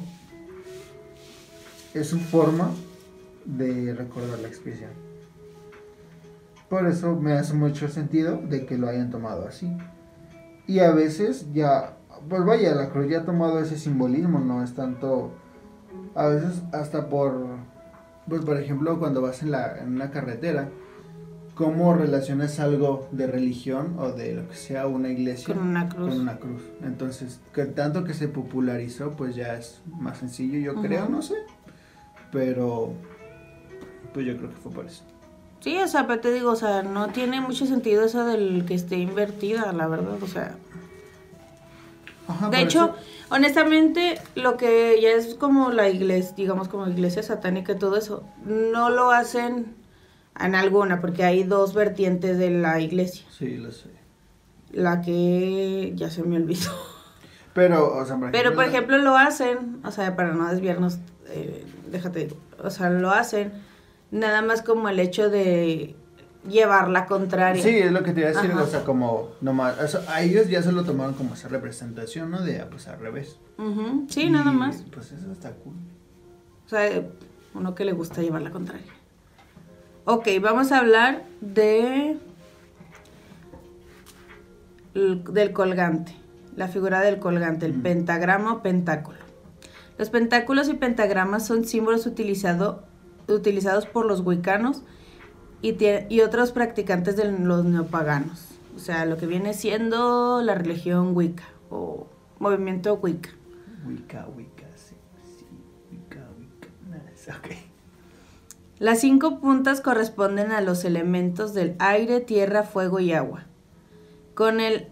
es 1.93 2.07
su 2.07 2.19
forma 2.19 2.69
de 3.45 3.93
recordar 3.93 4.39
la 4.39 4.47
expiación. 4.47 4.91
Por 6.69 6.87
eso 6.87 7.15
me 7.15 7.33
hace 7.33 7.53
mucho 7.53 7.87
sentido 7.87 8.37
de 8.37 8.65
que 8.65 8.77
lo 8.77 8.87
hayan 8.87 9.09
tomado 9.09 9.47
así. 9.47 9.75
Y 10.67 10.79
a 10.79 10.91
veces 10.91 11.47
ya, 11.53 11.94
pues 12.29 12.45
vaya, 12.45 12.75
la 12.75 12.89
cruz 12.89 13.09
ya 13.09 13.19
ha 13.19 13.25
tomado 13.25 13.59
ese 13.59 13.77
simbolismo, 13.77 14.39
no 14.39 14.63
es 14.63 14.73
tanto, 14.73 15.31
a 16.15 16.27
veces 16.27 16.63
hasta 16.71 17.09
por, 17.09 17.47
pues 18.27 18.43
por 18.43 18.59
ejemplo 18.59 18.99
cuando 18.99 19.21
vas 19.21 19.41
en, 19.43 19.51
la, 19.51 19.79
en 19.79 19.95
una 19.95 20.11
carretera, 20.11 20.69
¿cómo 21.55 21.93
relacionas 21.93 22.59
algo 22.59 23.07
de 23.11 23.27
religión 23.27 23.95
o 23.97 24.11
de 24.11 24.33
lo 24.33 24.47
que 24.47 24.55
sea 24.55 24.87
una 24.87 25.09
iglesia 25.09 25.53
con 25.53 25.67
una 25.67 25.89
cruz? 25.89 26.09
Con 26.09 26.21
una 26.21 26.37
cruz. 26.37 26.61
Entonces, 26.83 27.39
que 27.53 27.65
tanto 27.65 28.03
que 28.03 28.13
se 28.13 28.27
popularizó, 28.27 29.11
pues 29.11 29.35
ya 29.35 29.55
es 29.55 29.81
más 29.99 30.17
sencillo, 30.17 30.59
yo 30.59 30.81
creo, 30.81 31.07
no 31.09 31.21
sé. 31.21 31.35
Pero, 32.31 32.93
pues 34.13 34.25
yo 34.25 34.37
creo 34.37 34.49
que 34.49 34.57
fue 34.57 34.71
por 34.71 34.85
eso. 34.85 35.03
Sí, 35.61 35.77
o 35.79 35.87
sea, 35.87 36.05
pero 36.05 36.21
te 36.21 36.31
digo, 36.31 36.51
o 36.51 36.55
sea, 36.55 36.83
no 36.83 37.07
tiene 37.07 37.41
mucho 37.41 37.65
sentido 37.65 38.03
eso 38.03 38.25
del 38.25 38.65
que 38.65 38.75
esté 38.75 38.97
invertida, 38.97 39.71
la 39.73 39.87
verdad, 39.87 40.21
o 40.21 40.27
sea. 40.27 40.55
De 42.51 42.61
hecho, 42.61 42.95
honestamente, 43.29 44.19
lo 44.35 44.57
que 44.57 44.99
ya 45.01 45.11
es 45.11 45.35
como 45.35 45.71
la 45.71 45.89
iglesia, 45.89 46.33
digamos 46.35 46.67
como 46.67 46.87
iglesia 46.87 47.23
satánica 47.23 47.73
y 47.73 47.77
todo 47.77 47.97
eso, 47.97 48.23
no 48.45 48.89
lo 48.89 49.11
hacen 49.11 49.75
en 50.39 50.55
alguna, 50.55 51.01
porque 51.01 51.23
hay 51.23 51.43
dos 51.43 51.73
vertientes 51.73 52.37
de 52.37 52.49
la 52.49 52.79
iglesia. 52.79 53.25
Sí, 53.29 53.57
lo 53.57 53.71
sé. 53.71 53.89
La 54.71 55.01
que 55.01 55.93
ya 55.95 56.09
se 56.09 56.23
me 56.23 56.35
olvidó. 56.37 56.71
Pero, 57.53 57.95
o 57.95 58.05
sea, 58.05 58.17
por 58.17 58.31
Pero, 58.31 58.53
por 58.53 58.65
ejemplo, 58.65 58.97
lo 58.97 59.15
hacen, 59.15 59.79
o 59.85 59.91
sea, 59.91 60.15
para 60.17 60.33
no 60.33 60.49
desviarnos, 60.49 60.97
eh, 61.29 61.65
déjate, 61.89 62.35
o 62.61 62.69
sea, 62.69 62.89
lo 62.89 63.11
hacen 63.11 63.53
nada 64.11 64.41
más 64.41 64.61
como 64.61 64.89
el 64.89 64.99
hecho 64.99 65.29
de 65.29 65.95
llevar 66.47 66.89
la 66.89 67.05
contraria. 67.05 67.61
Sí, 67.61 67.69
es 67.69 67.91
lo 67.91 68.03
que 68.03 68.11
te 68.13 68.21
iba 68.21 68.29
a 68.29 68.33
decir, 68.33 68.51
o 68.51 68.65
sea, 68.65 68.83
como 68.83 69.29
nomás, 69.41 69.95
a 70.07 70.21
ellos 70.21 70.47
ya 70.47 70.61
se 70.61 70.71
lo 70.71 70.83
tomaron 70.83 71.13
como 71.13 71.33
esa 71.33 71.47
representación, 71.47 72.31
¿no? 72.31 72.41
De, 72.41 72.59
pues, 72.65 72.87
al 72.87 72.99
revés. 72.99 73.37
Sí, 74.09 74.29
nada 74.29 74.51
más. 74.51 74.83
Pues 74.91 75.11
eso 75.11 75.31
está 75.31 75.51
cool. 75.51 75.75
O 76.65 76.69
sea, 76.69 77.03
uno 77.53 77.75
que 77.75 77.85
le 77.85 77.93
gusta 77.93 78.21
llevar 78.21 78.41
la 78.41 78.51
contraria. 78.51 78.93
Ok, 80.05 80.27
vamos 80.41 80.71
a 80.71 80.79
hablar 80.79 81.23
de 81.41 82.17
del 84.93 85.51
colgante, 85.51 86.15
la 86.55 86.69
figura 86.69 87.01
del 87.01 87.19
colgante, 87.19 87.65
el 87.65 87.73
pentagrama 87.73 88.53
o 88.53 88.61
pentáculo. 88.61 89.17
Los 89.97 90.09
pentáculos 90.09 90.69
y 90.69 90.73
pentagramas 90.73 91.45
son 91.45 91.65
símbolos 91.65 92.05
utilizados 92.05 92.77
utilizados 93.27 93.85
por 93.87 94.05
los 94.05 94.21
wicanos 94.21 94.83
y, 95.65 95.77
y 96.09 96.21
otros 96.21 96.51
practicantes 96.51 97.15
de 97.15 97.31
los 97.31 97.65
neopaganos. 97.65 98.45
O 98.75 98.79
sea, 98.79 99.05
lo 99.05 99.17
que 99.17 99.25
viene 99.25 99.53
siendo 99.53 100.41
la 100.41 100.53
religión 100.53 101.15
Wicca 101.15 101.45
o 101.69 102.07
movimiento 102.39 102.95
Wicca. 102.95 103.29
Wicca, 103.87 104.27
Wicca, 104.35 104.67
sí, 104.75 104.95
sí, 105.39 105.45
Wicca, 105.91 106.27
Wicca. 106.37 106.69
Nice. 106.89 107.31
Okay. 107.39 107.57
Las 108.79 108.99
cinco 108.99 109.39
puntas 109.39 109.79
corresponden 109.79 110.51
a 110.51 110.61
los 110.61 110.83
elementos 110.83 111.53
del 111.53 111.75
aire, 111.79 112.19
tierra, 112.19 112.63
fuego 112.63 112.99
y 112.99 113.13
agua. 113.13 113.45
Con 114.33 114.59
el... 114.59 114.87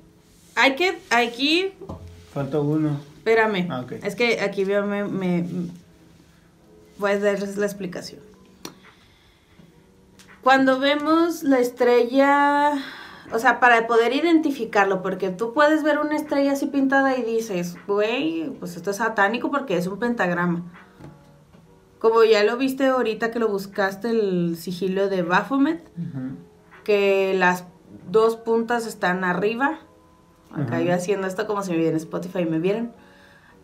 Hay 0.55 0.75
que... 0.75 0.97
Aquí... 1.09 1.73
Falta 2.33 2.61
uno. 2.61 2.99
Espérame. 3.17 3.67
Ah, 3.69 3.81
okay. 3.81 3.99
Es 4.03 4.15
que 4.15 4.39
aquí 4.39 4.63
veo 4.63 4.85
me, 4.85 5.03
me 5.03 5.45
voy 6.97 7.11
a 7.11 7.19
darles 7.19 7.57
la 7.57 7.65
explicación. 7.65 8.21
Cuando 10.43 10.77
vemos 10.77 11.43
la 11.43 11.59
estrella, 11.59 12.73
o 13.31 13.39
sea, 13.39 13.61
para 13.61 13.87
poder 13.87 14.11
identificarlo, 14.11 15.01
porque 15.01 15.29
tú 15.29 15.53
puedes 15.53 15.83
ver 15.83 15.99
una 15.99 16.17
estrella 16.17 16.51
así 16.51 16.65
pintada 16.65 17.17
y 17.17 17.23
dices, 17.23 17.77
güey, 17.87 18.49
pues 18.59 18.75
esto 18.75 18.91
es 18.91 18.97
satánico 18.97 19.49
porque 19.49 19.77
es 19.77 19.87
un 19.87 19.99
pentagrama. 19.99 20.63
Como 21.97 22.25
ya 22.25 22.43
lo 22.43 22.57
viste 22.57 22.87
ahorita 22.87 23.31
que 23.31 23.39
lo 23.39 23.47
buscaste, 23.47 24.09
el 24.09 24.57
sigilo 24.57 25.07
de 25.07 25.21
Baphomet, 25.21 25.81
que 26.83 27.33
las 27.37 27.63
dos 28.11 28.35
puntas 28.35 28.85
están 28.85 29.23
arriba. 29.23 29.79
Acá 30.53 30.81
yo 30.81 30.93
haciendo 30.93 31.25
esto 31.25 31.47
como 31.47 31.63
si 31.63 31.71
me 31.71 31.77
vieran 31.77 31.95
Spotify 31.95 32.39
y 32.39 32.45
me 32.45 32.59
vieran. 32.59 32.93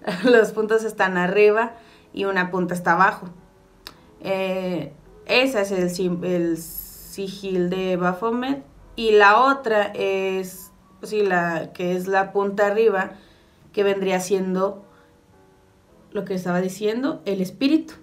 Las 0.23 0.53
puntas 0.53 0.83
están 0.85 1.17
arriba 1.17 1.73
y 2.13 2.25
una 2.25 2.49
punta 2.49 2.73
está 2.73 2.93
abajo. 2.93 3.27
Eh, 4.21 4.93
ese 5.29 5.61
es 5.61 5.71
el, 5.71 6.23
el 6.25 6.57
sigil 6.57 7.69
de 7.69 7.95
Baphomet 7.95 8.63
y 8.95 9.11
la 9.11 9.39
otra 9.39 9.83
es, 9.95 10.71
sí, 11.03 11.23
la 11.23 11.71
que 11.73 11.95
es 11.95 12.07
la 12.07 12.33
punta 12.33 12.67
arriba, 12.67 13.11
que 13.71 13.83
vendría 13.83 14.19
siendo 14.19 14.85
lo 16.11 16.25
que 16.25 16.33
estaba 16.33 16.59
diciendo, 16.59 17.21
el 17.25 17.41
espíritu. 17.41 17.93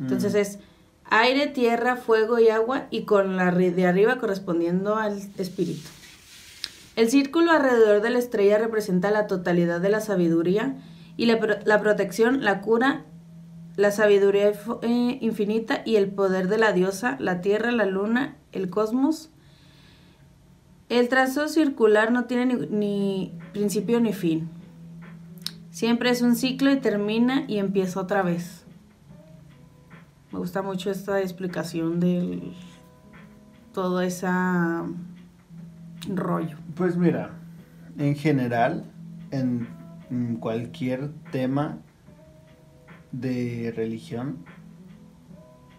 Entonces 0.00 0.34
mm. 0.34 0.36
es 0.36 0.58
aire, 1.04 1.46
tierra, 1.46 1.96
fuego 1.96 2.38
y 2.38 2.48
agua 2.48 2.86
y 2.90 3.04
con 3.04 3.36
la 3.36 3.50
de 3.50 3.86
arriba 3.86 4.18
correspondiendo 4.18 4.96
al 4.96 5.18
espíritu. 5.38 5.88
El 6.96 7.08
círculo 7.08 7.52
alrededor 7.52 8.02
de 8.02 8.10
la 8.10 8.18
estrella 8.18 8.58
representa 8.58 9.10
la 9.10 9.26
totalidad 9.26 9.80
de 9.80 9.88
la 9.88 10.00
sabiduría 10.00 10.76
y 11.16 11.26
la, 11.26 11.38
protección, 11.80 12.44
la 12.44 12.60
cura, 12.60 13.04
la 13.78 13.92
sabiduría 13.92 14.50
eh, 14.82 15.18
infinita 15.20 15.82
y 15.84 15.94
el 15.94 16.10
poder 16.10 16.48
de 16.48 16.58
la 16.58 16.72
diosa, 16.72 17.16
la 17.20 17.40
tierra, 17.40 17.70
la 17.70 17.86
luna, 17.86 18.36
el 18.50 18.70
cosmos. 18.70 19.30
El 20.88 21.08
trazo 21.08 21.46
circular 21.46 22.10
no 22.10 22.24
tiene 22.24 22.66
ni, 22.70 23.32
principio 23.52 24.00
ni 24.00 24.12
fin. 24.12 24.50
Siempre 25.70 26.10
es 26.10 26.22
un 26.22 26.34
ciclo 26.34 26.72
y 26.72 26.80
termina 26.80 27.44
y 27.46 27.58
empieza 27.58 28.00
otra 28.00 28.22
vez. 28.22 28.64
Me 30.32 30.40
gusta 30.40 30.60
mucho 30.60 30.90
esta 30.90 31.20
explicación 31.20 32.00
de 32.00 32.52
todo 33.72 34.00
ese 34.00 34.26
rollo. 36.12 36.56
Pues 36.74 36.96
mira, 36.96 37.30
en 37.96 38.16
general, 38.16 38.90
en 39.30 39.68
Mm, 40.10 40.36
cualquier 40.36 41.10
tema 41.30 41.78
de 43.20 43.72
religión 43.74 44.38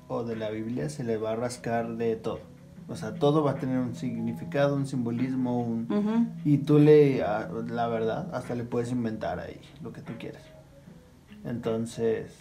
o 0.07 0.23
de 0.23 0.35
la 0.35 0.49
Biblia 0.49 0.89
se 0.89 1.03
le 1.03 1.17
va 1.17 1.31
a 1.31 1.35
rascar 1.35 1.97
de 1.97 2.15
todo. 2.15 2.39
O 2.87 2.95
sea, 2.95 3.13
todo 3.13 3.43
va 3.43 3.51
a 3.51 3.55
tener 3.55 3.77
un 3.77 3.93
significado, 3.93 4.75
un 4.75 4.87
simbolismo, 4.87 5.61
un... 5.61 6.33
Y 6.43 6.57
tú 6.59 6.79
le, 6.79 7.19
la 7.19 7.87
verdad, 7.87 8.33
hasta 8.33 8.55
le 8.55 8.63
puedes 8.63 8.91
inventar 8.91 9.39
ahí 9.39 9.61
lo 9.83 9.93
que 9.93 10.01
tú 10.01 10.13
quieras. 10.17 10.41
Entonces... 11.45 12.33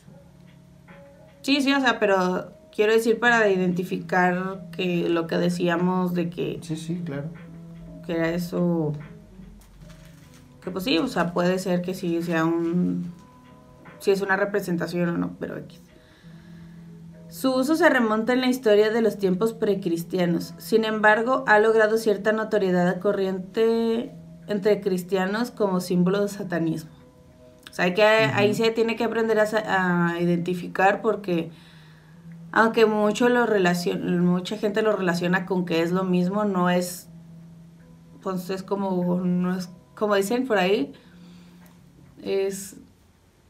Sí, 1.42 1.60
sí, 1.60 1.72
o 1.74 1.80
sea, 1.80 1.98
pero 1.98 2.50
quiero 2.74 2.94
decir 2.94 3.18
para 3.18 3.48
identificar 3.50 4.70
que 4.72 5.08
lo 5.10 5.26
que 5.26 5.36
decíamos 5.36 6.14
de 6.14 6.30
que... 6.30 6.58
Sí, 6.62 6.76
sí, 6.76 7.02
claro. 7.04 7.28
Que 8.06 8.14
era 8.14 8.30
eso 8.30 8.94
que 10.62 10.70
pues 10.70 10.84
sí, 10.84 10.98
o 10.98 11.06
sea, 11.06 11.32
puede 11.32 11.58
ser 11.58 11.82
que 11.82 11.94
sí 11.94 12.22
sea 12.22 12.44
un... 12.44 13.12
Si 13.98 14.10
es 14.10 14.20
una 14.20 14.36
representación 14.36 15.08
o 15.08 15.18
no, 15.18 15.36
pero 15.38 15.56
X. 15.58 15.80
Su 17.28 17.54
uso 17.54 17.76
se 17.76 17.88
remonta 17.90 18.32
en 18.32 18.40
la 18.40 18.48
historia 18.48 18.90
de 18.90 19.02
los 19.02 19.18
tiempos 19.18 19.52
precristianos. 19.52 20.54
Sin 20.58 20.84
embargo, 20.84 21.44
ha 21.46 21.58
logrado 21.58 21.98
cierta 21.98 22.32
notoriedad 22.32 23.00
corriente 23.00 24.14
entre 24.46 24.80
cristianos 24.80 25.50
como 25.50 25.80
símbolo 25.80 26.22
de 26.22 26.28
satanismo. 26.28 26.90
O 27.70 27.74
sea, 27.74 27.84
hay 27.84 27.94
que, 27.94 28.02
ahí 28.02 28.54
se 28.54 28.70
tiene 28.70 28.96
que 28.96 29.04
aprender 29.04 29.38
a, 29.40 30.12
a 30.12 30.20
identificar 30.20 31.02
porque 31.02 31.50
aunque 32.50 32.86
mucho 32.86 33.28
lo 33.28 33.46
relacion, 33.46 34.24
mucha 34.24 34.56
gente 34.56 34.82
lo 34.82 34.92
relaciona 34.92 35.44
con 35.44 35.64
que 35.64 35.82
es 35.82 35.92
lo 35.92 36.04
mismo, 36.04 36.44
no 36.44 36.70
es, 36.70 37.08
pues 38.22 38.48
es 38.50 38.62
como, 38.62 39.20
no 39.20 39.54
es, 39.56 39.70
como 39.94 40.14
dicen 40.14 40.46
por 40.46 40.58
ahí, 40.58 40.92
es, 42.22 42.76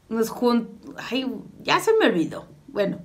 no 0.09 0.19
es 0.19 0.29
junto, 0.29 0.93
ay, 1.09 1.31
ya 1.61 1.79
se 1.79 1.91
me 1.99 2.07
olvidó. 2.07 2.45
Bueno, 2.67 2.99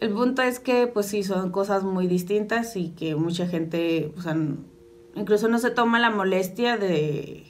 el 0.00 0.10
punto 0.10 0.42
es 0.42 0.60
que, 0.60 0.86
pues 0.88 1.06
sí, 1.06 1.22
son 1.22 1.50
cosas 1.50 1.84
muy 1.84 2.06
distintas 2.06 2.76
y 2.76 2.90
que 2.90 3.14
mucha 3.14 3.46
gente, 3.46 4.12
o 4.16 4.20
sea, 4.20 4.36
incluso 5.14 5.48
no 5.48 5.58
se 5.58 5.70
toma 5.70 6.00
la 6.00 6.10
molestia 6.10 6.76
de, 6.76 7.46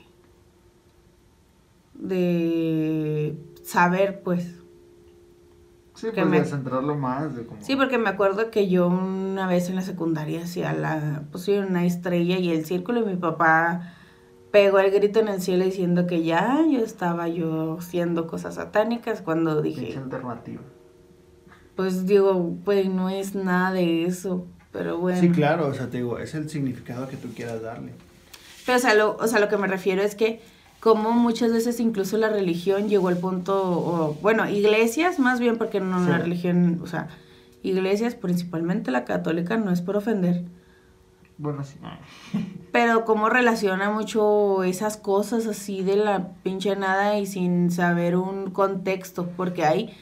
de 1.95 3.37
saber, 3.65 4.23
pues, 4.23 4.63
Sí, 5.95 6.09
pues 6.13 6.51
centrarlo 6.51 6.97
más. 6.97 7.37
De 7.37 7.47
Sí, 7.61 7.77
porque 7.77 7.97
me 7.97 8.09
acuerdo 8.09 8.51
que 8.51 8.69
yo 8.69 8.89
una 8.89 9.47
vez 9.47 9.69
en 9.69 9.77
la 9.77 9.83
secundaria 9.83 10.43
hacía 10.43 10.73
la, 10.73 11.23
pues 11.31 11.47
una 11.47 11.85
estrella 11.85 12.39
y 12.39 12.51
el 12.51 12.65
círculo 12.65 13.01
y 13.01 13.05
mi 13.05 13.17
papá 13.17 13.95
pegó 14.53 14.79
el 14.79 14.91
grito 14.93 15.19
en 15.19 15.29
el 15.29 15.41
cielo 15.41 15.65
diciendo 15.65 16.07
que 16.07 16.23
ya 16.23 16.65
yo 16.71 16.81
estaba 16.81 17.27
yo 17.27 17.79
haciendo 17.79 18.27
cosas 18.29 18.57
satánicas 18.57 19.23
cuando 19.23 19.63
dije... 19.63 19.97
alternativa. 19.97 20.61
Pues 21.75 22.07
digo, 22.07 22.55
pues 22.65 22.89
no 22.89 23.09
es 23.09 23.35
nada 23.35 23.73
de 23.73 24.05
eso, 24.05 24.47
pero 24.71 24.99
bueno. 24.99 25.21
Sí, 25.21 25.31
claro, 25.31 25.69
o 25.69 25.75
sea, 25.75 25.89
te 25.89 25.97
digo, 25.97 26.19
es 26.19 26.35
el 26.35 26.51
significado 26.51 27.09
que 27.09 27.17
tú 27.17 27.29
quieras 27.35 27.63
darle. 27.63 27.93
Pero 28.67 28.77
o 28.77 28.81
sea, 28.81 28.95
lo, 28.95 29.17
o 29.17 29.27
sea, 29.27 29.41
lo 29.41 29.49
que 29.49 29.57
me 29.57 29.67
refiero 29.67 30.03
es 30.03 30.15
que 30.15 30.41
como 30.81 31.13
muchas 31.13 31.53
veces 31.53 31.81
incluso 31.81 32.19
la 32.19 32.29
religión 32.29 32.89
llegó 32.89 33.09
al 33.09 33.17
punto, 33.17 33.63
o, 33.63 34.15
bueno, 34.21 34.51
iglesias 34.51 35.19
más 35.19 35.41
bien 35.41 35.57
porque 35.57 35.81
no 35.81 36.01
la 36.07 36.19
religión, 36.19 36.81
o 36.83 36.87
sea, 36.87 37.09
iglesias 37.63 38.17
principalmente 38.17 38.91
la 38.91 39.05
católica 39.05 39.57
no 39.57 39.71
es 39.71 39.81
por 39.81 39.97
ofender. 39.97 40.43
Bueno, 41.39 41.65
sí. 41.65 41.77
Pero 42.73 43.05
cómo 43.05 43.29
relaciona 43.29 43.91
mucho 43.91 44.63
esas 44.65 44.97
cosas 44.97 45.47
así 45.47 45.83
de 45.83 45.97
la 45.97 46.35
pinche 46.43 46.77
nada 46.77 47.19
y 47.19 47.27
sin 47.27 47.71
saber 47.71 48.17
un 48.17 48.51
contexto, 48.51 49.29
porque 49.37 49.65
hay 49.65 49.97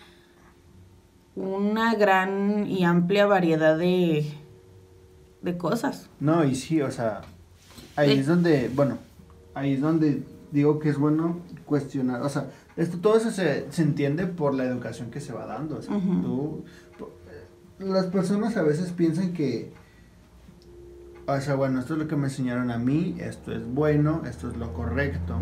una 1.36 1.94
gran 1.94 2.66
y 2.66 2.84
amplia 2.84 3.26
variedad 3.26 3.78
de, 3.78 4.32
de 5.42 5.56
cosas. 5.56 6.08
No, 6.20 6.44
y 6.44 6.54
sí, 6.54 6.80
o 6.82 6.90
sea, 6.90 7.22
ahí 7.96 8.18
es 8.18 8.26
donde, 8.26 8.70
bueno, 8.74 8.98
ahí 9.54 9.74
es 9.74 9.80
donde 9.80 10.22
digo 10.52 10.78
que 10.78 10.90
es 10.90 10.98
bueno 10.98 11.40
cuestionar, 11.64 12.22
o 12.22 12.28
sea, 12.28 12.50
esto 12.76 12.98
todo 12.98 13.16
eso 13.16 13.30
se, 13.30 13.70
se 13.70 13.82
entiende 13.82 14.26
por 14.26 14.54
la 14.54 14.64
educación 14.64 15.10
que 15.10 15.20
se 15.20 15.32
va 15.32 15.46
dando, 15.46 15.78
o 15.78 15.82
sea, 15.82 15.96
tú, 15.96 16.64
las 17.78 18.06
personas 18.06 18.56
a 18.56 18.62
veces 18.62 18.90
piensan 18.90 19.32
que, 19.32 19.72
o 21.36 21.40
sea, 21.40 21.54
bueno, 21.54 21.80
esto 21.80 21.94
es 21.94 22.00
lo 22.00 22.08
que 22.08 22.16
me 22.16 22.24
enseñaron 22.24 22.70
a 22.70 22.78
mí, 22.78 23.16
esto 23.18 23.52
es 23.52 23.66
bueno, 23.66 24.22
esto 24.26 24.50
es 24.50 24.56
lo 24.56 24.72
correcto, 24.72 25.40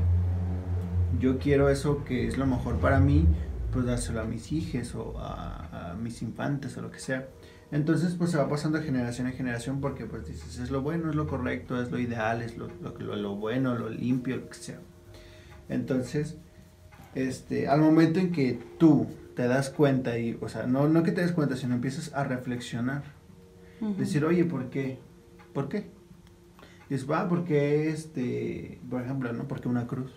yo 1.18 1.38
quiero 1.38 1.68
eso 1.68 2.04
que 2.04 2.26
es 2.26 2.38
lo 2.38 2.46
mejor 2.46 2.76
para 2.76 3.00
mí, 3.00 3.26
pues 3.72 3.84
dárselo 3.84 4.20
a 4.20 4.24
mis 4.24 4.52
hijos 4.52 4.94
o 4.94 5.18
a, 5.18 5.90
a 5.90 5.94
mis 5.94 6.22
infantes 6.22 6.76
o 6.76 6.82
lo 6.82 6.90
que 6.90 7.00
sea. 7.00 7.28
Entonces, 7.70 8.14
pues 8.14 8.30
se 8.30 8.38
va 8.38 8.48
pasando 8.48 8.78
de 8.78 8.84
generación 8.84 9.26
en 9.26 9.34
generación 9.34 9.80
porque, 9.80 10.06
pues 10.06 10.26
dices, 10.26 10.58
es 10.58 10.70
lo 10.70 10.80
bueno, 10.80 11.10
es 11.10 11.16
lo 11.16 11.26
correcto, 11.26 11.80
es 11.82 11.90
lo 11.90 11.98
ideal, 11.98 12.40
es 12.40 12.56
lo, 12.56 12.68
lo, 12.80 13.16
lo 13.16 13.36
bueno, 13.36 13.76
lo 13.76 13.90
limpio, 13.90 14.36
lo 14.36 14.48
que 14.48 14.54
sea. 14.54 14.78
Entonces, 15.68 16.38
este, 17.14 17.68
al 17.68 17.80
momento 17.80 18.20
en 18.20 18.32
que 18.32 18.58
tú 18.78 19.06
te 19.36 19.46
das 19.46 19.68
cuenta 19.68 20.18
y, 20.18 20.38
o 20.40 20.48
sea, 20.48 20.66
no, 20.66 20.88
no 20.88 21.02
que 21.02 21.12
te 21.12 21.20
des 21.20 21.32
cuenta, 21.32 21.56
sino 21.56 21.74
empiezas 21.74 22.14
a 22.14 22.24
reflexionar. 22.24 23.02
Decir, 23.96 24.24
oye, 24.24 24.44
¿por 24.44 24.70
qué? 24.70 24.98
¿Por 25.58 25.68
qué? 25.68 25.90
dices, 26.88 27.10
va, 27.10 27.28
porque 27.28 27.88
este, 27.88 28.80
por 28.88 29.02
ejemplo, 29.02 29.32
¿no? 29.32 29.48
Porque 29.48 29.66
una 29.66 29.88
cruz. 29.88 30.12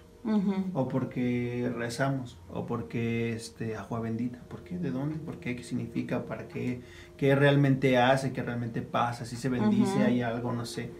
O 0.75 0.87
porque 0.87 1.73
rezamos, 1.75 2.37
o 2.47 2.67
porque 2.67 3.33
este, 3.33 3.75
agua 3.75 4.01
bendita. 4.01 4.37
¿Por 4.47 4.63
qué? 4.63 4.77
¿De 4.77 4.91
dónde? 4.91 5.15
¿Por 5.15 5.39
qué? 5.39 5.55
¿Qué 5.55 5.63
significa? 5.63 6.25
¿Para 6.27 6.47
qué? 6.47 6.83
¿Qué 7.17 7.33
realmente 7.33 7.97
hace? 7.97 8.33
¿Qué 8.33 8.43
realmente 8.43 8.83
pasa? 8.83 9.25
¿Si 9.25 9.35
se 9.35 9.49
bendice? 9.49 10.03
¿Hay 10.03 10.21
algo? 10.21 10.53
No 10.53 10.63
sé. 10.63 10.91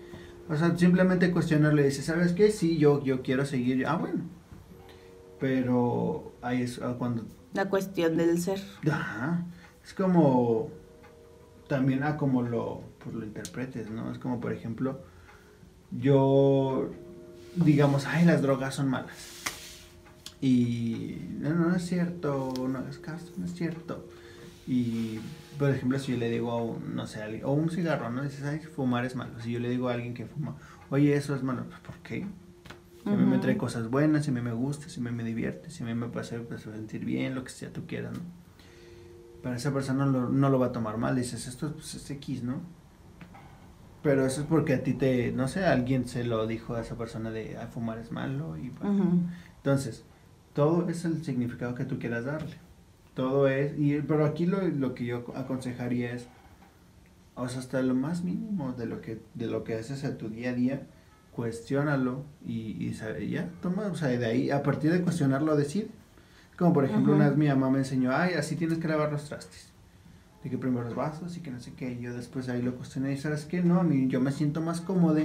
O 0.50 0.56
sea, 0.56 0.76
simplemente 0.76 1.30
cuestionarle 1.30 1.84
y 1.84 1.86
dice, 1.86 2.02
¿sabes 2.02 2.34
qué? 2.34 2.50
Sí, 2.50 2.80
yo, 2.80 3.04
yo 3.04 3.22
quiero 3.22 3.46
seguir. 3.46 3.86
Ah, 3.86 3.98
bueno, 3.98 4.24
pero 5.40 6.34
ahí 6.42 6.64
es 6.64 6.82
ah, 6.82 6.96
cuando... 6.98 7.26
La 7.54 7.70
cuestión 7.70 8.18
del 8.18 8.42
ser. 8.42 8.60
Ajá. 8.92 9.46
Es 9.84 9.94
como 9.94 10.70
también 11.68 12.02
a 12.02 12.18
como 12.18 12.42
lo, 12.42 12.82
pues, 13.04 13.16
lo 13.16 13.26
interpretes, 13.26 13.90
¿no? 13.90 14.12
Es 14.12 14.20
como, 14.20 14.40
por 14.40 14.54
ejemplo, 14.54 15.02
yo, 15.92 16.92
digamos, 17.56 18.06
ay, 18.06 18.26
las 18.26 18.42
drogas 18.42 18.76
son 18.76 18.90
malas. 18.90 19.42
Y 20.42 21.18
no, 21.40 21.54
no 21.54 21.76
es 21.76 21.86
cierto, 21.86 22.54
no 22.68 22.80
hagas 22.80 22.98
caso, 22.98 23.32
no 23.38 23.46
es 23.46 23.54
cierto. 23.54 24.08
Y, 24.68 25.20
por 25.60 25.70
ejemplo, 25.70 26.00
si 26.00 26.14
yo 26.14 26.18
le 26.18 26.30
digo 26.30 26.52
a 26.52 26.64
un, 26.64 26.96
no 26.96 27.06
sé, 27.06 27.44
o 27.44 27.52
un 27.52 27.70
cigarro, 27.70 28.10
¿no? 28.10 28.24
Dices, 28.24 28.44
ay, 28.44 28.60
fumar 28.60 29.06
es 29.06 29.16
malo. 29.16 29.40
Si 29.42 29.52
yo 29.52 29.60
le 29.60 29.70
digo 29.70 29.90
a 29.90 29.94
alguien 29.94 30.14
que 30.14 30.26
fuma, 30.26 30.56
oye, 30.90 31.16
eso 31.16 31.36
es 31.36 31.44
malo, 31.44 31.66
pues, 31.66 31.80
¿por 31.82 31.96
qué? 31.98 32.26
Si 33.04 33.10
a 33.10 33.14
mí 33.14 33.26
me 33.26 33.40
trae 33.40 33.58
cosas 33.58 33.90
buenas, 33.90 34.26
si 34.26 34.32
a 34.32 34.34
mí 34.34 34.42
me 34.42 34.54
gusta, 34.54 34.88
si 34.88 35.00
a 35.00 35.04
mí 35.04 35.12
me 35.12 35.24
divierte, 35.24 35.72
si 35.72 35.82
a 35.82 35.88
mí 35.88 35.96
me 35.96 36.08
puede 36.08 36.26
hacer 36.26 36.46
pues, 36.46 36.62
sentir 36.62 37.04
bien, 37.04 37.34
lo 37.34 37.44
que 37.44 37.50
sea 37.50 37.74
tú 37.74 37.88
quieras, 37.88 38.14
¿no? 38.14 38.20
Para 39.42 39.56
esa 39.56 39.74
persona 39.74 40.06
no 40.06 40.12
lo, 40.12 40.30
no 40.30 40.50
lo 40.50 40.60
va 40.60 40.68
a 40.68 40.72
tomar 40.72 40.98
mal, 40.98 41.16
dices, 41.16 41.48
esto 41.48 41.74
pues, 41.74 41.96
es 41.96 42.12
X, 42.12 42.44
¿no? 42.44 42.62
Pero 44.04 44.26
eso 44.26 44.42
es 44.42 44.48
porque 44.48 44.74
a 44.74 44.84
ti 44.84 44.94
te, 44.94 45.32
no 45.32 45.48
sé, 45.48 45.66
alguien 45.66 46.08
se 46.08 46.24
lo 46.24 46.48
dijo 46.48 46.74
a 46.74 46.82
esa 46.82 46.98
persona 46.98 47.30
de 47.30 47.58
a 47.58 47.68
fumar 47.68 48.00
es 48.00 48.12
malo 48.12 48.58
y 48.58 48.72
Entonces, 49.58 50.04
todo 50.54 50.90
es 50.90 51.06
el 51.06 51.24
significado 51.24 51.76
que 51.76 51.86
tú 51.86 52.00
quieras 52.00 52.26
darle. 52.26 52.58
Todo 53.14 53.48
es, 53.48 53.78
y, 53.78 54.02
pero 54.02 54.26
aquí 54.26 54.46
lo, 54.46 54.62
lo 54.62 54.96
que 54.96 55.06
yo 55.06 55.34
aconsejaría 55.36 56.14
es, 56.14 56.28
o 57.36 57.48
sea, 57.48 57.60
hasta 57.60 57.82
lo 57.82 57.94
más 57.94 58.24
mínimo 58.24 58.74
de 58.74 58.86
lo 58.86 59.02
que, 59.02 59.22
de 59.36 59.48
lo 59.48 59.64
que 59.64 59.76
haces 59.76 60.04
a 60.04 60.18
tu 60.18 60.30
día 60.30 60.52
a 60.52 60.54
día, 60.54 60.88
cuestiónalo 61.32 62.24
y, 62.46 62.88
y, 62.88 63.30
ya, 63.30 63.50
toma, 63.62 63.88
o 63.88 63.96
sea, 63.96 64.08
de 64.08 64.26
ahí, 64.26 64.50
a 64.50 64.64
partir 64.64 64.92
de 64.92 65.02
cuestionarlo, 65.02 65.56
decide. 65.56 65.90
Como 66.58 66.74
por 66.74 66.86
ejemplo, 66.86 67.16
una 67.16 67.30
vez 67.30 67.38
mi 67.38 67.48
mamá 67.48 67.70
me 67.70 67.80
enseñó, 67.80 68.12
ay, 68.14 68.34
así 68.34 68.56
tienes 68.56 68.78
que 68.78 68.88
lavar 68.88 69.12
los 69.12 69.26
trastes. 69.26 69.71
De 70.44 70.50
que 70.50 70.58
primero 70.58 70.86
los 70.86 70.96
vasos 70.96 71.38
y 71.38 71.42
que 71.42 71.52
no 71.52 71.60
sé 71.60 71.74
qué. 71.74 71.94
Y 71.94 72.02
yo 72.02 72.14
después 72.14 72.50
ahí 72.50 72.62
lo 72.62 72.76
cuestioné 72.76 73.14
y 73.14 73.18
sabes 73.18 73.46
qué, 73.46 73.62
no, 73.62 73.80
a 73.80 73.84
mí 73.84 74.08
yo 74.08 74.20
me 74.20 74.32
siento 74.32 74.62
más 74.62 74.82
cómodo 74.82 75.20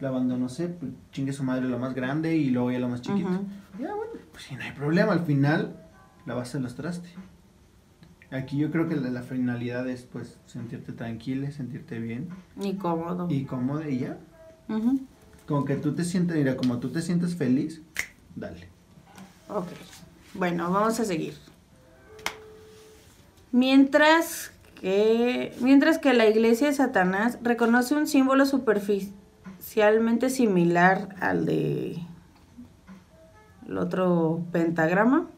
lavando, 0.00 0.36
no 0.36 0.48
sé, 0.48 0.68
pues, 0.68 0.92
chingue 1.12 1.32
su 1.32 1.42
madre 1.42 1.68
lo 1.68 1.78
más 1.78 1.94
grande 1.94 2.36
y 2.36 2.50
luego 2.50 2.70
ya 2.70 2.78
lo 2.78 2.88
más 2.88 3.00
chiquito. 3.00 3.30
Ya, 3.80 3.94
bueno, 3.94 4.12
pues 4.32 4.44
si 4.44 4.54
no 4.54 4.62
hay 4.62 4.72
problema, 4.72 5.12
al 5.12 5.24
final 5.24 5.76
lavaste 6.26 6.60
los 6.60 6.74
trastes. 6.74 7.12
Aquí 8.30 8.58
yo 8.58 8.70
creo 8.70 8.88
que 8.88 8.96
la, 8.96 9.08
la, 9.08 9.22
finalidad 9.22 9.88
es 9.88 10.02
pues 10.02 10.36
sentirte 10.46 10.92
tranquila, 10.92 11.50
sentirte 11.52 11.98
bien. 12.00 12.28
Y 12.60 12.74
cómodo. 12.74 13.28
Y 13.30 13.44
cómodo 13.44 13.88
y 13.88 14.00
ya. 14.00 14.18
Como 15.46 15.64
que 15.64 15.76
tú 15.76 15.94
te 15.94 16.04
sientes, 16.04 16.36
mira, 16.36 16.56
como 16.56 16.78
tú 16.78 16.90
te 16.90 17.02
sientes 17.02 17.36
feliz, 17.36 17.82
dale. 18.34 18.68
Ok. 19.48 19.68
Bueno, 20.34 20.70
vamos 20.72 20.98
a 20.98 21.04
seguir. 21.04 21.34
Mientras 23.52 24.50
que, 24.80 25.54
mientras 25.60 25.98
que 25.98 26.14
la 26.14 26.26
iglesia 26.26 26.68
de 26.68 26.74
Satanás 26.74 27.38
reconoce 27.42 27.94
un 27.94 28.06
símbolo 28.06 28.46
superficialmente 28.46 30.30
similar 30.30 31.08
al 31.20 31.46
de 31.46 32.00
el 33.68 33.78
otro 33.78 34.44
pentagrama, 34.52 35.28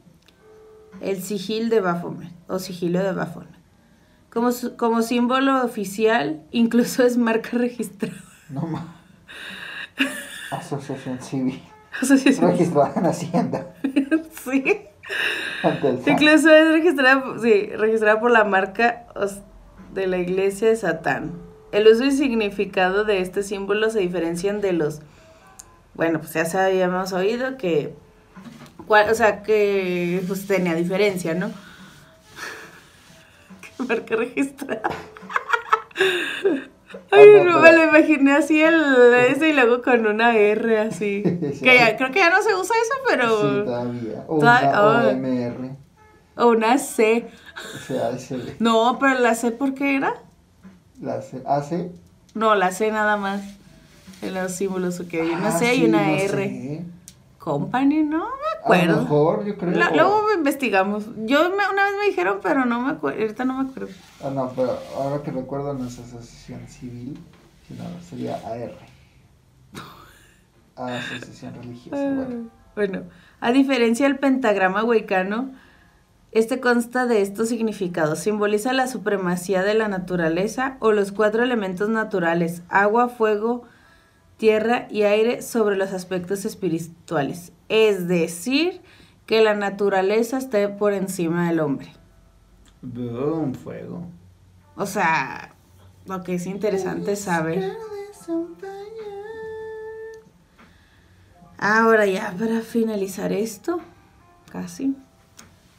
el 1.00 1.22
sigil 1.22 1.70
de 1.70 1.80
Baphomet 1.80 2.32
o 2.46 2.58
sigilo 2.58 3.02
de 3.02 3.12
Baphomet. 3.12 3.48
Como, 4.30 4.50
como 4.76 5.02
símbolo 5.02 5.64
oficial, 5.64 6.42
incluso 6.50 7.02
es 7.02 7.16
marca 7.16 7.56
registrada. 7.56 8.22
No 8.50 8.66
más. 8.66 8.84
Asociación 10.50 11.20
Civil. 11.20 11.62
Asociación 12.00 12.50
Registrada 12.50 12.92
en 12.96 13.06
Hacienda. 13.06 13.74
sí. 14.44 14.88
Incluso 16.06 16.50
es 16.50 16.68
registrada, 16.68 17.24
sí, 17.40 17.66
registrada 17.66 18.20
por 18.20 18.30
la 18.30 18.44
marca 18.44 19.06
de 19.92 20.06
la 20.06 20.18
iglesia 20.18 20.68
de 20.68 20.76
Satán. 20.76 21.32
El 21.72 21.86
uso 21.86 22.04
y 22.04 22.12
significado 22.12 23.04
de 23.04 23.20
este 23.20 23.42
símbolo 23.42 23.90
se 23.90 24.00
diferencian 24.00 24.60
de 24.60 24.72
los. 24.72 25.00
Bueno, 25.94 26.20
pues 26.20 26.32
ya 26.32 26.66
habíamos 26.66 27.12
oído 27.12 27.56
que. 27.56 27.94
o 28.86 29.14
sea, 29.14 29.42
que 29.42 30.22
pues 30.26 30.46
tenía 30.46 30.74
diferencia, 30.74 31.34
¿no? 31.34 31.48
¿Qué 33.60 33.82
marca 33.82 34.16
registrada? 34.16 34.82
Ay, 37.10 37.26
Ah, 37.40 37.44
no, 37.44 37.60
me 37.60 37.72
lo 37.72 37.84
imaginé 37.84 38.32
así 38.32 38.60
el 38.62 38.74
ese 39.30 39.50
y 39.50 39.52
luego 39.52 39.82
con 39.82 40.06
una 40.06 40.34
R 40.36 40.78
así. 40.78 41.22
que 41.62 41.74
ya, 41.74 41.96
creo 41.96 42.10
que 42.10 42.18
ya 42.20 42.30
no 42.30 42.42
se 42.42 42.54
usa 42.54 42.74
eso, 42.82 42.94
pero. 43.08 43.40
Sí, 43.40 43.64
todavía. 43.64 44.24
O 44.26 44.36
una 44.36 44.58
ah. 44.58 45.08
OMR. 45.08 45.70
o 46.36 46.46
una 46.48 46.78
C. 46.78 47.28
O 47.76 47.78
sea, 47.86 48.18
SL. 48.18 48.56
No, 48.58 48.98
pero 48.98 49.18
la 49.18 49.34
C, 49.34 49.50
¿por 49.50 49.74
qué 49.74 49.96
era? 49.96 50.14
La 51.00 51.20
C. 51.20 51.42
AC. 51.44 51.90
No, 52.34 52.54
la 52.54 52.70
C 52.72 52.90
nada 52.90 53.16
más. 53.16 53.42
En 54.22 54.34
los 54.34 54.52
símbolos, 54.52 54.98
ok. 55.00 55.14
Hay 55.14 55.30
una 55.30 55.48
Ah, 55.48 55.58
C 55.58 55.74
y 55.74 55.78
sí, 55.80 55.84
una 55.86 56.06
no 56.08 56.14
R. 56.16 56.28
sé. 56.48 56.84
Company, 57.38 58.02
no 58.02 58.18
me 58.18 58.24
A 58.24 58.26
lo 58.26 58.60
acuerdo. 58.62 59.02
mejor, 59.02 59.44
yo 59.46 59.56
creo. 59.56 59.70
La- 59.76 59.90
luego 59.90 60.32
investigamos. 60.36 61.04
Yo 61.24 61.50
me- 61.50 61.68
una 61.72 61.84
vez 61.84 61.94
me 62.00 62.06
dijeron, 62.06 62.40
pero 62.42 62.64
no 62.64 62.80
me 62.80 62.90
acuerdo. 62.92 63.20
Ahorita 63.20 63.44
no 63.44 63.62
me 63.62 63.70
acuerdo. 63.70 63.88
Ah, 64.22 64.30
no, 64.30 64.52
pero 64.54 64.78
ahora 64.96 65.22
que 65.22 65.30
recuerdo 65.30 65.72
no 65.74 65.86
es 65.86 65.98
asociación 65.98 66.66
civil, 66.68 67.18
sino 67.66 67.84
sería 68.08 68.36
AR. 68.44 68.72
Asociación 70.76 71.54
religiosa, 71.54 71.96
bueno. 71.96 72.50
Bueno, 72.76 73.02
a 73.40 73.50
diferencia 73.52 74.06
del 74.06 74.18
pentagrama 74.18 74.84
huecano, 74.84 75.50
este 76.30 76.60
consta 76.60 77.06
de 77.06 77.22
estos 77.22 77.48
significados. 77.48 78.20
Simboliza 78.20 78.72
la 78.72 78.86
supremacía 78.86 79.62
de 79.62 79.74
la 79.74 79.88
naturaleza 79.88 80.76
o 80.80 80.92
los 80.92 81.10
cuatro 81.10 81.42
elementos 81.42 81.88
naturales, 81.88 82.62
agua, 82.68 83.08
fuego, 83.08 83.64
tierra 84.38 84.86
y 84.88 85.02
aire 85.02 85.42
sobre 85.42 85.76
los 85.76 85.92
aspectos 85.92 86.46
espirituales. 86.46 87.52
Es 87.68 88.08
decir, 88.08 88.80
que 89.26 89.42
la 89.42 89.54
naturaleza 89.54 90.38
esté 90.38 90.68
por 90.68 90.94
encima 90.94 91.48
del 91.48 91.60
hombre. 91.60 91.92
Boom, 92.80 93.54
fuego. 93.54 94.06
O 94.76 94.86
sea, 94.86 95.54
lo 96.06 96.22
que 96.22 96.36
es 96.36 96.46
interesante 96.46 97.14
saber. 97.16 97.76
Ahora 101.58 102.06
ya, 102.06 102.32
para 102.38 102.60
finalizar 102.60 103.32
esto, 103.32 103.80
casi. 104.50 104.96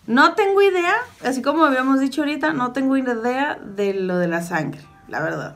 No 0.06 0.36
tengo 0.36 0.62
idea, 0.62 0.96
así 1.24 1.42
como 1.42 1.64
habíamos 1.64 2.00
dicho 2.00 2.22
ahorita, 2.22 2.52
no 2.52 2.74
tengo 2.74 2.98
idea 2.98 3.56
de 3.56 3.94
lo 3.94 4.18
de 4.18 4.28
la 4.28 4.42
sangre, 4.42 4.82
la 5.08 5.22
verdad. 5.22 5.56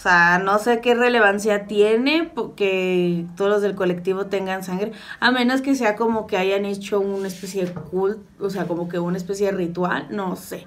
O 0.00 0.02
sea, 0.02 0.38
no 0.38 0.58
sé 0.58 0.80
qué 0.80 0.94
relevancia 0.94 1.66
tiene 1.66 2.32
que 2.56 3.26
todos 3.36 3.50
los 3.50 3.60
del 3.60 3.74
colectivo 3.74 4.28
tengan 4.28 4.64
sangre, 4.64 4.92
a 5.20 5.30
menos 5.30 5.60
que 5.60 5.74
sea 5.74 5.94
como 5.94 6.26
que 6.26 6.38
hayan 6.38 6.64
hecho 6.64 7.00
una 7.00 7.28
especie 7.28 7.66
de 7.66 7.74
cult, 7.74 8.18
o 8.40 8.48
sea, 8.48 8.66
como 8.66 8.88
que 8.88 8.98
una 8.98 9.18
especie 9.18 9.48
de 9.48 9.58
ritual, 9.58 10.06
no 10.10 10.36
sé. 10.36 10.66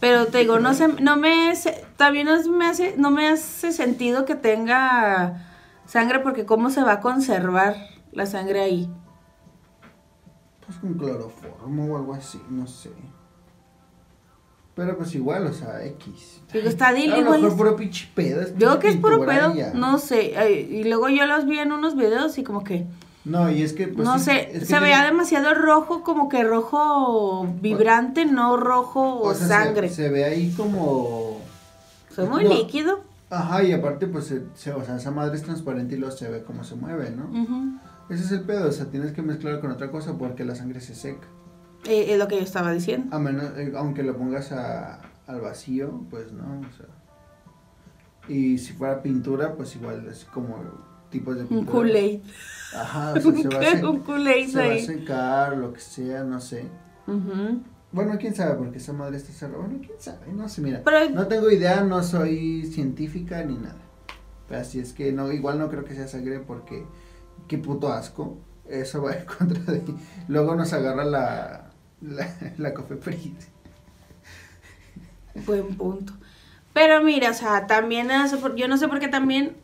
Pero 0.00 0.26
te 0.26 0.38
digo, 0.38 0.58
no 0.58 0.74
sé, 0.74 0.88
no 0.88 1.16
me 1.16 1.52
también 1.96 2.26
no 2.26 2.50
me 2.50 2.66
hace, 2.66 2.96
no 2.96 3.12
me 3.12 3.28
hace 3.28 3.70
sentido 3.70 4.24
que 4.24 4.34
tenga 4.34 5.46
sangre 5.86 6.18
porque 6.18 6.44
cómo 6.44 6.70
se 6.70 6.82
va 6.82 6.94
a 6.94 7.00
conservar 7.00 7.76
la 8.10 8.26
sangre 8.26 8.60
ahí. 8.60 8.90
Pues 10.66 10.78
con 10.78 10.94
cloroformo 10.94 11.94
o 11.94 11.96
algo 11.96 12.12
así, 12.12 12.42
no 12.50 12.66
sé. 12.66 12.90
Pero 14.74 14.96
pues 14.96 15.14
igual, 15.14 15.46
o 15.46 15.52
sea, 15.52 15.84
X. 15.84 16.40
Digo, 16.52 16.68
está 16.68 16.92
dil- 16.92 17.12
A 17.12 17.18
lo 17.18 17.30
mejor 17.32 17.48
es- 17.50 17.54
puro 17.54 17.76
pinche 17.76 18.08
pedo. 18.14 18.40
es 18.40 18.56
Digo 18.58 18.78
que 18.78 18.88
es 18.88 18.96
puro 18.96 19.24
pedo, 19.26 19.52
no 19.74 19.98
sé. 19.98 20.32
Y 20.70 20.84
luego 20.84 21.08
yo 21.08 21.26
los 21.26 21.46
vi 21.46 21.58
en 21.58 21.72
unos 21.72 21.94
videos 21.96 22.38
y 22.38 22.42
como 22.42 22.64
que, 22.64 22.86
No, 23.24 23.50
y 23.50 23.62
es 23.62 23.72
que 23.74 23.86
pues 23.88 24.04
no 24.06 24.18
sí, 24.18 24.24
sé, 24.24 24.64
se 24.64 24.80
veía 24.80 24.96
tiene- 24.96 25.10
demasiado 25.12 25.54
rojo, 25.54 26.02
como 26.02 26.28
que 26.28 26.42
rojo 26.42 27.46
vibrante, 27.60 28.24
no 28.24 28.56
rojo 28.56 29.00
o, 29.20 29.28
o 29.28 29.34
sea, 29.34 29.46
sangre. 29.46 29.88
Se, 29.90 30.08
ve 30.08 30.24
ahí 30.24 30.52
como 30.56 31.38
Fue 32.10 32.24
muy 32.26 32.44
líquido. 32.44 33.00
Ajá, 33.30 33.62
y 33.62 33.72
aparte 33.72 34.06
pues 34.06 34.26
se, 34.26 34.42
se- 34.54 34.72
o 34.72 34.84
sea, 34.84 34.96
esa 34.96 35.10
madre 35.10 35.36
es 35.36 35.42
transparente 35.42 35.94
y 35.94 35.98
luego 35.98 36.14
se 36.16 36.28
ve 36.28 36.42
cómo 36.44 36.64
se 36.64 36.74
mueve, 36.74 37.10
¿no? 37.10 37.78
Ese 38.10 38.24
es 38.24 38.32
el 38.32 38.40
pedo, 38.40 38.68
o 38.68 38.72
sea, 38.72 38.86
tienes 38.86 39.12
que 39.12 39.22
mezclar 39.22 39.60
con 39.60 39.70
otra 39.70 39.90
cosa 39.90 40.14
porque 40.18 40.44
la 40.44 40.54
sangre 40.54 40.80
se 40.80 40.94
seca. 40.94 41.26
Eh, 41.86 42.12
es 42.12 42.18
lo 42.18 42.28
que 42.28 42.36
yo 42.36 42.42
estaba 42.42 42.72
diciendo. 42.72 43.14
A 43.14 43.18
menos, 43.18 43.44
eh, 43.56 43.72
aunque 43.76 44.02
lo 44.02 44.16
pongas 44.16 44.52
a, 44.52 45.00
al 45.26 45.40
vacío, 45.40 46.02
pues 46.10 46.32
no, 46.32 46.60
o 46.60 46.72
sea. 46.76 46.86
Y 48.28 48.58
si 48.58 48.72
fuera 48.72 49.02
pintura, 49.02 49.54
pues 49.54 49.74
igual 49.76 50.06
es 50.08 50.24
como 50.26 50.56
tipos 51.10 51.34
de 51.36 51.42
Un 51.42 51.48
pintura. 51.48 51.72
Kool-Aid. 51.72 52.20
Ajá, 52.76 53.12
o 53.12 53.20
sea, 53.20 53.22
se 53.42 53.48
va 53.48 53.56
a, 53.56 53.90
Un 53.90 54.04
se 54.50 54.58
va 54.68 54.74
a 54.74 54.78
secar, 54.78 55.56
lo 55.56 55.72
que 55.72 55.80
sea, 55.80 56.22
no 56.24 56.40
sé. 56.40 56.66
Bueno, 57.90 58.16
quién 58.18 58.34
sabe, 58.34 58.54
porque 58.54 58.78
esa 58.78 58.92
madre 58.92 59.16
está 59.18 59.32
cerrada. 59.32 59.58
Bueno, 59.58 59.80
quién 59.84 60.00
sabe, 60.00 60.32
no 60.32 60.48
sé, 60.48 60.62
mira. 60.62 60.80
Pero- 60.84 61.10
No 61.10 61.26
tengo 61.26 61.50
idea, 61.50 61.82
no 61.82 62.02
soy 62.02 62.64
científica 62.66 63.44
ni 63.44 63.56
nada. 63.56 63.76
Pero 64.48 64.60
así 64.60 64.78
es 64.78 64.92
que 64.92 65.12
no, 65.12 65.30
igual 65.32 65.58
no 65.58 65.68
creo 65.68 65.84
que 65.84 65.94
sea 65.94 66.06
sangre 66.08 66.38
porque 66.40 66.86
qué 67.48 67.58
puto 67.58 67.92
asco. 67.92 68.38
Eso 68.68 69.02
va 69.02 69.12
en 69.14 69.26
contra 69.38 69.60
de. 69.72 69.82
Luego 70.28 70.54
nos 70.54 70.72
agarra 70.72 71.04
la. 71.04 71.71
La, 72.02 72.28
la 72.58 72.74
cofepris. 72.74 73.30
Buen 75.46 75.76
punto. 75.76 76.12
Pero 76.72 77.02
mira, 77.02 77.30
o 77.30 77.34
sea, 77.34 77.66
también, 77.66 78.08
yo 78.56 78.68
no 78.68 78.76
sé 78.76 78.88
por 78.88 78.98
qué 78.98 79.08
también 79.08 79.56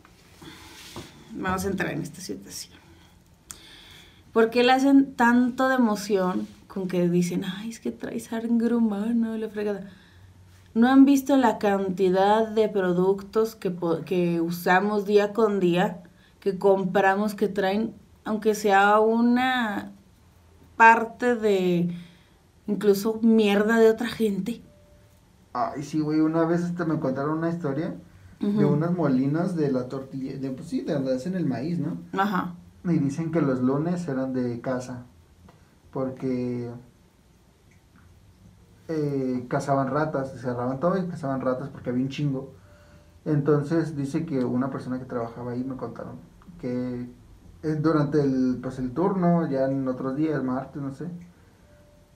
vamos 1.33 1.65
a 1.65 1.69
entrar 1.69 1.93
en 1.93 2.03
esta 2.03 2.21
situación. 2.21 2.79
¿Por 4.33 4.51
qué 4.51 4.63
le 4.63 4.73
hacen 4.73 5.15
tanto 5.15 5.69
de 5.69 5.77
emoción 5.77 6.47
con 6.67 6.87
que 6.87 7.09
dicen, 7.09 7.45
ay, 7.45 7.71
es 7.71 7.81
que 7.81 7.91
trae 7.91 8.21
sangre 8.21 8.75
humana 8.75 9.37
y 9.37 9.41
la 9.41 9.49
fregada? 9.49 9.91
¿No 10.75 10.89
han 10.89 11.05
visto 11.07 11.37
la 11.37 11.59
cantidad 11.59 12.47
de 12.47 12.69
productos 12.69 13.57
que, 13.57 13.75
que 14.05 14.41
usamos 14.41 15.07
día 15.07 15.33
con 15.33 15.61
día, 15.61 16.03
que 16.41 16.59
compramos, 16.59 17.35
que 17.35 17.49
traen, 17.49 17.95
aunque 18.25 18.55
sea 18.55 19.01
una 19.01 19.93
parte 20.77 21.35
de 21.35 21.91
incluso 22.69 23.19
mierda 23.23 23.79
de 23.79 23.91
otra 23.91 24.07
gente? 24.09 24.63
Ay, 25.53 25.83
sí, 25.83 26.01
güey, 26.01 26.21
una 26.21 26.45
vez 26.45 26.63
este, 26.63 26.85
me 26.85 27.01
contaron 27.01 27.39
una 27.39 27.51
historia 27.51 27.95
de 28.41 28.65
Ujú. 28.65 28.75
unos 28.75 28.93
molinos 28.93 29.57
de 29.57 29.73
la 29.73 29.89
tortilla, 29.89 30.39
de, 30.39 30.51
pues 30.51 30.69
sí, 30.69 30.83
de 30.83 30.95
donde 30.95 31.15
hacen 31.17 31.35
el 31.35 31.47
maíz, 31.47 31.79
¿no? 31.81 31.97
Ajá. 32.19 32.55
Y 32.85 32.99
dicen 32.99 33.33
que 33.33 33.41
los 33.41 33.61
lunes 33.61 34.07
eran 34.09 34.33
de 34.33 34.61
casa, 34.61 35.05
porque 35.93 36.71
eh, 38.89 39.47
cazaban 39.49 39.89
ratas, 39.91 40.33
cerraban 40.41 40.81
todo 40.81 40.97
y 40.99 41.07
cazaban 41.09 41.41
ratas 41.41 41.69
porque 41.71 41.91
había 41.91 42.03
un 42.05 42.09
chingo. 42.09 42.53
Entonces 43.25 43.97
dice 43.97 44.25
que 44.25 44.45
una 44.45 44.71
persona 44.71 44.99
que 44.99 45.05
trabajaba 45.05 45.53
ahí 45.53 45.65
me 45.65 45.77
contaron 45.77 46.17
que 46.61 47.09
eh, 47.63 47.75
durante 47.81 48.21
el, 48.21 48.59
pues, 48.63 48.79
el 48.79 48.93
turno, 48.93 49.49
ya 49.49 49.67
en 49.67 49.87
otros 49.89 50.17
días, 50.17 50.43
martes, 50.43 50.83
no 50.83 50.93
sé, 50.95 51.07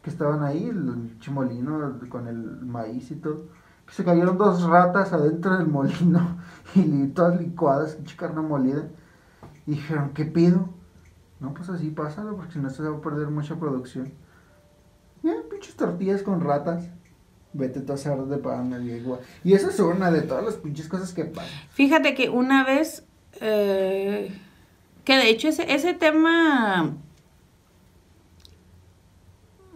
que 0.03 0.11
estaban 0.11 0.43
ahí, 0.43 0.65
el 0.65 1.19
chimolino 1.21 1.99
con 2.09 2.27
el 2.27 2.37
maíz 2.67 3.11
y 3.11 3.17
todo, 3.17 3.47
se 3.89 4.05
cayeron 4.05 4.39
dos 4.39 4.63
ratas 4.65 5.13
adentro 5.13 5.57
del 5.57 5.67
molino 5.67 6.39
y 6.75 7.07
todas 7.09 7.41
licuadas, 7.41 7.95
pinche 7.95 8.17
carne 8.17 8.41
molida. 8.41 8.89
Y 9.67 9.73
dijeron, 9.73 10.11
¿qué 10.15 10.25
pido? 10.25 10.69
No, 11.39 11.55
pues 11.55 11.69
así 11.69 11.91
pásalo, 11.91 12.37
porque 12.37 12.55
si 12.55 12.59
no 12.59 12.71
se 12.71 12.83
va 12.83 12.97
a 12.97 13.01
perder 13.01 13.29
mucha 13.29 13.57
producción. 13.57 14.13
Ya, 15.23 15.35
pinches 15.51 15.77
tortillas 15.77 16.23
con 16.23 16.41
ratas. 16.41 16.89
Vete 17.53 17.81
tú 17.81 17.93
a 17.93 17.97
hacer 17.97 18.17
de 18.17 18.39
pan 18.39 18.73
igual. 18.89 19.21
Y 19.45 19.53
eso 19.53 19.69
es 19.69 19.79
una 19.79 20.11
de 20.11 20.23
todas 20.23 20.45
las 20.45 20.55
pinches 20.55 20.89
cosas 20.89 21.13
que 21.13 21.25
pasan. 21.25 21.51
Fíjate 21.71 22.15
que 22.15 22.31
una 22.31 22.65
vez, 22.65 23.05
eh, 23.41 24.35
que 25.05 25.17
de 25.17 25.29
hecho 25.29 25.49
ese, 25.49 25.73
ese 25.73 25.93
tema 25.93 26.97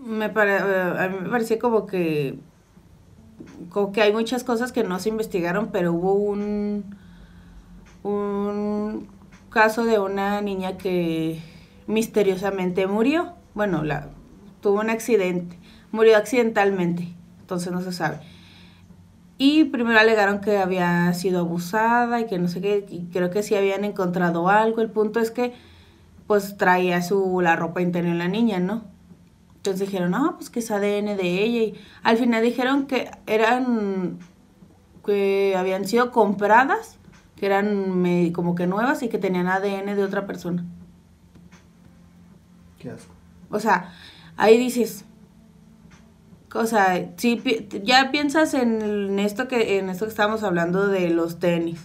me 0.07 0.29
pare- 0.31 0.59
eh, 0.59 0.95
a 1.05 1.09
mí 1.09 1.17
me 1.23 1.29
parecía 1.31 1.59
como 1.59 1.87
que 1.87 2.39
como 3.71 3.93
que 3.93 4.03
hay 4.03 4.13
muchas 4.13 4.45
cosas 4.45 4.73
que 4.73 4.85
no 4.85 4.99
se 4.99 5.09
investigaron, 5.09 5.69
pero 5.73 5.93
hubo 5.93 6.15
un 6.15 6.85
un 8.03 9.09
caso 9.51 9.85
de 9.85 9.99
una 9.99 10.41
niña 10.41 10.77
que 10.77 11.41
misteriosamente 11.87 12.87
murió. 12.87 13.33
Bueno, 13.55 13.83
la 13.85 14.09
tuvo 14.61 14.81
un 14.81 14.91
accidente, 14.91 15.59
murió 15.93 16.17
accidentalmente, 16.17 17.09
entonces 17.41 17.73
no 17.73 17.81
se 17.81 17.93
sabe. 17.93 18.19
Y 19.39 19.65
primero 19.65 19.99
alegaron 19.99 20.41
que 20.41 20.57
había 20.59 21.13
sido 21.13 21.41
abusada 21.41 22.21
y 22.21 22.27
que 22.27 22.39
no 22.39 22.49
sé 22.49 22.61
qué, 22.63 22.87
y 22.89 23.05
creo 23.13 23.31
que 23.31 23.43
sí 23.43 23.55
habían 23.55 23.85
encontrado 23.85 24.49
algo. 24.49 24.81
El 24.81 24.91
punto 24.91 25.21
es 25.21 25.31
que 25.31 25.53
pues 26.27 26.57
traía 26.59 27.03
su 27.03 27.41
la 27.43 27.57
ropa 27.57 27.83
interior 27.83 28.17
la 28.17 28.29
niña, 28.29 28.61
¿no? 28.61 28.85
Entonces 29.71 29.89
dijeron, 29.89 30.13
no, 30.13 30.37
pues 30.37 30.51
que 30.51 30.61
es 30.61 30.71
ADN 30.71 31.17
de 31.17 31.43
ella. 31.43 31.63
Y 31.65 31.75
al 32.03 32.17
final 32.19 32.43
dijeron 32.43 32.87
que 32.87 33.11
eran, 33.27 34.19
que 35.05 35.55
habían 35.57 35.87
sido 35.87 36.11
compradas, 36.13 36.99
que 37.37 37.47
eran 37.47 38.33
como 38.33 38.55
que 38.55 38.67
nuevas 38.67 39.03
y 39.03 39.09
que 39.09 39.19
tenían 39.19 39.49
ADN 39.49 39.95
de 39.97 40.05
otra 40.05 40.27
persona. 40.27 40.65
Qué 42.79 42.91
asco. 42.91 43.15
O 43.51 43.61
sea, 43.61 43.93
ahí 44.37 44.59
dices, 44.59 45.05
O 46.55 46.65
sea, 46.67 47.11
si 47.17 47.37
pi- 47.37 47.69
ya 47.85 48.11
piensas 48.11 48.55
en 48.55 49.19
esto 49.19 49.47
que 49.49 49.79
en 49.79 49.91
esto 49.91 50.07
que 50.07 50.11
estábamos 50.11 50.43
hablando 50.43 50.87
de 50.89 51.11
los 51.11 51.39
tenis, 51.39 51.81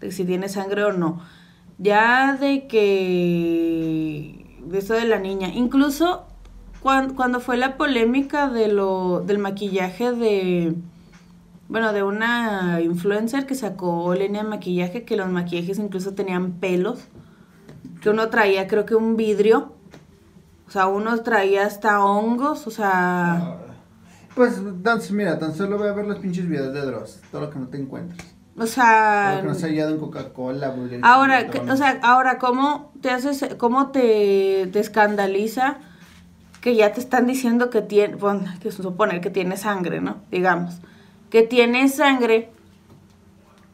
de 0.00 0.12
si 0.12 0.24
tiene 0.24 0.48
sangre 0.48 0.84
o 0.84 0.92
no. 0.92 1.20
Ya 1.78 2.36
de 2.40 2.68
que 2.68 4.46
de 4.64 4.78
eso 4.78 4.94
de 4.94 5.06
la 5.06 5.18
niña, 5.18 5.48
incluso 5.48 6.26
cuan- 6.82 7.14
cuando, 7.14 7.40
fue 7.40 7.56
la 7.56 7.76
polémica 7.76 8.48
de 8.48 8.68
lo 8.68 9.20
del 9.20 9.38
maquillaje 9.38 10.12
de 10.12 10.74
bueno, 11.68 11.92
de 11.94 12.02
una 12.02 12.80
influencer 12.82 13.46
que 13.46 13.54
sacó 13.54 14.14
línea 14.14 14.42
de 14.42 14.48
maquillaje 14.48 15.04
que 15.04 15.16
los 15.16 15.28
maquillajes 15.30 15.78
incluso 15.78 16.12
tenían 16.12 16.52
pelos, 16.52 17.04
que 18.02 18.10
uno 18.10 18.28
traía 18.28 18.66
creo 18.66 18.84
que 18.84 18.94
un 18.94 19.16
vidrio. 19.16 19.72
O 20.68 20.70
sea, 20.70 20.86
uno 20.86 21.16
traía 21.22 21.64
hasta 21.66 22.02
hongos, 22.04 22.66
o 22.66 22.70
sea, 22.70 23.58
Pues, 24.34 24.60
tan, 24.82 25.00
mira, 25.12 25.38
tan 25.38 25.54
solo 25.54 25.78
voy 25.78 25.88
a 25.88 25.92
ver 25.92 26.06
los 26.06 26.18
pinches 26.18 26.46
videos 26.48 26.72
de 26.74 26.80
Dross, 26.82 27.20
todo 27.30 27.42
lo 27.42 27.50
que 27.50 27.58
no 27.58 27.68
te 27.68 27.78
encuentras. 27.78 28.26
o 28.54 28.58
Todo 28.58 28.66
sea, 28.66 29.34
lo 29.36 29.40
que 29.42 29.48
no 29.48 29.54
se 29.54 29.66
ha 29.66 29.68
hallado 29.68 29.90
en 29.92 29.98
Coca-Cola, 29.98 30.74
ahora, 31.02 31.48
que- 31.50 31.58
o 31.60 31.76
sea, 31.76 32.00
ahora 32.02 32.38
cómo 32.38 32.92
te 33.02 33.10
haces, 33.10 33.46
cómo 33.58 33.90
te, 33.92 34.68
te 34.72 34.78
escandaliza 34.80 35.78
que 36.62 36.74
ya 36.74 36.92
te 36.92 37.00
están 37.00 37.26
diciendo 37.26 37.68
que 37.68 37.82
tiene, 37.82 38.14
bueno, 38.16 38.44
que 38.62 38.72
suponer 38.72 39.20
que 39.20 39.28
tiene 39.30 39.58
sangre, 39.58 40.00
¿no? 40.00 40.16
Digamos, 40.30 40.76
que 41.28 41.42
tiene 41.42 41.88
sangre 41.90 42.50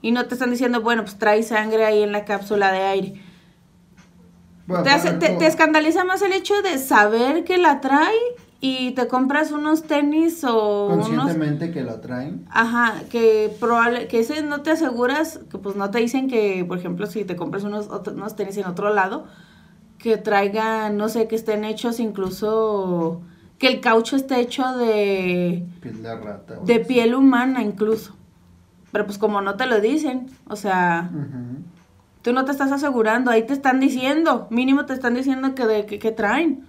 y 0.02 0.10
no 0.12 0.26
te 0.26 0.34
están 0.34 0.50
diciendo, 0.50 0.80
bueno, 0.80 1.02
pues 1.02 1.18
trae 1.18 1.42
sangre 1.44 1.84
ahí 1.84 2.02
en 2.02 2.10
la 2.12 2.24
cápsula 2.24 2.72
de 2.72 2.80
aire. 2.80 3.22
Bueno, 4.66 4.82
Te, 4.84 4.90
hace- 4.90 5.12
te- 5.12 5.30
te 5.30 5.46
escandaliza 5.46 6.04
más 6.04 6.22
el 6.22 6.32
hecho 6.32 6.60
de 6.62 6.78
saber 6.78 7.44
que 7.44 7.56
la 7.58 7.80
trae 7.80 8.14
y 8.60 8.90
te 8.92 9.06
compras 9.08 9.50
unos 9.52 9.84
tenis 9.84 10.42
o 10.44 10.86
unos... 10.88 11.08
conscientemente 11.08 11.70
que 11.70 11.82
lo 11.82 12.00
traen. 12.00 12.44
Ajá, 12.50 12.94
que 13.10 13.54
probable, 13.60 14.08
que 14.08 14.20
ese 14.20 14.42
no 14.42 14.62
te 14.62 14.70
aseguras, 14.72 15.40
que 15.50 15.58
pues 15.58 15.76
no 15.76 15.90
te 15.90 15.98
dicen 15.98 16.28
que, 16.28 16.64
por 16.66 16.78
ejemplo, 16.78 17.06
si 17.06 17.24
te 17.24 17.36
compras 17.36 17.64
unos, 17.64 17.88
otro- 17.88 18.12
unos 18.14 18.34
tenis 18.36 18.56
en 18.58 18.66
otro 18.66 18.92
lado, 18.92 19.26
que 19.98 20.16
traigan, 20.16 20.96
no 20.96 21.08
sé, 21.08 21.26
que 21.28 21.36
estén 21.36 21.64
hechos 21.64 22.00
incluso, 22.00 23.20
que 23.58 23.68
el 23.68 23.80
caucho 23.80 24.16
esté 24.16 24.40
hecho 24.40 24.64
de, 24.76 25.66
Piel 25.80 26.02
de 26.02 26.16
rata. 26.16 26.58
de 26.64 26.80
piel 26.80 27.14
humana 27.14 27.62
incluso. 27.62 28.14
Pero 28.92 29.04
pues 29.04 29.18
como 29.18 29.40
no 29.42 29.56
te 29.56 29.66
lo 29.66 29.80
dicen, 29.80 30.30
o 30.48 30.56
sea, 30.56 31.10
tú 32.22 32.32
no 32.32 32.44
te 32.44 32.52
estás 32.52 32.72
asegurando, 32.72 33.30
ahí 33.30 33.42
te 33.44 33.52
están 33.52 33.80
diciendo, 33.80 34.46
mínimo 34.50 34.86
te 34.86 34.94
están 34.94 35.14
diciendo 35.14 35.54
que, 35.54 35.66
de, 35.66 35.86
que, 35.86 35.98
que 35.98 36.12
traen. 36.12 36.64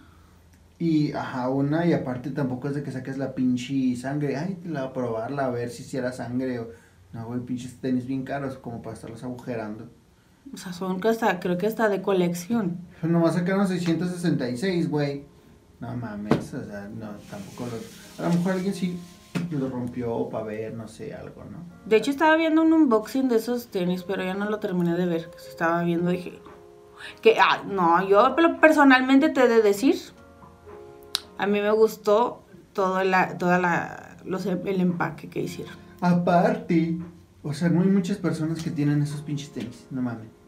Y, 0.80 1.12
ajá, 1.14 1.50
una, 1.50 1.86
y 1.86 1.94
aparte 1.94 2.32
tampoco 2.32 2.70
es 2.70 2.76
de 2.76 2.84
que 2.84 2.92
saques 2.92 3.18
la 3.18 3.36
pinche 3.36 3.96
sangre. 3.98 4.38
Ay, 4.38 4.56
te 4.56 4.70
la 4.70 4.82
voy 4.82 4.90
a 4.90 4.94
probarla 4.94 5.46
a 5.46 5.50
ver 5.50 5.70
si 5.70 5.84
si 5.84 5.98
era 5.98 6.12
sangre 6.12 6.60
o. 6.60 6.70
No, 7.12 7.26
güey, 7.26 7.40
pinches 7.42 7.80
tenis 7.82 8.06
bien 8.06 8.24
caros 8.24 8.58
como 8.58 8.82
para 8.82 8.96
estarlos 8.96 9.24
agujerando. 9.24 9.90
O 10.54 10.58
sea, 10.58 10.74
son 10.74 11.00
que 11.00 11.10
hasta, 11.10 11.40
creo 11.40 11.58
que 11.58 11.68
hasta 11.68 11.90
de 11.90 12.02
colección. 12.02 12.80
Pues 13.00 13.12
nomás 13.12 13.36
sacaron 13.36 13.68
666, 13.68 14.90
güey. 14.90 15.26
No 15.80 15.96
mames, 15.96 16.54
o 16.54 16.66
sea, 16.66 16.90
no, 16.90 17.12
tampoco 17.30 17.68
los. 17.72 18.20
A 18.20 18.30
lo 18.30 18.36
mejor 18.36 18.54
alguien 18.54 18.74
sí 18.74 19.00
lo 19.52 19.70
rompió 19.70 20.28
para 20.30 20.44
ver, 20.44 20.74
no 20.74 20.88
sé, 20.88 21.14
algo, 21.14 21.44
¿no? 21.46 21.60
De 21.86 21.96
hecho, 21.96 22.12
estaba 22.12 22.36
viendo 22.36 22.62
un 22.62 22.74
unboxing 22.74 23.30
de 23.30 23.38
esos 23.38 23.68
tenis, 23.68 24.04
pero 24.04 24.24
ya 24.24 24.34
no 24.34 24.50
lo 24.50 24.60
terminé 24.60 24.96
de 24.96 25.06
ver. 25.06 25.30
Que 25.30 25.40
se 25.40 25.50
estaba 25.50 25.84
viendo, 25.84 26.12
dije. 26.12 26.42
Que, 27.22 27.38
ah, 27.40 27.64
no, 27.66 28.08
yo 28.08 28.34
pero 28.36 28.60
personalmente 28.60 29.30
te 29.30 29.44
he 29.44 29.48
de 29.48 29.62
decir. 29.62 29.96
A 31.38 31.48
mí 31.48 31.62
me 31.62 31.72
gustó 31.72 32.44
todo 32.74 33.02
la, 33.04 33.38
toda 33.38 33.60
la, 33.60 34.18
los, 34.26 34.46
el 34.46 34.82
empaque 34.82 35.30
que 35.30 35.42
hicieron. 35.42 35.74
Aparte, 36.02 36.98
o 37.44 37.54
sea, 37.54 37.70
no 37.70 37.82
hay 37.82 37.88
muchas 37.88 38.18
personas 38.18 38.62
que 38.62 38.72
tienen 38.72 39.02
esos 39.02 39.22
pinches 39.22 39.52
tenis, 39.52 39.86
no 39.92 40.02
mames. 40.02 40.39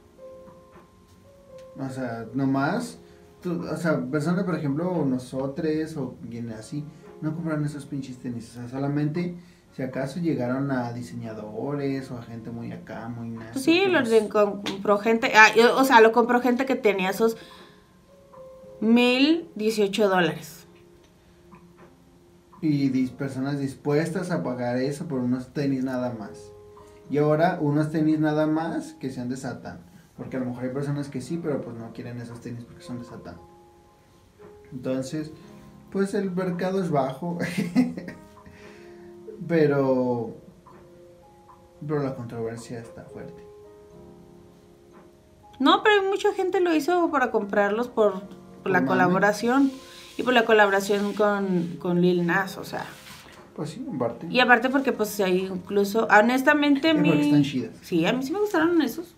O 1.80 1.89
sea, 1.89 2.26
nomás, 2.34 2.99
tú- 3.41 3.64
o 3.69 3.77
sea, 3.77 4.02
personas, 4.06 4.43
por 4.45 4.56
ejemplo, 4.56 5.06
nosotros 5.06 5.95
o 5.98 6.15
quien 6.30 6.49
así, 6.52 6.84
no 7.22 7.34
compraron 7.35 7.65
esos 7.65 7.85
pinches 7.85 8.18
tenis. 8.19 8.49
O 8.52 8.53
sea, 8.53 8.68
solamente, 8.69 9.38
si 9.76 9.84
acaso 9.84 10.19
llegaron 10.19 10.69
a 10.72 10.91
diseñadores 10.93 12.11
o 12.11 12.18
a 12.18 12.23
gente 12.23 12.52
muy 12.52 12.72
acá, 12.72 13.07
muy 13.07 13.30
nazi. 13.30 13.60
Sí, 13.60 13.84
los- 13.88 14.10
compró 14.30 14.98
gente. 14.98 15.31
ah, 15.35 15.48
yo- 15.56 15.77
o 15.77 15.84
sea, 15.85 16.02
lo 16.02 16.11
compró 16.11 16.41
gente 16.41 16.65
que 16.65 16.76
tenía 16.76 17.10
esos 17.11 17.38
mil 18.80 19.49
dieciocho 19.56 20.10
dólares. 20.10 20.65
Y 22.61 22.89
dis- 22.91 23.11
personas 23.11 23.60
dispuestas 23.60 24.30
a 24.30 24.43
pagar 24.43 24.77
eso 24.77 25.07
por 25.07 25.19
unos 25.19 25.53
tenis 25.53 25.84
nada 25.84 26.14
más. 26.14 26.52
Y 27.10 27.18
ahora 27.18 27.57
unos 27.60 27.91
tenis 27.91 28.19
nada 28.19 28.45
más 28.48 28.93
que 28.93 29.10
sean 29.10 29.30
de 29.30 29.38
Satán. 29.38 29.80
Porque 30.17 30.38
a 30.38 30.39
lo 30.39 30.47
mejor 30.47 30.63
hay 30.65 30.69
personas 30.71 31.09
que 31.09 31.21
sí, 31.21 31.39
pero 31.41 31.61
pues 31.61 31.75
no 31.75 31.91
quieren 31.93 32.19
esos 32.19 32.41
tenis 32.41 32.63
porque 32.65 32.83
son 32.83 32.99
de 32.99 33.05
Satán. 33.05 33.38
Entonces, 34.71 35.31
pues 35.91 36.13
el 36.13 36.31
mercado 36.31 36.81
es 36.81 36.89
bajo. 36.89 37.38
pero... 39.47 40.35
Pero 41.85 42.03
la 42.03 42.15
controversia 42.15 42.79
está 42.79 43.03
fuerte. 43.05 43.43
No, 45.59 45.83
pero 45.83 46.03
mucha 46.03 46.33
gente 46.33 46.59
lo 46.59 46.73
hizo 46.73 47.09
para 47.11 47.31
comprarlos 47.31 47.88
por, 47.88 48.21
por 48.63 48.71
la 48.71 48.85
colaboración. 48.85 49.71
Y 50.17 50.23
por 50.23 50.33
la 50.33 50.45
colaboración 50.45 51.13
con, 51.13 51.77
con 51.79 52.01
Lil 52.01 52.25
Nas, 52.25 52.57
o 52.57 52.63
sea. 52.63 52.85
Pues 53.55 53.71
sí, 53.71 53.85
en 53.88 53.97
parte. 53.97 54.27
Y 54.29 54.39
aparte 54.39 54.69
porque 54.69 54.91
pues 54.91 55.19
hay 55.19 55.45
incluso, 55.45 56.07
honestamente 56.07 56.91
a 56.91 56.93
mí... 56.93 57.09
están 57.09 57.43
chidas. 57.43 57.71
Sí, 57.81 58.05
a 58.05 58.13
mí 58.13 58.23
sí 58.23 58.31
me 58.31 58.39
gustaron 58.39 58.81
esos. 58.81 59.15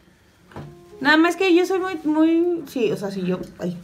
Nada 1.03 1.17
más 1.17 1.35
que 1.35 1.53
yo 1.53 1.65
soy 1.65 1.79
muy, 1.79 1.99
muy, 2.05 2.63
sí, 2.65 2.89
o 2.89 2.95
sea, 2.95 3.11
si 3.11 3.23
yo, 3.23 3.37
ay, 3.59 3.77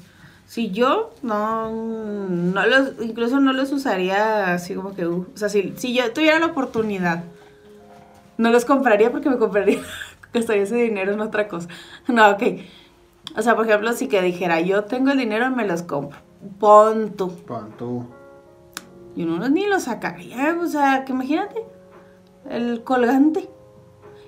si 0.47 0.71
yo 0.71 1.11
no, 1.21 1.69
no 1.69 2.65
los, 2.65 2.93
incluso 3.01 3.41
no 3.41 3.51
los 3.51 3.73
usaría 3.73 4.53
así 4.53 4.73
como 4.73 4.95
que, 4.95 5.05
uh, 5.05 5.27
o 5.33 5.37
sea, 5.37 5.49
si, 5.49 5.73
si 5.75 5.93
yo 5.93 6.13
tuviera 6.13 6.39
la 6.39 6.45
oportunidad, 6.45 7.25
no 8.37 8.51
los 8.51 8.63
compraría 8.63 9.11
porque 9.11 9.29
me 9.29 9.37
compraría, 9.37 9.81
gastaría 10.33 10.63
ese 10.63 10.77
dinero 10.77 11.11
en 11.11 11.19
otra 11.19 11.49
cosa. 11.49 11.67
No, 12.07 12.29
ok. 12.29 12.41
O 13.35 13.41
sea, 13.41 13.53
por 13.57 13.67
ejemplo, 13.67 13.91
si 13.91 14.07
que 14.07 14.21
dijera, 14.21 14.61
yo 14.61 14.85
tengo 14.85 15.11
el 15.11 15.17
dinero, 15.17 15.51
me 15.51 15.67
los 15.67 15.83
compro. 15.83 16.19
Pon 16.57 17.17
tú. 17.17 17.35
Pon 17.45 17.73
tú. 17.77 18.05
Yo 19.17 19.25
no 19.25 19.49
ni 19.49 19.67
lo 19.67 19.81
sacaría, 19.81 20.57
o 20.57 20.67
sea, 20.67 21.03
que 21.03 21.11
imagínate, 21.11 21.65
el 22.49 22.81
colgante. 22.85 23.49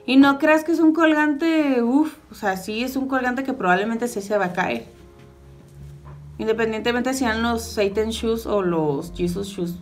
Y 0.05 0.17
no 0.17 0.39
creas 0.39 0.63
que 0.63 0.71
es 0.71 0.79
un 0.79 0.93
colgante, 0.93 1.81
uff, 1.83 2.15
o 2.31 2.35
sea, 2.35 2.57
sí 2.57 2.83
es 2.83 2.95
un 2.95 3.07
colgante 3.07 3.43
que 3.43 3.53
probablemente 3.53 4.07
sí 4.07 4.21
se 4.21 4.37
va 4.37 4.45
a 4.45 4.53
caer. 4.53 4.85
Independientemente 6.37 7.13
sean 7.13 7.43
los 7.43 7.61
Satan 7.63 8.09
Shoes 8.09 8.45
o 8.47 8.61
los 8.63 9.13
Jesus 9.15 9.47
Shoes. 9.47 9.75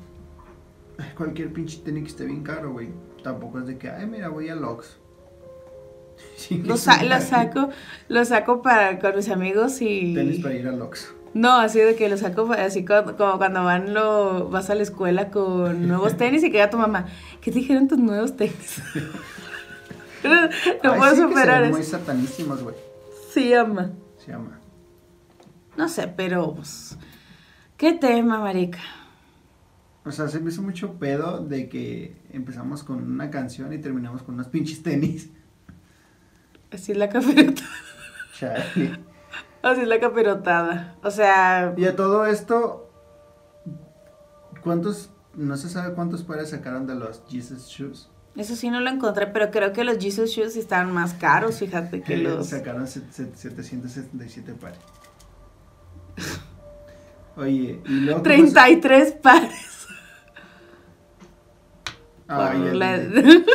Cualquier 1.18 1.54
pinche 1.54 1.78
tenis 1.78 2.04
que 2.04 2.10
esté 2.10 2.26
bien 2.26 2.44
caro, 2.44 2.74
güey. 2.74 2.90
Tampoco 3.24 3.60
es 3.60 3.68
de 3.68 3.78
que, 3.78 3.90
ay, 3.90 4.06
mira, 4.08 4.28
voy 4.30 4.50
a. 4.50 4.56
Sí, 6.36 6.62
Lo, 6.66 6.76
sa- 6.76 7.02
lo 7.04 7.20
saco, 7.22 7.70
lo 8.10 8.26
saco 8.26 8.62
para 8.62 9.00
con 9.00 9.16
mis 9.16 9.30
amigos 9.30 9.82
y... 9.82 10.14
Tenis 10.14 10.42
para 10.42 10.54
ir 10.56 10.68
a 10.68 10.72
Lox. 10.74 11.14
No, 11.34 11.58
así 11.60 11.80
de 11.80 11.96
que 11.96 12.10
lo 12.10 12.18
saco 12.18 12.52
así 12.52 12.84
co- 12.84 13.16
como, 13.18 13.38
cuando 13.38 13.64
van 13.64 13.94
lo, 13.94 14.50
vas 14.50 14.70
a 14.70 14.76
la 14.76 14.84
escuela 14.84 15.32
con 15.32 15.88
nuevos 15.88 16.18
tenis 16.18 16.44
y 16.44 16.52
queda 16.52 16.70
tu 16.70 16.78
mamá. 16.78 17.06
¿Qué 17.40 17.52
te 17.52 17.60
dijeron 17.60 17.88
tus 17.88 18.00
nuevos 18.00 18.36
tenis? 18.36 18.82
no 20.24 20.92
Ay, 20.94 21.00
puedo 21.00 21.16
sí, 21.16 21.22
superar 21.22 21.64
eso. 21.64 21.72
muy 21.74 21.84
satanísimos, 21.84 22.64
güey. 22.64 22.76
Sí, 23.32 23.54
ama. 23.54 23.92
Se 24.18 24.32
llama. 24.32 24.60
No 25.78 25.88
sé, 25.88 26.08
pero 26.08 26.54
pues, 26.56 26.98
¿qué 27.78 27.94
tema, 27.94 28.40
marica? 28.40 28.80
O 30.06 30.12
sea, 30.12 30.28
se 30.28 30.40
me 30.40 30.50
hizo 30.50 30.62
mucho 30.62 30.94
pedo 30.94 31.40
de 31.46 31.70
que 31.70 32.18
empezamos 32.32 32.84
con 32.84 33.04
una 33.04 33.30
canción 33.30 33.72
y 33.74 33.78
terminamos 33.78 34.24
con 34.24 34.36
unos 34.36 34.48
pinches 34.48 34.82
tenis. 34.82 35.30
Así 36.72 36.92
es 36.92 36.98
la 36.98 37.10
capirotada. 37.10 37.68
Chale. 38.38 39.00
Así 39.62 39.82
es 39.82 39.88
la 39.88 40.00
capirotada. 40.00 40.96
O 41.04 41.12
sea, 41.12 41.74
Y 41.78 41.86
a 41.86 41.96
todo 41.96 42.26
esto, 42.26 42.90
¿cuántos, 44.64 45.12
no 45.36 45.58
se 45.58 45.70
sabe 45.70 45.94
cuántos 45.94 46.24
pares 46.24 46.50
sacaron 46.50 46.88
de 46.88 46.96
los 46.96 47.22
Jesus 47.30 47.68
Shoes? 47.68 48.10
Eso 48.36 48.56
sí 48.56 48.70
no 48.70 48.80
lo 48.80 48.90
encontré, 48.90 49.28
pero 49.28 49.52
creo 49.52 49.74
que 49.74 49.84
los 49.84 49.98
Jesus 49.98 50.30
Shoes 50.32 50.56
estaban 50.56 50.92
más 50.94 51.14
caros, 51.14 51.60
fíjate 51.60 52.02
que 52.02 52.18
los... 52.18 52.48
Sacaron 52.48 52.88
set- 52.88 53.12
set- 53.12 53.36
777 53.36 54.54
pares. 54.54 54.80
Oye, 57.36 57.82
y 57.86 57.92
luego... 58.02 58.22
¿cómo 58.24 58.36
se- 58.36 58.36
33 58.54 59.12
pares. 59.14 59.88
Entendí. 62.30 63.46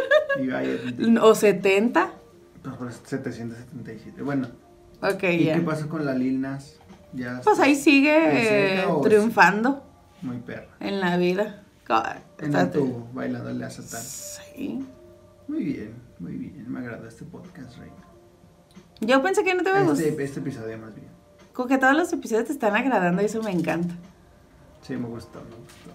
o 1.22 1.34
70. 1.34 2.12
Pues, 2.62 2.74
pues, 2.76 3.00
777. 3.04 4.22
Bueno, 4.22 4.48
Ok, 5.02 5.22
¿y 5.24 5.44
ya. 5.44 5.54
qué 5.54 5.60
pasó 5.60 5.88
con 5.88 6.04
la 6.04 6.14
Lil 6.14 6.40
Nas? 6.40 6.76
Ya 7.12 7.40
Pues 7.44 7.60
ahí 7.60 7.72
¿En 7.72 7.76
sigue 7.76 8.80
eh, 8.80 8.84
triunfando 9.02 9.84
muy 10.22 10.38
perra. 10.38 10.68
en 10.80 10.98
la 11.00 11.16
vida. 11.16 11.62
En 12.38 12.54
el 12.54 12.70
tubo, 12.70 13.08
bailándole 13.12 13.64
a 13.64 13.70
Satán. 13.70 14.00
Sí. 14.02 14.86
Muy 15.48 15.64
bien, 15.64 15.94
muy 16.18 16.32
bien. 16.32 16.64
Me 16.70 16.78
agrada 16.78 17.06
este 17.06 17.24
podcast, 17.24 17.76
Reina. 17.76 17.94
Yo 19.00 19.22
pensé 19.22 19.44
que 19.44 19.54
no 19.54 19.62
te 19.62 19.68
iba 19.68 19.80
a 19.80 19.82
gustar. 19.82 20.06
Este, 20.06 20.24
este 20.24 20.40
episodio 20.40 20.78
más 20.78 20.94
bien. 20.94 21.08
Como 21.52 21.68
que 21.68 21.76
todos 21.76 21.94
los 21.94 22.10
episodios 22.12 22.46
te 22.46 22.52
están 22.52 22.74
agradando 22.74 23.20
y 23.20 23.26
eso 23.26 23.42
me 23.42 23.50
encanta. 23.50 23.94
Sí, 24.80 24.96
me 24.96 25.08
gustó, 25.08 25.40
me 25.40 25.56
gustó. 25.56 25.90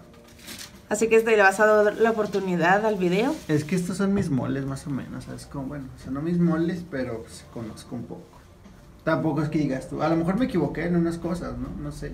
Así 0.88 1.08
que 1.08 1.16
este, 1.16 1.36
le 1.36 1.42
vas 1.42 1.58
a 1.58 1.66
dar 1.66 1.96
la 1.96 2.10
oportunidad 2.10 2.86
al 2.86 2.96
video. 2.96 3.34
Es 3.48 3.64
que 3.64 3.74
estos 3.74 3.96
son 3.96 4.14
mis 4.14 4.30
moles 4.30 4.66
más 4.66 4.86
o 4.86 4.90
menos, 4.90 5.24
¿sabes? 5.24 5.46
Como, 5.46 5.66
bueno, 5.66 5.88
o 5.94 5.98
sea, 5.98 6.12
no 6.12 6.22
mis 6.22 6.38
moles, 6.38 6.84
pero 6.88 7.22
pues, 7.22 7.44
conozco 7.52 7.96
un 7.96 8.04
poco. 8.04 8.38
Tampoco 9.02 9.42
es 9.42 9.48
que 9.48 9.58
digas 9.58 9.88
tú, 9.88 10.02
a 10.02 10.08
lo 10.08 10.16
mejor 10.16 10.38
me 10.38 10.44
equivoqué 10.44 10.84
en 10.86 10.96
unas 10.96 11.18
cosas, 11.18 11.56
¿no? 11.58 11.68
No 11.80 11.90
sé. 11.90 12.12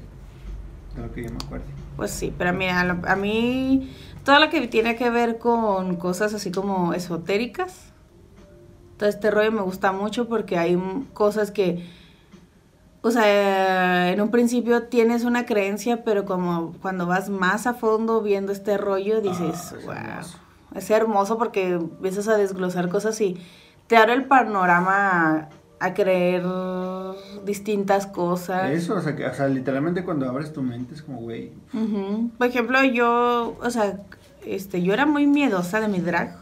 De 0.97 1.03
lo 1.03 1.13
que 1.13 1.25
yo 1.25 1.31
me 1.31 1.37
acuerdo. 1.45 1.65
Pues 1.97 2.11
sí, 2.11 2.33
pero 2.37 2.53
mira, 2.53 2.81
a 3.07 3.17
mí 3.17 3.95
todo 4.25 4.39
lo 4.41 4.51
que 4.51 4.67
tiene 4.69 4.97
que 4.97 5.09
ver 5.11 5.39
con 5.39 5.97
cosas 5.97 6.35
así 6.35 6.51
como 6.51 6.93
esotéricas, 6.95 7.93
todo 8.97 9.09
este 9.09 9.31
rollo 9.31 9.53
me 9.53 9.63
gusta 9.63 9.93
mucho 9.93 10.29
porque 10.29 10.59
hay 10.59 10.79
cosas 11.13 11.51
que, 11.51 11.87
o 13.03 13.11
sea, 13.11 14.11
en 14.11 14.21
un 14.21 14.31
principio 14.31 14.85
tienes 14.85 15.25
una 15.25 15.47
creencia, 15.47 16.03
pero 16.05 16.25
como 16.25 16.73
cuando 16.83 17.07
vas 17.07 17.29
más 17.29 17.67
a 17.67 17.75
fondo 17.75 18.23
viendo 18.23 18.53
este 18.53 18.77
rollo, 18.79 19.21
dices, 19.21 19.73
Ah, 19.73 19.77
es 19.79 19.85
wow, 19.87 19.95
hermoso". 19.95 20.39
es 20.75 20.91
hermoso 20.91 21.39
porque 21.39 21.71
empiezas 21.73 22.27
a 22.29 22.37
desglosar 22.37 22.89
cosas 22.89 23.21
y 23.21 23.37
te 23.87 23.97
abre 23.97 24.15
el 24.15 24.25
panorama 24.25 25.49
a, 25.79 25.95
creer 25.95 26.43
distintas 27.45 28.07
cosas. 28.07 28.71
Eso, 28.71 28.97
o 28.97 29.01
sea, 29.01 29.17
que, 29.17 29.27
o 29.27 29.35
sea, 29.35 29.49
literalmente 29.49 30.05
cuando 30.05 30.29
abres 30.29 30.53
tu 30.53 30.63
mente 30.63 30.95
es 30.95 31.03
como, 31.03 31.21
güey. 31.21 31.53
Por 32.39 32.47
ejemplo, 32.47 32.83
yo, 32.85 33.57
o 33.61 33.71
sea, 33.71 34.01
este, 34.45 34.83
yo 34.83 34.93
era 34.93 35.07
muy 35.07 35.27
miedosa 35.27 35.81
de 35.81 35.89
mi 35.89 36.01
drag. 36.01 36.37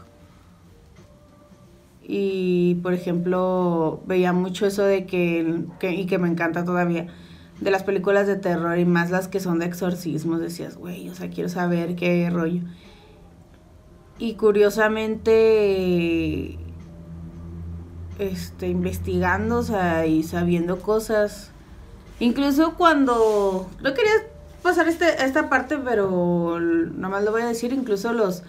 Y, 2.07 2.75
por 2.83 2.93
ejemplo, 2.93 4.03
veía 4.05 4.31
mucho 4.31 4.67
eso 4.67 4.83
de 4.83 5.07
que, 5.07 5.63
que- 5.79 5.93
y 5.93 6.05
que 6.05 6.19
me 6.19 6.27
encanta 6.27 6.63
todavía, 6.63 7.07
de 7.59 7.71
las 7.71 7.81
películas 7.83 8.27
de 8.27 8.35
terror 8.35 8.77
y 8.77 8.85
más 8.85 9.09
las 9.09 9.27
que 9.27 9.39
son 9.39 9.57
de 9.59 9.65
exorcismos. 9.65 10.39
Decías, 10.39 10.77
güey, 10.77 11.09
o 11.09 11.15
sea, 11.15 11.29
quiero 11.31 11.49
saber 11.49 11.95
qué 11.95 12.29
rollo. 12.29 12.61
Y 14.19 14.35
curiosamente, 14.35 16.59
este, 18.19 18.67
investigando, 18.67 19.57
o 19.57 19.63
sea, 19.63 20.05
y 20.05 20.23
sabiendo 20.23 20.79
cosas. 20.79 21.51
Incluso 22.19 22.75
cuando. 22.75 23.69
No 23.81 23.93
quería 23.93 24.11
pasar 24.61 24.87
este, 24.87 25.23
esta 25.23 25.49
parte, 25.49 25.77
pero 25.77 26.59
nomás 26.59 27.23
lo 27.23 27.31
voy 27.31 27.41
a 27.41 27.47
decir. 27.47 27.73
Incluso 27.73 28.13
los 28.13 28.43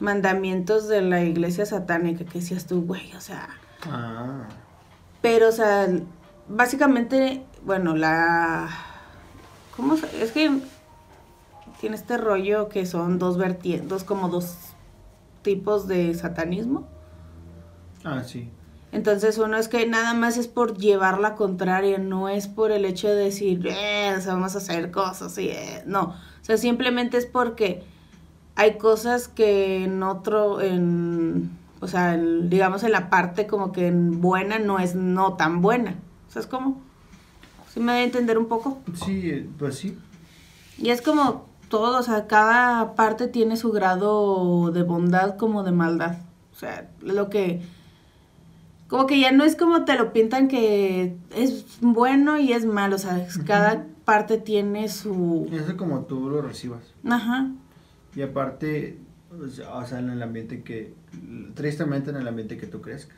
mandamientos 0.00 0.88
de 0.88 1.02
la 1.02 1.22
iglesia 1.22 1.66
satánica 1.66 2.24
que 2.24 2.40
decías 2.40 2.66
tú, 2.66 2.82
güey, 2.82 3.12
o 3.14 3.20
sea. 3.20 3.48
ah, 3.90 4.48
Pero, 5.20 5.48
o 5.48 5.52
sea, 5.52 5.88
básicamente, 6.48 7.44
bueno, 7.64 7.96
la. 7.96 8.68
¿Cómo 9.76 9.94
Es 9.94 10.32
que 10.32 10.60
tiene 11.80 11.96
este 11.96 12.16
rollo 12.16 12.68
que 12.68 12.86
son 12.86 13.18
dos 13.18 13.38
vertientes, 13.38 13.88
dos 13.88 14.04
como 14.04 14.28
dos 14.28 14.56
tipos 15.42 15.88
de 15.88 16.14
satanismo. 16.14 16.86
ah, 18.04 18.22
sí. 18.22 18.50
Entonces 18.92 19.38
uno 19.38 19.56
es 19.56 19.68
que 19.68 19.86
nada 19.86 20.12
más 20.14 20.36
es 20.36 20.48
por 20.48 20.76
llevar 20.76 21.18
la 21.18 21.34
contraria, 21.34 21.96
no 21.98 22.28
es 22.28 22.46
por 22.46 22.70
el 22.70 22.84
hecho 22.84 23.08
de 23.08 23.14
decir, 23.16 23.66
eh, 23.66 24.14
o 24.16 24.20
sea, 24.20 24.34
vamos 24.34 24.54
a 24.54 24.58
hacer 24.58 24.90
cosas, 24.90 25.36
y, 25.38 25.48
eh, 25.48 25.82
no, 25.86 26.02
o 26.02 26.14
sea, 26.44 26.58
simplemente 26.58 27.16
es 27.16 27.24
porque 27.24 27.82
hay 28.54 28.76
cosas 28.76 29.28
que 29.28 29.84
en 29.84 30.02
otro, 30.02 30.60
en, 30.60 31.50
o 31.80 31.88
sea, 31.88 32.14
el- 32.14 32.50
digamos 32.50 32.82
en 32.82 32.92
la 32.92 33.08
parte 33.08 33.46
como 33.46 33.72
que 33.72 33.86
en 33.86 34.20
buena 34.20 34.58
no 34.58 34.78
es 34.78 34.94
no 34.94 35.34
tan 35.34 35.62
buena, 35.62 35.94
¿sabes 36.28 36.46
cómo? 36.46 36.78
¿Sí 37.72 37.80
me 37.80 37.92
da 37.92 37.98
a 37.98 38.02
entender 38.02 38.36
un 38.36 38.46
poco? 38.46 38.78
Sí, 39.06 39.30
eh, 39.30 39.48
pues 39.58 39.76
sí. 39.78 39.96
Y 40.76 40.90
es 40.90 41.00
como 41.00 41.46
todo, 41.70 41.98
o 41.98 42.02
sea, 42.02 42.26
cada 42.26 42.94
parte 42.94 43.26
tiene 43.28 43.56
su 43.56 43.72
grado 43.72 44.70
de 44.70 44.82
bondad 44.82 45.38
como 45.38 45.62
de 45.62 45.72
maldad. 45.72 46.18
O 46.52 46.56
sea, 46.56 46.90
lo 47.00 47.30
que... 47.30 47.62
Como 48.92 49.06
que 49.06 49.18
ya 49.18 49.32
no 49.32 49.42
es 49.42 49.56
como 49.56 49.86
te 49.86 49.96
lo 49.96 50.12
pintan 50.12 50.48
que 50.48 51.16
es 51.34 51.64
bueno 51.80 52.38
y 52.38 52.52
es 52.52 52.66
malo, 52.66 52.96
o 52.96 52.98
sea, 52.98 53.26
es- 53.26 53.38
cada 53.38 53.86
parte 54.04 54.36
tiene 54.36 54.90
su... 54.90 55.48
Eso 55.50 55.78
como 55.78 56.00
tú 56.02 56.28
lo 56.28 56.42
recibas. 56.42 56.82
Ajá. 57.02 57.50
Y 58.14 58.20
aparte, 58.20 58.98
o 59.30 59.48
sea, 59.86 59.98
en 59.98 60.10
el 60.10 60.22
ambiente 60.22 60.62
que, 60.62 60.92
tristemente 61.54 62.10
en 62.10 62.16
el 62.16 62.28
ambiente 62.28 62.58
que 62.58 62.66
tú 62.66 62.82
crezcas. 62.82 63.16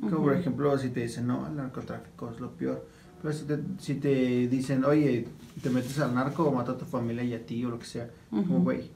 Como 0.00 0.18
por 0.22 0.30
Ujú. 0.30 0.40
ejemplo, 0.40 0.78
si 0.78 0.90
te 0.90 1.00
dicen, 1.00 1.26
no, 1.26 1.44
el 1.44 1.56
narcotráfico 1.56 2.30
es 2.32 2.38
lo 2.38 2.52
peor. 2.52 2.86
Pero 3.20 3.34
si 3.34 3.44
te, 3.46 3.58
si 3.80 3.94
te 3.96 4.46
dicen, 4.46 4.84
oye, 4.84 5.26
te 5.60 5.70
metes 5.70 5.98
al 5.98 6.14
narco 6.14 6.44
o 6.44 6.52
mata 6.52 6.70
a 6.70 6.78
tu 6.78 6.84
familia 6.84 7.24
y 7.24 7.34
a 7.34 7.44
ti 7.44 7.64
o 7.64 7.70
lo 7.70 7.80
que 7.80 7.86
sea, 7.86 8.08
como 8.30 8.42
Ujú. 8.42 8.62
güey. 8.62 8.90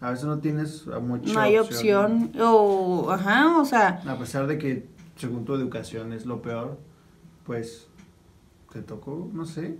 A 0.00 0.10
veces 0.10 0.26
no 0.26 0.38
tienes 0.38 0.86
a 0.88 0.98
mucha 1.00 1.32
No 1.32 1.40
hay 1.40 1.58
opción. 1.58 2.32
O, 2.40 3.10
ajá, 3.10 3.58
o 3.60 3.64
sea, 3.64 4.00
A 4.06 4.18
pesar 4.18 4.46
de 4.46 4.56
que, 4.58 4.86
según 5.16 5.44
tu 5.44 5.54
educación, 5.54 6.12
es 6.12 6.24
lo 6.26 6.40
peor, 6.42 6.78
pues 7.44 7.88
te 8.72 8.82
tocó, 8.82 9.28
no 9.32 9.44
sé. 9.44 9.76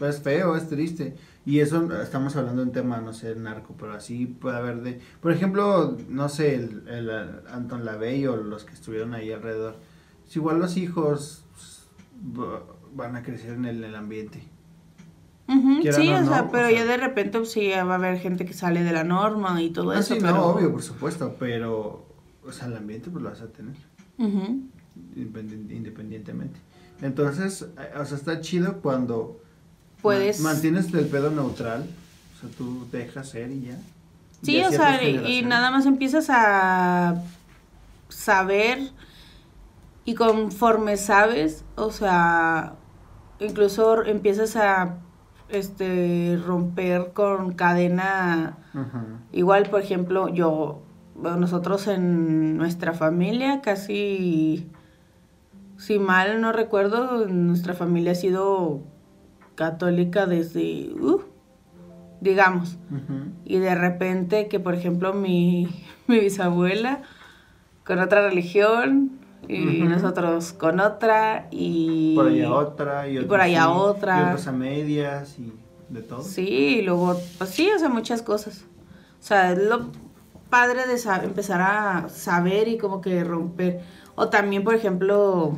Es 0.00 0.20
feo, 0.20 0.56
es 0.56 0.68
triste. 0.68 1.16
Y 1.44 1.60
eso 1.60 1.88
estamos 2.02 2.36
hablando 2.36 2.62
de 2.62 2.68
un 2.68 2.72
tema, 2.72 3.00
no 3.00 3.12
sé, 3.12 3.34
narco, 3.34 3.74
pero 3.78 3.92
así 3.94 4.26
puede 4.26 4.56
haber 4.56 4.82
de... 4.82 5.00
Por 5.20 5.32
ejemplo, 5.32 5.96
no 6.08 6.28
sé, 6.28 6.54
el, 6.56 6.86
el 6.88 7.10
Anton 7.50 7.84
Lavey 7.84 8.26
o 8.26 8.36
los 8.36 8.64
que 8.64 8.74
estuvieron 8.74 9.14
ahí 9.14 9.32
alrededor. 9.32 9.76
Es 10.28 10.36
igual 10.36 10.58
los 10.60 10.76
hijos 10.76 11.44
va- 12.38 12.62
van 12.94 13.16
a 13.16 13.22
crecer 13.22 13.54
en 13.54 13.64
el, 13.64 13.78
en 13.78 13.84
el 13.90 13.94
ambiente. 13.96 14.42
Sí, 15.48 16.08
o 16.10 16.20
no, 16.20 16.28
sea, 16.28 16.48
pero 16.50 16.68
sea. 16.68 16.78
ya 16.78 16.84
de 16.84 16.96
repente 16.98 17.38
pues, 17.38 17.52
sí 17.52 17.68
va 17.70 17.80
a 17.92 17.94
haber 17.94 18.18
gente 18.18 18.44
que 18.44 18.52
sale 18.52 18.82
de 18.84 18.92
la 18.92 19.04
norma 19.04 19.60
y 19.62 19.70
todo 19.70 19.90
Ah, 19.92 19.98
eso. 20.00 20.14
sí, 20.14 20.20
pero... 20.20 20.34
no, 20.34 20.44
obvio, 20.46 20.70
por 20.72 20.82
supuesto, 20.82 21.36
pero, 21.38 22.06
o 22.46 22.52
sea, 22.52 22.66
el 22.68 22.76
ambiente 22.76 23.10
pues 23.10 23.22
lo 23.22 23.30
vas 23.30 23.40
a 23.40 23.48
tener. 23.48 23.74
Independientemente. 25.16 26.58
Entonces, 27.00 27.62
eh, 27.78 27.98
o 27.98 28.04
sea, 28.04 28.16
está 28.16 28.40
chido 28.40 28.80
cuando 28.82 29.40
Puedes... 30.02 30.40
ma- 30.40 30.52
mantienes 30.52 30.92
el 30.92 31.06
pedo 31.06 31.30
neutral, 31.30 31.86
o 32.36 32.40
sea, 32.40 32.50
tú 32.56 32.86
dejas 32.90 33.28
ser 33.28 33.50
y 33.50 33.62
ya. 33.66 33.78
Sí, 34.42 34.54
Ya 34.58 34.68
o 34.68 34.72
sea, 34.72 35.02
y- 35.02 35.42
nada 35.42 35.70
más 35.70 35.86
empiezas 35.86 36.26
a 36.30 37.22
saber 38.08 38.90
y 40.04 40.14
conforme 40.14 40.96
sabes, 40.96 41.64
o 41.76 41.90
sea, 41.90 42.74
incluso 43.40 44.04
empiezas 44.04 44.56
a 44.56 44.96
este 45.48 46.38
romper 46.44 47.12
con 47.12 47.52
cadena 47.52 48.58
igual, 49.32 49.68
por 49.70 49.80
ejemplo, 49.80 50.28
yo 50.28 50.82
nosotros 51.16 51.88
en 51.88 52.56
nuestra 52.56 52.92
familia 52.92 53.60
casi 53.60 54.70
si 55.76 55.98
mal 55.98 56.40
no 56.40 56.52
recuerdo, 56.52 57.26
nuestra 57.26 57.72
familia 57.72 58.12
ha 58.12 58.16
sido 58.16 58.82
católica 59.54 60.26
desde 60.26 60.92
uh, 60.94 61.22
digamos. 62.20 62.78
Y 63.44 63.58
de 63.58 63.74
repente 63.74 64.48
que 64.48 64.60
por 64.60 64.74
ejemplo 64.74 65.14
mi, 65.14 65.68
mi 66.06 66.18
bisabuela 66.18 67.02
con 67.84 68.00
otra 68.00 68.28
religión 68.28 69.18
y 69.48 69.82
nosotros 69.82 70.52
con 70.52 70.78
otra 70.78 71.48
y 71.50 72.14
Por 72.14 72.26
allá 72.28 72.52
otra 72.52 73.08
y, 73.08 73.18
y 73.18 73.24
por 73.24 73.40
allá 73.40 73.62
sí, 73.62 73.70
otra. 73.74 74.20
Y 74.20 74.24
otros 74.24 74.46
a 74.46 74.52
medias 74.52 75.38
y 75.38 75.52
de 75.88 76.02
todo. 76.02 76.22
sí 76.22 76.46
y 76.46 76.82
luego 76.82 77.18
pues 77.38 77.50
sí 77.50 77.70
o 77.74 77.78
sea 77.78 77.88
muchas 77.88 78.20
cosas 78.20 78.64
o 79.20 79.22
sea 79.22 79.52
es 79.52 79.58
lo 79.58 79.86
padre 80.50 80.86
de 80.86 81.00
empezar 81.24 81.62
a 81.62 82.08
saber 82.10 82.68
y 82.68 82.76
como 82.76 83.00
que 83.00 83.24
romper 83.24 83.80
o 84.14 84.28
también 84.28 84.64
por 84.64 84.74
ejemplo 84.74 85.56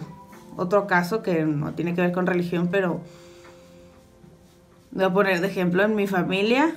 otro 0.57 0.87
caso 0.87 1.23
que 1.23 1.45
no 1.45 1.73
tiene 1.73 1.95
que 1.95 2.03
ver 2.03 2.13
con 2.13 2.27
religión 2.27 2.69
pero 2.71 3.01
voy 4.93 5.05
a 5.05 5.13
poner 5.13 5.41
de 5.41 5.49
ejemplo 5.49 5.83
en 5.83 5.97
mi 5.97 6.07
familia 6.07 6.75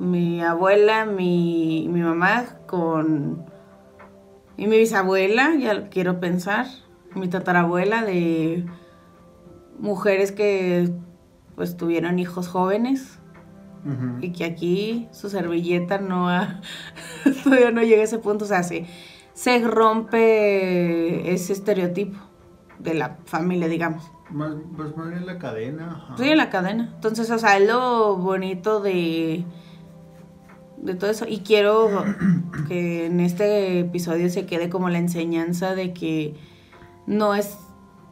mi 0.00 0.42
abuela 0.42 1.04
mi, 1.04 1.86
mi 1.88 2.00
mamá 2.00 2.44
con 2.66 3.46
y 4.56 4.66
mi 4.66 4.78
bisabuela 4.78 5.54
ya 5.54 5.88
quiero 5.88 6.20
pensar 6.20 6.66
mi 7.14 7.28
tatarabuela 7.28 8.04
de 8.04 8.66
mujeres 9.78 10.32
que 10.32 10.90
pues 11.54 11.76
tuvieron 11.76 12.18
hijos 12.18 12.48
jóvenes 12.48 13.18
y 14.20 14.32
que 14.32 14.44
aquí 14.44 15.08
su 15.12 15.30
servilleta 15.30 15.98
no 15.98 16.28
ha, 16.28 16.60
todavía 17.44 17.70
no 17.70 17.82
llega 17.82 18.00
a 18.00 18.04
ese 18.04 18.18
punto, 18.18 18.44
o 18.44 18.48
sea, 18.48 18.64
se, 18.64 18.84
se 19.32 19.60
rompe 19.60 21.32
ese 21.32 21.52
estereotipo 21.52 22.18
de 22.80 22.94
la 22.94 23.18
familia, 23.26 23.68
digamos. 23.68 24.10
Más, 24.28 24.54
pues 24.76 24.96
más 24.96 25.10
bien 25.10 25.24
la 25.24 25.38
cadena. 25.38 26.02
ajá. 26.04 26.16
Sí, 26.18 26.28
en 26.28 26.36
la 26.36 26.50
cadena. 26.50 26.90
Entonces, 26.96 27.30
o 27.30 27.38
sea, 27.38 27.58
es 27.58 27.68
lo 27.68 28.16
bonito 28.16 28.80
de, 28.80 29.44
de 30.76 30.94
todo 30.94 31.10
eso. 31.10 31.26
Y 31.28 31.40
quiero 31.40 32.04
que 32.68 33.06
en 33.06 33.20
este 33.20 33.80
episodio 33.80 34.30
se 34.30 34.46
quede 34.46 34.68
como 34.70 34.88
la 34.88 34.98
enseñanza 34.98 35.74
de 35.74 35.92
que 35.92 36.34
no 37.06 37.34
es 37.34 37.58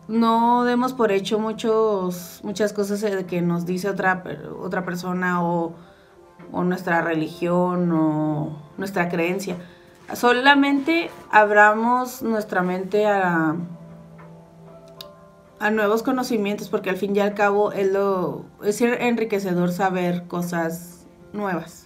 no 0.06 0.64
demos 0.64 0.92
por 0.92 1.12
hecho 1.12 1.38
muchos, 1.38 2.40
muchas 2.42 2.72
cosas 2.72 3.02
que 3.24 3.40
nos 3.40 3.64
dice 3.64 3.88
otra, 3.88 4.22
otra 4.60 4.84
persona 4.84 5.42
o, 5.42 5.74
o 6.52 6.64
nuestra 6.64 7.00
religión 7.02 7.90
o 7.92 8.58
nuestra 8.76 9.08
creencia. 9.08 9.56
Solamente 10.12 11.10
abramos 11.30 12.22
nuestra 12.22 12.62
mente 12.62 13.06
a, 13.06 13.56
a 15.58 15.70
nuevos 15.70 16.02
conocimientos, 16.02 16.68
porque 16.68 16.90
al 16.90 16.96
fin 16.96 17.16
y 17.16 17.20
al 17.20 17.32
cabo 17.32 17.72
es, 17.72 17.90
lo, 17.90 18.44
es 18.62 18.82
enriquecedor 18.82 19.72
saber 19.72 20.26
cosas 20.26 21.06
nuevas. 21.32 21.83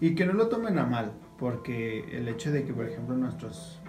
Y 0.00 0.14
que 0.14 0.26
no 0.26 0.32
lo 0.32 0.48
tomen 0.48 0.78
a 0.78 0.86
mal, 0.86 1.12
porque 1.38 2.16
el 2.16 2.28
hecho 2.28 2.50
de 2.52 2.64
que, 2.64 2.72
por 2.72 2.86
ejemplo, 2.86 3.16
nuestros 3.16 3.80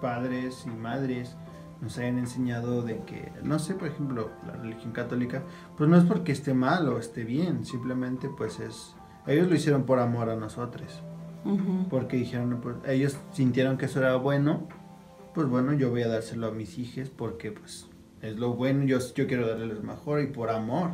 padres 0.00 0.64
y 0.66 0.70
madres 0.70 1.36
nos 1.80 1.96
hayan 1.98 2.18
enseñado 2.18 2.82
de 2.82 2.98
que, 3.04 3.32
no 3.42 3.58
sé, 3.58 3.74
por 3.74 3.88
ejemplo, 3.88 4.30
la 4.46 4.52
religión 4.54 4.92
católica, 4.92 5.42
pues 5.76 5.88
no 5.88 5.96
es 5.96 6.04
porque 6.04 6.32
esté 6.32 6.52
mal 6.52 6.88
o 6.88 6.98
esté 6.98 7.24
bien, 7.24 7.64
simplemente 7.64 8.28
pues 8.28 8.60
es, 8.60 8.94
ellos 9.26 9.48
lo 9.48 9.54
hicieron 9.54 9.84
por 9.84 9.98
amor 9.98 10.28
a 10.28 10.36
nosotros, 10.36 11.02
porque 11.88 12.18
dijeron, 12.18 12.60
pues, 12.62 12.76
ellos 12.86 13.16
sintieron 13.32 13.78
que 13.78 13.86
eso 13.86 14.00
era 14.00 14.16
bueno, 14.16 14.68
pues 15.34 15.48
bueno, 15.48 15.72
yo 15.72 15.90
voy 15.90 16.02
a 16.02 16.08
dárselo 16.08 16.48
a 16.48 16.50
mis 16.50 16.78
hijos 16.78 17.08
porque 17.08 17.52
pues 17.52 17.88
es 18.20 18.38
lo 18.38 18.52
bueno, 18.54 18.84
yo, 18.84 18.98
yo 19.14 19.26
quiero 19.26 19.46
darles 19.46 19.74
lo 19.74 19.82
mejor 19.82 20.20
y 20.20 20.26
por 20.26 20.50
amor. 20.50 20.90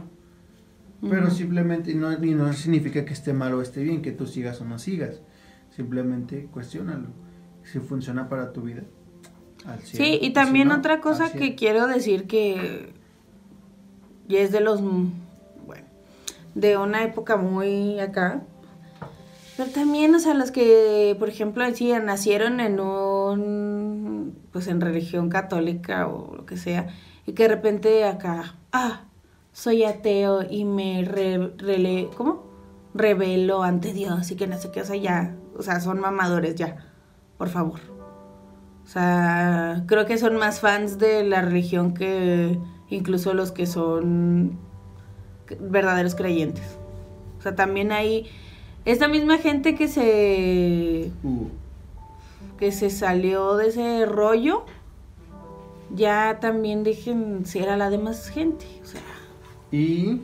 Pero 1.01 1.31
simplemente 1.31 1.95
no, 1.95 2.13
y 2.13 2.35
no 2.35 2.53
significa 2.53 3.05
que 3.05 3.13
esté 3.13 3.33
mal 3.33 3.55
o 3.55 3.63
esté 3.63 3.83
bien, 3.83 4.03
que 4.03 4.13
tú 4.13 4.27
sigas 4.27 4.61
o 4.61 4.65
no 4.65 4.79
sigas. 4.79 5.21
Simplemente 5.71 6.47
cuestiónalo. 6.51 7.09
Si 7.65 7.81
funciona 7.81 8.29
para 8.29 8.53
tu 8.53 8.63
vida, 8.63 8.83
Sí, 9.85 10.19
y 10.21 10.31
también 10.31 10.71
otra 10.71 11.01
cosa 11.01 11.33
que 11.33 11.55
quiero 11.55 11.87
decir 11.87 12.27
que 12.27 12.93
ya 14.29 14.41
es 14.41 14.53
de 14.53 14.61
los, 14.61 14.81
bueno, 14.81 15.87
de 16.55 16.77
una 16.77 17.03
época 17.03 17.37
muy 17.37 17.99
acá, 17.99 18.43
pero 19.57 19.71
también, 19.71 20.15
o 20.15 20.21
sea, 20.21 20.35
los 20.35 20.51
que, 20.51 21.17
por 21.19 21.29
ejemplo, 21.29 21.65
decían, 21.65 22.07
nacieron 22.07 22.61
en 22.61 22.79
un, 22.79 24.39
pues 24.53 24.69
en 24.69 24.81
religión 24.81 25.31
católica 25.31 26.07
o 26.07 26.37
lo 26.37 26.47
que 26.47 26.57
sea, 26.57 26.89
y 27.27 27.33
que 27.33 27.45
de 27.45 27.49
repente 27.49 28.05
acá, 28.05 28.55
ah, 28.73 29.05
soy 29.57 29.85
ateo 29.85 30.43
y 30.43 30.67
me 30.67 31.03
re, 31.03 32.11
¿cómo? 32.15 32.45
Revelo 32.93 33.63
ante 33.63 33.95
Dios 33.95 34.31
y 34.31 34.37
que 34.37 34.47
no 34.47 34.59
sé 34.59 34.71
qué, 34.71 34.83
o 34.83 34.85
sea, 34.85 34.97
ya, 34.97 35.35
o 35.57 35.63
sea, 35.63 35.81
son 35.81 35.99
mamadores 35.99 36.57
ya, 36.57 36.93
por 37.39 37.49
favor. 37.49 37.81
O 38.85 38.87
sea, 38.87 39.85
creo 39.87 40.05
que 40.05 40.19
son 40.19 40.37
más 40.37 40.61
fans 40.61 40.99
de 40.99 41.25
la 41.25 41.41
religión 41.41 41.95
que 41.95 42.59
incluso 42.91 43.33
los 43.33 43.51
que 43.51 43.65
son 43.65 44.59
verdaderos 45.59 46.15
creyentes. 46.15 46.77
O 47.39 47.43
sea, 47.43 47.57
también 47.57 47.93
hay 47.93 48.27
esta 48.85 49.09
misma 49.09 49.39
gente 49.39 49.75
que 49.75 49.89
se 49.89 51.11
uh. 51.25 51.47
que 52.59 52.73
se 52.73 52.91
salió 52.91 53.57
de 53.57 53.69
ese 53.69 54.05
rollo 54.05 54.67
ya 55.95 56.41
también 56.41 56.85
dejen 56.85 57.47
ser 57.47 57.71
a 57.71 57.79
la 57.79 57.89
demás 57.89 58.29
gente, 58.29 58.67
o 58.83 58.87
sea. 58.87 59.16
Y 59.77 60.23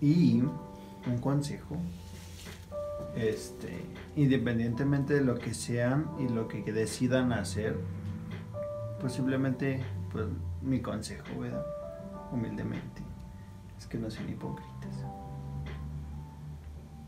y 0.00 0.40
un 0.40 1.18
consejo 1.20 1.76
este 3.16 3.84
independientemente 4.14 5.14
de 5.14 5.20
lo 5.22 5.36
que 5.36 5.52
sean 5.52 6.08
y 6.20 6.28
lo 6.28 6.46
que 6.46 6.62
decidan 6.72 7.32
hacer, 7.32 7.76
pues 9.00 9.12
simplemente, 9.12 9.80
pues 10.12 10.26
mi 10.62 10.80
consejo, 10.80 11.40
¿verdad? 11.40 11.64
Humildemente, 12.32 13.02
es 13.78 13.86
que 13.86 13.98
no 13.98 14.10
sean 14.10 14.28
hipócritas. 14.28 15.04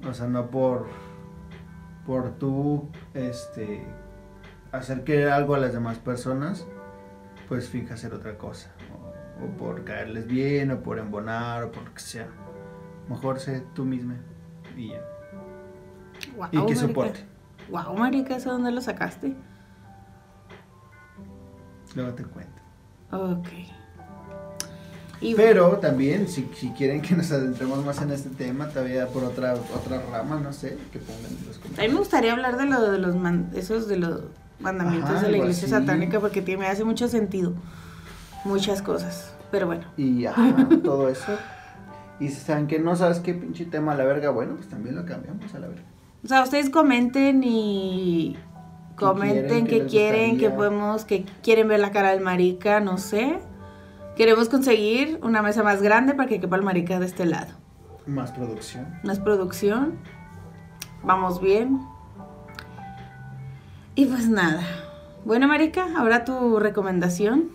O 0.08 0.14
sea, 0.14 0.26
no 0.26 0.50
por, 0.50 0.88
por 2.06 2.38
tú, 2.38 2.88
este, 3.14 3.84
hacer 4.72 5.04
que 5.04 5.28
algo 5.30 5.54
a 5.54 5.58
las 5.58 5.72
demás 5.72 5.98
personas, 5.98 6.66
pues 7.48 7.68
finja 7.68 7.94
hacer 7.94 8.14
otra 8.14 8.38
cosa. 8.38 8.70
O, 9.42 9.58
por 9.58 9.84
caerles 9.84 10.26
bien, 10.26 10.70
o 10.70 10.82
por 10.82 10.98
embonar, 10.98 11.64
o 11.64 11.72
por 11.72 11.84
lo 11.84 11.94
que 11.94 12.00
sea. 12.00 12.28
Mejor 13.08 13.40
sé 13.40 13.62
tú 13.74 13.84
misma 13.84 14.16
y 14.76 14.90
ya 14.90 15.00
y 16.52 16.66
que 16.66 16.76
soporte. 16.76 17.20
Wow, 17.70 17.96
marica, 17.96 18.36
¿eso 18.36 18.50
dónde 18.50 18.70
lo 18.72 18.80
sacaste? 18.80 19.34
Luego 21.94 22.14
te 22.14 22.24
cuento. 22.24 22.62
Ok. 23.12 23.48
Pero 25.36 25.76
también, 25.78 26.28
si, 26.28 26.48
si, 26.54 26.70
quieren 26.70 27.02
que 27.02 27.14
nos 27.14 27.30
adentremos 27.30 27.84
más 27.84 28.00
en 28.00 28.10
este 28.10 28.30
tema, 28.30 28.68
todavía 28.68 29.06
por 29.06 29.22
otra 29.22 29.54
otra 29.54 30.00
rama, 30.10 30.40
no 30.40 30.52
sé, 30.52 30.78
que 30.90 30.98
pongan 30.98 31.36
los 31.46 31.58
comentarios. 31.58 31.78
A 31.78 31.82
mí 31.82 31.88
me 31.88 31.98
gustaría 31.98 32.32
hablar 32.32 32.56
de 32.56 32.64
lo 32.64 32.90
de 32.90 32.98
los 32.98 33.16
esos 33.54 33.86
de 33.86 33.98
los 33.98 34.22
mandamientos 34.60 35.20
de 35.20 35.30
la 35.30 35.36
iglesia 35.36 35.68
satánica 35.68 36.20
porque 36.20 36.40
me 36.56 36.66
hace 36.66 36.84
mucho 36.84 37.06
sentido 37.08 37.52
muchas 38.44 38.82
cosas, 38.82 39.34
pero 39.50 39.66
bueno. 39.66 39.84
Y 39.96 40.24
todo 40.84 41.08
eso. 41.08 41.32
Y 42.18 42.28
si 42.28 42.40
saben 42.40 42.66
que 42.66 42.78
no 42.78 42.96
sabes 42.96 43.20
qué 43.20 43.34
pinche 43.34 43.64
tema 43.64 43.92
a 43.92 43.94
la 43.94 44.04
verga, 44.04 44.30
bueno, 44.30 44.54
pues 44.54 44.68
también 44.68 44.94
lo 44.94 45.06
cambiamos 45.06 45.54
a 45.54 45.58
la 45.58 45.68
verga. 45.68 45.84
O 46.22 46.28
sea, 46.28 46.42
ustedes 46.42 46.68
comenten 46.68 47.42
y 47.42 48.36
comenten 48.96 49.66
que 49.66 49.86
quieren, 49.86 50.36
que 50.36 50.50
podemos, 50.50 51.06
que 51.06 51.24
quieren 51.42 51.66
ver 51.68 51.80
la 51.80 51.90
cara 51.90 52.10
del 52.10 52.20
marica, 52.20 52.80
no 52.80 52.98
sé. 52.98 53.38
Queremos 54.16 54.50
conseguir 54.50 55.18
una 55.22 55.40
mesa 55.40 55.62
más 55.62 55.80
grande 55.80 56.12
para 56.12 56.28
que 56.28 56.40
quepa 56.40 56.56
el 56.56 56.62
marica 56.62 57.00
de 57.00 57.06
este 57.06 57.24
lado. 57.24 57.54
Más 58.06 58.32
producción. 58.32 58.86
Más 59.02 59.18
producción. 59.18 59.98
Vamos 61.02 61.40
bien. 61.40 61.80
Y 63.94 64.04
pues 64.04 64.28
nada. 64.28 64.62
Bueno, 65.24 65.48
marica, 65.48 65.86
ahora 65.96 66.24
tu 66.24 66.58
recomendación. 66.58 67.50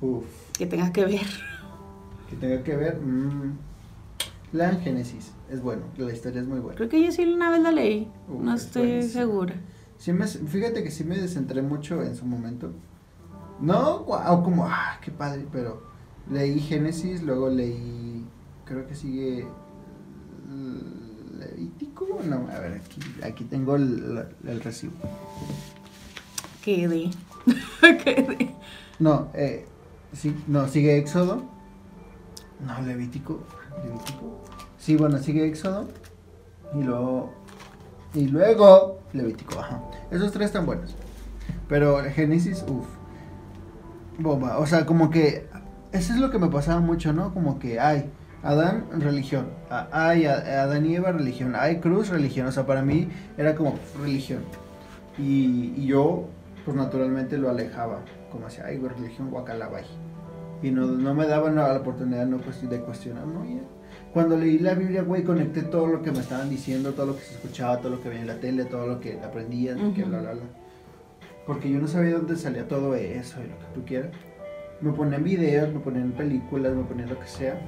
Uf. 0.00 0.24
Que 0.56 0.66
tenga 0.66 0.92
que 0.92 1.04
ver. 1.04 1.26
Que 2.28 2.36
tenga 2.36 2.62
que 2.62 2.76
ver. 2.76 3.00
Mmm. 3.00 3.56
La 4.52 4.74
Génesis 4.74 5.30
es 5.48 5.62
bueno, 5.62 5.82
la 5.96 6.12
historia 6.12 6.40
es 6.40 6.48
muy 6.48 6.58
buena. 6.58 6.76
Creo 6.76 6.88
que 6.88 7.04
yo 7.04 7.12
sí 7.12 7.22
una 7.24 7.50
vez 7.50 7.60
la 7.60 7.70
leí, 7.70 8.08
no 8.28 8.54
estoy 8.54 9.02
segura. 9.04 9.54
Sí 9.96 10.12
me, 10.12 10.26
fíjate 10.26 10.82
que 10.82 10.90
sí 10.90 11.04
me 11.04 11.16
descentré 11.16 11.62
mucho 11.62 12.02
en 12.02 12.16
su 12.16 12.24
momento. 12.24 12.72
No, 13.60 14.00
wow, 14.04 14.42
como, 14.42 14.66
ah, 14.66 14.98
qué 15.02 15.12
padre, 15.12 15.46
pero 15.52 15.82
leí 16.28 16.58
Génesis, 16.58 17.22
luego 17.22 17.48
leí, 17.48 18.24
creo 18.64 18.88
que 18.88 18.94
sigue 18.96 19.46
Levítico, 21.38 22.20
no, 22.24 22.48
a 22.50 22.58
ver, 22.58 22.80
aquí, 22.84 23.00
aquí 23.22 23.44
tengo 23.44 23.76
el, 23.76 24.26
el 24.46 24.60
recibo. 24.60 24.94
¿Qué 26.62 26.88
de? 26.88 27.10
No, 28.98 29.30
eh, 29.32 29.64
sí, 30.12 30.36
no, 30.46 30.68
sigue 30.68 30.98
Éxodo. 30.98 31.42
No, 32.66 32.80
Levítico. 32.82 33.40
Levítico. 33.84 34.40
Sí, 34.78 34.96
bueno, 34.96 35.18
sigue 35.18 35.46
Éxodo. 35.46 35.88
Y 36.74 36.82
luego. 36.82 37.32
Y 38.14 38.26
luego. 38.28 39.00
Levítico, 39.12 39.58
ajá. 39.58 39.82
Esos 40.10 40.32
tres 40.32 40.46
están 40.46 40.66
buenos. 40.66 40.94
Pero 41.68 42.02
Génesis, 42.14 42.64
uff. 42.68 42.86
Bomba. 44.18 44.58
O 44.58 44.66
sea, 44.66 44.86
como 44.86 45.10
que. 45.10 45.48
Eso 45.92 46.12
es 46.12 46.20
lo 46.20 46.30
que 46.30 46.38
me 46.38 46.48
pasaba 46.48 46.80
mucho, 46.80 47.12
¿no? 47.12 47.32
Como 47.34 47.58
que 47.58 47.80
hay. 47.80 48.10
Adán, 48.42 48.86
religión. 48.98 49.48
Hay 49.92 50.24
Adán 50.24 50.86
y 50.86 50.96
Eva, 50.96 51.12
religión. 51.12 51.54
Hay 51.56 51.78
cruz, 51.80 52.08
religión. 52.08 52.46
O 52.46 52.52
sea, 52.52 52.66
para 52.66 52.82
mí 52.82 53.08
era 53.36 53.54
como 53.54 53.78
religión. 54.00 54.42
Y, 55.18 55.86
yo, 55.86 56.28
pues 56.64 56.76
naturalmente 56.76 57.36
lo 57.36 57.50
alejaba. 57.50 57.98
Como 58.30 58.46
hacía, 58.46 58.66
ay, 58.66 58.78
religión, 58.78 59.30
guacalabay 59.30 59.84
y 60.62 60.70
no, 60.70 60.86
no 60.86 61.14
me 61.14 61.26
daban 61.26 61.56
la 61.56 61.76
oportunidad 61.76 62.26
no, 62.26 62.38
de 62.38 62.80
cuestionar, 62.80 63.26
¿no? 63.26 63.44
cuando 64.12 64.36
leí 64.36 64.58
la 64.58 64.74
Biblia, 64.74 65.02
güey, 65.02 65.22
conecté 65.22 65.62
todo 65.62 65.86
lo 65.86 66.02
que 66.02 66.10
me 66.10 66.18
estaban 66.18 66.50
diciendo, 66.50 66.92
todo 66.92 67.06
lo 67.06 67.16
que 67.16 67.22
se 67.22 67.34
escuchaba, 67.34 67.78
todo 67.78 67.90
lo 67.90 68.02
que 68.02 68.08
veía 68.08 68.22
en 68.22 68.26
la 68.26 68.40
tele, 68.40 68.64
todo 68.64 68.86
lo 68.86 69.00
que 69.00 69.20
aprendía, 69.20 69.74
que 69.94 70.04
bla, 70.04 70.20
bla, 70.20 70.32
bla. 70.32 70.42
Porque 71.46 71.70
yo 71.70 71.80
no 71.80 71.86
sabía 71.86 72.14
dónde 72.16 72.36
salía 72.36 72.66
todo 72.66 72.94
eso 72.94 73.38
y 73.40 73.48
lo 73.48 73.58
que 73.58 73.74
tú 73.74 73.84
quieras. 73.84 74.10
Me 74.80 74.92
ponían 74.92 75.22
videos, 75.22 75.72
me 75.72 75.80
ponían 75.80 76.10
películas, 76.12 76.74
me 76.74 76.82
ponían 76.84 77.08
lo 77.08 77.20
que 77.20 77.26
sea. 77.26 77.60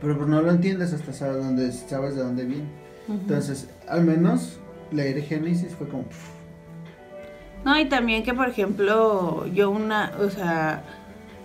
Pero 0.00 0.16
pues 0.16 0.28
no 0.28 0.40
lo 0.40 0.50
entiendes 0.50 0.92
hasta 0.92 1.12
sabes, 1.12 1.44
dónde, 1.44 1.72
sabes 1.72 2.16
de 2.16 2.22
dónde 2.22 2.44
viene. 2.44 2.68
Entonces, 3.08 3.68
al 3.88 4.04
menos 4.04 4.58
leer 4.90 5.20
Génesis 5.22 5.74
fue 5.74 5.88
como... 5.88 6.04
No, 7.64 7.78
y 7.78 7.84
también 7.88 8.22
que, 8.24 8.34
por 8.34 8.48
ejemplo, 8.48 9.46
yo 9.46 9.70
una, 9.70 10.12
o 10.20 10.28
sea 10.30 10.82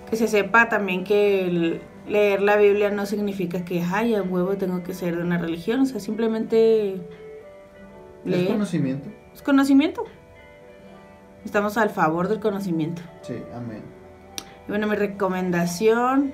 que 0.09 0.15
se 0.15 0.27
sepa 0.27 0.69
también 0.69 1.03
que 1.03 1.81
leer 2.07 2.41
la 2.41 2.55
Biblia 2.55 2.89
no 2.89 3.05
significa 3.05 3.65
que, 3.65 3.81
ay, 3.83 4.15
a 4.15 4.23
huevo 4.23 4.55
tengo 4.55 4.81
que 4.83 4.93
ser 4.93 5.17
de 5.17 5.21
una 5.21 5.37
religión, 5.37 5.81
o 5.81 5.85
sea, 5.85 5.99
simplemente 5.99 6.93
Es 6.95 7.01
leer. 8.23 8.47
conocimiento. 8.47 9.09
Es 9.33 9.41
conocimiento. 9.41 10.05
Estamos 11.43 11.77
al 11.77 11.89
favor 11.89 12.27
del 12.29 12.39
conocimiento. 12.39 13.01
Sí, 13.21 13.35
amén. 13.53 13.81
Y 14.67 14.69
bueno, 14.69 14.87
mi 14.87 14.95
recomendación. 14.95 16.33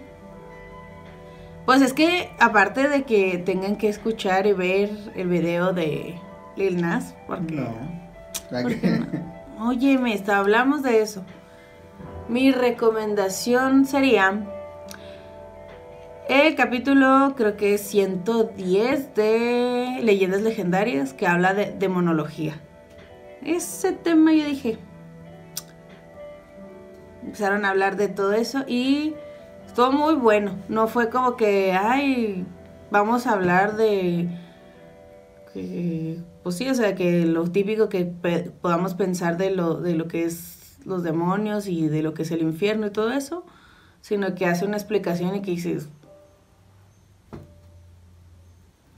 Pues 1.65 1.81
es 1.81 1.93
que, 1.93 2.29
aparte 2.39 2.87
de 2.89 3.03
que 3.03 3.37
tengan 3.39 3.75
que 3.77 3.89
escuchar 3.89 4.45
y 4.47 4.53
ver 4.53 4.89
el 5.15 5.27
video 5.29 5.73
de 5.73 6.15
Lil 6.55 6.81
Nas, 6.81 7.15
porque. 7.27 7.55
No. 7.55 8.61
¿por 8.61 8.79
qué 8.79 8.89
no? 8.99 9.07
Oye, 9.65 9.97
me 9.97 10.13
está, 10.13 10.39
hablamos 10.39 10.83
de 10.83 11.01
eso. 11.01 11.23
Mi 12.27 12.51
recomendación 12.51 13.85
sería 13.85 14.45
el 16.27 16.55
capítulo, 16.55 17.33
creo 17.37 17.55
que 17.55 17.75
es 17.75 17.81
110 17.83 19.15
de 19.15 19.99
Leyendas 20.03 20.41
Legendarias, 20.41 21.13
que 21.13 21.27
habla 21.27 21.53
de 21.53 21.71
demonología. 21.71 22.59
Ese 23.41 23.93
tema 23.93 24.33
yo 24.33 24.45
dije. 24.45 24.79
Empezaron 27.23 27.63
a 27.63 27.69
hablar 27.69 27.95
de 27.95 28.09
todo 28.09 28.33
eso 28.33 28.65
y 28.67 29.15
estuvo 29.65 29.93
muy 29.93 30.15
bueno. 30.15 30.57
No 30.67 30.87
fue 30.89 31.09
como 31.09 31.37
que, 31.37 31.71
ay, 31.71 32.45
vamos 32.91 33.27
a 33.27 33.31
hablar 33.31 33.77
de 33.77 34.27
pues 36.43 36.55
sí, 36.57 36.69
o 36.69 36.75
sea, 36.75 36.95
que 36.95 37.25
lo 37.25 37.49
típico 37.49 37.89
que 37.89 38.05
pe- 38.05 38.51
podamos 38.61 38.93
pensar 38.95 39.37
de 39.37 39.51
lo, 39.51 39.75
de 39.79 39.95
lo 39.95 40.07
que 40.07 40.25
es 40.25 40.77
los 40.85 41.01
demonios 41.03 41.67
y 41.67 41.87
de 41.87 42.03
lo 42.03 42.13
que 42.13 42.23
es 42.23 42.31
el 42.31 42.41
infierno 42.41 42.87
y 42.87 42.91
todo 42.91 43.11
eso, 43.11 43.45
sino 44.01 44.35
que 44.35 44.45
hace 44.45 44.65
una 44.65 44.77
explicación 44.77 45.35
y 45.35 45.41
que 45.41 45.51
dices... 45.51 45.87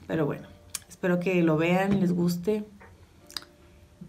Pero 0.07 0.25
bueno, 0.25 0.47
espero 0.87 1.19
que 1.19 1.41
lo 1.43 1.57
vean, 1.57 1.99
les 1.99 2.11
guste. 2.13 2.63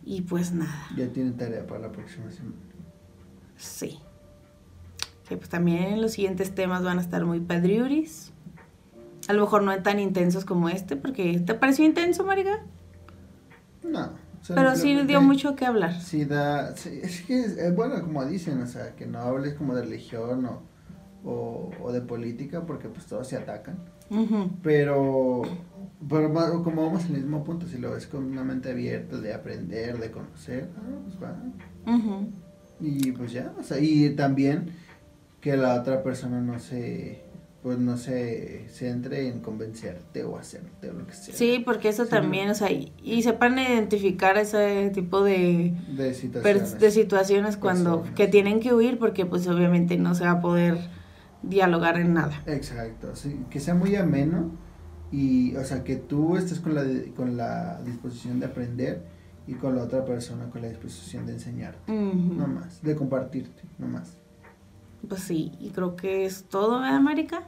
Y 0.04 0.22
pues 0.22 0.52
nada, 0.52 0.86
Ya 0.96 1.08
tienen 1.08 1.36
tarea 1.36 1.66
para 1.66 1.80
la 1.80 1.92
próxima 1.92 2.30
semana. 2.30 2.56
sí. 3.56 3.98
Que 5.28 5.36
pues 5.36 5.48
también 5.48 6.00
los 6.00 6.12
siguientes 6.12 6.54
temas 6.54 6.84
van 6.84 6.98
a 6.98 7.00
estar 7.00 7.24
muy 7.24 7.40
padriuris. 7.40 8.30
A 9.26 9.32
lo 9.32 9.40
mejor 9.42 9.64
no 9.64 9.82
tan 9.82 9.98
intensos 9.98 10.44
como 10.44 10.68
este, 10.68 10.94
porque 10.94 11.40
¿te 11.40 11.54
pareció 11.54 11.84
intenso, 11.84 12.22
Marica? 12.24 12.64
Pero 14.55 14.77
sí 14.77 14.94
dio 15.02 15.20
mucho 15.20 15.56
que 15.56 15.66
hablar. 15.66 16.01
Sí, 16.01 16.24
da. 16.24 16.77
sí, 16.77 17.01
es 17.02 17.23
que 17.23 17.40
es, 17.40 17.74
bueno, 17.74 18.01
como 18.02 18.24
dicen, 18.24 18.60
o 18.62 18.66
sea, 18.66 18.94
que 18.94 19.06
no 19.06 19.18
hables 19.18 19.55
como 19.55 19.74
de 19.74 19.82
religión 19.82 20.44
o, 20.47 20.62
o, 21.24 21.70
o 21.82 21.93
de 21.93 22.01
política, 22.01 22.64
porque 22.64 22.89
pues 22.89 23.06
todos 23.06 23.27
se 23.28 23.36
atacan. 23.36 23.78
Ujú. 24.10 24.51
Pero, 24.62 25.43
pero 26.09 26.62
como 26.62 26.86
vamos 26.86 27.05
al 27.06 27.12
mismo 27.12 27.43
punto, 27.44 27.66
si 27.66 27.78
lo 27.78 27.93
ves 27.93 28.06
con 28.06 28.24
una 28.24 28.44
mente 28.44 28.70
abierta 28.70 29.18
de 29.18 29.35
aprender, 29.35 29.98
de 29.98 30.10
conocer, 30.10 30.68
ah, 30.77 30.98
pues 31.05 31.23
va. 31.23 31.36
Y 32.78 33.12
pues 33.12 33.32
ya, 33.32 33.52
o 33.59 33.62
sea, 33.62 33.78
y 33.81 34.10
también 34.10 34.70
que 35.40 35.56
la 35.56 35.81
otra 35.81 36.02
persona 36.02 36.40
no 36.40 36.59
se, 36.59 37.24
pues 37.66 37.80
no 37.80 37.97
se 37.97 38.68
centre 38.68 39.26
en 39.26 39.40
convencerte 39.40 40.22
o 40.22 40.38
hacerte 40.38 40.88
o 40.88 40.93
lo 40.93 41.05
que 41.05 41.12
sea. 41.14 41.34
Sí, 41.34 41.60
porque 41.64 41.88
eso 41.88 42.05
Sí, 42.05 42.10
también, 42.10 42.48
o 42.48 42.55
sea, 42.55 42.70
y, 42.70 42.93
y 43.02 43.24
sepan 43.24 43.59
identificar 43.59 44.38
ese 44.38 44.93
tipo 44.94 45.24
de, 45.24 45.74
De 45.88 46.14
situaciones. 46.14 46.78
de 46.78 46.90
situaciones 46.93 47.56
cuando 47.56 47.90
Personas. 48.02 48.14
que 48.14 48.28
tienen 48.28 48.60
que 48.60 48.72
huir 48.72 49.01
porque 49.01 49.26
pues 49.26 49.48
obviamente 49.48 49.98
no 49.98 50.14
se 50.14 50.22
va 50.22 50.30
a 50.30 50.40
poder 50.40 50.78
dialogar 51.43 51.98
en 51.98 52.14
nada. 52.14 52.40
Exacto, 52.47 53.16
sí, 53.16 53.40
que 53.51 53.59
sea 53.59 53.74
muy 53.74 53.97
ameno 53.97 54.52
y, 55.10 55.56
o 55.56 55.64
sea, 55.64 55.82
que 55.82 55.97
tú 55.97 56.36
estés 56.36 56.60
con 56.60 56.72
la, 56.76 56.84
con 57.16 57.36
la 57.36 57.82
disposición 57.82 58.38
de 58.38 58.47
aprender 58.47 59.02
y 59.48 59.55
con 59.55 59.74
la 59.74 59.82
otra 59.82 60.05
persona 60.05 60.48
con 60.51 60.62
la 60.62 60.68
disposición 60.68 61.26
de 61.26 61.32
enseñarte, 61.32 61.90
Ujú. 61.93 62.32
no 62.34 62.47
más, 62.47 62.80
de 62.80 62.94
compartirte, 62.94 63.62
no 63.78 63.88
más. 63.88 64.18
Pues 65.09 65.20
sí, 65.20 65.52
y 65.60 65.70
creo 65.70 65.94
que 65.94 66.24
es 66.24 66.47
todo, 66.48 66.80
¿verdad, 66.80 67.01
Marica? 67.01 67.43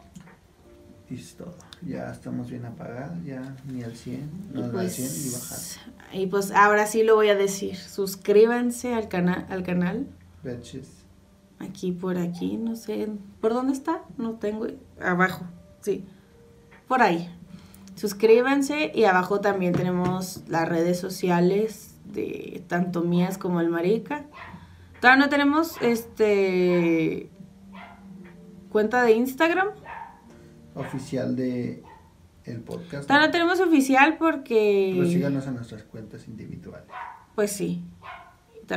Y 1.10 1.14
es 1.14 1.36
todo. 1.36 1.54
Ya 1.86 2.10
estamos 2.10 2.50
bien 2.50 2.66
apagados, 2.66 3.16
ya 3.24 3.56
ni 3.66 3.82
al 3.82 3.96
100, 3.96 4.30
no 4.52 4.64
al 4.64 4.70
pues, 4.70 4.94
100 4.94 5.08
y 5.08 5.32
bajar. 5.32 5.58
y 6.12 6.26
pues 6.26 6.50
ahora 6.50 6.86
sí 6.86 7.02
lo 7.02 7.14
voy 7.14 7.28
a 7.28 7.34
decir. 7.34 7.76
Suscríbanse 7.76 8.94
al, 8.94 9.08
cana 9.08 9.46
al 9.48 9.62
canal. 9.62 10.06
Bitches. 10.42 10.88
Aquí 11.60 11.92
por 11.92 12.18
aquí, 12.18 12.56
no 12.56 12.76
sé. 12.76 13.08
¿Por 13.40 13.54
dónde 13.54 13.72
está? 13.72 14.02
No 14.16 14.34
tengo. 14.34 14.66
Abajo, 15.00 15.44
sí. 15.80 16.04
Por 16.86 17.02
ahí. 17.02 17.34
Suscríbanse 17.96 18.92
y 18.94 19.04
abajo 19.04 19.40
también 19.40 19.72
tenemos 19.72 20.42
las 20.46 20.68
redes 20.68 21.00
sociales 21.00 21.94
de 22.04 22.62
tanto 22.68 23.02
mías 23.02 23.38
como 23.38 23.60
el 23.60 23.70
Marica. 23.70 24.26
Todavía 25.00 25.24
no 25.24 25.28
tenemos 25.30 25.80
este 25.80 27.28
cuenta 28.70 29.02
de 29.02 29.12
Instagram. 29.12 29.68
Oficial 30.74 31.34
de 31.36 31.82
el 32.44 32.60
podcast. 32.60 33.06
Todavía 33.06 33.26
no 33.26 33.32
tenemos 33.32 33.60
oficial 33.60 34.16
Pero 34.18 34.18
porque 34.18 35.06
síganos 35.10 35.46
en 35.46 35.54
nuestras 35.54 35.82
cuentas 35.84 36.26
individuales. 36.28 36.86
pues 37.34 37.52
sí. 37.52 37.82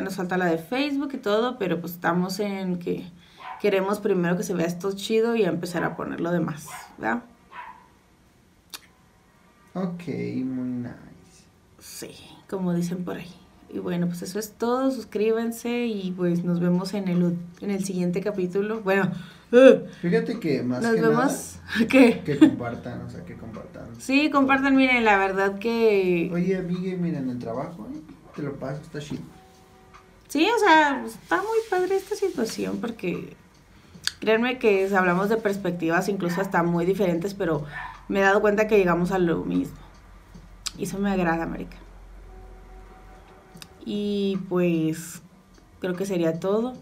Nos 0.01 0.15
falta 0.15 0.38
la 0.38 0.45
de 0.45 0.57
Facebook 0.57 1.11
y 1.13 1.18
todo, 1.18 1.57
pero 1.57 1.81
pues 1.81 1.93
estamos 1.93 2.39
en 2.39 2.80
que 2.80 3.11
queremos 3.59 3.99
primero 3.99 4.38
que 4.38 4.43
se 4.43 4.53
vea 4.53 4.65
esto 4.65 4.93
chido 4.93 5.35
y 5.35 5.43
empezar 5.43 5.84
a 5.84 5.97
poner 5.97 6.22
lo 6.22 6.31
demás, 6.31 6.68
¿verdad? 6.97 7.23
Ok, 9.73 10.03
muy 10.45 10.69
nice. 10.69 11.45
Sí, 11.80 12.11
como 12.49 12.73
dicen 12.73 13.03
por 13.03 13.18
ahí. 13.18 13.34
Y 13.69 13.80
bueno, 13.80 14.07
pues 14.07 14.22
eso 14.22 14.39
es 14.39 14.53
todo. 14.53 14.91
Suscríbanse 14.91 15.85
y 15.88 16.11
pues 16.11 16.43
nos 16.43 16.59
vemos 16.59 16.93
en 16.93 17.07
el, 17.07 17.38
en 17.61 17.72
el 17.72 17.84
siguiente 17.84 18.22
capítulo. 18.22 18.81
Bueno. 18.81 19.11
Fíjate 20.02 20.40
que 20.40 20.64
más 20.64 20.82
nos 20.82 20.95
que 20.95 21.02
vemos. 21.02 21.60
¿Qué? 21.90 22.10
nada, 22.10 22.23
que 22.23 22.40
compartan, 22.40 23.02
o 23.02 23.10
sea, 23.10 23.26
que 23.26 23.36
compartan. 23.36 23.88
Sí, 23.99 24.30
compartan, 24.30 24.76
miren, 24.76 25.03
la 25.03 25.18
verdad 25.18 25.60
que... 25.60 26.30
Oye, 26.34 26.57
amiga, 26.57 26.95
mira, 26.98 27.19
en 27.19 27.30
el 27.30 27.40
trabajo, 27.40 27.88
¿eh? 27.94 27.99
te 28.36 28.41
lo 28.41 28.56
paso, 28.57 28.82
está 28.82 28.99
chido. 28.99 29.22
Sí, 30.30 30.48
o 30.49 30.60
sea, 30.60 31.03
está 31.06 31.38
muy 31.38 31.57
padre 31.69 31.98
esta 31.98 32.15
situación 32.15 32.78
porque 32.80 33.36
créanme 34.22 34.57
que 34.60 34.90
hablamos 34.95 35.28
de 35.28 35.36
perspectivas 35.36 36.07
incluso 36.07 36.40
hasta 36.40 36.64
muy 36.64 36.86
diferentes, 36.86 37.34
pero 37.34 37.65
me 38.07 38.19
he 38.19 38.23
dado 38.23 38.40
cuenta 38.40 38.68
que 38.68 38.78
llegamos 38.78 39.11
a 39.11 39.19
lo 39.19 39.44
mismo. 39.44 39.76
Y 40.78 40.84
eso 40.84 40.98
me 40.99 41.11
agrada, 41.11 41.44
América. 41.44 41.78
Y 43.86 44.38
pues 44.48 45.22
creo 45.82 45.95
que 45.95 46.06
sería 46.06 46.40
todo. 46.40 46.76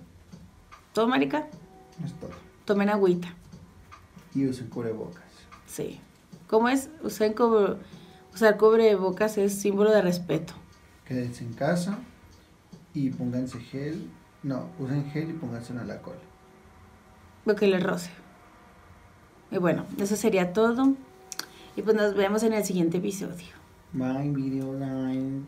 ¿Todo, 0.93 1.07
Marica? 1.07 1.47
Es 2.05 2.13
todo. 2.19 2.48
Tomen 2.69 2.89
agüita. 2.91 3.29
Y 4.35 4.45
usen 4.47 4.67
cubrebocas. 4.69 5.23
Sí. 5.65 5.99
¿Cómo 6.47 6.69
es? 6.69 6.91
Usen 7.01 7.33
cubre- 7.33 7.77
usar 8.31 8.57
cubrebocas 8.57 9.39
es 9.39 9.59
símbolo 9.59 9.89
de 9.89 10.03
respeto. 10.03 10.53
Quédense 11.03 11.43
en 11.45 11.53
casa 11.53 11.97
y 12.93 13.09
pónganse 13.09 13.59
gel. 13.59 14.07
No, 14.43 14.67
usen 14.77 15.09
gel 15.09 15.31
y 15.31 15.33
pónganselo 15.33 15.81
en 15.81 15.87
la 15.87 15.99
cola. 16.03 16.19
Lo 17.45 17.55
que 17.55 17.65
le 17.65 17.79
roce. 17.79 18.11
Y 19.49 19.57
bueno, 19.57 19.87
eso 19.97 20.15
sería 20.15 20.53
todo. 20.53 20.93
Y 21.75 21.81
pues 21.81 21.95
nos 21.95 22.13
vemos 22.13 22.43
en 22.43 22.53
el 22.53 22.63
siguiente 22.63 22.97
episodio. 22.97 23.47
My 23.93 24.29
video 24.29 24.73
line. 24.75 25.43